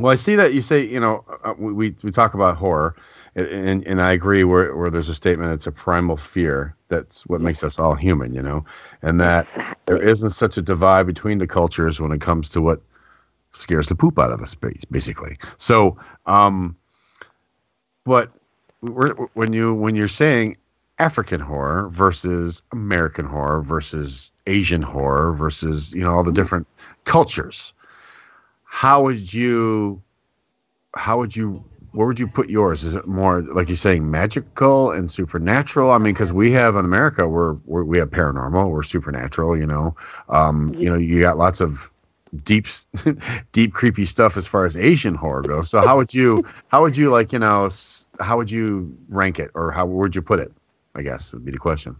Well, 0.00 0.10
I 0.10 0.14
see 0.14 0.34
that 0.36 0.54
you 0.54 0.62
say, 0.62 0.82
you 0.84 0.98
know, 0.98 1.24
uh, 1.44 1.54
we 1.58 1.72
we 1.72 1.94
we 2.02 2.10
talk 2.10 2.32
about 2.32 2.56
horror, 2.56 2.96
and- 3.36 3.86
and 3.86 4.00
I 4.00 4.12
agree 4.12 4.44
where 4.44 4.74
where 4.74 4.90
there's 4.90 5.10
a 5.10 5.14
statement 5.14 5.52
it's 5.52 5.66
a 5.66 5.72
primal 5.72 6.16
fear. 6.16 6.74
That's 6.88 7.26
what 7.26 7.42
makes 7.42 7.62
us 7.62 7.78
all 7.78 7.94
human, 7.94 8.32
you 8.34 8.42
know, 8.42 8.64
and 9.02 9.20
that 9.20 9.46
there 9.86 10.02
isn't 10.02 10.30
such 10.30 10.56
a 10.56 10.62
divide 10.62 11.06
between 11.06 11.38
the 11.38 11.46
cultures 11.46 12.00
when 12.00 12.12
it 12.12 12.20
comes 12.20 12.48
to 12.50 12.62
what 12.62 12.80
scares 13.52 13.88
the 13.88 13.94
poop 13.94 14.18
out 14.18 14.32
of 14.32 14.40
us, 14.40 14.54
bas- 14.54 14.84
basically. 14.86 15.36
So, 15.58 15.98
um, 16.26 16.76
but 18.04 18.30
when 19.34 19.52
you 19.52 19.74
when 19.74 19.94
you're 19.94 20.08
saying 20.08 20.56
African 20.98 21.40
horror 21.40 21.88
versus 21.90 22.62
American 22.72 23.26
horror 23.26 23.62
versus 23.62 24.32
Asian 24.46 24.82
horror 24.82 25.32
versus 25.34 25.92
you 25.94 26.02
know 26.02 26.14
all 26.14 26.24
the 26.24 26.32
different 26.32 26.66
cultures, 27.04 27.74
how 28.70 29.02
would 29.02 29.34
you 29.34 30.00
how 30.94 31.18
would 31.18 31.36
you 31.36 31.62
where 31.92 32.06
would 32.06 32.20
you 32.20 32.28
put 32.28 32.48
yours? 32.48 32.84
Is 32.84 32.94
it 32.94 33.04
more 33.06 33.42
like 33.42 33.68
you're 33.68 33.74
saying 33.74 34.08
magical 34.08 34.92
and 34.92 35.10
supernatural? 35.10 35.90
I 35.90 35.98
mean, 35.98 36.14
because 36.14 36.32
we 36.32 36.52
have 36.52 36.76
in 36.76 36.84
America, 36.84 37.26
we're, 37.26 37.54
we're 37.64 37.82
we 37.82 37.98
have 37.98 38.10
paranormal, 38.10 38.70
we're 38.70 38.84
supernatural. 38.84 39.58
You 39.58 39.66
know, 39.66 39.96
um, 40.28 40.72
you 40.74 40.88
know, 40.88 40.94
you 40.94 41.20
got 41.20 41.36
lots 41.36 41.60
of 41.60 41.90
deep, 42.44 42.66
deep 43.52 43.72
creepy 43.72 44.04
stuff 44.04 44.36
as 44.36 44.46
far 44.46 44.66
as 44.66 44.76
Asian 44.76 45.16
horror 45.16 45.42
goes. 45.42 45.68
So 45.68 45.80
how 45.80 45.96
would 45.96 46.14
you 46.14 46.44
how 46.68 46.80
would 46.80 46.96
you 46.96 47.10
like 47.10 47.32
you 47.32 47.40
know 47.40 47.68
how 48.20 48.36
would 48.36 48.52
you 48.52 48.96
rank 49.08 49.40
it 49.40 49.50
or 49.54 49.72
how 49.72 49.84
would 49.84 50.14
you 50.14 50.22
put 50.22 50.38
it? 50.38 50.52
I 50.94 51.02
guess 51.02 51.32
would 51.32 51.44
be 51.44 51.50
the 51.50 51.58
question. 51.58 51.96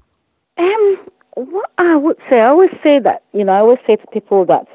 Um, 0.56 0.98
what 1.34 1.70
I 1.78 1.96
would 1.96 2.18
say, 2.30 2.40
I 2.40 2.48
always 2.48 2.70
say 2.82 3.00
that, 3.00 3.24
you 3.32 3.44
know, 3.44 3.52
I 3.52 3.58
always 3.58 3.78
say 3.86 3.96
to 3.96 4.06
people 4.08 4.44
that 4.46 4.66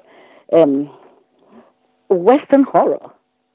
um, 0.51 0.89
Western 2.15 2.63
horror, 2.63 3.11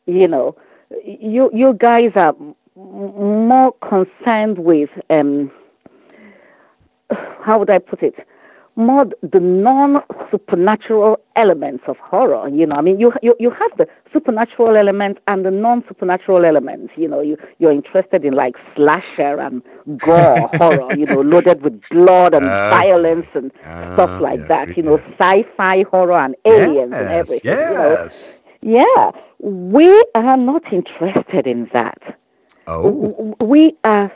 you 0.06 0.28
know, 0.28 0.56
you 1.04 1.50
you 1.52 1.74
guys 1.78 2.12
are 2.16 2.34
more 2.76 3.72
concerned 3.88 4.58
with 4.58 4.90
um, 5.10 5.50
how 7.42 7.58
would 7.58 7.70
I 7.70 7.78
put 7.78 8.02
it? 8.02 8.14
More 8.76 9.04
the 9.22 9.40
non-supernatural 9.40 11.18
elements 11.36 11.84
of 11.88 11.96
horror. 11.98 12.48
You 12.48 12.66
know, 12.66 12.76
I 12.76 12.80
mean, 12.82 12.98
you 13.00 13.12
you 13.22 13.34
you 13.38 13.50
have 13.50 13.70
the 13.76 13.86
supernatural 14.12 14.76
element 14.76 15.18
and 15.26 15.44
the 15.44 15.50
non-supernatural 15.50 16.44
elements. 16.44 16.92
You 16.96 17.08
know, 17.08 17.20
you 17.20 17.36
you're 17.58 17.72
interested 17.72 18.24
in 18.24 18.34
like 18.34 18.54
slasher 18.74 19.38
and 19.40 19.62
gore 19.98 20.48
horror. 20.58 20.94
You 20.94 21.06
know, 21.06 21.20
loaded 21.20 21.62
with 21.62 21.80
blood 21.90 22.34
and 22.34 22.52
Uh, 22.52 22.70
violence 22.70 23.26
and 23.34 23.50
uh, 23.64 23.68
stuff 23.92 24.10
like 24.18 24.46
yes, 24.48 24.48
that. 24.48 24.76
You 24.76 24.82
know, 24.82 24.98
sci-fi 25.18 25.82
horror 25.90 26.18
and 26.18 26.34
aliens 26.46 26.96
and 27.00 27.10
Yes, 27.10 27.12
everything. 27.12 27.68
You 27.68 27.76
know, 27.76 27.98
yes. 28.00 28.39
Yeah, 28.62 29.10
we 29.40 30.02
are 30.14 30.36
not 30.36 30.72
interested 30.72 31.46
in 31.46 31.68
that. 31.72 31.98
Oh, 32.66 33.34
We 33.40 33.76
are 33.84 34.12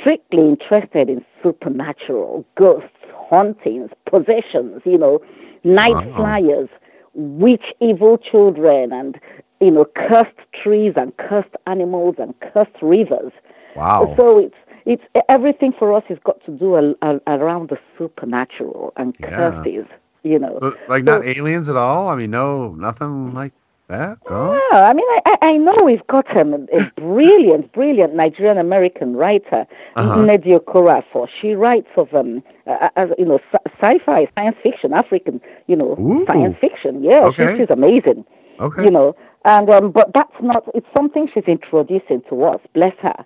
strictly 0.00 0.48
interested 0.48 1.08
in 1.08 1.24
supernatural, 1.42 2.44
ghosts, 2.56 2.88
hauntings, 3.12 3.90
possessions, 4.06 4.82
you 4.84 4.98
know, 4.98 5.20
night 5.64 5.96
Wow. 5.96 6.14
flyers, 6.16 6.68
witch 7.14 7.64
evil 7.80 8.18
children, 8.18 8.92
and, 8.92 9.18
you 9.60 9.70
know, 9.70 9.84
cursed 9.96 10.36
trees 10.62 10.94
and 10.96 11.16
cursed 11.16 11.54
animals 11.66 12.16
and 12.18 12.34
cursed 12.40 12.80
rivers. 12.82 13.32
wow. 13.76 14.14
So 14.18 14.38
it's 14.38 14.54
it's 14.86 15.02
everything 15.28 15.72
for 15.78 15.94
us 15.94 16.04
has 16.08 16.18
got 16.24 16.44
to 16.44 16.50
do 16.52 16.74
a, 16.76 16.94
a, 17.02 17.20
around 17.26 17.70
the 17.70 17.78
supernatural 17.96 18.92
and 18.96 19.14
Yeah. 19.18 19.38
curses, 19.38 19.86
you 20.24 20.38
know. 20.38 20.58
So, 20.60 20.76
like 20.88 21.04
not 21.04 21.24
aliens 21.24 21.68
at 21.70 21.76
all. 21.76 22.08
I 22.08 22.16
mean, 22.16 22.30
no, 22.30 22.74
nothing 22.74 23.32
like 23.32 23.52
That? 23.88 24.18
Oh. 24.30 24.54
Yeah, 24.72 24.80
I 24.88 24.94
mean, 24.94 25.04
I, 25.26 25.36
I 25.42 25.56
know 25.58 25.76
we've 25.84 26.06
got 26.06 26.34
um, 26.38 26.54
a 26.72 26.90
brilliant, 27.00 27.72
brilliant 27.72 28.14
Nigerian 28.14 28.56
American 28.58 29.14
writer, 29.14 29.66
Uh-huh. 29.96 30.16
Nnedi 30.16 30.58
Okorafor. 30.58 31.28
She 31.40 31.52
writes 31.52 31.88
of, 31.96 32.12
um, 32.14 32.42
uh, 32.66 32.88
as, 32.96 33.10
you 33.18 33.26
know, 33.26 33.38
sci- 33.52 33.70
sci-fi, 33.80 34.26
science 34.34 34.56
fiction, 34.62 34.94
African, 34.94 35.40
you 35.66 35.76
know, 35.76 35.96
Ooh. 36.00 36.24
science 36.26 36.56
fiction. 36.58 37.02
Yeah, 37.04 37.30
she- 37.32 37.58
she's 37.58 37.70
amazing. 37.70 38.24
Okay. 38.58 38.84
You 38.84 38.90
know, 38.90 39.16
and 39.44 39.68
um, 39.68 39.90
but 39.90 40.12
that's 40.14 40.32
not. 40.40 40.64
It's 40.74 40.86
something 40.96 41.28
she's 41.34 41.44
introducing 41.44 42.22
to 42.30 42.44
us. 42.44 42.60
Bless 42.72 42.94
her. 43.02 43.24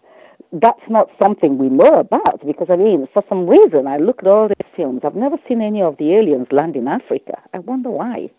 That's 0.52 0.80
not 0.88 1.11
something 1.22 1.59
we 1.59 1.68
know 1.68 1.92
about 2.00 2.44
because 2.44 2.68
I 2.70 2.76
mean, 2.76 3.06
for 3.12 3.22
some 3.28 3.46
reason, 3.46 3.86
I 3.86 3.98
look 3.98 4.20
at 4.22 4.26
all 4.26 4.48
these 4.48 4.72
films. 4.74 5.02
I've 5.04 5.14
never 5.14 5.36
seen 5.46 5.61
any 5.61 5.82
of 5.82 5.98
the 5.98 6.14
aliens 6.14 6.48
land 6.50 6.74
in 6.76 6.88
Africa. 6.88 7.38
I 7.54 7.59
wonder 7.59 7.90
why. 7.90 8.30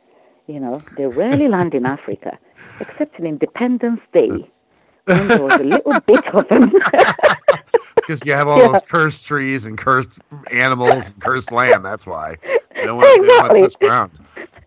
You 0.50 0.60
know, 0.60 0.84
they 0.98 1.08
rarely 1.08 1.48
land 1.50 1.76
in 1.76 1.86
Africa, 1.86 2.40
except 2.82 3.20
in 3.20 3.28
Independence 3.28 4.02
Day. 4.14 4.50
when 5.12 5.30
there 5.30 5.42
was 5.42 5.56
a 5.60 5.64
little 5.64 5.94
bit 6.08 6.28
of 6.34 6.48
them. 6.50 6.72
Because 7.98 8.26
you 8.26 8.34
have 8.34 8.48
all 8.48 8.62
Yeah. 8.62 8.70
those 8.70 8.84
cursed 8.84 9.26
trees 9.28 9.66
and 9.66 9.78
cursed 9.78 10.20
animals 10.52 11.10
and 11.10 11.20
cursed 11.22 11.52
land. 11.52 11.86
That's 11.86 12.08
why. 12.08 12.38
They 12.80 12.86
don't 12.86 12.98
want, 12.98 13.20
they 13.20 13.30
want 13.30 13.54
to 13.54 13.78
ground. 13.80 14.12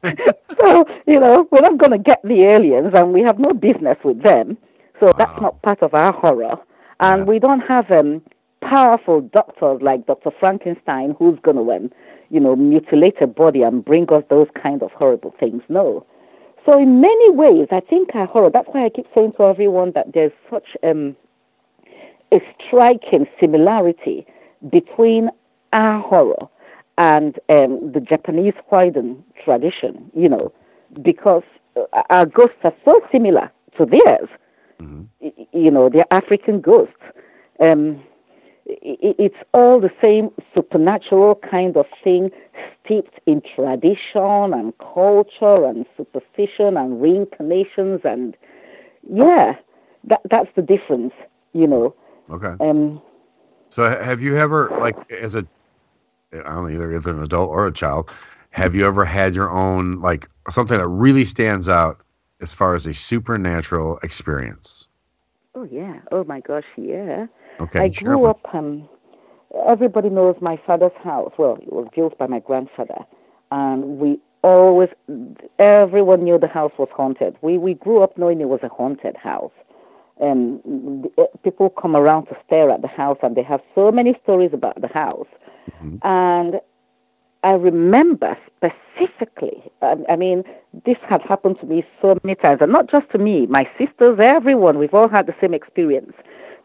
so, 0.61 0.85
you 1.07 1.19
know, 1.21 1.49
we're 1.51 1.63
not 1.63 1.79
going 1.79 1.93
to 1.93 1.99
get 1.99 2.21
the 2.25 2.45
aliens 2.45 2.93
and 2.95 3.13
we 3.13 3.23
have 3.23 3.39
no 3.39 3.53
business 3.53 3.99
with 4.05 4.23
them. 4.23 4.59
So 5.01 5.13
that's 5.19 5.39
not 5.41 5.61
part 5.63 5.83
of 5.83 5.95
our 5.95 6.13
horror. 6.13 6.57
And 7.01 7.27
we 7.27 7.39
don't 7.39 7.61
have 7.61 7.91
um, 7.91 8.23
powerful 8.63 9.21
doctors 9.23 9.83
like 9.83 10.07
Dr. 10.07 10.31
Frankenstein 10.41 11.15
who's 11.19 11.39
going 11.43 11.57
to, 11.57 11.73
um, 11.73 11.91
you 12.33 12.41
know, 12.41 12.57
mutilate 12.57 13.21
a 13.21 13.27
body 13.27 13.63
and 13.63 13.85
bring 13.85 14.07
us 14.11 14.25
those 14.31 14.49
kind 14.61 14.83
of 14.83 14.91
horrible 14.93 15.33
things. 15.39 15.63
No. 15.69 15.87
So 16.65 16.79
in 16.81 17.01
many 17.01 17.31
ways, 17.31 17.69
I 17.71 17.81
think 17.81 18.15
our 18.15 18.27
horror, 18.27 18.51
that's 18.51 18.69
why 18.73 18.87
I 18.87 18.89
keep 18.89 19.07
saying 19.15 19.33
to 19.37 19.45
everyone 19.45 19.93
that 19.93 20.13
there's 20.15 20.33
such 20.51 20.69
um, 20.83 21.15
a 22.33 22.41
striking 22.67 23.27
similarity 23.39 24.27
between 24.71 25.29
our 25.73 26.01
horror 26.01 26.49
and 26.97 27.39
um, 27.49 27.93
the 27.93 28.01
Japanese 28.01 28.55
Kwaidan 28.71 29.23
tradition, 29.45 30.11
you 30.15 30.29
know, 30.29 30.53
because 31.03 31.43
uh, 31.77 32.03
our 32.11 32.27
ghosts 32.27 32.63
are 32.65 32.75
so 32.85 32.95
similar 33.13 33.51
to 33.77 33.85
theirs. 33.87 34.29
Y- 35.21 35.33
You 35.53 35.71
know, 35.71 35.89
they're 35.91 36.13
African 36.23 36.61
ghosts. 36.61 37.05
Um, 37.61 38.03
it's 38.83 39.37
all 39.53 39.81
the 39.81 39.91
same 40.01 40.31
supernatural 40.55 41.37
kind 41.51 41.77
of 41.77 41.87
thing, 42.03 42.31
steeped 42.85 43.21
in 43.27 43.43
tradition 43.55 44.53
and 44.55 44.73
culture 44.79 45.65
and 45.65 45.87
superstition 45.97 46.77
and 46.77 47.01
reincarnations 47.03 48.01
and 48.05 48.37
yeah, 49.11 49.55
that 50.05 50.21
that's 50.31 50.51
the 50.57 50.63
difference, 50.63 51.13
you 51.53 51.67
know. 51.67 51.95
Okay. 52.31 52.55
Um, 52.61 53.01
So 53.71 53.89
have 53.89 54.21
you 54.21 54.37
ever, 54.37 54.73
like, 54.79 54.97
as 55.11 55.35
a, 55.35 55.47
I 56.33 56.39
don't 56.39 56.65
know, 56.65 56.69
either 56.69 56.93
as 56.93 57.07
an 57.07 57.23
adult 57.23 57.51
or 57.51 57.67
a 57.67 57.73
child, 57.73 58.11
have 58.51 58.75
you 58.75 58.87
ever 58.87 59.05
had 59.05 59.35
your 59.35 59.51
own, 59.51 60.01
like, 60.01 60.29
something 60.51 60.79
that 60.79 60.89
really 60.89 61.25
stands 61.25 61.69
out 61.69 62.01
as 62.41 62.53
far 62.53 62.75
as 62.75 62.87
a 62.87 62.95
supernatural 62.95 63.99
experience? 64.03 64.89
Oh 65.55 65.65
yeah. 65.65 66.01
Oh 66.11 66.25
my 66.25 66.41
gosh, 66.41 66.65
yeah. 66.77 67.27
Okay, 67.61 67.81
I 67.81 67.89
grew 67.89 68.19
one. 68.19 68.31
up. 68.31 68.55
Um, 68.55 68.89
everybody 69.67 70.09
knows 70.09 70.37
my 70.41 70.61
father's 70.67 70.93
house. 71.03 71.33
Well, 71.39 71.59
it 71.61 71.73
was 71.73 71.89
built 71.95 72.17
by 72.19 72.27
my 72.27 72.41
grandfather, 72.41 73.05
and 73.51 73.99
we 73.99 74.19
always. 74.43 74.89
Everyone 75.59 76.25
knew 76.25 76.39
the 76.39 76.49
house 76.49 76.73
was 76.79 76.89
haunted. 76.95 77.37
We 77.43 77.59
we 77.59 77.75
grew 77.75 78.03
up 78.03 78.17
knowing 78.19 78.41
it 78.41 78.49
was 78.49 78.61
a 78.63 78.69
haunted 78.69 79.17
house. 79.17 79.53
Um, 80.21 80.61
the, 80.65 81.11
uh, 81.23 81.27
people 81.43 81.71
come 81.71 81.97
around 81.97 82.27
to 82.27 82.37
stare 82.47 82.71
at 82.71 82.83
the 82.83 82.89
house, 82.89 83.19
and 83.23 83.35
they 83.35 83.43
have 83.43 83.61
so 83.75 83.91
many 83.91 84.15
stories 84.23 84.51
about 84.53 84.81
the 84.81 84.89
house. 84.89 85.27
And 86.03 86.61
I 87.43 87.55
remember 87.55 88.37
specifically, 88.57 89.63
I, 89.81 89.97
I 90.11 90.17
mean, 90.17 90.45
this 90.85 90.97
had 91.09 91.23
happened 91.23 91.59
to 91.61 91.67
me 91.67 91.85
so 92.01 92.17
many 92.23 92.37
times, 92.37 92.61
and 92.61 92.71
not 92.71 92.91
just 92.91 93.11
to 93.11 93.19
me, 93.19 93.47
my 93.47 93.69
sisters, 93.79 94.19
everyone, 94.21 94.79
we've 94.79 94.95
all 94.95 95.09
had 95.09 95.27
the 95.27 95.35
same 95.41 95.55
experience 95.55 96.13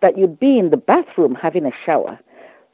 that 0.01 0.17
you'd 0.17 0.39
be 0.39 0.57
in 0.57 0.69
the 0.69 0.77
bathroom 0.77 1.35
having 1.35 1.65
a 1.65 1.71
shower. 1.85 2.19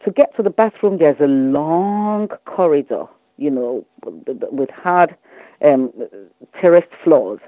To 0.05 0.11
get 0.11 0.35
to 0.35 0.43
the 0.43 0.49
bathroom, 0.49 0.97
there's 0.97 1.19
a 1.21 1.27
long 1.27 2.27
corridor, 2.45 3.05
you 3.37 3.49
know, 3.49 3.85
with- 4.05 4.69
hard 4.71 5.15
um, 5.61 5.93
terraced 6.59 6.93
floors, 7.03 7.39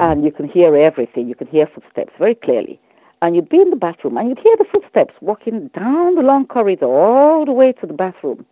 and 0.00 0.24
you 0.24 0.32
can 0.32 0.48
hear 0.48 0.74
everything. 0.76 1.28
You 1.28 1.34
can 1.34 1.46
hear 1.48 1.66
footsteps 1.66 2.12
very 2.18 2.34
clearly. 2.34 2.80
And 3.20 3.34
you'd 3.34 3.48
be 3.48 3.60
in 3.60 3.70
the 3.70 3.76
bathroom, 3.76 4.16
and 4.16 4.28
you'd 4.28 4.38
hear 4.38 4.56
the 4.56 4.64
footsteps 4.64 5.14
walking 5.20 5.68
down 5.68 6.14
the 6.14 6.22
long 6.22 6.46
corridor 6.46 6.86
all 6.86 7.44
the 7.44 7.52
way 7.52 7.72
to 7.72 7.86
the 7.86 7.92
bathroom. 7.92 8.46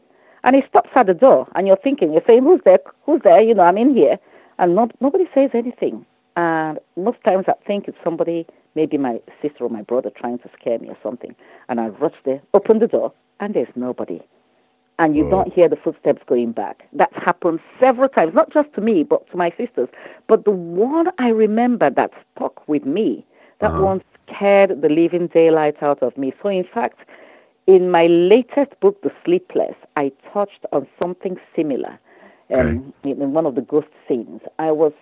And 0.44 0.56
he 0.56 0.62
stops 0.68 0.90
at 0.94 1.06
the 1.06 1.14
door, 1.14 1.46
and 1.54 1.66
you're 1.66 1.76
thinking, 1.76 2.12
you're 2.12 2.24
saying, 2.26 2.42
"Who's 2.42 2.60
there? 2.64 2.80
Who's 3.04 3.22
there? 3.22 3.40
You 3.40 3.54
know, 3.54 3.62
I'm 3.62 3.78
in 3.78 3.94
here." 3.94 4.18
And 4.58 4.74
not, 4.74 4.90
nobody 5.00 5.28
says 5.34 5.50
anything. 5.54 6.04
And 6.36 6.78
most 6.96 7.18
times 7.24 7.44
I 7.48 7.54
think 7.66 7.88
it's 7.88 7.98
somebody, 8.04 8.46
maybe 8.74 8.96
my 8.98 9.20
sister 9.42 9.64
or 9.64 9.70
my 9.70 9.82
brother, 9.82 10.10
trying 10.10 10.38
to 10.40 10.50
scare 10.58 10.78
me 10.78 10.88
or 10.88 10.98
something. 11.02 11.34
And 11.68 11.80
I 11.80 11.88
rush 11.88 12.14
there, 12.24 12.40
open 12.54 12.78
the 12.78 12.86
door, 12.86 13.12
and 13.40 13.54
there's 13.54 13.68
nobody. 13.76 14.20
And 14.98 15.16
you 15.16 15.24
Whoa. 15.24 15.24
don't 15.24 15.52
hear 15.52 15.68
the 15.68 15.76
footsteps 15.76 16.22
going 16.26 16.52
back. 16.52 16.84
That's 16.92 17.14
happened 17.16 17.60
several 17.80 18.08
times, 18.08 18.34
not 18.34 18.52
just 18.52 18.72
to 18.74 18.80
me, 18.80 19.02
but 19.02 19.28
to 19.30 19.36
my 19.36 19.50
sisters. 19.58 19.88
But 20.28 20.44
the 20.44 20.50
one 20.52 21.08
I 21.18 21.28
remember 21.28 21.90
that 21.90 22.12
stuck 22.36 22.66
with 22.68 22.84
me, 22.84 23.24
that 23.60 23.74
Uh-huh. 23.74 23.78
one 23.78 24.02
scared 24.26 24.80
the 24.82 24.88
living 24.88 25.28
daylight 25.28 25.82
out 25.82 26.02
of 26.02 26.16
me. 26.16 26.32
So, 26.42 26.48
in 26.48 26.64
fact, 26.64 26.98
in 27.66 27.90
my 27.90 28.06
latest 28.06 28.78
book, 28.80 29.00
The 29.02 29.10
Sleepless, 29.24 29.74
I 29.96 30.12
touched 30.32 30.64
on 30.72 30.86
something 31.02 31.36
similar 31.56 31.98
um, 32.54 32.92
in 33.04 33.32
one 33.32 33.46
of 33.46 33.54
the 33.54 33.62
ghost 33.62 33.88
scenes. 34.08 34.40
I 34.58 34.70
was 34.72 34.92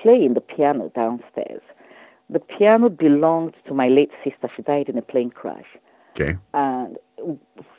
playing 0.00 0.34
the 0.34 0.40
piano 0.40 0.90
downstairs. 0.94 1.62
The 2.28 2.38
piano 2.40 2.88
belonged 2.88 3.54
to 3.66 3.74
my 3.74 3.88
late 3.88 4.12
sister. 4.22 4.48
She 4.54 4.62
died 4.62 4.88
in 4.88 4.96
a 4.96 5.02
plane 5.02 5.30
crash. 5.30 5.66
Okay. 6.12 6.36
And 6.54 6.96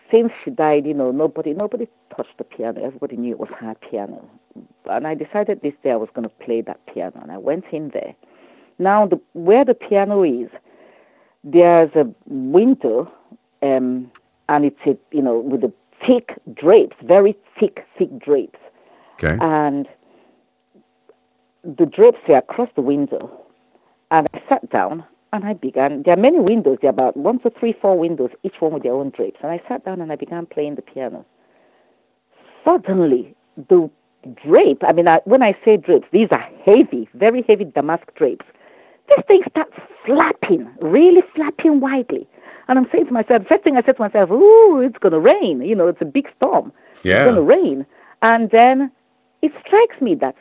since 0.09 0.31
she 0.43 0.51
died, 0.51 0.85
you 0.85 0.93
know, 0.93 1.11
nobody 1.11 1.53
nobody 1.53 1.87
touched 2.15 2.37
the 2.37 2.43
piano. 2.43 2.83
Everybody 2.83 3.17
knew 3.17 3.31
it 3.31 3.39
was 3.39 3.49
her 3.59 3.75
piano. 3.75 4.29
And 4.89 5.07
I 5.07 5.15
decided 5.15 5.61
this 5.61 5.73
day 5.83 5.91
I 5.91 5.95
was 5.95 6.09
going 6.13 6.27
to 6.27 6.35
play 6.45 6.61
that 6.61 6.85
piano. 6.93 7.19
And 7.21 7.31
I 7.31 7.37
went 7.37 7.65
in 7.71 7.89
there. 7.89 8.13
Now, 8.77 9.05
the, 9.05 9.19
where 9.33 9.63
the 9.63 9.73
piano 9.73 10.23
is, 10.23 10.49
there's 11.43 11.91
a 11.95 12.09
window, 12.25 13.11
um, 13.61 14.11
and 14.49 14.65
it's 14.65 14.79
a, 14.85 14.97
you 15.11 15.21
know 15.21 15.39
with 15.39 15.61
the 15.61 15.71
thick 16.05 16.33
drapes, 16.53 16.95
very 17.03 17.35
thick, 17.59 17.85
thick 17.97 18.17
drapes. 18.19 18.59
Okay. 19.15 19.37
And 19.41 19.87
the 21.63 21.85
drapes 21.85 22.19
were 22.27 22.37
across 22.37 22.69
the 22.75 22.81
window. 22.81 23.29
And 24.09 24.27
I 24.33 24.41
sat 24.49 24.69
down 24.69 25.05
and 25.33 25.45
I 25.45 25.53
began. 25.53 26.03
There 26.03 26.13
are 26.13 26.21
many 26.21 26.39
windows. 26.39 26.79
There 26.81 26.89
are 26.89 26.93
about 26.93 27.15
one, 27.15 27.39
two, 27.39 27.51
three, 27.59 27.73
four 27.81 27.97
windows, 27.97 28.31
each 28.43 28.55
one 28.59 28.73
with 28.73 28.83
their 28.83 28.93
own 28.93 29.11
drapes. 29.11 29.39
And 29.41 29.51
I 29.51 29.61
sat 29.67 29.85
down 29.85 30.01
and 30.01 30.11
I 30.11 30.15
began 30.15 30.45
playing 30.45 30.75
the 30.75 30.81
piano. 30.81 31.25
Suddenly, 32.65 33.35
the 33.69 33.89
drape, 34.45 34.83
I 34.85 34.91
mean, 34.91 35.07
I, 35.07 35.21
when 35.25 35.41
I 35.41 35.57
say 35.65 35.77
drapes, 35.77 36.07
these 36.11 36.27
are 36.31 36.47
heavy, 36.65 37.09
very 37.13 37.43
heavy 37.47 37.65
damask 37.65 38.03
drapes. 38.15 38.45
This 39.07 39.25
thing 39.27 39.41
starts 39.49 39.73
flapping, 40.05 40.69
really 40.81 41.21
flapping 41.35 41.79
widely. 41.79 42.27
And 42.67 42.77
I'm 42.77 42.87
saying 42.91 43.07
to 43.07 43.11
myself, 43.11 43.43
first 43.49 43.63
thing 43.63 43.77
I 43.77 43.83
said 43.83 43.97
to 43.97 44.01
myself, 44.01 44.29
ooh, 44.31 44.79
it's 44.79 44.97
going 44.99 45.11
to 45.13 45.19
rain. 45.19 45.61
You 45.61 45.75
know, 45.75 45.87
it's 45.87 46.01
a 46.01 46.05
big 46.05 46.27
storm. 46.37 46.71
Yeah. 47.03 47.15
It's 47.15 47.33
going 47.33 47.35
to 47.35 47.55
rain. 47.55 47.85
And 48.21 48.49
then 48.51 48.91
it 49.41 49.51
strikes 49.65 49.99
me 49.99 50.15
that 50.15 50.35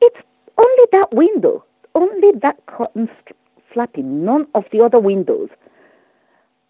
it's 0.00 0.18
only 0.58 0.84
that 0.92 1.12
window, 1.12 1.64
only 1.94 2.32
that 2.42 2.64
curtain 2.66 3.08
flapping, 3.72 4.24
none 4.24 4.46
of 4.54 4.64
the 4.72 4.80
other 4.80 4.98
windows. 4.98 5.48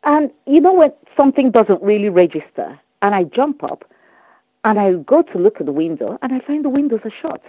And 0.04 0.30
you 0.46 0.60
know 0.60 0.74
when 0.74 0.92
something 1.18 1.50
doesn't 1.50 1.82
really 1.82 2.08
register, 2.08 2.78
and 3.02 3.14
I 3.14 3.24
jump 3.24 3.62
up 3.64 3.84
and 4.64 4.78
I 4.78 4.92
go 4.94 5.22
to 5.22 5.38
look 5.38 5.60
at 5.60 5.66
the 5.66 5.72
window, 5.72 6.18
and 6.22 6.32
I 6.32 6.40
find 6.40 6.64
the 6.64 6.70
windows 6.70 7.00
are 7.04 7.12
shut. 7.22 7.42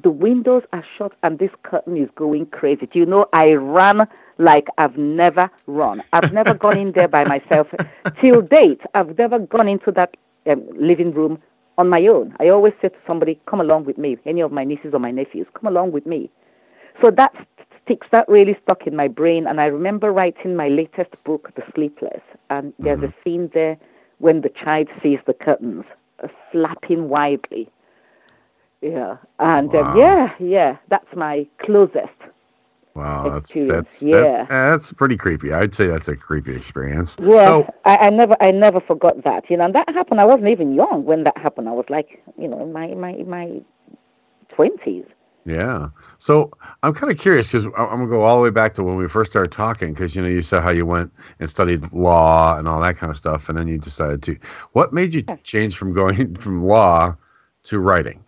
The 0.00 0.10
windows 0.10 0.62
are 0.72 0.84
shut, 0.96 1.12
and 1.24 1.38
this 1.38 1.50
curtain 1.64 1.96
is 1.96 2.08
going 2.14 2.46
crazy. 2.46 2.86
Do 2.86 2.98
you 3.00 3.06
know, 3.06 3.26
I 3.32 3.52
ran 3.54 4.06
like 4.38 4.68
I've 4.78 4.96
never 4.96 5.50
run. 5.66 6.02
I've 6.12 6.32
never 6.32 6.54
gone 6.54 6.78
in 6.78 6.92
there 6.92 7.08
by 7.08 7.24
myself. 7.24 7.66
Till 8.20 8.40
date, 8.40 8.80
I've 8.94 9.18
never 9.18 9.40
gone 9.40 9.68
into 9.68 9.90
that 9.92 10.16
um, 10.46 10.64
living 10.76 11.12
room 11.12 11.38
on 11.78 11.88
my 11.88 12.06
own. 12.06 12.34
I 12.40 12.48
always 12.48 12.74
say 12.80 12.88
to 12.88 12.98
somebody, 13.06 13.40
come 13.46 13.60
along 13.60 13.84
with 13.84 13.98
me, 13.98 14.16
any 14.26 14.40
of 14.40 14.52
my 14.52 14.64
nieces 14.64 14.92
or 14.92 15.00
my 15.00 15.10
nephews, 15.10 15.46
come 15.54 15.66
along 15.66 15.92
with 15.92 16.06
me. 16.06 16.30
So 17.02 17.10
that 17.10 17.32
sticks, 17.84 18.06
that 18.12 18.28
really 18.28 18.56
stuck 18.62 18.86
in 18.86 18.94
my 18.94 19.08
brain. 19.08 19.46
And 19.46 19.60
I 19.60 19.66
remember 19.66 20.12
writing 20.12 20.56
my 20.56 20.68
latest 20.68 21.24
book, 21.24 21.52
The 21.54 21.62
Sleepless, 21.74 22.22
and 22.50 22.72
there's 22.78 23.02
a 23.02 23.12
scene 23.24 23.50
there 23.54 23.76
when 24.18 24.42
the 24.42 24.50
child 24.50 24.88
sees 25.02 25.18
the 25.26 25.34
curtains 25.34 25.84
uh, 26.22 26.28
flapping 26.50 27.08
widely. 27.08 27.68
Yeah, 28.80 29.16
and 29.38 29.72
um, 29.74 29.96
yeah, 29.96 30.34
yeah, 30.40 30.76
that's 30.90 31.14
my 31.16 31.46
closest. 31.58 32.08
Wow, 32.94 33.30
that's 33.30 33.52
that's 33.54 34.02
yeah. 34.02 34.20
that- 34.22 34.48
that's 34.48 34.92
pretty 34.92 35.16
creepy. 35.16 35.52
I'd 35.52 35.74
say 35.74 35.86
that's 35.86 36.08
a 36.08 36.16
creepy 36.16 36.54
experience. 36.54 37.16
Yeah, 37.20 37.44
So 37.44 37.74
I, 37.84 37.96
I 37.96 38.10
never, 38.10 38.36
I 38.40 38.50
never 38.50 38.80
forgot 38.80 39.22
that. 39.24 39.48
You 39.50 39.56
know, 39.56 39.64
and 39.64 39.74
that 39.74 39.88
happened. 39.88 40.20
I 40.20 40.24
wasn't 40.24 40.48
even 40.48 40.74
young 40.74 41.04
when 41.04 41.24
that 41.24 41.36
happened. 41.38 41.68
I 41.68 41.72
was 41.72 41.86
like, 41.88 42.22
you 42.38 42.48
know, 42.48 42.62
in 42.62 42.72
my 42.72 42.88
my 42.94 43.14
my 43.26 43.60
twenties. 44.54 45.04
yeah, 45.44 45.88
so 46.18 46.52
I'm 46.82 46.92
kind 46.92 47.10
of 47.12 47.18
curious 47.18 47.50
because 47.50 47.64
I'm 47.64 47.72
gonna 47.72 48.06
go 48.06 48.22
all 48.22 48.36
the 48.36 48.42
way 48.42 48.50
back 48.50 48.74
to 48.74 48.84
when 48.84 48.96
we 48.96 49.08
first 49.08 49.30
started 49.32 49.50
talking 49.52 49.92
because 49.92 50.14
you 50.14 50.22
know 50.22 50.28
you 50.28 50.42
said 50.42 50.62
how 50.62 50.70
you 50.70 50.86
went 50.86 51.12
and 51.40 51.48
studied 51.50 51.90
law 51.92 52.58
and 52.58 52.68
all 52.68 52.80
that 52.80 52.96
kind 52.96 53.10
of 53.10 53.16
stuff, 53.16 53.48
and 53.48 53.56
then 53.58 53.66
you 53.68 53.78
decided 53.78 54.22
to. 54.24 54.36
What 54.72 54.92
made 54.92 55.14
you 55.14 55.22
change 55.44 55.76
from 55.76 55.92
going 55.94 56.34
from 56.44 56.64
law 56.64 57.16
to 57.64 57.78
writing? 57.80 58.22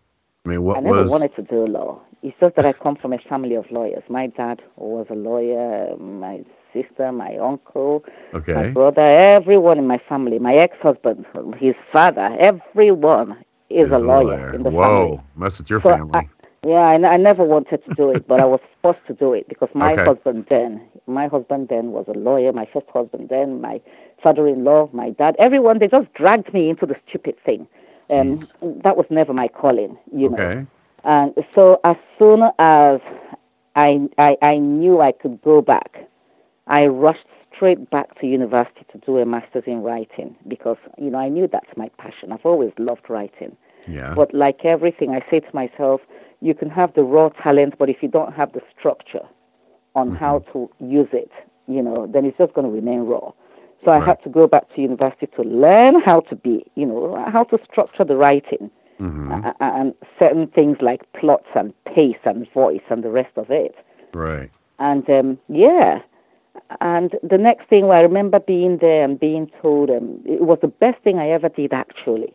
I 0.47 0.49
mean, 0.49 0.63
what 0.63 0.79
I 0.79 0.81
never 0.81 1.03
was 1.03 1.11
wanted 1.11 1.35
to 1.37 1.43
do 1.43 1.67
law. 1.67 2.01
It's 2.25 2.37
just 2.41 2.57
that 2.57 2.67
I 2.67 2.73
come 2.73 2.97
from 2.97 3.13
a 3.13 3.19
family 3.19 3.55
of 3.57 3.71
lawyers. 3.71 4.05
My 4.09 4.27
dad 4.29 4.63
was 4.77 5.07
a 5.11 5.15
lawyer. 5.15 5.97
My 5.99 6.45
sister, 6.73 7.13
my 7.13 7.37
uncle, 7.37 8.05
my 8.53 8.65
brother, 8.65 9.03
everyone 9.03 9.79
in 9.79 9.87
my 9.87 9.99
family. 10.09 10.39
My 10.39 10.55
ex-husband, 10.55 11.27
his 11.59 11.75
father, 11.93 12.37
everyone 12.41 13.45
is 13.71 13.89
He's 13.89 13.93
a 13.93 13.99
lawyer, 13.99 14.41
in 14.53 14.63
the 14.65 14.73
Whoa, 14.73 14.81
family. 14.81 15.23
mess 15.35 15.59
with 15.59 15.71
your 15.71 15.81
So 15.83 15.91
family. 15.91 16.15
I- 16.15 16.23
Yeah, 16.65 16.87
I, 16.93 16.95
n- 16.95 17.05
I 17.05 17.17
never 17.17 17.45
wanted 17.45 17.85
to 17.85 17.91
do 17.93 18.11
it, 18.11 18.27
but 18.29 18.41
I 18.41 18.45
was 18.47 18.61
forced 18.83 19.07
to 19.09 19.15
do 19.15 19.33
it 19.35 19.49
because 19.49 19.69
my 19.75 19.97
Okay. 19.97 20.09
husband 20.09 20.47
then, 20.51 20.81
my 21.07 21.27
husband 21.29 21.69
then 21.69 21.93
was 21.93 22.07
a 22.09 22.19
lawyer. 22.29 22.53
My 22.53 22.67
first 22.73 22.89
husband 22.93 23.29
then, 23.29 23.61
my 23.61 23.81
father-in-law, 24.23 24.91
my 24.93 25.11
dad, 25.11 25.37
everyone, 25.39 25.79
they 25.79 25.89
just 25.89 26.13
dragged 26.15 26.53
me 26.55 26.69
into 26.71 26.87
the 26.87 26.97
stupid 27.09 27.37
thing. 27.47 27.67
Um, 28.11 28.49
that 28.85 28.97
was 28.97 29.07
never 29.11 29.33
my 29.33 29.49
calling, 29.49 29.99
you 30.13 30.29
know. 30.31 30.51
And 31.05 31.35
so 31.55 31.81
as 31.85 31.97
soon 32.19 32.43
as 32.59 33.01
I, 33.77 34.09
I 34.19 34.37
I 34.41 34.57
knew 34.57 35.01
I 35.01 35.13
could 35.13 35.41
go 35.43 35.61
back, 35.61 36.09
I 36.67 36.87
rushed 36.87 37.27
straight 37.55 37.91
back 37.91 38.19
to 38.21 38.27
university 38.27 38.85
to 38.93 38.99
do 38.99 39.19
a 39.19 39.27
master's 39.27 39.65
in 39.67 39.83
writing 39.83 40.35
because 40.49 40.79
you 40.99 41.11
know 41.11 41.19
I 41.19 41.29
knew 41.29 41.49
that's 41.51 41.77
my 41.77 41.91
passion. 41.99 42.33
I've 42.33 42.47
always 42.47 42.73
loved 42.79 43.09
writing. 43.09 43.57
Yeah. 43.87 44.15
But 44.15 44.33
like 44.33 44.65
everything, 44.65 45.11
I 45.11 45.21
say 45.31 45.41
to 45.41 45.55
myself, 45.55 46.01
you 46.41 46.55
can 46.55 46.71
have 46.71 46.95
the 46.95 47.03
raw 47.03 47.29
talent, 47.29 47.75
but 47.79 47.91
if 47.91 48.03
you 48.03 48.09
don't 48.09 48.33
have 48.33 48.53
the 48.53 48.63
structure 48.79 49.27
on 49.95 50.09
mm-hmm. 50.09 50.17
how 50.17 50.39
to 50.53 50.71
use 50.81 51.09
it, 51.13 51.31
you 51.69 51.83
know, 51.83 52.07
then 52.07 52.25
it's 52.25 52.39
just 52.39 52.55
going 52.55 52.67
to 52.67 52.73
remain 52.73 53.01
raw. 53.01 53.33
So 53.85 53.91
I 53.91 54.03
had 54.03 54.23
to 54.23 54.31
go 54.31 54.47
back 54.47 54.75
to 54.75 54.81
university 54.81 55.27
to 55.37 55.43
learn 55.43 56.01
how 56.01 56.21
to 56.21 56.37
be, 56.37 56.65
you 56.75 56.87
know, 56.87 57.23
how 57.31 57.45
to 57.45 57.59
structure 57.71 58.05
the 58.05 58.17
writing 58.17 58.71
Mm-hmm. 59.01 59.49
and 59.61 59.93
certain 60.21 60.47
things 60.47 60.77
like 60.81 61.01
plots 61.15 61.49
and 61.57 61.73
pace 61.85 62.19
and 62.25 62.47
voice 62.53 62.81
and 62.91 63.03
the 63.03 63.11
rest 63.11 63.37
of 63.37 63.51
it. 63.51 63.75
Right. 64.13 64.51
And 64.79 65.09
um, 65.11 65.39
yeah, 65.49 66.01
and 66.81 67.15
the 67.23 67.39
next 67.39 67.69
thing 67.69 67.91
I 67.91 68.01
remember 68.01 68.39
being 68.39 68.79
there 68.79 69.05
and 69.05 69.19
being 69.19 69.51
told 69.61 69.91
um, 69.91 70.21
it 70.25 70.43
was 70.43 70.59
the 70.63 70.69
best 70.69 71.03
thing 71.03 71.19
I 71.19 71.29
ever 71.31 71.49
did 71.49 71.73
actually, 71.73 72.33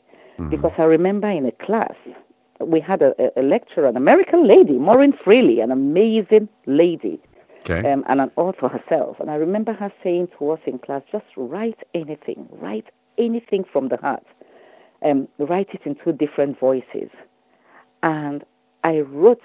because 0.50 0.74
I 0.78 0.84
remember 0.84 1.30
in 1.30 1.46
a 1.46 1.52
class 1.54 1.96
we 2.60 2.82
had 2.82 3.02
a, 3.02 3.14
a- 3.20 3.40
a 3.42 3.44
lecturer, 3.44 3.88
an 3.88 3.96
American 3.96 4.46
lady, 4.46 4.74
Maureen 4.74 5.14
Freely, 5.24 5.62
an 5.62 5.72
amazing 5.72 6.50
lady, 6.66 7.20
Okay. 7.70 7.90
um, 7.92 8.04
and 8.10 8.20
an 8.20 8.32
author 8.36 8.68
herself. 8.68 9.18
And 9.22 9.30
I 9.32 9.36
remember 9.36 9.72
her 9.74 9.92
saying 10.04 10.28
to 10.38 10.52
us 10.52 10.60
in 10.66 10.80
class, 10.80 11.02
just 11.12 11.26
write 11.38 11.80
anything, 11.94 12.48
write 12.52 12.88
anything 13.18 13.64
from 13.72 13.88
the 13.88 13.98
heart, 13.98 14.26
um, 15.04 15.28
write 15.38 15.70
it 15.74 15.82
in 15.86 15.96
two 16.04 16.12
different 16.14 16.60
voices. 16.60 17.10
And 18.04 18.44
I 18.84 19.00
wrote 19.00 19.42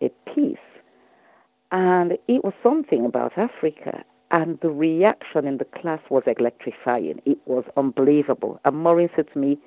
a 0.00 0.10
piece, 0.34 0.56
and 1.72 2.12
it 2.28 2.44
was 2.44 2.54
something 2.62 3.04
about 3.04 3.36
Africa. 3.36 4.04
And 4.32 4.58
the 4.60 4.70
reaction 4.70 5.46
in 5.46 5.58
the 5.58 5.64
class 5.64 6.00
was 6.08 6.22
electrifying. 6.26 7.20
It 7.26 7.38
was 7.46 7.64
unbelievable. 7.76 8.60
And 8.64 8.76
Maureen 8.76 9.10
said 9.16 9.26
to 9.32 9.38
me, 9.38 9.58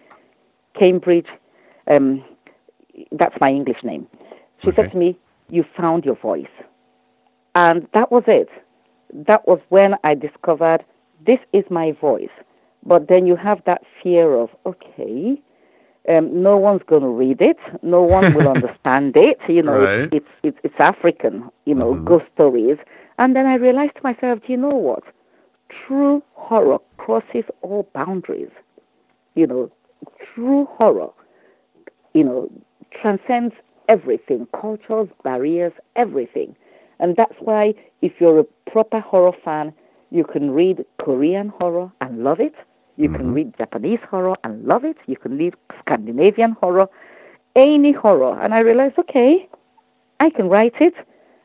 Cambridge, 0.73 1.27
um, 1.87 2.23
that's 3.11 3.35
my 3.41 3.49
English 3.49 3.83
name. 3.83 4.07
She 4.63 4.71
said 4.71 4.91
to 4.91 4.97
me, 4.97 5.17
You 5.49 5.65
found 5.75 6.05
your 6.05 6.15
voice. 6.15 6.45
And 7.55 7.87
that 7.93 8.11
was 8.11 8.23
it. 8.27 8.49
That 9.13 9.45
was 9.47 9.59
when 9.69 9.95
I 10.03 10.15
discovered 10.15 10.85
this 11.25 11.39
is 11.51 11.63
my 11.69 11.91
voice. 11.91 12.31
But 12.85 13.07
then 13.07 13.25
you 13.27 13.35
have 13.35 13.61
that 13.65 13.83
fear 14.01 14.33
of, 14.33 14.49
okay, 14.65 14.92
um, 16.09 16.41
no 16.43 16.57
one's 16.57 16.81
going 16.87 17.01
to 17.01 17.09
read 17.09 17.41
it. 17.41 17.57
No 17.81 18.01
one 18.01 18.33
will 18.33 18.47
understand 18.57 19.15
it. 19.15 19.37
You 19.47 19.61
know, 19.63 19.87
Right. 19.87 20.11
it's, 20.11 20.27
it's, 20.43 20.57
it's 20.63 20.75
African, 20.79 21.49
you 21.65 21.73
know, 21.75 21.95
ghost 22.05 22.25
stories. 22.33 22.77
And 23.17 23.35
then 23.35 23.45
I 23.45 23.55
realized 23.55 23.95
to 23.95 24.03
myself, 24.03 24.39
do 24.45 24.51
you 24.51 24.57
know 24.57 24.69
what? 24.69 25.03
True 25.69 26.21
horror 26.33 26.79
crosses 26.97 27.45
all 27.61 27.87
boundaries. 27.93 28.49
You 29.35 29.47
know, 29.47 29.71
true 30.33 30.65
horror, 30.77 31.09
you 32.13 32.23
know, 32.23 32.49
transcends 33.01 33.53
everything 33.87 34.47
cultures, 34.59 35.07
barriers, 35.23 35.73
everything. 35.95 36.55
And 36.99 37.15
that's 37.15 37.35
why, 37.39 37.73
if 38.01 38.13
you're 38.19 38.39
a 38.39 38.43
proper 38.71 38.99
horror 38.99 39.33
fan, 39.43 39.73
you 40.11 40.23
can 40.23 40.51
read 40.51 40.85
Korean 40.99 41.49
horror 41.49 41.91
and 42.01 42.23
love 42.23 42.39
it. 42.39 42.53
You 42.97 43.09
can 43.09 43.33
read 43.33 43.57
Japanese 43.57 43.99
horror 44.09 44.35
and 44.43 44.63
love 44.65 44.85
it. 44.85 44.97
You 45.07 45.17
can 45.17 45.37
read 45.37 45.55
Scandinavian 45.79 46.51
horror, 46.53 46.87
any 47.55 47.91
horror. 47.91 48.39
And 48.39 48.53
I 48.53 48.59
realized, 48.59 48.97
okay, 48.99 49.47
I 50.19 50.29
can 50.29 50.49
write 50.49 50.75
it. 50.79 50.93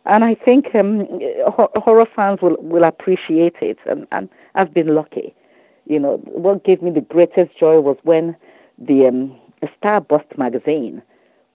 And 0.05 0.25
I 0.25 0.35
think 0.35 0.75
um, 0.75 1.07
ho- 1.47 1.71
horror 1.77 2.07
fans 2.15 2.41
will, 2.43 2.57
will 2.61 2.85
appreciate 2.85 3.57
it. 3.61 3.79
And, 3.87 4.07
and 4.13 4.29
I've 4.55 4.73
been 4.75 4.95
lucky. 4.95 5.35
You 5.87 5.99
know, 6.01 6.17
what 6.25 6.65
gave 6.65 6.83
me 6.83 6.91
the 6.91 7.01
greatest 7.01 7.59
joy 7.59 7.81
was 7.81 7.97
when 8.03 8.37
the 8.79 9.07
um, 9.07 9.37
Starburst 9.83 10.37
magazine, 10.37 11.03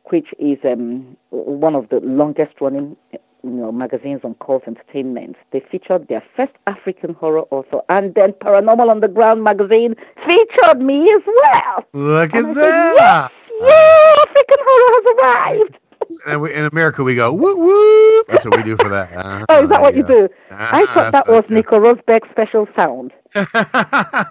which 0.05 0.27
is 0.39 0.57
um, 0.65 1.15
one 1.29 1.75
of 1.75 1.89
the 1.89 1.99
longest 2.01 2.53
running 2.59 2.97
you 3.43 3.49
know, 3.51 3.71
magazines 3.71 4.21
on 4.23 4.35
cult 4.35 4.63
entertainment, 4.67 5.35
they 5.51 5.59
featured 5.71 6.07
their 6.07 6.23
first 6.35 6.53
African 6.67 7.13
horror 7.13 7.43
author. 7.51 7.81
And 7.89 8.15
then 8.15 8.33
Paranormal 8.33 8.89
Underground 8.89 9.43
magazine 9.43 9.95
featured 10.25 10.81
me 10.81 11.11
as 11.13 11.21
well. 11.25 11.85
Look 11.93 12.33
And 12.33 12.45
at 12.45 12.45
I 12.47 12.53
said, 12.53 12.77
that. 12.95 13.31
Yeah, 13.61 14.23
African 14.23 14.57
horror 14.65 14.93
has 14.95 15.05
arrived. 15.59 15.77
And 16.27 16.41
we, 16.41 16.53
in 16.53 16.65
America, 16.65 17.01
we 17.03 17.15
go 17.15 17.31
woo 17.33 17.57
woo. 17.57 18.23
That's 18.27 18.45
what 18.45 18.57
we 18.57 18.63
do 18.63 18.75
for 18.75 18.89
that. 18.89 19.11
Uh-huh, 19.13 19.45
Oh, 19.49 19.63
is 19.63 19.69
that 19.69 19.81
what 19.81 19.95
you 19.95 20.03
yeah. 20.03 20.07
do? 20.07 20.29
Ah, 20.51 20.69
I 20.73 20.85
thought 20.87 21.11
that 21.13 21.27
was 21.27 21.43
Nico 21.49 21.79
Rosberg's 21.79 22.29
special 22.29 22.67
sound. 22.75 23.13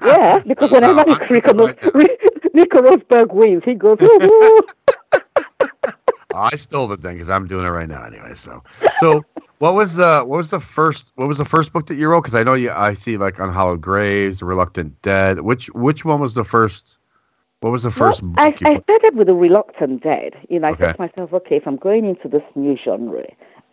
yeah, 0.05 0.41
because 0.47 0.71
whenever 0.71 1.05
Nico, 1.05 1.27
Nico 2.55 2.83
Rosberg 2.83 3.33
wins, 3.35 3.63
he 3.65 3.75
goes, 3.75 3.99
woo 4.01 4.19
woo. 4.21 4.61
I 6.35 6.57
stole 6.57 6.87
the 6.87 6.97
thing 6.97 7.15
because 7.15 7.31
I'm 7.31 7.47
doing 7.47 7.67
it 7.67 7.71
right 7.71 7.89
now 7.89 8.05
anyway. 8.05 8.35
So, 8.35 8.61
so 8.95 9.25
what 9.59 9.75
was 9.75 9.97
the 9.97 10.25
what 10.27 10.39
was 10.39 10.51
the 10.51 10.61
first 10.61 11.13
what 11.17 11.29
was 11.29 11.39
the 11.39 11.45
first 11.45 11.73
book 11.73 11.87
that 11.87 11.95
you 11.95 12.11
wrote? 12.11 12.23
Because 12.23 12.35
I 12.35 12.43
know 12.43 12.55
you 12.55 12.71
I 12.71 12.95
see 12.95 13.17
like 13.17 13.39
Unhallowed 13.39 13.81
Graves, 13.81 14.43
Reluctant 14.43 15.01
Dead. 15.03 15.41
Which 15.41 15.69
which 15.69 16.05
one 16.05 16.21
was 16.21 16.35
the 16.35 16.45
first? 16.45 16.99
What 17.61 17.71
was 17.71 17.85
the 17.85 17.93
first 17.93 18.23
Well, 18.23 18.35
I, 18.39 18.55
I 18.65 18.81
started 18.81 19.15
with 19.15 19.29
The 19.29 19.35
Reluctant 19.35 20.03
Dead. 20.03 20.35
You 20.49 20.59
know, 20.59 20.69
I 20.69 20.71
Okay. 20.73 20.87
said 20.87 20.97
to 20.97 21.01
myself, 21.01 21.33
okay, 21.33 21.57
if 21.57 21.67
I'm 21.69 21.77
going 21.77 22.05
into 22.05 22.29
this 22.29 22.43
new 22.57 22.77
genre, 22.77 23.25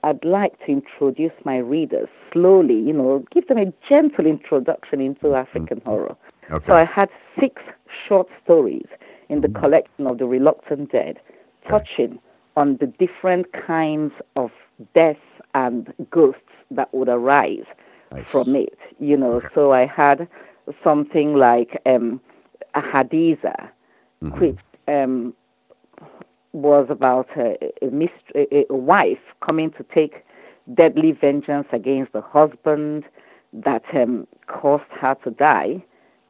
I'd 0.04 0.24
like 0.24 0.60
to 0.60 0.72
introduce 0.72 1.34
my 1.44 1.58
readers 1.58 2.08
slowly, 2.32 2.76
you 2.76 2.94
know, 2.94 3.26
give 3.32 3.48
them 3.48 3.58
a 3.58 3.74
gentle 3.88 4.28
introduction 4.28 5.02
into 5.02 5.22
mm-hmm. 5.28 5.36
African 5.36 5.82
horror. 5.86 6.16
Okay. 6.52 6.66
So 6.68 6.76
I 6.76 6.86
had 6.86 7.10
six 7.40 7.62
short 8.08 8.28
stories 8.44 8.86
in 9.30 9.42
the 9.42 9.48
mm-hmm. 9.48 9.60
collection 9.60 10.06
of 10.08 10.20
The 10.20 10.26
Reluctant 10.26 10.92
Dead, 10.92 11.20
touching 11.68 12.20
on 12.60 12.78
the 12.80 12.88
different 12.88 13.48
kinds 13.54 14.14
of 14.36 14.52
deaths 14.96 15.20
and 15.56 15.94
ghosts 16.12 16.42
that 16.72 16.94
would 16.94 17.10
arise 17.10 17.66
from 18.32 18.56
it. 18.56 18.78
You 19.00 19.18
know, 19.18 19.42
so 19.56 19.74
I 19.74 19.86
had 19.86 20.28
something 20.84 21.36
like 21.36 21.82
um, 21.86 22.22
a 22.76 22.82
Hadiza, 22.82 23.70
which 24.38 24.58
um, 24.88 25.34
was 26.54 26.88
about 26.90 27.28
a, 27.38 27.58
a, 27.86 27.90
mist- 27.92 28.34
a, 28.36 28.66
a 28.72 28.76
wife 28.76 29.20
coming 29.46 29.72
to 29.72 29.84
take 29.96 30.26
deadly 30.74 31.12
vengeance 31.12 31.68
against 31.72 32.14
the 32.14 32.22
husband 32.22 33.06
that 33.54 33.84
um, 33.94 34.28
caused 34.48 34.92
her 35.02 35.16
to 35.24 35.32
die, 35.32 35.84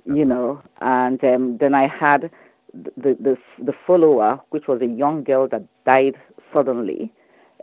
you 0.05 0.25
know. 0.25 0.61
And 0.81 1.23
um, 1.23 1.57
then 1.57 1.73
I 1.75 1.87
had 1.87 2.29
the, 2.73 3.17
the 3.19 3.37
the 3.63 3.73
follower, 3.85 4.39
which 4.49 4.67
was 4.67 4.81
a 4.81 4.87
young 4.87 5.23
girl 5.23 5.47
that 5.47 5.63
died 5.85 6.15
suddenly. 6.53 7.11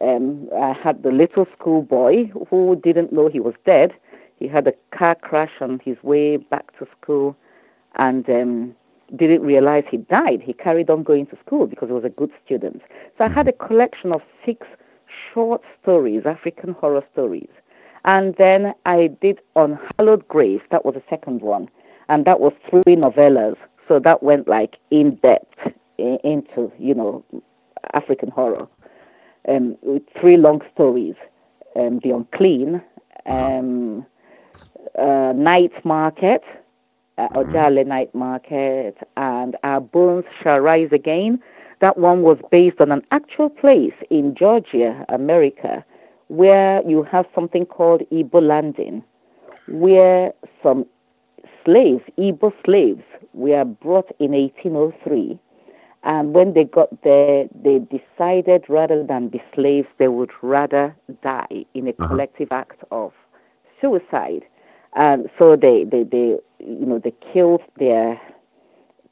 Um, 0.01 0.49
I 0.55 0.73
had 0.73 1.03
the 1.03 1.11
little 1.11 1.47
schoolboy 1.59 2.27
who 2.51 2.79
didn't 2.83 3.13
know 3.13 3.29
he 3.29 3.41
was 3.41 3.55
dead. 3.65 3.95
He 4.39 4.47
had 4.47 4.67
a 4.67 4.75
car 4.97 5.15
crash 5.15 5.53
on 5.61 5.81
his 5.83 5.97
way 6.03 6.37
back 6.37 6.77
to 6.79 6.87
school, 7.01 7.37
and 7.95 8.29
um, 8.29 8.75
didn't 9.15 9.43
realize 9.43 9.85
he 9.91 9.99
died. 9.99 10.43
He 10.43 10.53
carried 10.53 10.91
on 10.91 11.03
going 11.03 11.27
to 11.27 11.39
school 11.45 11.67
because 11.67 11.89
he 11.89 11.93
was 11.93 12.05
a 12.05 12.11
good 12.11 12.33
student. 12.45 12.83
So 13.17 13.25
I 13.25 13.29
had 13.29 13.49
a 13.49 13.53
collection 13.53 14.13
of 14.13 14.21
six 14.45 14.67
short 15.33 15.63
stories, 15.83 16.23
African 16.27 16.73
horror 16.75 17.05
stories. 17.13 17.49
And 18.05 18.35
then 18.37 18.73
I 18.85 19.09
did 19.21 19.41
on 19.55 19.79
Hallowed 19.97 20.27
Graves, 20.29 20.63
that 20.71 20.85
was 20.85 20.95
the 20.95 21.03
second 21.09 21.43
one. 21.43 21.69
And 22.09 22.25
that 22.25 22.41
was 22.41 22.53
three 22.71 22.97
novellas. 22.97 23.57
So 23.89 23.99
that 24.01 24.23
went 24.23 24.49
like 24.49 24.77
in 24.91 25.17
depth 25.17 25.59
into, 25.99 26.73
you 26.79 26.95
know, 26.95 27.25
African 27.95 28.31
horror. 28.31 28.67
Um, 29.49 29.77
with 29.83 30.03
three 30.21 30.37
long 30.37 30.61
stories 30.75 31.15
um, 31.77 32.01
The 32.03 32.11
Unclean, 32.11 32.83
um, 33.27 34.05
uh, 34.99 35.33
Night 35.37 35.73
Market, 35.85 36.43
uh, 37.19 37.29
Ojale 37.35 37.87
Night 37.87 38.15
Market, 38.15 38.97
and 39.17 39.57
Our 39.63 39.81
Bones 39.81 40.25
Shall 40.43 40.61
Rise 40.61 40.89
Again. 40.93 41.41
That 41.81 41.99
one 41.99 42.23
was 42.23 42.39
based 42.51 42.81
on 42.81 42.91
an 42.91 43.03
actual 43.11 43.51
place 43.51 43.93
in 44.11 44.35
Georgia, 44.35 45.05
America, 45.09 45.85
where 46.29 46.83
you 46.89 47.03
have 47.05 47.27
something 47.35 47.67
called 47.67 48.03
Igbo 48.11 48.43
Landing, 48.43 49.05
where 49.69 50.33
some 50.63 50.87
slaves, 51.67 52.03
Igbo 52.17 52.53
slaves, 52.65 53.03
were 53.35 53.65
brought 53.65 54.11
in 54.19 54.31
1803. 54.33 55.39
And 56.05 56.33
when 56.35 56.55
they 56.55 56.65
got 56.65 57.03
there, 57.03 57.47
they 57.63 57.81
decided 57.81 58.65
rather 58.69 59.05
than 59.05 59.29
be 59.29 59.43
slaves, 59.55 59.89
they 59.99 60.09
would 60.09 60.31
rather 60.41 60.95
die 61.23 61.65
in 61.75 61.89
a 61.89 61.91
uh-huh. 61.91 62.09
collective 62.09 62.53
act 62.53 62.83
of 62.91 63.13
suicide. 63.81 64.45
And 64.95 65.29
so 65.39 65.57
they, 65.57 65.85
they, 65.85 66.05
they, 66.05 66.39
you 66.61 66.87
know, 66.87 67.01
they 67.01 67.13
killed 67.33 67.61
their 67.79 68.21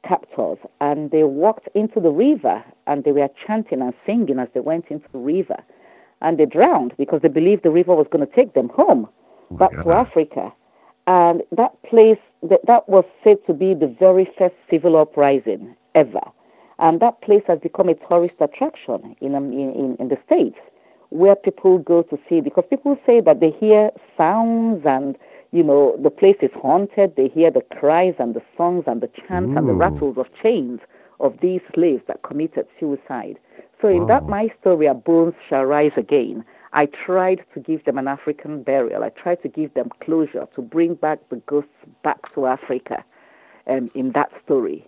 captors 0.07 0.57
and 0.79 1.11
they 1.11 1.23
walked 1.23 1.67
into 1.75 1.99
the 1.99 2.11
river 2.11 2.63
and 2.87 3.03
they 3.03 3.11
were 3.11 3.29
chanting 3.45 3.81
and 3.81 3.93
singing 4.05 4.39
as 4.39 4.47
they 4.53 4.61
went 4.61 4.85
into 4.89 5.07
the 5.11 5.19
river. 5.19 5.57
And 6.21 6.37
they 6.37 6.45
drowned 6.45 6.93
because 6.97 7.21
they 7.21 7.27
believed 7.27 7.63
the 7.63 7.71
river 7.71 7.93
was 7.93 8.07
going 8.09 8.25
to 8.25 8.35
take 8.35 8.53
them 8.53 8.69
home 8.69 9.07
oh 9.51 9.57
back 9.57 9.71
to 9.71 9.91
Africa. 9.91 10.53
And 11.07 11.43
that 11.51 11.81
place, 11.83 12.19
that, 12.43 12.65
that 12.65 12.89
was 12.89 13.05
said 13.23 13.37
to 13.47 13.53
be 13.53 13.73
the 13.73 13.87
very 13.87 14.29
first 14.37 14.55
civil 14.69 14.97
uprising 14.97 15.75
ever. 15.93 16.21
And 16.79 16.99
that 16.99 17.21
place 17.21 17.43
has 17.47 17.59
become 17.59 17.89
a 17.89 17.95
tourist 17.95 18.35
attraction 18.39 19.15
in, 19.21 19.35
um, 19.35 19.51
in, 19.53 19.71
in, 19.73 19.97
in 19.99 20.07
the 20.09 20.17
States 20.25 20.57
where 21.09 21.35
people 21.35 21.77
go 21.77 22.01
to 22.03 22.19
see 22.27 22.41
because 22.41 22.65
people 22.69 22.97
say 23.05 23.21
that 23.21 23.39
they 23.39 23.51
hear 23.51 23.91
sounds 24.17 24.81
and 24.85 25.17
you 25.51 25.63
know 25.63 25.95
the 26.01 26.09
place 26.09 26.35
is 26.41 26.51
haunted. 26.61 27.15
They 27.15 27.29
hear 27.29 27.51
the 27.51 27.61
cries 27.79 28.15
and 28.19 28.33
the 28.33 28.41
songs 28.57 28.83
and 28.87 29.01
the 29.01 29.09
chants 29.27 29.53
and 29.55 29.67
the 29.67 29.73
rattles 29.73 30.17
of 30.17 30.25
chains 30.43 30.79
of 31.19 31.37
these 31.41 31.61
slaves 31.73 32.03
that 32.07 32.23
committed 32.23 32.67
suicide. 32.79 33.37
So 33.81 33.87
in 33.87 34.07
that 34.07 34.27
my 34.27 34.49
story 34.59 34.87
our 34.87 34.95
bones 34.95 35.35
shall 35.47 35.63
rise 35.63 35.93
again 35.95 36.43
i 36.75 36.85
tried 36.87 37.43
to 37.53 37.59
give 37.61 37.83
them 37.85 37.97
an 37.97 38.07
african 38.07 38.63
burial 38.63 39.03
i 39.03 39.09
tried 39.09 39.41
to 39.43 39.49
give 39.49 39.73
them 39.75 39.89
closure 40.01 40.47
to 40.55 40.61
bring 40.61 40.95
back 40.95 41.19
the 41.29 41.37
ghosts 41.47 41.69
back 42.03 42.33
to 42.35 42.45
africa 42.47 43.03
um, 43.67 43.91
in 43.95 44.11
that 44.13 44.31
story 44.45 44.87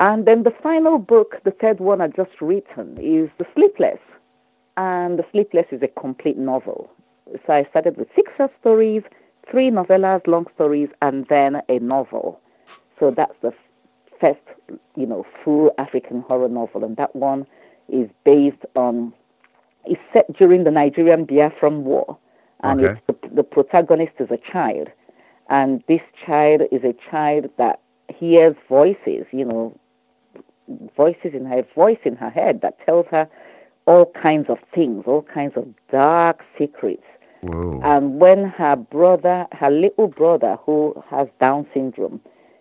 and 0.00 0.26
then 0.26 0.44
the 0.44 0.54
final 0.62 0.98
book 0.98 1.36
the 1.44 1.52
third 1.52 1.80
one 1.80 2.00
i 2.00 2.08
just 2.08 2.40
written 2.40 2.98
is 3.00 3.30
the 3.38 3.46
sleepless 3.54 4.00
and 4.78 5.18
The 5.18 5.26
Sleepless 5.32 5.66
is 5.72 5.82
a 5.82 5.88
complete 6.00 6.38
novel. 6.38 6.90
So 7.46 7.52
I 7.52 7.64
started 7.70 7.98
with 7.98 8.08
six 8.16 8.32
short 8.36 8.52
stories, 8.60 9.02
three 9.50 9.70
novellas, 9.70 10.26
long 10.26 10.46
stories, 10.54 10.88
and 11.02 11.26
then 11.28 11.62
a 11.68 11.78
novel. 11.80 12.40
So 12.98 13.10
that's 13.10 13.34
the 13.42 13.52
first, 14.20 14.40
you 14.96 15.06
know, 15.06 15.26
full 15.44 15.72
African 15.78 16.22
horror 16.22 16.48
novel, 16.48 16.84
and 16.84 16.96
that 16.96 17.14
one 17.14 17.46
is 17.88 18.08
based 18.24 18.64
on, 18.76 19.12
it's 19.84 20.00
set 20.12 20.32
during 20.36 20.64
the 20.64 20.70
Nigerian 20.70 21.26
Biafran 21.26 21.82
War, 21.82 22.16
and 22.62 22.80
Okay. 22.80 23.00
it's 23.08 23.22
the, 23.22 23.28
the 23.36 23.42
protagonist 23.42 24.12
is 24.18 24.30
a 24.30 24.36
child, 24.52 24.88
and 25.48 25.82
this 25.88 26.00
child 26.26 26.62
is 26.70 26.82
a 26.84 26.94
child 27.10 27.48
that 27.56 27.80
hears 28.08 28.56
voices, 28.68 29.24
you 29.32 29.44
know, 29.44 29.74
voices 30.96 31.32
in 31.34 31.44
her 31.46 31.64
voice 31.74 31.98
in 32.04 32.16
her 32.16 32.30
head 32.30 32.60
that 32.62 32.78
tells 32.84 33.06
her 33.10 33.28
all 33.86 34.06
kinds 34.22 34.48
of 34.48 34.58
things, 34.74 35.04
all 35.06 35.22
kinds 35.22 35.56
of 35.56 35.66
dark 35.90 36.44
secrets. 36.58 37.02
Whoa. 37.40 37.80
And 37.82 38.20
when 38.20 38.44
her 38.44 38.76
brother, 38.76 39.46
her 39.52 39.70
little 39.70 40.08
brother, 40.08 40.58
who 40.64 41.02
has 41.08 41.28
Down 41.40 41.66
syndrome, 41.74 42.20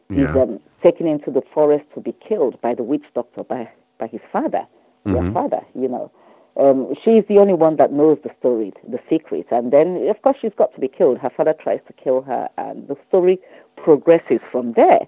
Yeah. 0.10 0.30
is 0.30 0.36
um, 0.36 0.60
taken 0.84 1.06
into 1.08 1.30
the 1.30 1.42
forest 1.54 1.86
to 1.94 2.00
be 2.02 2.14
killed 2.28 2.60
by 2.62 2.74
the 2.74 2.84
witch 2.84 3.06
doctor, 3.14 3.44
by 3.44 3.70
by 4.00 4.08
his 4.08 4.22
father, 4.32 4.66
their 5.06 5.22
Mhm. 5.22 5.34
father, 5.34 5.62
you 5.76 5.90
know. 5.90 6.10
Um, 6.58 6.94
she's 7.04 7.24
the 7.30 7.38
only 7.38 7.54
one 7.54 7.78
that 7.78 7.92
knows 7.94 8.18
the 8.24 8.32
story, 8.40 8.74
the 8.88 9.00
secret. 9.10 9.48
And 9.52 9.72
then, 9.72 10.08
of 10.10 10.22
course, 10.22 10.38
she's 10.42 10.52
got 10.58 10.74
to 10.76 10.82
be 10.82 10.88
killed. 10.88 11.18
Her 11.20 11.30
father 11.30 11.54
tries 11.54 11.80
to 11.88 11.94
kill 11.94 12.22
her, 12.24 12.50
and 12.58 12.88
the 12.88 12.98
story 13.08 13.40
progresses 13.78 14.40
from 14.52 14.74
there. 14.74 15.02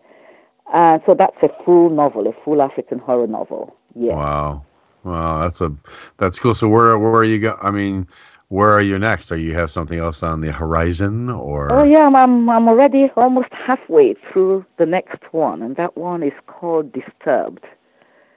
Uh, 0.74 1.00
so 1.06 1.14
that's 1.14 1.36
a 1.44 1.50
full 1.66 1.90
novel, 1.90 2.28
a 2.28 2.34
full 2.44 2.62
African 2.62 3.00
horror 3.00 3.28
novel. 3.28 3.76
Yeah. 3.96 4.16
Wow. 4.16 4.66
Wow, 5.04 5.40
that's 5.40 5.62
a 5.62 5.74
that's 6.18 6.38
cool. 6.38 6.54
So 6.54 6.68
where 6.68 6.98
where 6.98 7.14
are 7.14 7.24
you 7.24 7.40
go? 7.40 7.58
I 7.60 7.72
mean, 7.72 8.08
where 8.50 8.70
are 8.70 8.82
you 8.82 9.00
next? 9.00 9.32
Are 9.32 9.38
you 9.38 9.54
have 9.56 9.72
something 9.72 9.98
else 9.98 10.22
on 10.22 10.42
the 10.42 10.52
horizon 10.52 11.28
or? 11.28 11.72
Oh 11.72 11.84
yeah, 11.84 12.06
I'm, 12.06 12.16
I'm 12.16 12.50
I'm 12.50 12.68
already 12.68 13.10
almost 13.16 13.50
halfway 13.52 14.14
through 14.32 14.64
the 14.78 14.86
next 14.86 15.34
one, 15.34 15.64
and 15.64 15.76
that 15.78 15.98
one 15.98 16.22
is 16.22 16.34
called 16.46 16.94
Disturbed. 16.94 17.66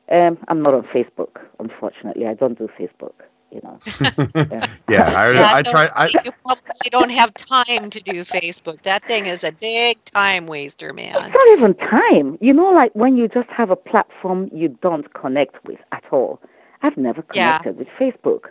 Um, 0.10 0.38
I'm 0.48 0.62
not 0.62 0.74
on 0.74 0.84
Facebook, 0.84 1.40
unfortunately. 1.60 2.26
I 2.26 2.34
don't 2.34 2.58
do 2.58 2.68
Facebook. 2.80 3.14
You 3.54 3.62
know. 3.64 3.82
Yeah, 4.90 5.12
I, 5.16 5.60
I 5.60 5.64
so 5.64 5.72
tried. 5.72 5.92
I, 5.96 6.10
you 6.24 6.32
probably 6.44 6.90
don't 6.92 7.12
have 7.12 7.36
time 7.36 7.90
to 7.92 8.02
do 8.02 8.22
Facebook. 8.22 8.82
That 8.84 9.06
thing 9.08 9.26
is 9.28 9.44
a 9.44 9.52
big 9.52 10.04
time 10.06 10.48
waster, 10.48 10.94
man. 10.94 11.16
It's 11.16 11.28
not 11.34 11.48
even 11.58 11.74
time. 11.76 12.38
You 12.42 12.54
know, 12.54 12.72
like 12.72 12.92
when 12.94 13.18
you 13.18 13.28
just 13.28 13.50
have 13.50 13.70
a 13.70 13.76
platform 13.76 14.50
you 14.54 14.70
don't 14.82 15.12
connect 15.14 15.64
with 15.66 15.80
at 15.92 16.04
all. 16.12 16.40
I've 16.82 16.98
never 16.98 17.22
Yeah. 17.32 17.62
connected 17.62 17.78
with 17.78 17.88
Facebook. 18.00 18.46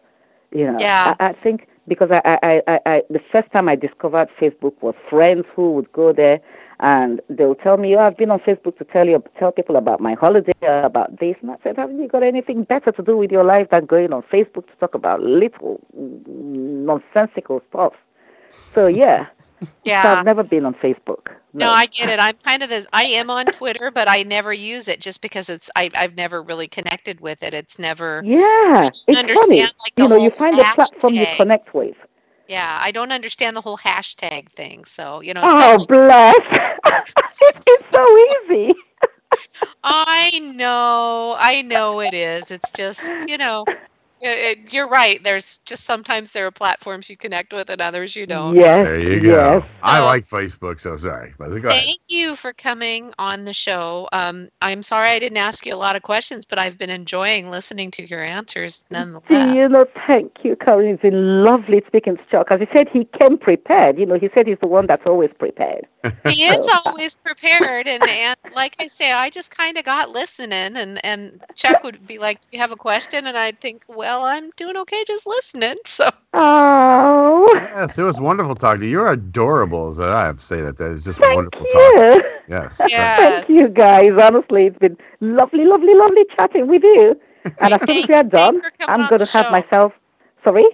You 0.53 0.71
know, 0.73 0.87
Yeah. 0.87 1.05
I, 1.05 1.15
I 1.19 1.33
think 1.43 1.69
because 1.89 2.11
I, 2.11 2.21
I, 2.25 2.63
I, 2.69 2.81
I, 2.87 3.03
the 3.11 3.21
first 3.31 3.51
time 3.53 3.69
I 3.69 3.77
discovered 3.77 4.29
Facebook 4.41 4.75
was 4.81 4.95
friends 5.11 5.45
who 5.55 5.73
would 5.73 5.91
go 5.93 6.13
there 6.13 6.41
and 6.81 7.21
they'll 7.29 7.55
tell 7.55 7.77
me, 7.77 7.95
"Oh, 7.97 8.01
I've 8.01 8.17
been 8.17 8.31
on 8.31 8.41
Facebook 8.41 8.77
to 8.79 8.85
tell 8.85 9.07
you, 9.07 9.23
tell 9.39 9.53
people 9.53 9.77
about 9.77 10.01
my 10.01 10.15
holiday, 10.15 10.53
about 10.63 11.19
this." 11.21 11.37
And 11.41 11.51
I 11.51 11.57
said, 11.63 11.77
"Haven't 11.77 12.01
you 12.01 12.09
got 12.09 12.23
anything 12.23 12.65
better 12.65 12.91
to 12.93 13.03
do 13.03 13.17
with 13.17 13.31
your 13.31 13.45
life 13.45 13.69
than 13.71 13.87
going 13.87 14.13
on 14.13 14.23
Facebook 14.23 14.67
to 14.67 14.77
talk 14.81 14.95
about 14.95 15.21
little 15.23 15.81
nonsensical 15.95 17.63
stuff?" 17.69 17.93
So 18.53 18.87
yeah, 18.87 19.27
so 19.61 19.69
Yeah. 19.85 20.17
I've 20.19 20.25
never 20.25 20.45
been 20.45 20.65
on 20.65 20.75
Facebook. 20.75 21.29
No, 21.55 21.71
I 21.71 21.87
get 21.87 22.09
it. 22.09 22.19
I'm 22.19 22.37
kind 22.37 22.63
of 22.63 22.71
this. 22.71 22.87
I 22.93 23.05
am 23.05 23.29
on 23.29 23.47
Twitter, 23.47 23.91
but 23.91 24.09
I 24.09 24.23
never 24.23 24.53
use 24.53 24.89
it 24.89 25.01
just 25.01 25.21
because 25.21 25.51
it's. 25.51 25.71
I, 25.77 25.91
I've 25.95 26.17
never 26.17 26.43
really 26.43 26.67
connected 26.67 27.21
with 27.21 27.43
it. 27.43 27.53
It's 27.53 27.79
never. 27.79 28.23
Yeah, 28.25 28.87
it's 28.87 29.05
funny. 29.05 29.61
like, 29.61 29.73
you 29.99 30.09
know, 30.09 30.17
you 30.17 30.31
find 30.31 30.57
the 30.57 30.65
platform 30.75 31.15
you 31.15 31.27
connect 31.37 31.75
with. 31.75 31.97
Yeah, 32.49 32.79
I 32.81 32.91
don't 32.91 33.13
understand 33.13 33.55
the 33.55 33.61
whole 33.61 33.77
hashtag 33.77 34.49
thing. 34.49 34.87
So 34.87 35.21
you 35.21 35.35
know. 35.35 35.43
Oh, 35.45 35.85
bless! 35.87 36.39
it's 37.67 37.85
so 37.93 38.19
easy. 38.51 38.75
I 39.85 40.39
know, 40.39 41.37
I 41.39 41.63
know 41.63 42.01
it 42.01 42.15
is. 42.15 42.51
It's 42.51 42.71
just 42.71 43.03
you 43.29 43.37
know, 43.37 43.65
it, 44.23 44.59
it, 44.59 44.73
you're 44.73 44.89
right. 44.89 45.23
There's 45.23 45.59
just 45.59 45.85
sometimes 45.85 46.33
there 46.33 46.47
are 46.47 46.51
platforms 46.51 47.11
you 47.11 47.17
connect 47.17 47.53
with 47.53 47.69
and 47.71 47.81
others 47.81 48.15
you 48.15 48.27
don't. 48.27 48.55
Yes. 48.55 48.87
there 48.87 49.01
you 49.01 49.21
go. 49.21 49.59
yes. 49.59 49.71
I 49.83 49.99
um, 49.99 50.05
like 50.05 50.25
Facebook, 50.25 50.79
so 50.79 50.97
sorry. 50.97 51.35
But 51.39 51.49
go 51.49 51.69
ahead. 51.69 51.83
Thank 51.83 52.01
you 52.07 52.37
for 52.37 52.53
coming 52.53 53.13
on 53.19 53.45
the 53.45 53.53
show. 53.53 54.09
Um, 54.13 54.49
I'm 54.61 54.83
sorry 54.83 55.11
I 55.11 55.19
didn't 55.19 55.39
ask 55.39 55.67
you 55.67 55.75
a 55.75 55.77
lot 55.77 55.97
of 55.97 56.03
questions, 56.03 56.45
but 56.45 56.59
I've 56.59 56.79
been 56.79 56.91
enjoying 56.91 57.51
listening 57.51 57.91
to 57.93 58.07
your 58.07 58.23
answers 58.23 58.85
nonetheless. 58.91 59.57
You 59.57 59.69
know, 59.69 59.85
thank 60.07 60.33
you, 60.45 60.57
Karen. 60.57 60.89
It's 60.89 61.03
been 61.03 61.43
lovely 61.45 61.83
speaking 61.87 62.17
to 62.17 62.23
Chuck. 62.31 62.49
As 62.51 62.61
he 62.61 62.67
said, 62.73 62.89
he 62.89 63.09
came 63.21 63.39
prepared. 63.39 63.99
You 63.99 64.07
know, 64.07 64.19
he 64.19 64.31
said 64.35 64.47
he's 64.47 64.59
the 64.61 64.69
one 64.69 64.87
that's 64.87 65.07
always 65.07 65.31
prepared. 65.39 65.87
He 66.25 66.45
is 66.45 66.69
always 66.85 67.17
prepared, 67.17 67.87
and, 67.87 68.03
and 68.09 68.37
like 68.55 68.77
I 68.79 68.87
say, 68.87 69.13
I 69.13 69.31
just 69.31 69.51
kind 69.51 69.79
of 69.79 69.85
got 69.85 70.11
listening, 70.11 70.77
and 70.77 71.05
and 71.05 71.41
Chuck 71.55 71.83
would 71.85 72.07
be 72.07 72.19
like, 72.19 72.41
"Do 72.41 72.49
you 72.53 72.59
have 72.59 72.73
a 72.73 72.77
question?" 72.77 73.27
And 73.27 73.37
I'd 73.37 73.61
think, 73.61 73.85
"Well, 73.89 74.25
I'm 74.25 74.51
doing 74.57 74.77
okay, 74.79 75.05
just 75.07 75.27
listening." 75.27 75.77
So 75.87 76.11
Oh, 76.35 77.51
Yes, 77.55 77.99
it 77.99 78.03
was 78.03 78.21
wonderful 78.21 78.55
talking 78.55 78.81
to 78.81 78.87
you. 78.87 78.93
You're 78.93 79.13
adorable, 79.13 79.89
as 79.89 80.01
I 80.01 80.25
have 80.27 80.37
to 80.39 80.43
say 80.43 80.61
that. 80.63 80.79
That 80.79 80.91
is 80.93 81.05
just 81.05 81.21
thank 81.21 81.35
wonderful 81.35 81.67
talking. 81.67 82.03
you. 82.03 82.23
Yes. 82.49 82.81
yes, 82.89 83.47
Thank 83.47 83.49
you, 83.49 83.69
guys. 83.69 84.11
Honestly, 84.21 84.67
it's 84.67 84.79
been 84.79 84.97
lovely, 85.21 85.65
lovely, 85.65 85.95
lovely 85.95 86.25
chatting 86.37 86.69
with 86.69 86.83
you. 86.83 87.21
And 87.59 87.75
as 87.75 87.83
soon 87.83 87.99
as 87.99 88.09
we 88.09 88.15
are 88.15 88.23
done, 88.23 88.63
I'm 88.81 89.09
going 89.09 89.25
to 89.25 89.31
have 89.33 89.47
show. 89.47 89.51
myself. 89.51 89.93
Sorry? 90.45 90.67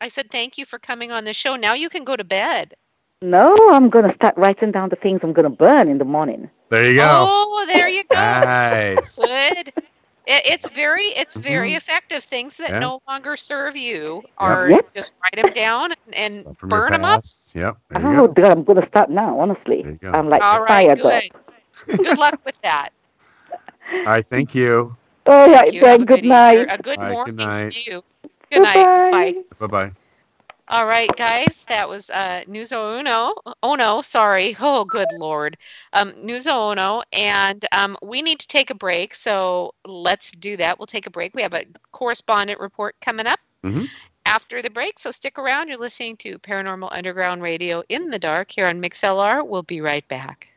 I 0.00 0.08
said 0.08 0.30
thank 0.30 0.58
you 0.58 0.64
for 0.64 0.78
coming 0.78 1.12
on 1.12 1.24
the 1.24 1.32
show. 1.32 1.56
Now 1.56 1.74
you 1.74 1.88
can 1.88 2.04
go 2.04 2.16
to 2.16 2.24
bed. 2.24 2.74
No, 3.20 3.56
I'm 3.70 3.90
going 3.90 4.08
to 4.08 4.14
start 4.14 4.36
writing 4.36 4.70
down 4.70 4.90
the 4.90 4.96
things 4.96 5.20
I'm 5.24 5.32
going 5.32 5.44
to 5.44 5.50
burn 5.50 5.88
in 5.88 5.98
the 5.98 6.04
morning. 6.04 6.48
There 6.68 6.88
you 6.90 6.98
go. 6.98 7.26
Oh, 7.28 7.64
there 7.66 7.88
you 7.88 8.04
go. 8.04 8.14
Nice. 8.14 9.16
Good. 9.16 9.68
It, 10.26 10.42
it's 10.46 10.68
very, 10.70 11.04
it's 11.06 11.36
very 11.36 11.74
effective. 11.74 12.22
Things 12.22 12.56
that 12.58 12.68
Mm-hmm. 12.70 12.74
Yeah. 12.74 12.78
no 12.80 13.00
longer 13.08 13.36
serve 13.36 13.76
you 13.76 14.22
are 14.38 14.70
Yep. 14.70 14.94
just 14.94 15.14
write 15.22 15.42
them 15.42 15.52
down 15.52 15.92
and 16.12 16.34
Stuff 16.42 16.58
burn 16.58 16.92
them 16.92 17.04
up. 17.04 17.22
past. 17.22 17.54
Yep. 17.56 17.76
There 17.88 18.02
you 18.02 18.18
Oh, 18.20 18.26
go. 18.28 18.32
God, 18.34 18.50
I'm 18.52 18.62
going 18.64 18.80
to 18.80 18.86
start 18.88 19.10
now, 19.10 19.40
honestly. 19.40 19.82
There 19.82 19.92
you 19.92 19.98
go. 19.98 20.12
I'm 20.12 20.28
like 20.28 20.42
All 20.42 20.62
right, 20.62 20.86
fired 20.86 21.00
good. 21.00 21.30
up. 21.32 21.96
Good 21.96 22.18
luck 22.18 22.38
with 22.44 22.60
that. 22.62 22.90
All 23.92 24.04
right. 24.04 24.28
Thank 24.28 24.54
you. 24.54 24.94
All 25.26 25.48
right, 25.48 25.72
Thank 25.72 25.74
you. 25.74 25.80
Have 25.80 25.98
then. 25.98 26.06
Good 26.06 26.20
good 26.22 26.28
night. 26.28 26.52
evening- 26.58 26.70
A 26.70 26.78
good 26.78 26.98
All 26.98 27.04
right, 27.04 27.12
morning 27.12 27.36
good 27.36 27.46
night. 27.46 27.72
to 27.72 27.90
you. 27.90 28.04
Good 28.52 28.62
night. 28.62 29.10
Bye. 29.10 29.34
Bye 29.58 29.66
bye. 29.66 29.92
All 30.68 30.86
right, 30.86 31.14
guys, 31.16 31.64
that 31.68 31.88
was 31.88 32.10
uh, 32.10 32.42
Nuzo 32.48 32.98
Uno. 33.00 33.34
Oh 33.62 33.74
no, 33.74 34.02
sorry. 34.02 34.56
Oh, 34.60 34.84
good 34.84 35.12
lord. 35.12 35.56
Um, 35.92 36.12
Nuzo 36.12 36.52
Onoh, 36.74 37.02
and 37.12 37.64
um, 37.72 37.96
we 38.02 38.22
need 38.22 38.38
to 38.40 38.46
take 38.48 38.70
a 38.70 38.74
break. 38.74 39.14
So 39.14 39.74
let's 39.86 40.32
do 40.32 40.56
that. 40.58 40.78
We'll 40.78 40.86
take 40.86 41.06
a 41.06 41.10
break. 41.10 41.34
We 41.34 41.42
have 41.42 41.54
a 41.54 41.64
correspondent 41.92 42.60
report 42.60 42.96
coming 43.00 43.26
up 43.26 43.40
Mhm. 43.64 43.90
after 44.26 44.62
the 44.62 44.70
break. 44.70 44.98
So 44.98 45.10
stick 45.10 45.38
around. 45.38 45.68
You're 45.68 45.78
listening 45.78 46.16
to 46.18 46.38
Paranormal 46.38 46.88
Underground 46.92 47.42
Radio 47.42 47.82
in 47.88 48.10
the 48.10 48.18
Dark 48.18 48.50
here 48.52 48.66
on 48.66 48.80
MixLR. 48.80 49.42
We'll 49.46 49.62
be 49.62 49.80
right 49.80 50.06
back. 50.08 50.48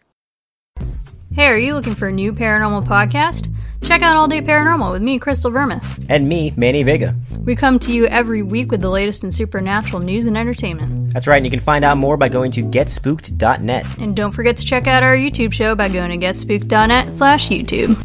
Hey, 1.33 1.47
are 1.47 1.57
you 1.57 1.75
looking 1.75 1.95
for 1.95 2.09
a 2.09 2.11
new 2.11 2.33
paranormal 2.33 2.85
podcast? 2.85 3.47
Check 3.83 4.01
out 4.01 4.17
All 4.17 4.27
Day 4.27 4.41
Paranormal 4.41 4.91
with 4.91 5.01
me, 5.01 5.17
Crystal 5.17 5.49
Vermis. 5.49 5.97
And 6.09 6.27
me, 6.27 6.53
Manny 6.57 6.83
Vega. 6.83 7.15
We 7.45 7.55
come 7.55 7.79
to 7.79 7.93
you 7.93 8.05
every 8.07 8.41
week 8.41 8.69
with 8.69 8.81
the 8.81 8.89
latest 8.89 9.23
in 9.23 9.31
supernatural 9.31 10.01
news 10.01 10.25
and 10.25 10.37
entertainment. 10.37 11.13
That's 11.13 11.27
right, 11.27 11.37
and 11.37 11.45
you 11.45 11.49
can 11.49 11.61
find 11.61 11.85
out 11.85 11.97
more 11.97 12.17
by 12.17 12.27
going 12.27 12.51
to 12.51 12.63
getspooked.net. 12.63 13.85
And 13.97 14.13
don't 14.13 14.33
forget 14.33 14.57
to 14.57 14.65
check 14.65 14.87
out 14.87 15.03
our 15.03 15.15
YouTube 15.15 15.53
show 15.53 15.73
by 15.73 15.87
going 15.87 16.19
to 16.19 16.25
getspooked.net 16.25 17.13
slash 17.13 17.47
YouTube. 17.47 17.95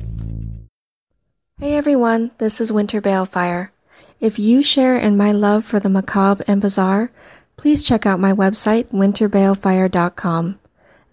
Hey 1.58 1.76
everyone, 1.76 2.30
this 2.38 2.60
is 2.60 2.70
Winter 2.70 3.02
Balefire. 3.02 3.70
If 4.20 4.38
you 4.38 4.62
share 4.62 4.96
in 4.96 5.16
my 5.16 5.32
love 5.32 5.64
for 5.64 5.80
the 5.80 5.88
macabre 5.88 6.44
and 6.46 6.60
bizarre, 6.60 7.10
please 7.56 7.82
check 7.82 8.06
out 8.06 8.20
my 8.20 8.32
website, 8.32 8.92
winterbalefire.com. 8.92 10.60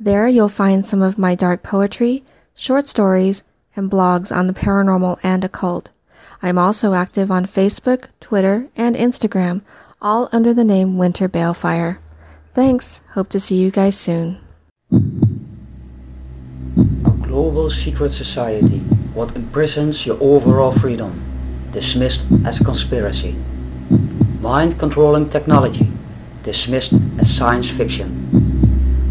There 0.03 0.27
you'll 0.27 0.49
find 0.49 0.85
some 0.85 1.01
of 1.01 1.17
my 1.17 1.33
dark 1.33 1.63
poetry, 1.63 2.25
short 2.55 2.87
stories, 2.87 3.41
and 3.73 3.89
blogs 3.89 4.35
on 4.35 4.47
the 4.47 4.53
paranormal 4.53 5.17
and 5.23 5.45
occult. 5.45 5.91
I'm 6.41 6.57
also 6.57 6.93
active 6.93 7.31
on 7.31 7.45
Facebook, 7.45 8.09
Twitter, 8.19 8.67
and 8.75 8.97
Instagram, 8.97 9.61
all 10.01 10.27
under 10.33 10.53
the 10.53 10.65
name 10.65 10.97
Winter 10.97 11.29
Balefire. 11.29 11.99
Thanks. 12.53 12.99
Hope 13.11 13.29
to 13.29 13.39
see 13.39 13.55
you 13.55 13.71
guys 13.71 13.97
soon. 13.97 14.39
A 14.91 14.99
global 17.23 17.71
secret 17.71 18.11
society. 18.11 18.79
What 19.15 19.33
imprisons 19.37 20.05
your 20.05 20.17
overall 20.19 20.73
freedom. 20.73 21.23
Dismissed 21.71 22.25
as 22.43 22.59
conspiracy. 22.59 23.37
Mind 24.41 24.77
controlling 24.77 25.29
technology. 25.29 25.87
Dismissed 26.43 26.91
as 27.19 27.33
science 27.33 27.69
fiction. 27.69 28.52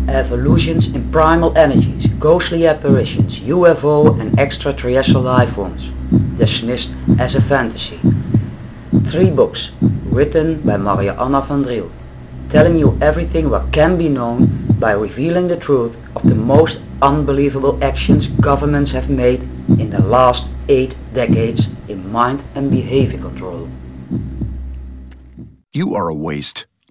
Evolutions 0.08 0.94
in 0.94 1.10
primal 1.10 1.56
energies, 1.56 2.06
ghostly 2.18 2.66
apparitions, 2.66 3.40
UFO 3.40 4.20
and 4.20 4.38
extraterrestrial 4.38 5.22
life 5.22 5.54
forms. 5.54 5.90
Dismissed 6.38 6.92
as 7.18 7.34
a 7.34 7.42
fantasy. 7.42 8.00
Three 9.06 9.30
books 9.30 9.72
written 10.10 10.60
by 10.60 10.76
Maria 10.76 11.14
Anna 11.20 11.40
van 11.40 11.64
Driel, 11.64 11.90
telling 12.50 12.76
you 12.76 12.98
everything 13.00 13.48
what 13.48 13.72
can 13.72 13.96
be 13.96 14.08
known 14.08 14.50
by 14.78 14.92
revealing 14.92 15.48
the 15.48 15.56
truth 15.56 15.96
of 16.16 16.22
the 16.24 16.34
most 16.34 16.80
unbelievable 17.00 17.82
actions 17.82 18.26
governments 18.26 18.92
have 18.92 19.08
made 19.08 19.40
in 19.78 19.90
the 19.90 20.02
last 20.02 20.46
eight 20.68 20.94
decades 21.14 21.68
in 21.88 22.10
mind 22.12 22.42
and 22.54 22.70
behavior 22.70 23.18
control. 23.18 23.68
You 25.72 25.94
are 25.94 26.08
a 26.08 26.14
waste, 26.14 26.66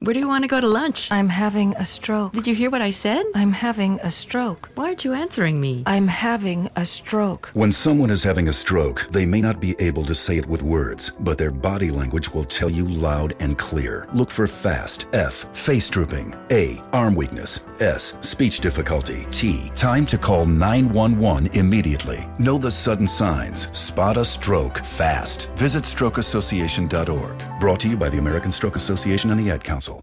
Where 0.00 0.12
do 0.12 0.20
you 0.20 0.28
want 0.28 0.44
to 0.44 0.48
go 0.48 0.60
to 0.60 0.68
lunch? 0.68 1.10
I'm 1.10 1.30
having 1.30 1.74
a 1.76 1.86
stroke. 1.86 2.34
Did 2.34 2.46
you 2.46 2.54
hear 2.54 2.68
what 2.68 2.82
I 2.82 2.90
said? 2.90 3.24
I'm 3.34 3.50
having 3.50 3.98
a 4.04 4.10
stroke. 4.10 4.68
Why 4.74 4.88
aren't 4.88 5.06
you 5.06 5.14
answering 5.14 5.58
me? 5.58 5.84
I'm 5.86 6.06
having 6.06 6.68
a 6.76 6.84
stroke. 6.84 7.46
When 7.54 7.72
someone 7.72 8.10
is 8.10 8.22
having 8.22 8.48
a 8.48 8.52
stroke, 8.52 9.08
they 9.10 9.24
may 9.24 9.40
not 9.40 9.58
be 9.58 9.74
able 9.78 10.04
to 10.04 10.14
say 10.14 10.36
it 10.36 10.44
with 10.46 10.62
words, 10.62 11.12
but 11.20 11.38
their 11.38 11.50
body 11.50 11.90
language 11.90 12.30
will 12.30 12.44
tell 12.44 12.70
you 12.70 12.86
loud 12.86 13.34
and 13.40 13.56
clear. 13.56 14.06
Look 14.12 14.30
for 14.30 14.46
FAST, 14.46 15.08
F, 15.14 15.46
face 15.56 15.88
drooping, 15.88 16.34
A, 16.50 16.78
arm 16.92 17.14
weakness, 17.14 17.60
S, 17.80 18.16
speech 18.20 18.60
difficulty, 18.60 19.26
T, 19.30 19.70
time 19.74 20.04
to 20.06 20.18
call 20.18 20.44
911 20.44 21.48
immediately. 21.58 22.28
Know 22.38 22.58
the 22.58 22.70
sudden 22.70 23.08
signs. 23.08 23.74
Spot 23.76 24.18
a 24.18 24.24
stroke 24.26 24.84
fast. 24.84 25.50
Visit 25.56 25.84
strokeassociation.org. 25.84 27.60
Brought 27.60 27.80
to 27.80 27.88
you 27.88 27.96
by 27.96 28.10
the 28.10 28.18
American 28.18 28.52
Stroke 28.52 28.76
Association 28.76 29.30
and 29.30 29.40
the 29.40 29.50
Ad 29.50 29.64
Council. 29.64 29.95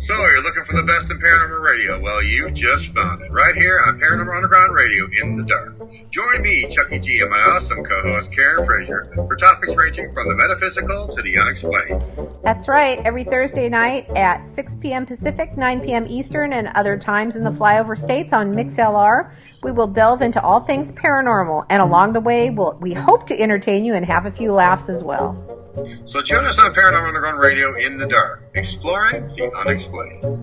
So, 0.00 0.14
you're 0.14 0.44
looking 0.44 0.62
for 0.62 0.76
the 0.76 0.84
best 0.84 1.10
in 1.10 1.18
paranormal 1.18 1.60
radio? 1.60 2.00
Well, 2.00 2.22
you 2.22 2.52
just 2.52 2.94
found 2.94 3.20
it. 3.20 3.32
Right 3.32 3.56
here 3.56 3.82
on 3.84 3.98
Paranormal 3.98 4.36
Underground 4.36 4.72
Radio 4.72 5.08
in 5.20 5.34
the 5.34 5.42
Dark. 5.42 5.74
Join 6.08 6.40
me, 6.40 6.68
Chucky 6.68 7.00
G, 7.00 7.20
and 7.20 7.30
my 7.30 7.40
awesome 7.40 7.82
co 7.82 8.00
host, 8.02 8.32
Karen 8.32 8.64
Frazier, 8.64 9.10
for 9.16 9.34
topics 9.34 9.74
ranging 9.74 10.12
from 10.12 10.28
the 10.28 10.36
metaphysical 10.36 11.08
to 11.08 11.20
the 11.20 11.36
unexplained. 11.38 12.04
That's 12.44 12.68
right. 12.68 13.00
Every 13.04 13.24
Thursday 13.24 13.68
night 13.68 14.08
at 14.10 14.46
6 14.54 14.74
p.m. 14.80 15.04
Pacific, 15.04 15.56
9 15.56 15.80
p.m. 15.80 16.06
Eastern, 16.06 16.52
and 16.52 16.68
other 16.76 16.96
times 16.96 17.34
in 17.34 17.42
the 17.42 17.50
flyover 17.50 17.98
states 17.98 18.32
on 18.32 18.54
MixLR, 18.54 19.32
we 19.64 19.72
will 19.72 19.88
delve 19.88 20.22
into 20.22 20.40
all 20.40 20.60
things 20.60 20.92
paranormal. 20.92 21.66
And 21.70 21.82
along 21.82 22.12
the 22.12 22.20
way, 22.20 22.50
we'll, 22.50 22.78
we 22.80 22.92
hope 22.92 23.26
to 23.26 23.40
entertain 23.40 23.84
you 23.84 23.94
and 23.94 24.06
have 24.06 24.26
a 24.26 24.30
few 24.30 24.52
laughs 24.52 24.88
as 24.88 25.02
well. 25.02 25.47
So, 26.06 26.22
tune 26.22 26.44
us 26.44 26.58
on 26.58 26.74
Paranormal 26.74 27.08
Underground 27.08 27.38
Radio 27.38 27.76
in 27.76 27.98
the 27.98 28.06
Dark, 28.06 28.42
exploring 28.54 29.28
the 29.36 29.50
unexplained. 29.58 30.40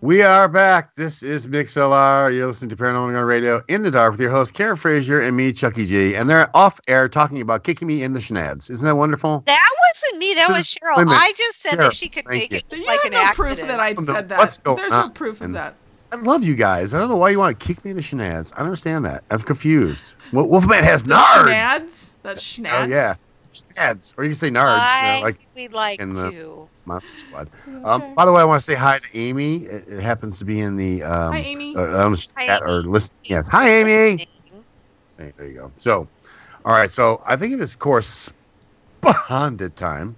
We 0.00 0.22
are 0.22 0.48
back. 0.48 0.96
This 0.96 1.22
is 1.22 1.46
MixLR. 1.46 2.34
You're 2.34 2.48
listening 2.48 2.70
to 2.70 2.76
Paranormal 2.76 3.02
Underground 3.08 3.28
Radio 3.28 3.62
in 3.68 3.82
the 3.82 3.90
Dark 3.90 4.12
with 4.12 4.20
your 4.20 4.30
host, 4.30 4.54
Karen 4.54 4.76
Frazier, 4.76 5.20
and 5.20 5.36
me, 5.36 5.52
Chucky 5.52 5.86
G. 5.86 6.16
And 6.16 6.28
they're 6.28 6.54
off 6.56 6.80
air 6.88 7.08
talking 7.08 7.40
about 7.40 7.62
kicking 7.62 7.86
me 7.86 8.02
in 8.02 8.14
the 8.14 8.20
schnads. 8.20 8.68
Isn't 8.70 8.86
that 8.86 8.96
wonderful? 8.96 9.44
That 9.46 9.70
wasn't 9.92 10.18
me. 10.18 10.34
That 10.34 10.48
was 10.48 10.66
Cheryl. 10.66 10.96
Wait 10.96 11.02
a 11.02 11.06
minute. 11.06 11.20
I 11.20 11.32
just 11.36 11.60
said 11.60 11.72
Cheryl, 11.74 11.78
that 11.78 11.94
she 11.94 12.08
could 12.08 12.26
make 12.26 12.50
you. 12.50 12.58
it 12.58 12.64
You 12.76 12.84
like 12.86 13.02
have 13.02 13.12
an 13.12 13.18
no 13.18 13.32
proof 13.34 13.56
that 13.58 13.78
I 13.80 13.94
oh, 13.96 14.04
said 14.04 14.28
that. 14.30 14.38
what's 14.38 14.58
going 14.58 14.76
There's 14.78 14.92
no 14.92 15.10
proof 15.10 15.40
of 15.40 15.52
that. 15.52 15.74
I 16.10 16.16
love 16.16 16.42
you 16.42 16.54
guys. 16.54 16.94
I 16.94 16.98
don't 16.98 17.08
know 17.10 17.16
why 17.16 17.30
you 17.30 17.38
want 17.38 17.58
to 17.58 17.66
kick 17.66 17.84
me 17.84 17.90
in 17.90 17.96
the 17.96 18.02
schnads. 18.02 18.52
I 18.54 18.58
don't 18.58 18.66
understand 18.68 19.04
that. 19.04 19.24
I'm 19.30 19.40
confused. 19.40 20.14
Well, 20.32 20.46
Wolfman 20.48 20.82
has 20.84 21.02
The 21.02 21.14
nards. 21.14 21.44
schnads? 21.44 22.12
That 22.22 22.36
schnads? 22.38 22.84
Oh, 22.84 22.86
yeah. 22.86 23.14
Schnads. 23.52 24.14
Or 24.16 24.24
you 24.24 24.30
can 24.30 24.38
say 24.38 24.50
nards. 24.50 24.80
I 24.80 25.00
you 25.00 25.12
know, 25.12 25.20
like 25.20 25.48
we'd 25.54 25.72
like 25.72 26.00
in 26.00 26.12
the 26.14 26.30
to. 26.30 26.68
Monster 26.86 27.18
Squad. 27.18 27.50
Um, 27.84 28.14
by 28.14 28.24
the 28.24 28.32
way, 28.32 28.40
I 28.40 28.44
want 28.44 28.60
to 28.60 28.64
say 28.64 28.74
hi 28.74 28.98
to 28.98 29.18
Amy. 29.18 29.64
It, 29.64 29.86
it 29.88 30.00
happens 30.00 30.38
to 30.38 30.46
be 30.46 30.60
in 30.60 30.76
the 30.76 31.02
um, 31.02 31.32
Hi, 31.32 31.40
Amy. 31.40 31.76
Uh, 31.76 32.04
on 32.04 32.12
the 32.12 32.28
Hi, 32.36 32.46
chat 32.46 32.62
or 32.62 32.80
listen. 32.82 33.10
Yes. 33.24 33.46
Hi, 33.50 33.68
Amy. 33.68 34.26
Hey, 35.18 35.32
there 35.36 35.46
you 35.46 35.54
go. 35.54 35.72
So, 35.78 36.08
all 36.64 36.72
right. 36.72 36.90
So 36.90 37.20
I 37.26 37.36
think 37.36 37.52
it 37.52 37.60
is 37.60 37.76
corresponded 37.76 38.32
time. 39.76 40.16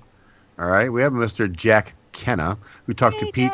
All 0.58 0.66
right. 0.66 0.92
We 0.92 1.02
have 1.02 1.12
Mr. 1.12 1.50
Jack 1.50 1.94
Kenna 2.12 2.58
who 2.86 2.92
talked 2.92 3.18
to 3.18 3.30
Pete 3.32 3.50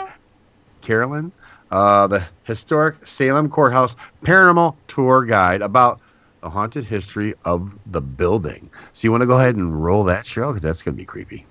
Carolyn, 0.82 1.32
uh, 1.70 2.06
the 2.06 2.26
historic 2.44 3.06
Salem 3.06 3.48
Courthouse 3.48 3.96
paranormal 4.22 4.76
tour 4.86 5.24
guide 5.24 5.62
about 5.62 6.00
the 6.40 6.50
haunted 6.50 6.84
history 6.84 7.34
of 7.44 7.76
the 7.86 8.00
building. 8.00 8.70
So 8.92 9.06
you 9.06 9.10
want 9.10 9.22
to 9.22 9.26
go 9.26 9.36
ahead 9.36 9.56
and 9.56 9.82
roll 9.82 10.04
that 10.04 10.26
show 10.26 10.48
because 10.48 10.62
that's 10.62 10.82
going 10.82 10.94
to 10.94 11.00
be 11.00 11.04
creepy. 11.04 11.44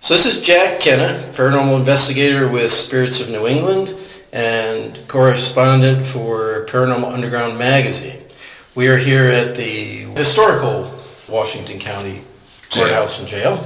So 0.00 0.14
this 0.14 0.26
is 0.26 0.40
Jack 0.40 0.78
Kenna, 0.78 1.32
paranormal 1.34 1.76
investigator 1.76 2.46
with 2.46 2.70
Spirits 2.70 3.20
of 3.20 3.30
New 3.30 3.48
England 3.48 3.96
and 4.32 4.98
correspondent 5.08 6.06
for 6.06 6.66
Paranormal 6.66 7.12
Underground 7.12 7.58
magazine. 7.58 8.22
We 8.74 8.86
are 8.86 8.96
here 8.96 9.24
at 9.24 9.56
the 9.56 10.04
historical 10.14 10.92
Washington 11.28 11.80
County 11.80 12.22
Courthouse 12.70 13.18
and 13.18 13.26
Jail. 13.26 13.56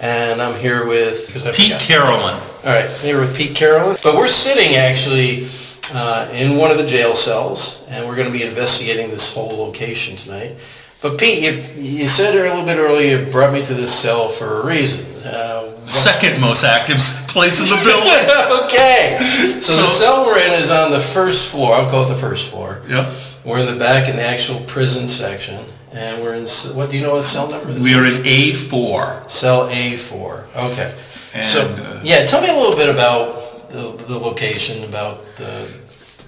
And 0.00 0.40
I'm 0.40 0.58
here 0.58 0.86
with 0.86 1.28
Pete 1.54 1.78
Carolyn. 1.78 2.34
All 2.34 2.64
right, 2.64 2.88
I'm 2.88 3.00
here 3.00 3.20
with 3.20 3.36
Pete 3.36 3.54
Carolyn. 3.54 3.98
But 4.02 4.16
we're 4.16 4.28
sitting 4.28 4.76
actually 4.76 5.48
uh, 5.92 6.30
in 6.32 6.56
one 6.56 6.70
of 6.70 6.78
the 6.78 6.86
jail 6.86 7.14
cells, 7.14 7.86
and 7.90 8.08
we're 8.08 8.16
going 8.16 8.32
to 8.32 8.32
be 8.32 8.42
investigating 8.42 9.10
this 9.10 9.34
whole 9.34 9.58
location 9.58 10.16
tonight. 10.16 10.56
But 11.02 11.18
Pete, 11.18 11.42
you, 11.42 11.82
you 11.82 12.06
said 12.06 12.34
a 12.34 12.42
little 12.42 12.64
bit 12.64 12.78
earlier 12.78 13.18
you 13.18 13.30
brought 13.30 13.52
me 13.52 13.62
to 13.64 13.74
this 13.74 13.94
cell 13.94 14.28
for 14.28 14.62
a 14.62 14.66
reason. 14.66 15.04
Uh, 15.22 15.86
Second 15.86 16.40
most 16.40 16.64
active 16.64 16.98
place 17.28 17.60
in 17.60 17.66
the 17.66 17.82
building. 17.84 18.64
okay. 18.64 19.18
So, 19.60 19.76
the 19.76 19.86
cell 19.86 20.24
we're 20.24 20.38
in 20.38 20.52
is 20.52 20.70
on 20.70 20.92
the 20.92 21.00
first 21.00 21.50
floor. 21.50 21.74
I'll 21.74 21.90
call 21.90 22.04
it 22.04 22.08
the 22.08 22.20
first 22.20 22.50
floor. 22.50 22.80
Yep. 22.88 23.12
We're 23.44 23.58
in 23.58 23.66
the 23.66 23.78
back 23.78 24.08
in 24.08 24.16
the 24.16 24.22
actual 24.22 24.60
prison 24.60 25.08
section. 25.08 25.64
And 25.92 26.22
we're 26.22 26.34
in, 26.34 26.44
s- 26.44 26.72
what 26.74 26.90
do 26.90 26.96
you 26.96 27.02
know 27.02 27.14
what 27.14 27.22
cell 27.22 27.48
number 27.50 27.72
this 27.72 27.80
We 27.80 27.94
are 27.94 28.04
in 28.06 28.22
A4. 28.22 29.28
Cell 29.30 29.68
A4. 29.68 30.44
Okay. 30.54 30.94
And, 31.34 31.44
so, 31.46 31.62
uh, 31.62 32.00
yeah, 32.04 32.24
tell 32.26 32.40
me 32.40 32.48
a 32.48 32.54
little 32.54 32.76
bit 32.76 32.88
about 32.88 33.68
the, 33.70 33.92
the 34.06 34.16
location, 34.18 34.84
about 34.84 35.24
the, 35.36 35.68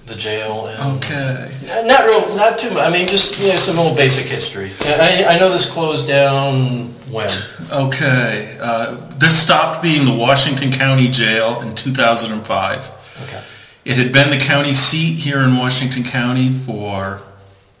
the 0.05 0.15
jail. 0.15 0.67
And 0.67 0.97
Okay. 0.97 1.51
Not 1.85 2.05
real, 2.05 2.35
not 2.35 2.57
too 2.59 2.69
much. 2.71 2.83
I 2.83 2.89
mean, 2.89 3.07
just 3.07 3.39
yeah, 3.39 3.55
some 3.57 3.79
old 3.79 3.95
basic 3.97 4.25
history. 4.27 4.71
I, 4.81 5.25
I 5.25 5.39
know 5.39 5.49
this 5.49 5.69
closed 5.69 6.07
down 6.07 6.87
when. 7.09 7.29
Okay. 7.71 8.57
Uh, 8.59 8.95
this 9.17 9.41
stopped 9.41 9.81
being 9.81 10.05
the 10.05 10.13
Washington 10.13 10.71
County 10.71 11.07
Jail 11.09 11.61
in 11.61 11.73
2005. 11.75 12.91
Okay. 13.23 13.41
It 13.85 13.95
had 13.97 14.11
been 14.13 14.29
the 14.29 14.43
county 14.43 14.73
seat 14.73 15.15
here 15.15 15.39
in 15.39 15.55
Washington 15.57 16.03
County 16.03 16.51
for 16.53 17.21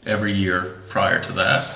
every 0.05 0.33
year 0.33 0.81
prior 0.93 1.19
to 1.19 1.31
that. 1.33 1.67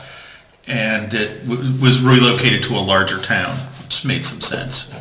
And 0.68 1.12
it 1.12 1.44
w- 1.50 1.82
was 1.82 2.00
relocated 2.00 2.62
to 2.66 2.76
a 2.76 2.84
larger 2.94 3.20
town, 3.20 3.58
which 3.84 4.06
made 4.06 4.24
some 4.24 4.42
sense. 4.42 4.94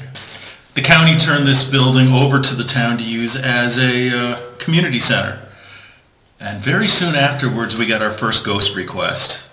The 0.75 0.81
county 0.81 1.19
turned 1.19 1.47
this 1.47 1.71
building 1.71 2.09
over 2.09 2.41
to 2.41 2.55
the 2.55 2.65
town 2.65 2.97
to 2.97 3.05
use 3.05 3.37
as 3.37 3.79
a 3.79 4.11
uh, 4.11 4.41
community 4.59 5.01
center. 5.01 5.47
And 6.41 6.63
very 6.63 6.89
soon 6.89 7.15
afterwards, 7.15 7.77
we 7.77 7.87
got 7.87 8.01
our 8.01 8.11
first 8.11 8.45
ghost 8.45 8.75
request. 8.75 9.46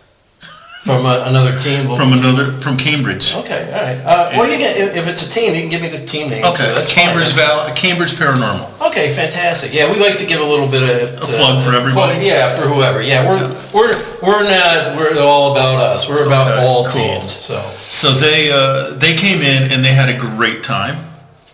From 0.83 1.05
a, 1.05 1.23
another 1.27 1.57
team? 1.57 1.85
From 1.95 2.11
another, 2.11 2.59
from 2.59 2.75
Cambridge. 2.75 3.33
Okay, 3.35 3.71
all 3.71 3.81
right. 3.81 3.97
Uh, 4.03 4.31
well, 4.35 4.51
you 4.51 4.57
can, 4.57 4.75
if 4.75 4.97
if 4.97 5.07
it's 5.07 5.25
a 5.25 5.29
team, 5.31 5.55
you 5.55 5.61
can 5.61 5.69
give 5.69 5.81
me 5.81 5.87
the 5.87 6.03
team 6.05 6.29
name. 6.29 6.43
Okay, 6.43 6.67
too. 6.67 6.73
That's 6.73 6.91
fine. 6.91 7.05
Cambridge 7.05 7.31
Val, 7.35 7.73
Cambridge 7.73 8.11
Paranormal. 8.13 8.87
Okay, 8.89 9.13
fantastic. 9.13 9.73
Yeah, 9.73 9.89
we 9.89 9.97
like 10.01 10.17
to 10.17 10.25
give 10.25 10.41
a 10.41 10.43
little 10.43 10.67
bit 10.67 10.83
of 10.83 11.13
A 11.19 11.21
plug 11.21 11.63
for 11.63 11.73
everybody? 11.73 12.15
plug- 12.15 12.23
yeah, 12.25 12.53
for 12.57 12.67
whoever. 12.67 13.01
Yeah, 13.01 13.23
we're 13.29 13.47
we're 13.73 13.93
we're 14.21 14.43
not 14.43 14.97
we're 14.97 15.17
all 15.23 15.53
about 15.53 15.75
us. 15.79 16.09
We're 16.09 16.25
about 16.27 16.51
Okay, 16.51 16.65
all 16.67 16.83
cool. 16.83 16.91
teams. 17.21 17.31
So 17.31 17.61
So 17.89 18.11
they 18.11 18.51
uh, 18.51 18.93
they 18.95 19.13
came 19.15 19.41
in 19.41 19.71
and 19.71 19.85
they 19.85 19.93
had 19.93 20.09
a 20.09 20.17
great 20.19 20.63
time, 20.63 20.97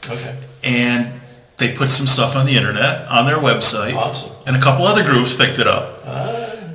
okay, 0.09 0.35
and 0.63 1.21
they 1.57 1.71
put 1.75 1.91
some 1.91 2.07
stuff 2.07 2.35
on 2.35 2.47
the 2.47 2.57
internet 2.57 3.07
on 3.09 3.27
their 3.27 3.37
website. 3.37 3.93
Awesome. 3.95 4.31
And 4.47 4.55
a 4.55 4.59
couple 4.59 4.87
other 4.87 5.03
groups 5.03 5.35
picked 5.35 5.59
it 5.59 5.67
up. 5.67 6.03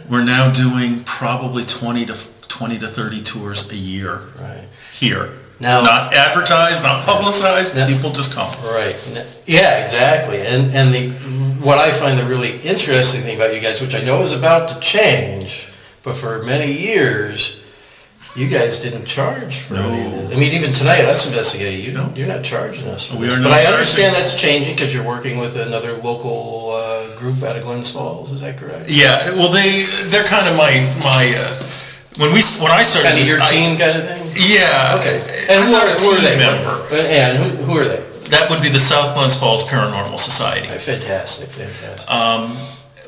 We're 0.09 0.23
now 0.23 0.53
doing 0.53 1.03
probably 1.03 1.65
twenty 1.65 2.07
to 2.07 2.15
twenty 2.55 2.79
to 2.79 2.87
thirty 2.89 3.21
tours 3.23 3.71
a 3.73 3.77
year. 3.77 4.21
Right. 4.41 4.69
Here. 4.93 5.33
Now- 5.61 5.83
not 5.83 6.15
advertised, 6.15 6.83
not 6.83 7.05
publicized. 7.05 7.75
People 7.89 8.11
just 8.13 8.33
come. 8.33 8.53
right. 8.65 8.97
Yeah, 9.47 9.79
exactly. 9.83 10.39
And 10.47 10.71
and 10.71 10.95
the 10.95 11.11
what 11.67 11.79
I 11.79 11.91
find 11.93 12.19
the 12.19 12.27
really 12.27 12.59
interesting 12.61 13.23
thing 13.23 13.37
about 13.37 13.55
you 13.55 13.61
guys, 13.61 13.81
which 13.81 13.95
I 13.95 14.03
know 14.03 14.23
is 14.23 14.33
about 14.33 14.69
to 14.69 14.79
change, 14.81 15.69
but 16.05 16.15
for 16.15 16.43
many 16.45 16.71
years. 16.73 17.61
You 18.37 18.49
guys 18.49 18.83
didn't 18.83 19.05
charge 19.07 19.61
for 19.61 19.77
any 19.77 20.07
of 20.07 20.11
this. 20.11 20.33
I 20.37 20.41
mean, 20.41 20.53
even 20.55 20.73
tonight, 20.73 21.05
us 21.05 21.25
investigating, 21.29 21.85
you 21.87 21.93
don't, 21.93 22.17
you're 22.17 22.27
not 22.27 22.43
charging 22.43 22.89
us 22.89 23.07
for 23.07 23.17
We 23.17 23.27
this. 23.27 23.39
are 23.39 23.43
But 23.45 23.53
I 23.53 23.59
charging. 23.59 23.73
understand 23.75 24.17
that's 24.17 24.35
changing 24.41 24.75
because 24.75 24.93
you're 24.93 25.05
working 25.07 25.39
with 25.39 25.55
another 25.57 25.93
local 25.99 26.73
uh, 26.75 27.17
group 27.17 27.41
out 27.45 27.55
of 27.57 27.63
Glens 27.63 27.93
Falls. 27.93 28.33
Is 28.33 28.41
that 28.41 28.59
correct? 28.59 28.91
Yeah. 28.91 29.31
Well, 29.39 29.53
they 29.53 29.85
they're 30.11 30.25
kind 30.25 30.49
of 30.49 30.57
my 30.57 30.73
my 31.05 31.25
uh, 31.39 31.47
when 32.19 32.33
we 32.33 32.41
when 32.63 32.71
I 32.71 32.83
started 32.83 33.09
Kind 33.09 33.21
of 33.21 33.27
your 33.27 33.41
I- 33.41 33.47
team 33.47 33.77
kind 33.77 33.99
of 33.99 34.05
thing? 34.07 34.23
Yeah. 34.37 34.99
Okay. 35.01 35.47
And 35.49 35.61
I'm 35.61 35.67
who 35.67 35.73
not 35.73 35.87
are, 35.89 35.97
a 35.97 36.01
who 36.01 36.11
are 36.11 36.17
team 36.17 36.25
they? 36.25 36.37
member. 36.39 36.71
What- 36.83 36.93
And 37.07 37.39
who, 37.39 37.65
who 37.65 37.79
are 37.79 37.85
they? 37.85 38.03
That 38.31 38.49
would 38.51 38.63
be 38.63 38.69
the 38.71 38.81
South 38.81 39.15
Glens 39.15 39.39
Falls 39.39 39.63
Paranormal 39.65 40.19
Society. 40.19 40.67
Fantastic, 40.67 41.51
fantastic. 41.51 42.11
Um, 42.11 42.57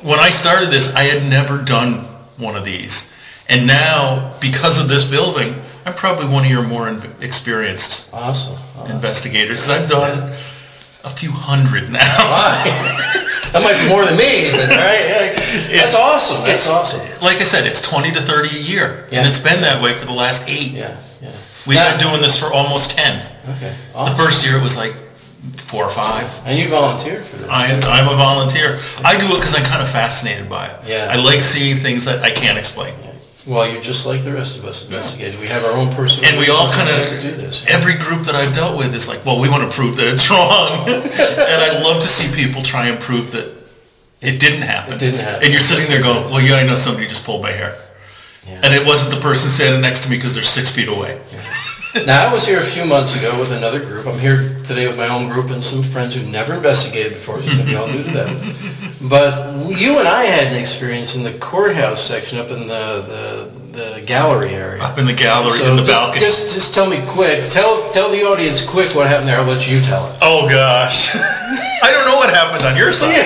when 0.01 0.19
I 0.19 0.29
started 0.29 0.69
this, 0.69 0.93
I 0.95 1.03
had 1.03 1.27
never 1.27 1.61
done 1.63 2.05
one 2.37 2.55
of 2.55 2.63
these. 2.63 3.11
And 3.49 3.65
now, 3.65 4.33
because 4.39 4.77
of 4.79 4.89
this 4.89 5.05
building, 5.09 5.55
I'm 5.85 5.95
probably 5.95 6.27
one 6.27 6.45
of 6.45 6.51
your 6.51 6.61
more 6.63 6.87
in- 6.87 7.01
experienced 7.21 8.13
awesome, 8.13 8.57
investigators. 8.91 9.69
I've 9.69 9.89
done 9.89 10.35
a 11.07 11.15
few 11.15 11.31
hundred 11.31 11.89
now. 11.89 12.01
That 13.53 13.63
might 13.63 13.81
be 13.81 13.87
more 13.89 14.03
than 14.03 14.17
me, 14.17 14.51
but 14.51 14.67
right? 14.69 15.31
Yeah. 15.71 15.79
That's 15.79 15.95
awesome. 15.95 16.43
That's 16.43 16.67
it's- 16.67 16.69
awesome. 16.69 16.99
Like 17.23 17.37
I 17.37 17.45
said, 17.45 17.65
it's 17.65 17.81
20 17.81 18.11
to 18.11 18.21
30 18.21 18.57
a 18.57 18.61
year. 18.61 19.07
Yeah. 19.09 19.19
And 19.19 19.27
it's 19.29 19.39
been 19.39 19.61
that 19.61 19.81
way 19.81 19.93
for 19.97 20.05
the 20.05 20.11
last 20.11 20.49
eight. 20.49 20.73
Yeah, 20.73 20.97
yeah. 21.21 21.31
We've 21.65 21.77
Now- 21.77 21.91
been 21.97 21.99
doing 22.11 22.21
this 22.21 22.37
for 22.37 22.51
almost 22.53 22.91
10. 22.91 23.25
Okay. 23.55 23.73
The 23.93 24.15
first 24.17 24.45
year 24.45 24.57
it 24.57 24.61
was 24.63 24.75
like 24.75 24.93
four 25.71 25.85
or 25.85 25.89
five. 25.89 26.27
And 26.45 26.59
you 26.59 26.67
volunteer 26.67 27.21
for 27.23 27.37
this. 27.37 27.47
I, 27.49 27.71
I'm 27.85 28.09
a 28.13 28.17
volunteer. 28.17 28.79
I 29.05 29.17
do 29.17 29.25
it 29.27 29.35
because 29.39 29.55
I'm 29.55 29.63
kind 29.63 29.81
of 29.81 29.89
fascinated 29.89 30.49
by 30.49 30.67
it. 30.67 30.75
Yeah. 30.85 31.07
I 31.09 31.15
like 31.15 31.41
seeing 31.41 31.77
things 31.77 32.03
that 32.03 32.21
I 32.23 32.31
can't 32.31 32.57
explain. 32.59 32.93
Well, 33.47 33.71
you're 33.71 33.81
just 33.81 34.05
like 34.05 34.23
the 34.23 34.33
rest 34.33 34.57
of 34.57 34.65
us 34.65 34.83
investigators. 34.85 35.39
We 35.39 35.47
have 35.47 35.63
our 35.63 35.71
own 35.71 35.89
personal 35.93 36.29
And 36.29 36.39
we 36.39 36.49
all 36.49 36.67
reasons 36.67 36.83
kind 36.83 36.89
like 36.89 37.09
to 37.09 37.21
do 37.21 37.31
this. 37.31 37.65
every 37.69 37.95
group 37.95 38.23
that 38.25 38.35
I've 38.35 38.53
dealt 38.53 38.77
with 38.77 38.93
is 38.93 39.07
like, 39.07 39.25
well, 39.25 39.39
we 39.39 39.47
want 39.47 39.63
to 39.69 39.73
prove 39.73 39.95
that 39.97 40.07
it's 40.07 40.29
wrong. 40.29 40.83
and 40.89 41.61
I 41.61 41.81
love 41.81 42.01
to 42.01 42.07
see 42.07 42.33
people 42.35 42.61
try 42.61 42.87
and 42.87 42.99
prove 42.99 43.31
that 43.31 43.47
it 44.19 44.39
didn't 44.39 44.63
happen. 44.63 44.93
It 44.95 44.99
didn't 44.99 45.21
happen. 45.21 45.43
And 45.43 45.51
you're 45.51 45.61
sitting 45.61 45.87
there 45.87 46.01
going, 46.01 46.25
well, 46.25 46.41
yeah, 46.41 46.55
I 46.55 46.65
know 46.65 46.75
somebody 46.75 47.07
just 47.07 47.25
pulled 47.25 47.41
my 47.41 47.51
hair. 47.51 47.77
And 48.47 48.73
it 48.73 48.85
wasn't 48.85 49.13
the 49.13 49.21
person 49.21 49.49
standing 49.49 49.81
next 49.81 50.03
to 50.03 50.09
me 50.09 50.15
because 50.15 50.33
they're 50.33 50.43
six 50.43 50.73
feet 50.73 50.87
away. 50.87 51.21
Now, 52.05 52.29
I 52.29 52.33
was 52.33 52.45
here 52.45 52.59
a 52.59 52.63
few 52.63 52.85
months 52.85 53.15
ago 53.17 53.37
with 53.39 53.51
another 53.51 53.79
group. 53.83 54.05
I'm 54.07 54.19
here 54.19 54.61
today 54.63 54.87
with 54.87 54.97
my 54.97 55.07
own 55.07 55.29
group 55.29 55.49
and 55.49 55.63
some 55.63 55.81
friends 55.81 56.15
who've 56.15 56.27
never 56.27 56.53
investigated 56.53 57.13
before, 57.13 57.41
so 57.41 57.47
it's 57.47 57.55
going 57.55 57.65
to 57.65 57.71
be 57.71 57.75
all 57.75 57.87
new 57.87 58.03
to 58.03 58.11
them. 58.11 58.53
But 59.09 59.69
you 59.77 59.99
and 59.99 60.07
I 60.07 60.23
had 60.25 60.47
an 60.47 60.55
experience 60.59 61.15
in 61.15 61.23
the 61.23 61.33
courthouse 61.39 62.01
section 62.01 62.39
up 62.39 62.49
in 62.49 62.67
the, 62.67 63.49
the, 63.71 63.77
the 63.77 64.01
gallery 64.05 64.49
area. 64.53 64.81
Up 64.83 64.97
in 64.97 65.05
the 65.05 65.13
gallery, 65.13 65.51
So 65.51 65.69
in 65.69 65.75
the 65.75 65.83
just, 65.83 65.91
balcony. 65.91 66.19
Just, 66.21 66.53
just 66.53 66.73
tell 66.73 66.89
me 66.89 67.03
quick. 67.07 67.49
Tell, 67.49 67.89
tell 67.91 68.09
the 68.11 68.23
audience 68.23 68.65
quick 68.65 68.93
what 68.95 69.07
happened 69.07 69.27
there. 69.29 69.37
I'll 69.39 69.45
let 69.45 69.69
you 69.69 69.81
tell 69.81 70.09
it. 70.11 70.17
Oh 70.21 70.47
gosh. 70.49 71.11
I 71.15 71.91
don't 71.91 72.05
know 72.05 72.17
what 72.17 72.33
happened 72.33 72.63
on 72.65 72.75
your 72.77 72.91
side. 72.91 73.13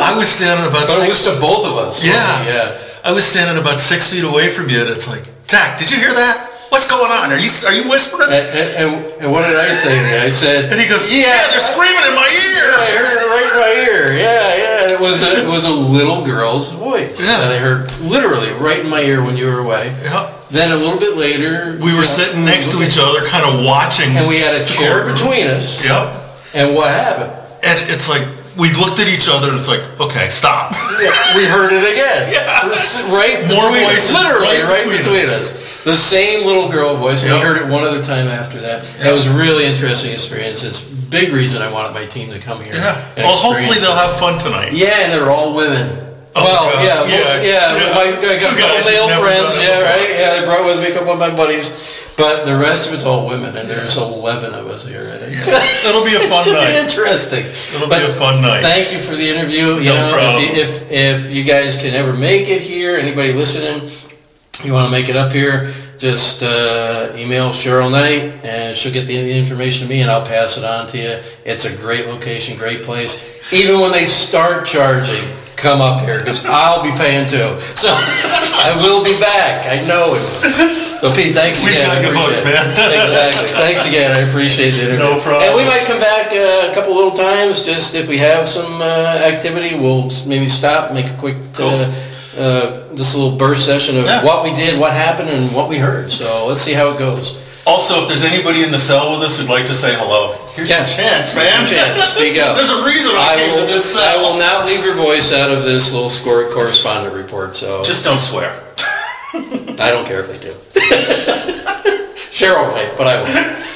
I 0.00 0.16
was 0.16 0.28
standing 0.28 0.66
about 0.66 0.86
But 0.86 1.08
it 1.08 1.12
six 1.14 1.26
was 1.26 1.34
to 1.34 1.40
both 1.40 1.66
of 1.66 1.76
us. 1.78 2.04
Yeah. 2.04 2.12
Yeah. 2.46 2.78
I 3.04 3.12
was 3.12 3.24
standing 3.24 3.60
about 3.60 3.80
six 3.80 4.10
feet 4.10 4.24
away 4.24 4.50
from 4.50 4.68
you 4.70 4.80
and 4.80 4.90
it's 4.90 5.08
like, 5.08 5.22
Jack, 5.46 5.78
did 5.78 5.90
you 5.90 5.98
hear 5.98 6.12
that? 6.12 6.50
What's 6.68 6.88
going 6.90 7.10
on? 7.10 7.30
Are 7.32 7.38
you 7.38 7.48
are 7.64 7.72
you 7.72 7.88
whispering? 7.88 8.28
And, 8.28 8.46
and, 8.76 8.88
and 9.22 9.32
what 9.32 9.46
did 9.46 9.56
I 9.56 9.72
say? 9.72 10.24
I 10.24 10.28
said, 10.28 10.70
And 10.72 10.80
he 10.80 10.88
goes, 10.88 11.06
Yeah. 11.10 11.28
yeah, 11.32 11.48
they're 11.50 11.60
screaming 11.60 12.04
in 12.08 12.14
my 12.14 12.26
ear. 12.28 12.66
I 12.74 12.88
heard 12.98 13.18
it 13.22 13.28
right 13.30 13.48
in 13.48 13.56
my 13.56 13.72
ear. 13.86 14.12
Yeah, 14.12 14.56
yeah. 14.56 14.82
And 14.82 14.90
it 14.92 15.00
was 15.00 15.22
a, 15.22 15.44
it 15.44 15.48
was 15.48 15.64
a 15.64 15.70
little 15.72 16.24
girl's 16.24 16.72
voice 16.72 17.20
Yeah. 17.22 17.38
that 17.38 17.52
I 17.52 17.58
heard 17.58 17.90
literally 18.00 18.52
right 18.52 18.80
in 18.80 18.88
my 18.90 19.00
ear 19.00 19.22
when 19.22 19.36
you 19.36 19.46
were 19.46 19.60
away. 19.60 19.94
Yeah. 20.02 20.32
Then 20.50 20.72
a 20.72 20.76
little 20.76 20.98
bit 20.98 21.16
later, 21.16 21.78
We 21.80 21.94
were 21.96 22.04
sitting 22.04 22.44
next 22.44 22.70
to 22.72 22.82
each 22.82 22.98
other, 23.00 23.24
kind 23.26 23.46
of 23.46 23.64
watching. 23.64 24.16
and 24.16 24.28
we 24.28 24.38
had 24.38 24.54
a 24.54 24.64
chair 24.66 25.02
courtroom. 25.02 25.14
between 25.16 25.46
us. 25.48 25.82
Yep. 25.84 26.12
And 26.54 26.74
what 26.74 26.90
happened? 26.90 27.32
And 27.64 27.78
it's 27.90 28.08
like 28.08 28.26
we 28.56 28.72
looked 28.74 28.98
at 29.00 29.08
each 29.08 29.28
other 29.30 29.50
and 29.50 29.58
it's 29.58 29.68
like, 29.68 29.82
okay, 30.00 30.28
stop. 30.30 30.72
we 31.36 31.44
heard 31.46 31.72
it 31.72 31.82
again. 31.92 32.30
Yeah. 32.34 32.68
Right 33.14 33.46
More 33.46 33.62
between 33.70 33.86
voices. 33.86 34.12
Literally 34.12 34.60
right 34.62 34.64
right, 34.64 34.82
between 34.84 34.98
between, 34.98 35.26
us. 35.30 35.50
us. 35.54 35.65
The 35.86 35.94
same 35.94 36.44
little 36.44 36.68
girl 36.68 36.96
voice, 36.96 37.22
Yep. 37.22 37.32
we 37.32 37.38
heard 37.46 37.58
it 37.62 37.68
one 37.70 37.84
other 37.84 38.02
time 38.02 38.26
after 38.26 38.58
that. 38.60 38.82
That 38.98 39.14
was 39.14 39.28
a 39.28 39.32
really 39.38 39.64
interesting 39.66 40.10
experience. 40.12 40.64
It's 40.64 40.82
big 40.82 41.30
reason 41.32 41.62
I 41.62 41.70
wanted 41.70 41.94
my 41.94 42.04
team 42.04 42.28
to 42.32 42.40
come 42.40 42.58
here. 42.60 42.74
Yeah. 42.74 42.98
Well, 43.16 43.30
hopefully 43.30 43.78
they'll 43.78 43.94
it. 43.94 44.02
have 44.10 44.18
fun 44.18 44.36
tonight. 44.36 44.72
Yeah, 44.72 45.06
and 45.06 45.12
they're 45.12 45.30
all 45.30 45.54
women. 45.54 45.86
Oh, 46.34 46.42
well, 46.42 46.74
God. 46.74 46.82
yeah, 46.84 47.06
Yeah, 47.06 47.22
most, 47.22 47.44
yeah. 47.46 47.78
yeah. 47.78 47.94
My, 47.94 48.02
I 48.18 48.34
got 48.34 48.58
couple 48.58 48.90
male 48.90 49.08
friends. 49.22 49.56
Yeah, 49.62 49.78
before. 49.78 49.84
right. 49.94 50.10
Yeah, 50.10 50.40
they 50.40 50.44
brought 50.44 50.66
with 50.66 50.82
me 50.82 50.90
a 50.90 50.92
couple 50.92 51.12
of 51.12 51.20
my 51.20 51.30
buddies, 51.30 51.78
but 52.16 52.44
the 52.46 52.56
rest 52.56 52.88
of 52.88 52.92
it's 52.94 53.04
all 53.06 53.28
women, 53.28 53.56
and 53.56 53.70
there's 53.70 53.96
eleven 53.96 54.52
of 54.54 54.66
us 54.66 54.84
here. 54.84 55.08
I 55.14 55.18
think. 55.22 55.38
So 55.38 55.52
It'll 55.88 56.04
be 56.04 56.16
a 56.16 56.20
it 56.26 56.28
fun 56.28 56.42
should 56.42 56.54
night. 56.54 56.74
be 56.74 56.78
interesting. 56.82 57.46
It'll 57.74 57.88
But 57.88 58.04
be 58.04 58.10
a 58.10 58.14
fun 58.14 58.42
night. 58.42 58.60
Thank 58.62 58.92
you 58.92 59.00
for 59.00 59.14
the 59.14 59.22
interview. 59.26 59.78
You 59.78 59.94
No 59.94 60.10
know, 60.10 60.12
problem. 60.18 60.42
If, 60.50 60.56
you, 60.58 60.62
if 60.90 60.90
if 60.90 61.30
you 61.30 61.44
guys 61.44 61.78
can 61.78 61.94
ever 61.94 62.12
make 62.12 62.48
it 62.50 62.60
here, 62.60 62.96
anybody 62.96 63.32
listening, 63.32 63.88
you 64.64 64.72
want 64.72 64.86
to 64.86 64.90
make 64.90 65.08
it 65.08 65.16
up 65.16 65.32
here, 65.32 65.72
just 65.98 66.42
uh, 66.42 67.12
email 67.16 67.50
Cheryl 67.50 67.90
Knight, 67.90 68.44
and 68.44 68.76
she'll 68.76 68.92
get 68.92 69.06
the 69.06 69.38
information 69.38 69.86
to 69.86 69.88
me, 69.88 70.00
and 70.02 70.10
I'll 70.10 70.24
pass 70.26 70.56
it 70.56 70.64
on 70.64 70.86
to 70.88 70.98
you. 70.98 71.20
It's 71.44 71.64
a 71.64 71.76
great 71.76 72.06
location, 72.06 72.56
great 72.56 72.82
place. 72.82 73.52
Even 73.52 73.80
when 73.80 73.92
they 73.92 74.06
start 74.06 74.66
charging, 74.66 75.22
come 75.56 75.80
up 75.80 76.00
here 76.02 76.18
because 76.18 76.44
I'll 76.44 76.82
be 76.82 76.90
paying 76.98 77.26
too. 77.26 77.58
So 77.74 77.88
I 77.90 78.76
will 78.82 79.02
be 79.02 79.18
back. 79.18 79.66
I 79.66 79.86
know 79.86 80.14
it. 80.14 80.82
So 81.00 81.12
Pete, 81.14 81.34
thanks 81.34 81.62
We've 81.62 81.72
again. 81.72 81.90
I 81.90 82.02
got 82.02 82.04
you 82.04 82.08
appreciate 82.10 82.44
booked, 82.44 82.48
it. 82.48 82.76
man. 82.76 82.92
Exactly. 83.00 83.48
Thanks 83.48 83.86
again. 83.86 84.12
I 84.12 84.20
appreciate 84.28 84.70
the 84.72 84.82
interview. 84.84 84.98
No 84.98 85.20
problem. 85.20 85.42
And 85.44 85.56
we 85.56 85.64
might 85.64 85.84
come 85.86 86.00
back 86.00 86.32
uh, 86.32 86.70
a 86.70 86.74
couple 86.74 86.94
little 86.94 87.12
times, 87.12 87.62
just 87.62 87.94
if 87.94 88.08
we 88.08 88.18
have 88.18 88.48
some 88.48 88.80
uh, 88.80 89.20
activity, 89.24 89.78
we'll 89.78 90.10
maybe 90.26 90.48
stop, 90.48 90.92
make 90.92 91.06
a 91.06 91.16
quick, 91.16 91.36
uh, 91.58 91.92
uh, 92.38 92.94
just 92.94 93.16
little 93.16 93.36
burst 93.36 93.64
session 93.64 93.96
of 93.98 94.04
Yeah. 94.04 94.22
what 94.24 94.44
we 94.44 94.52
did, 94.52 94.78
what 94.78 94.92
happened, 94.92 95.30
and 95.30 95.52
what 95.54 95.68
we 95.68 95.78
heard. 95.78 96.12
So 96.12 96.46
let's 96.46 96.60
see 96.60 96.72
how 96.72 96.90
it 96.90 96.98
goes. 96.98 97.42
Also, 97.66 98.02
if 98.02 98.08
there's 98.08 98.22
anybody 98.24 98.62
in 98.62 98.70
the 98.70 98.78
cell 98.78 99.12
with 99.12 99.22
us 99.26 99.38
who'd 99.40 99.48
like 99.50 99.66
to 99.66 99.74
say 99.74 99.94
hello, 99.96 100.36
here's 100.54 100.68
Yeah. 100.68 100.78
your 100.78 100.86
chance, 100.86 101.34
man. 101.34 101.66
Your 101.66 101.78
chance. 101.78 102.04
Speak 102.04 102.38
up. 102.38 102.56
there's 102.56 102.70
a 102.70 102.84
reason 102.84 103.12
I, 103.16 103.34
came 103.36 103.54
will, 103.54 103.66
to 103.66 103.72
this 103.72 103.92
cell. 103.94 104.04
I 104.04 104.16
will 104.22 104.38
not 104.38 104.66
leave 104.66 104.84
your 104.84 104.94
voice 104.94 105.32
out 105.32 105.50
of 105.50 105.64
this 105.64 105.92
little 105.92 106.10
score 106.10 106.48
correspondent 106.52 107.14
report. 107.14 107.56
So 107.56 107.82
Just 107.82 108.04
don't 108.04 108.20
swear. 108.20 108.52
I 109.34 109.90
don't 109.90 110.06
care 110.06 110.20
if 110.20 110.28
they 110.28 110.38
do. 110.38 110.52
Cheryl 112.30 112.70
might, 112.72 112.92
but 112.96 113.06
I 113.06 113.22
won't. 113.22 113.66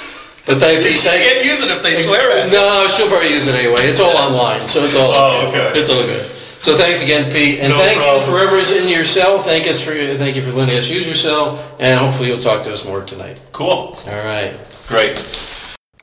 But 0.46 0.58
they. 0.60 0.76
You 0.78 0.98
can't 0.98 1.44
use 1.44 1.64
it 1.64 1.70
if 1.70 1.82
they 1.82 1.94
swear 1.96 2.38
at. 2.38 2.52
No, 2.52 2.86
she'll 2.88 3.08
probably 3.08 3.32
use 3.32 3.46
it 3.48 3.54
anyway. 3.54 3.82
It's 3.86 4.00
all 4.00 4.16
online, 4.16 4.66
so 4.66 4.82
it's 4.84 4.96
all. 4.96 5.12
Oh, 5.14 5.48
okay. 5.48 5.78
It's 5.78 5.90
all 5.90 6.02
good. 6.02 6.30
So 6.60 6.76
thanks 6.76 7.02
again, 7.02 7.32
Pete, 7.32 7.58
and 7.60 7.70
No 7.70 7.78
thank 7.78 7.98
problem. 7.98 8.20
you 8.20 8.26
for 8.26 8.32
whoever's 8.32 8.70
in 8.72 8.86
your 8.86 9.02
cell. 9.02 9.38
Thank 9.42 9.66
us 9.66 9.80
for 9.82 9.92
thank 9.92 10.36
you 10.36 10.42
for 10.42 10.52
letting 10.52 10.76
us 10.76 10.90
use 10.90 11.06
your 11.06 11.16
cell, 11.16 11.58
and 11.78 11.98
hopefully 11.98 12.28
you'll 12.28 12.38
talk 12.42 12.62
to 12.64 12.72
us 12.72 12.84
more 12.84 13.02
tonight. 13.02 13.40
Cool. 13.52 13.96
All 14.06 14.24
right. 14.24 14.54
Great. 14.86 15.24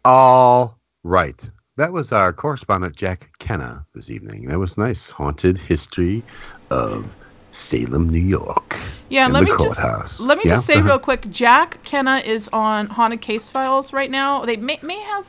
All 0.03 0.79
right. 1.03 1.47
That 1.75 1.91
was 1.93 2.11
our 2.11 2.34
correspondent, 2.34 2.95
Jack 2.95 3.29
Kenna, 3.38 3.85
this 3.93 4.09
evening. 4.09 4.47
That 4.47 4.57
was 4.57 4.79
nice. 4.79 5.11
Haunted 5.11 5.59
history 5.59 6.23
of 6.71 7.15
Salem, 7.51 8.09
New 8.09 8.17
York. 8.17 8.75
Yeah, 9.09 9.25
and 9.25 9.34
let 9.35 9.41
the 9.41 9.55
me 9.55 9.63
just 9.63 10.21
let 10.21 10.39
me 10.39 10.43
Yeah, 10.47 10.53
just 10.55 10.65
say 10.65 10.73
go 10.73 10.79
ahead. 10.79 10.89
real 10.89 10.99
quick. 10.99 11.29
Jack 11.29 11.84
Kenna 11.84 12.17
is 12.25 12.49
on 12.51 12.88
Haunted 12.88 13.21
Case 13.21 13.51
Files 13.51 13.93
right 13.93 14.09
now. 14.09 14.43
They 14.43 14.57
may 14.57 14.79
may 14.81 14.99
have 15.01 15.27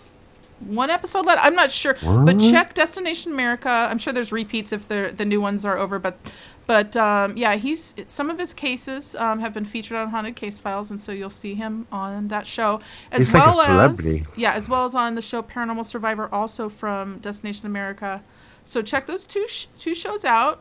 one 0.61 0.91
episode 0.91 1.25
left. 1.27 1.45
I'm 1.45 1.55
not 1.55 1.71
sure, 1.71 1.97
but 2.03 2.39
check 2.41 2.75
Destination 2.75 3.33
America. 3.33 3.69
I'm 3.69 3.99
sure 3.99 4.13
there's 4.13 4.33
repeats 4.33 4.73
if 4.73 4.89
the 4.89 5.13
the 5.17 5.25
new 5.25 5.41
ones 5.41 5.65
are 5.65 5.79
over. 5.79 5.99
But 5.99 6.19
but 6.67 6.97
um, 6.97 7.37
yeah, 7.37 7.55
he's 7.57 7.95
some 8.07 8.29
of 8.31 8.39
his 8.39 8.53
cases 8.55 9.15
um, 9.17 9.41
have 9.41 9.55
been 9.55 9.65
featured 9.65 9.97
on 9.97 10.09
Haunted 10.11 10.37
Case 10.37 10.59
Files, 10.59 10.91
and 10.91 11.01
so 11.01 11.13
you'll 11.13 11.31
see 11.31 11.55
him 11.55 11.87
on 11.93 12.29
that 12.29 12.47
show 12.47 12.81
as 13.13 13.19
He's 13.29 13.35
like 13.35 13.43
a 13.43 13.47
well 13.47 13.65
celebrity. 13.65 14.21
as 14.21 14.39
yeah, 14.39 14.53
as 14.53 14.69
well 14.69 14.85
as 14.85 14.95
on 14.95 15.15
the 15.15 15.23
show 15.23 15.43
Paranormal 15.43 15.87
Survivor, 15.87 16.29
also 16.33 16.69
from 16.69 17.19
Destination 17.19 17.67
America. 17.67 18.23
So 18.65 18.83
check 18.83 19.07
those 19.07 19.27
two 19.27 19.47
sh- 19.49 19.67
two 19.79 19.95
shows 19.95 20.25
out. 20.27 20.61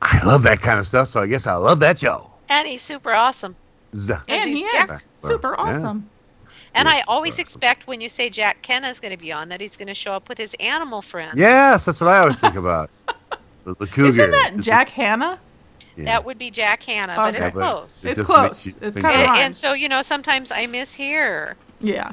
I 0.00 0.22
love 0.24 0.44
that 0.44 0.60
kind 0.60 0.78
of 0.78 0.86
stuff, 0.86 1.08
so 1.08 1.20
I 1.20 1.26
guess 1.26 1.46
I 1.48 1.54
love 1.54 1.80
that 1.80 1.98
show. 1.98 2.30
And 2.48 2.68
he's 2.68 2.82
super 2.82 3.12
awesome. 3.12 3.56
Z- 3.96 4.14
And 4.28 4.48
he 4.50 4.60
he's 4.62 4.72
is 4.74 4.86
Jack. 4.86 5.02
super 5.22 5.56
Yeah. 5.58 5.64
Awesome. 6.74 6.86
And 6.86 6.88
I 6.88 7.02
always 7.08 7.34
awesome. 7.34 7.42
expect 7.42 7.86
when 7.86 8.00
you 8.00 8.08
say 8.08 8.30
Jack 8.30 8.62
Kenna 8.62 8.88
is 8.88 9.00
going 9.00 9.12
to 9.12 9.16
be 9.18 9.32
on 9.32 9.48
that 9.48 9.60
he's 9.60 9.76
going 9.76 9.88
to 9.88 9.94
show 9.94 10.12
up 10.12 10.28
with 10.28 10.38
his 10.38 10.54
animal 10.60 11.02
friend. 11.02 11.38
Yes, 11.38 11.84
that's 11.84 12.00
what 12.00 12.08
I 12.08 12.18
always 12.18 12.38
think 12.38 12.54
about. 12.56 12.90
The, 13.64 13.74
the 13.74 13.86
cougar. 13.86 14.08
Isn't 14.08 14.30
that 14.30 14.52
Just- 14.54 14.66
Jack 14.66 14.88
Hanna? 14.88 15.38
yeah. 15.94 16.04
That 16.06 16.24
would 16.24 16.38
be 16.38 16.50
Jack 16.50 16.82
Hanna, 16.84 17.12
but 17.16 17.34
Okay. 17.34 17.44
it's 17.48 17.54
but 17.54 17.60
close. 17.60 18.04
it 18.06 18.10
It's 18.12 18.22
close. 18.22 18.64
you 18.66 18.72
It's 18.80 18.94
kinda 18.96 19.10
of- 19.10 19.14
And, 19.28 19.36
and 19.36 19.56
so, 19.56 19.74
you 19.74 19.90
know, 19.90 20.00
sometimes 20.00 20.50
I 20.50 20.64
miss 20.66 20.94
here. 20.94 21.54
Yeah. 21.80 22.12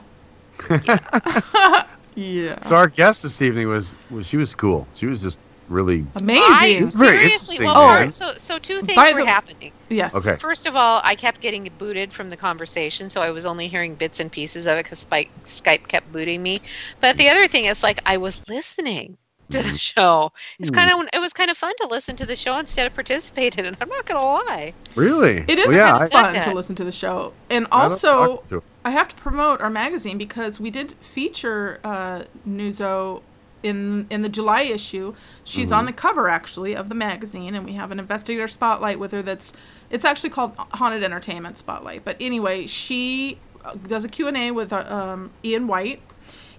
yeah. 2.15 2.61
So 2.67 2.75
our 2.75 2.87
guest 2.87 3.23
this 3.23 3.41
evening 3.41 3.69
was, 3.69 3.95
was 4.09 4.25
she 4.27 4.35
was 4.37 4.53
cool. 4.55 4.85
She 4.93 5.05
was 5.05 5.21
just 5.21 5.39
really 5.69 6.05
Amazing. 6.21 6.43
I 6.45 6.65
It's 6.79 6.93
very 6.93 7.17
seriously, 7.17 7.55
interesting, 7.57 7.65
well, 7.65 7.87
man. 7.99 8.11
so 8.11 8.33
so 8.37 8.57
two 8.59 8.81
things 8.81 8.95
By 8.95 9.13
were 9.13 9.21
the- 9.21 9.25
happening. 9.27 9.71
yes. 9.89 10.13
Okay. 10.15 10.35
First 10.37 10.65
of 10.67 10.75
all, 10.75 11.01
I 11.03 11.15
kept 11.15 11.41
getting 11.41 11.69
booted 11.77 12.13
from 12.13 12.29
the 12.29 12.37
conversation, 12.37 13.09
so 13.09 13.21
I 13.21 13.31
was 13.31 13.45
only 13.45 13.67
hearing 13.67 13.95
bits 13.95 14.19
and 14.19 14.31
pieces 14.31 14.67
of 14.67 14.77
it 14.77 14.83
because 14.83 15.05
Skype 15.05 15.87
kept 15.87 16.11
booting 16.11 16.43
me. 16.43 16.61
But 17.01 17.17
the 17.17 17.29
other 17.29 17.47
thing 17.47 17.65
is, 17.65 17.83
like, 17.83 17.99
I 18.05 18.17
was 18.17 18.41
listening 18.47 19.17
to 19.51 19.59
Mm-hmm. 19.59 19.71
the 19.73 19.77
show. 19.77 20.31
It's 20.57 20.71
kind 20.71 20.89
of 20.89 21.07
it 21.13 21.19
was 21.19 21.31
kind 21.31 21.51
of 21.51 21.57
fun 21.57 21.73
to 21.81 21.87
listen 21.87 22.15
to 22.15 22.25
the 22.25 22.35
show 22.35 22.57
instead 22.57 22.87
of 22.87 22.95
participate 22.95 23.59
in 23.59 23.65
it. 23.65 23.75
I'm 23.79 23.89
not 23.89 24.05
gonna 24.07 24.25
lie. 24.25 24.73
really. 24.95 25.45
It 25.47 25.59
is 25.59 25.67
well, 25.67 25.75
yeah, 25.75 25.91
kind 26.09 26.13
I- 26.13 26.29
of 26.29 26.35
fun 26.37 26.49
to 26.49 26.55
listen 26.55 26.75
to 26.77 26.83
the 26.83 26.91
show. 26.91 27.31
And 27.51 27.67
also, 27.71 28.37
talk. 28.49 28.63
I 28.83 28.89
have 28.89 29.07
to 29.09 29.15
promote 29.15 29.61
our 29.61 29.69
magazine 29.69 30.17
because 30.17 30.59
we 30.59 30.71
did 30.71 30.93
feature 30.99 31.79
uh, 31.83 32.23
Nuzo 32.47 33.21
in 33.65 34.05
in 34.09 34.21
the 34.21 34.29
July 34.29 34.61
issue. 34.61 35.15
She's 35.43 35.69
Mm-hmm. 35.69 35.79
on 35.79 35.85
the 35.87 35.93
cover 35.93 36.29
actually 36.29 36.75
of 36.75 36.87
the 36.87 36.95
magazine, 36.95 37.55
and 37.55 37.65
we 37.65 37.73
have 37.73 37.91
an 37.91 37.99
investigator 37.99 38.47
spotlight 38.47 38.99
with 38.99 39.11
her. 39.11 39.21
That's 39.21 39.53
it's 39.89 40.05
actually 40.05 40.29
called 40.29 40.53
Haunted 40.57 41.03
Entertainment 41.03 41.57
Spotlight. 41.57 42.05
But 42.05 42.15
anyway, 42.19 42.67
she 42.67 43.39
uh, 43.65 43.73
does 43.87 44.05
a 44.05 44.09
Q 44.09 44.27
and 44.27 44.37
A 44.37 44.51
with 44.51 44.71
uh, 44.71 44.85
um, 44.87 45.31
Ian 45.43 45.67
White. 45.67 46.01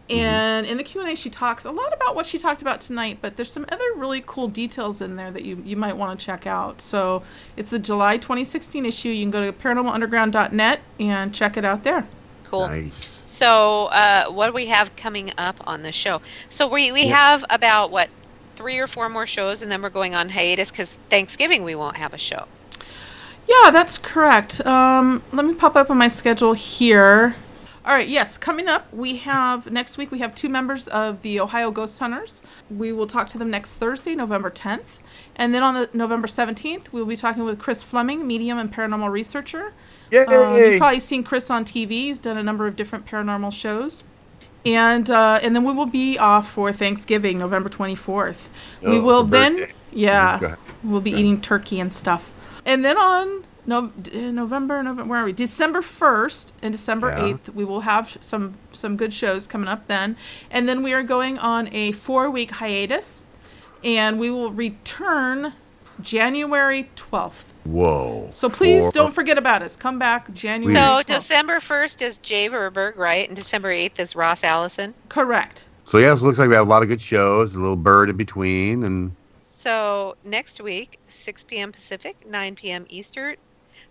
And 0.09 0.69
in 0.69 0.77
the 0.77 0.85
Q 0.85 1.01
and 1.01 1.11
A, 1.11 1.16
she 1.16 1.31
talks 1.31 1.65
a 1.65 1.73
lot 1.73 1.93
about 1.93 2.15
what 2.15 2.27
she 2.27 2.39
talked 2.39 2.62
about 2.62 2.81
tonight. 2.81 3.19
But 3.20 3.37
there's 3.37 3.51
some 3.51 3.66
other 3.70 3.85
really 3.97 4.23
cool 4.24 4.47
details 4.47 5.01
in 5.01 5.16
there 5.16 5.33
that 5.33 5.45
you 5.45 5.61
you 5.65 5.77
might 5.77 5.97
want 5.97 6.19
to 6.19 6.24
check 6.24 6.47
out. 6.47 6.81
So 6.81 7.24
it's 7.57 7.70
the 7.70 7.81
July 7.81 8.16
2016 8.16 8.85
issue. 8.85 9.09
You 9.09 9.23
can 9.24 9.33
go 9.33 9.41
to 9.41 9.53
paranormalunderground.net 9.53 10.81
and 11.01 11.35
check 11.35 11.57
it 11.57 11.65
out 11.65 11.83
there. 11.83 12.07
Cool. 12.48 12.68
Nice. 12.68 13.24
So, 13.27 13.86
uh, 13.86 14.27
what 14.27 14.47
do 14.47 14.52
we 14.52 14.66
have 14.66 14.94
coming 14.97 15.32
up 15.36 15.56
on 15.66 15.82
the 15.82 15.93
show? 15.93 16.20
So 16.48 16.66
we 16.68 16.93
we 16.93 17.06
Yeah. 17.06 17.16
have 17.16 17.44
about 17.51 17.90
what 17.90 18.09
three 18.55 18.78
or 18.78 18.86
four 18.86 19.09
more 19.09 19.27
shows, 19.27 19.62
and 19.62 19.70
then 19.70 19.82
we're 19.82 19.90
going 19.90 20.14
on 20.14 20.28
hiatus 20.28 20.70
because 20.70 20.98
Thanksgiving 21.10 21.62
we 21.64 21.74
won't 21.74 21.97
have 21.97 22.14
a 22.14 22.18
show. 22.18 22.47
Yeah, 23.48 23.70
that's 23.70 23.98
correct. 23.98 24.64
Um, 24.66 25.23
let 25.32 25.44
me 25.44 25.55
pop 25.55 25.77
up 25.77 25.90
on 25.90 25.98
my 25.98 26.09
schedule 26.09 26.52
here. 26.55 27.35
All 27.85 27.93
right, 27.93 28.09
yes, 28.09 28.36
coming 28.36 28.66
up, 28.66 28.93
we 28.93 29.18
have 29.18 29.70
next 29.70 29.97
week 29.97 30.10
we 30.10 30.18
have 30.18 30.35
two 30.35 30.48
members 30.48 30.89
of 30.89 31.23
the 31.23 31.39
Ohio 31.39 31.70
Ghost 31.70 31.97
Hunters. 32.01 32.43
We 32.68 32.90
will 32.93 33.06
talk 33.06 33.28
to 33.28 33.39
them 33.39 33.48
next 33.51 33.74
Thursday, 33.74 34.16
November 34.16 34.51
10th. 34.51 34.98
And 35.36 35.55
then 35.55 35.62
on 35.62 35.74
the 35.74 35.89
November 35.93 36.27
17th, 36.27 36.86
we'll 36.90 37.06
be 37.06 37.14
talking 37.14 37.44
with 37.44 37.60
Chris 37.60 37.85
Fleming, 37.85 38.27
medium 38.27 38.59
and 38.59 38.73
paranormal 38.74 39.10
researcher. 39.10 39.73
Yay! 40.11 40.20
Um, 40.24 40.57
you've 40.57 40.78
probably 40.78 41.01
seen 41.01 41.24
Chris 41.24 41.51
on 41.51 41.65
TV. 41.65 41.91
He's 41.91 42.20
done 42.20 42.37
a 42.39 42.43
number 42.43 42.66
of 42.66 42.77
different 42.77 43.07
paranormal 43.07 43.53
shows. 43.53 44.05
And 44.65 45.09
uh, 45.11 45.39
and 45.43 45.55
then 45.55 45.65
we 45.65 45.73
will 45.73 45.87
be 45.87 46.19
off 46.19 46.51
for 46.51 46.73
Thanksgiving, 46.73 47.39
November 47.39 47.69
24th. 47.69 48.49
we 48.83 48.99
Oh, 48.99 49.01
will 49.01 49.23
the 49.23 49.31
then, 49.31 49.69
yeah, 49.93 50.57
we'll 50.83 51.01
be 51.01 51.12
eating 51.12 51.41
turkey 51.41 51.78
and 51.78 51.93
stuff. 51.93 52.33
And 52.65 52.85
then 52.85 52.99
on 52.99 53.45
no, 53.65 53.93
November, 54.12 54.83
November, 54.83 55.05
where 55.05 55.23
are 55.23 55.24
we? 55.24 55.33
December 55.33 55.81
1st 55.81 56.53
and 56.62 56.73
December 56.73 57.11
Yeah. 57.11 57.35
8th, 57.35 57.55
we 57.55 57.65
will 57.65 57.81
have 57.83 58.16
some 58.20 58.55
some 58.73 58.97
good 58.97 59.12
shows 59.12 59.47
coming 59.47 59.69
up 59.69 59.87
then. 59.87 60.16
And 60.51 60.69
then 60.69 60.83
we 60.83 60.93
are 60.93 61.03
going 61.05 61.39
on 61.39 61.69
a 61.73 61.93
four 61.93 62.28
week 62.28 62.53
hiatus, 62.53 63.24
and 63.85 64.19
we 64.19 64.31
will 64.33 64.51
return 64.53 65.53
January 66.02 66.89
12th. 66.97 67.52
Whoa. 67.64 68.28
So 68.31 68.48
please 68.48 68.82
Four- 68.82 68.93
don't 68.93 69.14
forget 69.14 69.39
about 69.39 69.62
us. 69.62 69.77
Come 69.77 69.98
back 69.98 70.32
January. 70.32 70.74
So 70.74 70.81
12th. 70.81 71.06
December 71.06 71.60
first 71.60 72.02
is 72.02 72.18
Jay 72.18 72.48
Verberg, 72.48 72.97
right? 72.97 73.27
And 73.28 73.36
December 73.36 73.70
eighth 73.70 73.98
is 73.98 74.14
Ross 74.14 74.44
Allison. 74.44 74.94
Correct. 75.09 75.66
So 75.85 75.98
yes, 75.98 76.20
it 76.23 76.24
looks 76.24 76.39
like 76.39 76.48
we 76.48 76.55
have 76.55 76.66
a 76.66 76.70
lot 76.70 76.82
of 76.82 76.89
good 76.89 77.01
shows. 77.01 77.55
A 77.55 77.60
little 77.60 77.77
bird 77.77 78.10
in 78.10 78.16
between, 78.16 78.82
and 78.85 79.14
So 79.44 80.16
next 80.24 80.60
week, 80.60 80.98
six 81.06 81.44
p.m. 81.44 81.73
Pacific, 81.73 82.28
nine 82.28 82.55
p.m. 82.55 82.86
Eastern. 82.89 83.36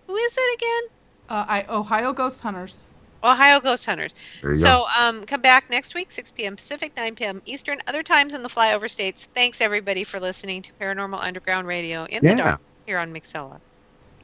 Who 0.08 0.16
is 0.16 0.36
it 0.38 0.58
again? 0.58 0.90
Uh, 1.30 1.46
I 1.48 1.66
Ohio 1.70 2.14
Ghost 2.14 2.42
Hunters. 2.42 2.84
Ohio 3.26 3.60
Ghost 3.60 3.86
Hunters. 3.86 4.14
So 4.54 4.86
um, 4.98 5.26
come 5.26 5.42
back 5.42 5.70
next 5.70 5.94
week, 5.96 6.12
6 6.12 6.32
p.m. 6.34 6.56
Pacific, 6.56 6.92
9 6.96 7.16
p.m. 7.16 7.42
Eastern, 7.46 7.80
other 7.88 8.04
times 8.04 8.34
in 8.34 8.44
the 8.44 8.50
flyover 8.50 8.90
states. 8.90 9.28
Thanks 9.34 9.62
everybody 9.62 10.04
for 10.04 10.20
listening 10.20 10.62
to 10.64 10.72
Paranormal 10.80 11.20
Underground 11.22 11.68
Radio 11.68 12.06
in 12.06 12.24
Yeah. 12.24 12.36
the 12.36 12.42
dark 12.44 12.60
here 12.86 12.98
on 13.00 13.12
Mixlr. 13.14 13.60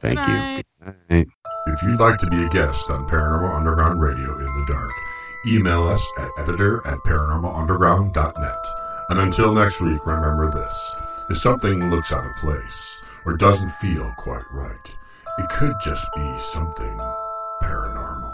thank 0.00 0.18
Good 0.18 0.28
you. 0.28 0.34
night. 0.34 0.66
All 0.86 0.94
right. 1.10 1.26
If 1.66 1.82
you'd 1.82 2.00
like 2.00 2.18
to 2.18 2.26
be 2.30 2.42
a 2.44 2.48
guest 2.48 2.90
on 2.90 3.08
Paranormal 3.08 3.54
Underground 3.56 4.00
Radio 4.02 4.36
in 4.38 4.44
the 4.46 4.64
dark, 4.68 4.90
email 5.46 5.86
us 5.88 6.04
at 6.18 6.28
editor 6.38 6.78
at 6.86 6.98
paranormalunderground.net. 7.00 8.58
And 9.10 9.20
until 9.20 9.52
next 9.54 9.80
week, 9.80 10.04
remember 10.06 10.50
this. 10.50 10.94
If 11.30 11.38
something 11.38 11.90
looks 11.90 12.12
out 12.12 12.24
of 12.26 12.34
place 12.36 13.00
or 13.24 13.36
doesn't 13.36 13.72
feel 13.74 14.12
quite 14.18 14.44
right, 14.52 14.96
it 15.38 15.48
could 15.50 15.74
just 15.82 16.06
be 16.14 16.38
something 16.38 16.98
paranormal. 17.62 18.31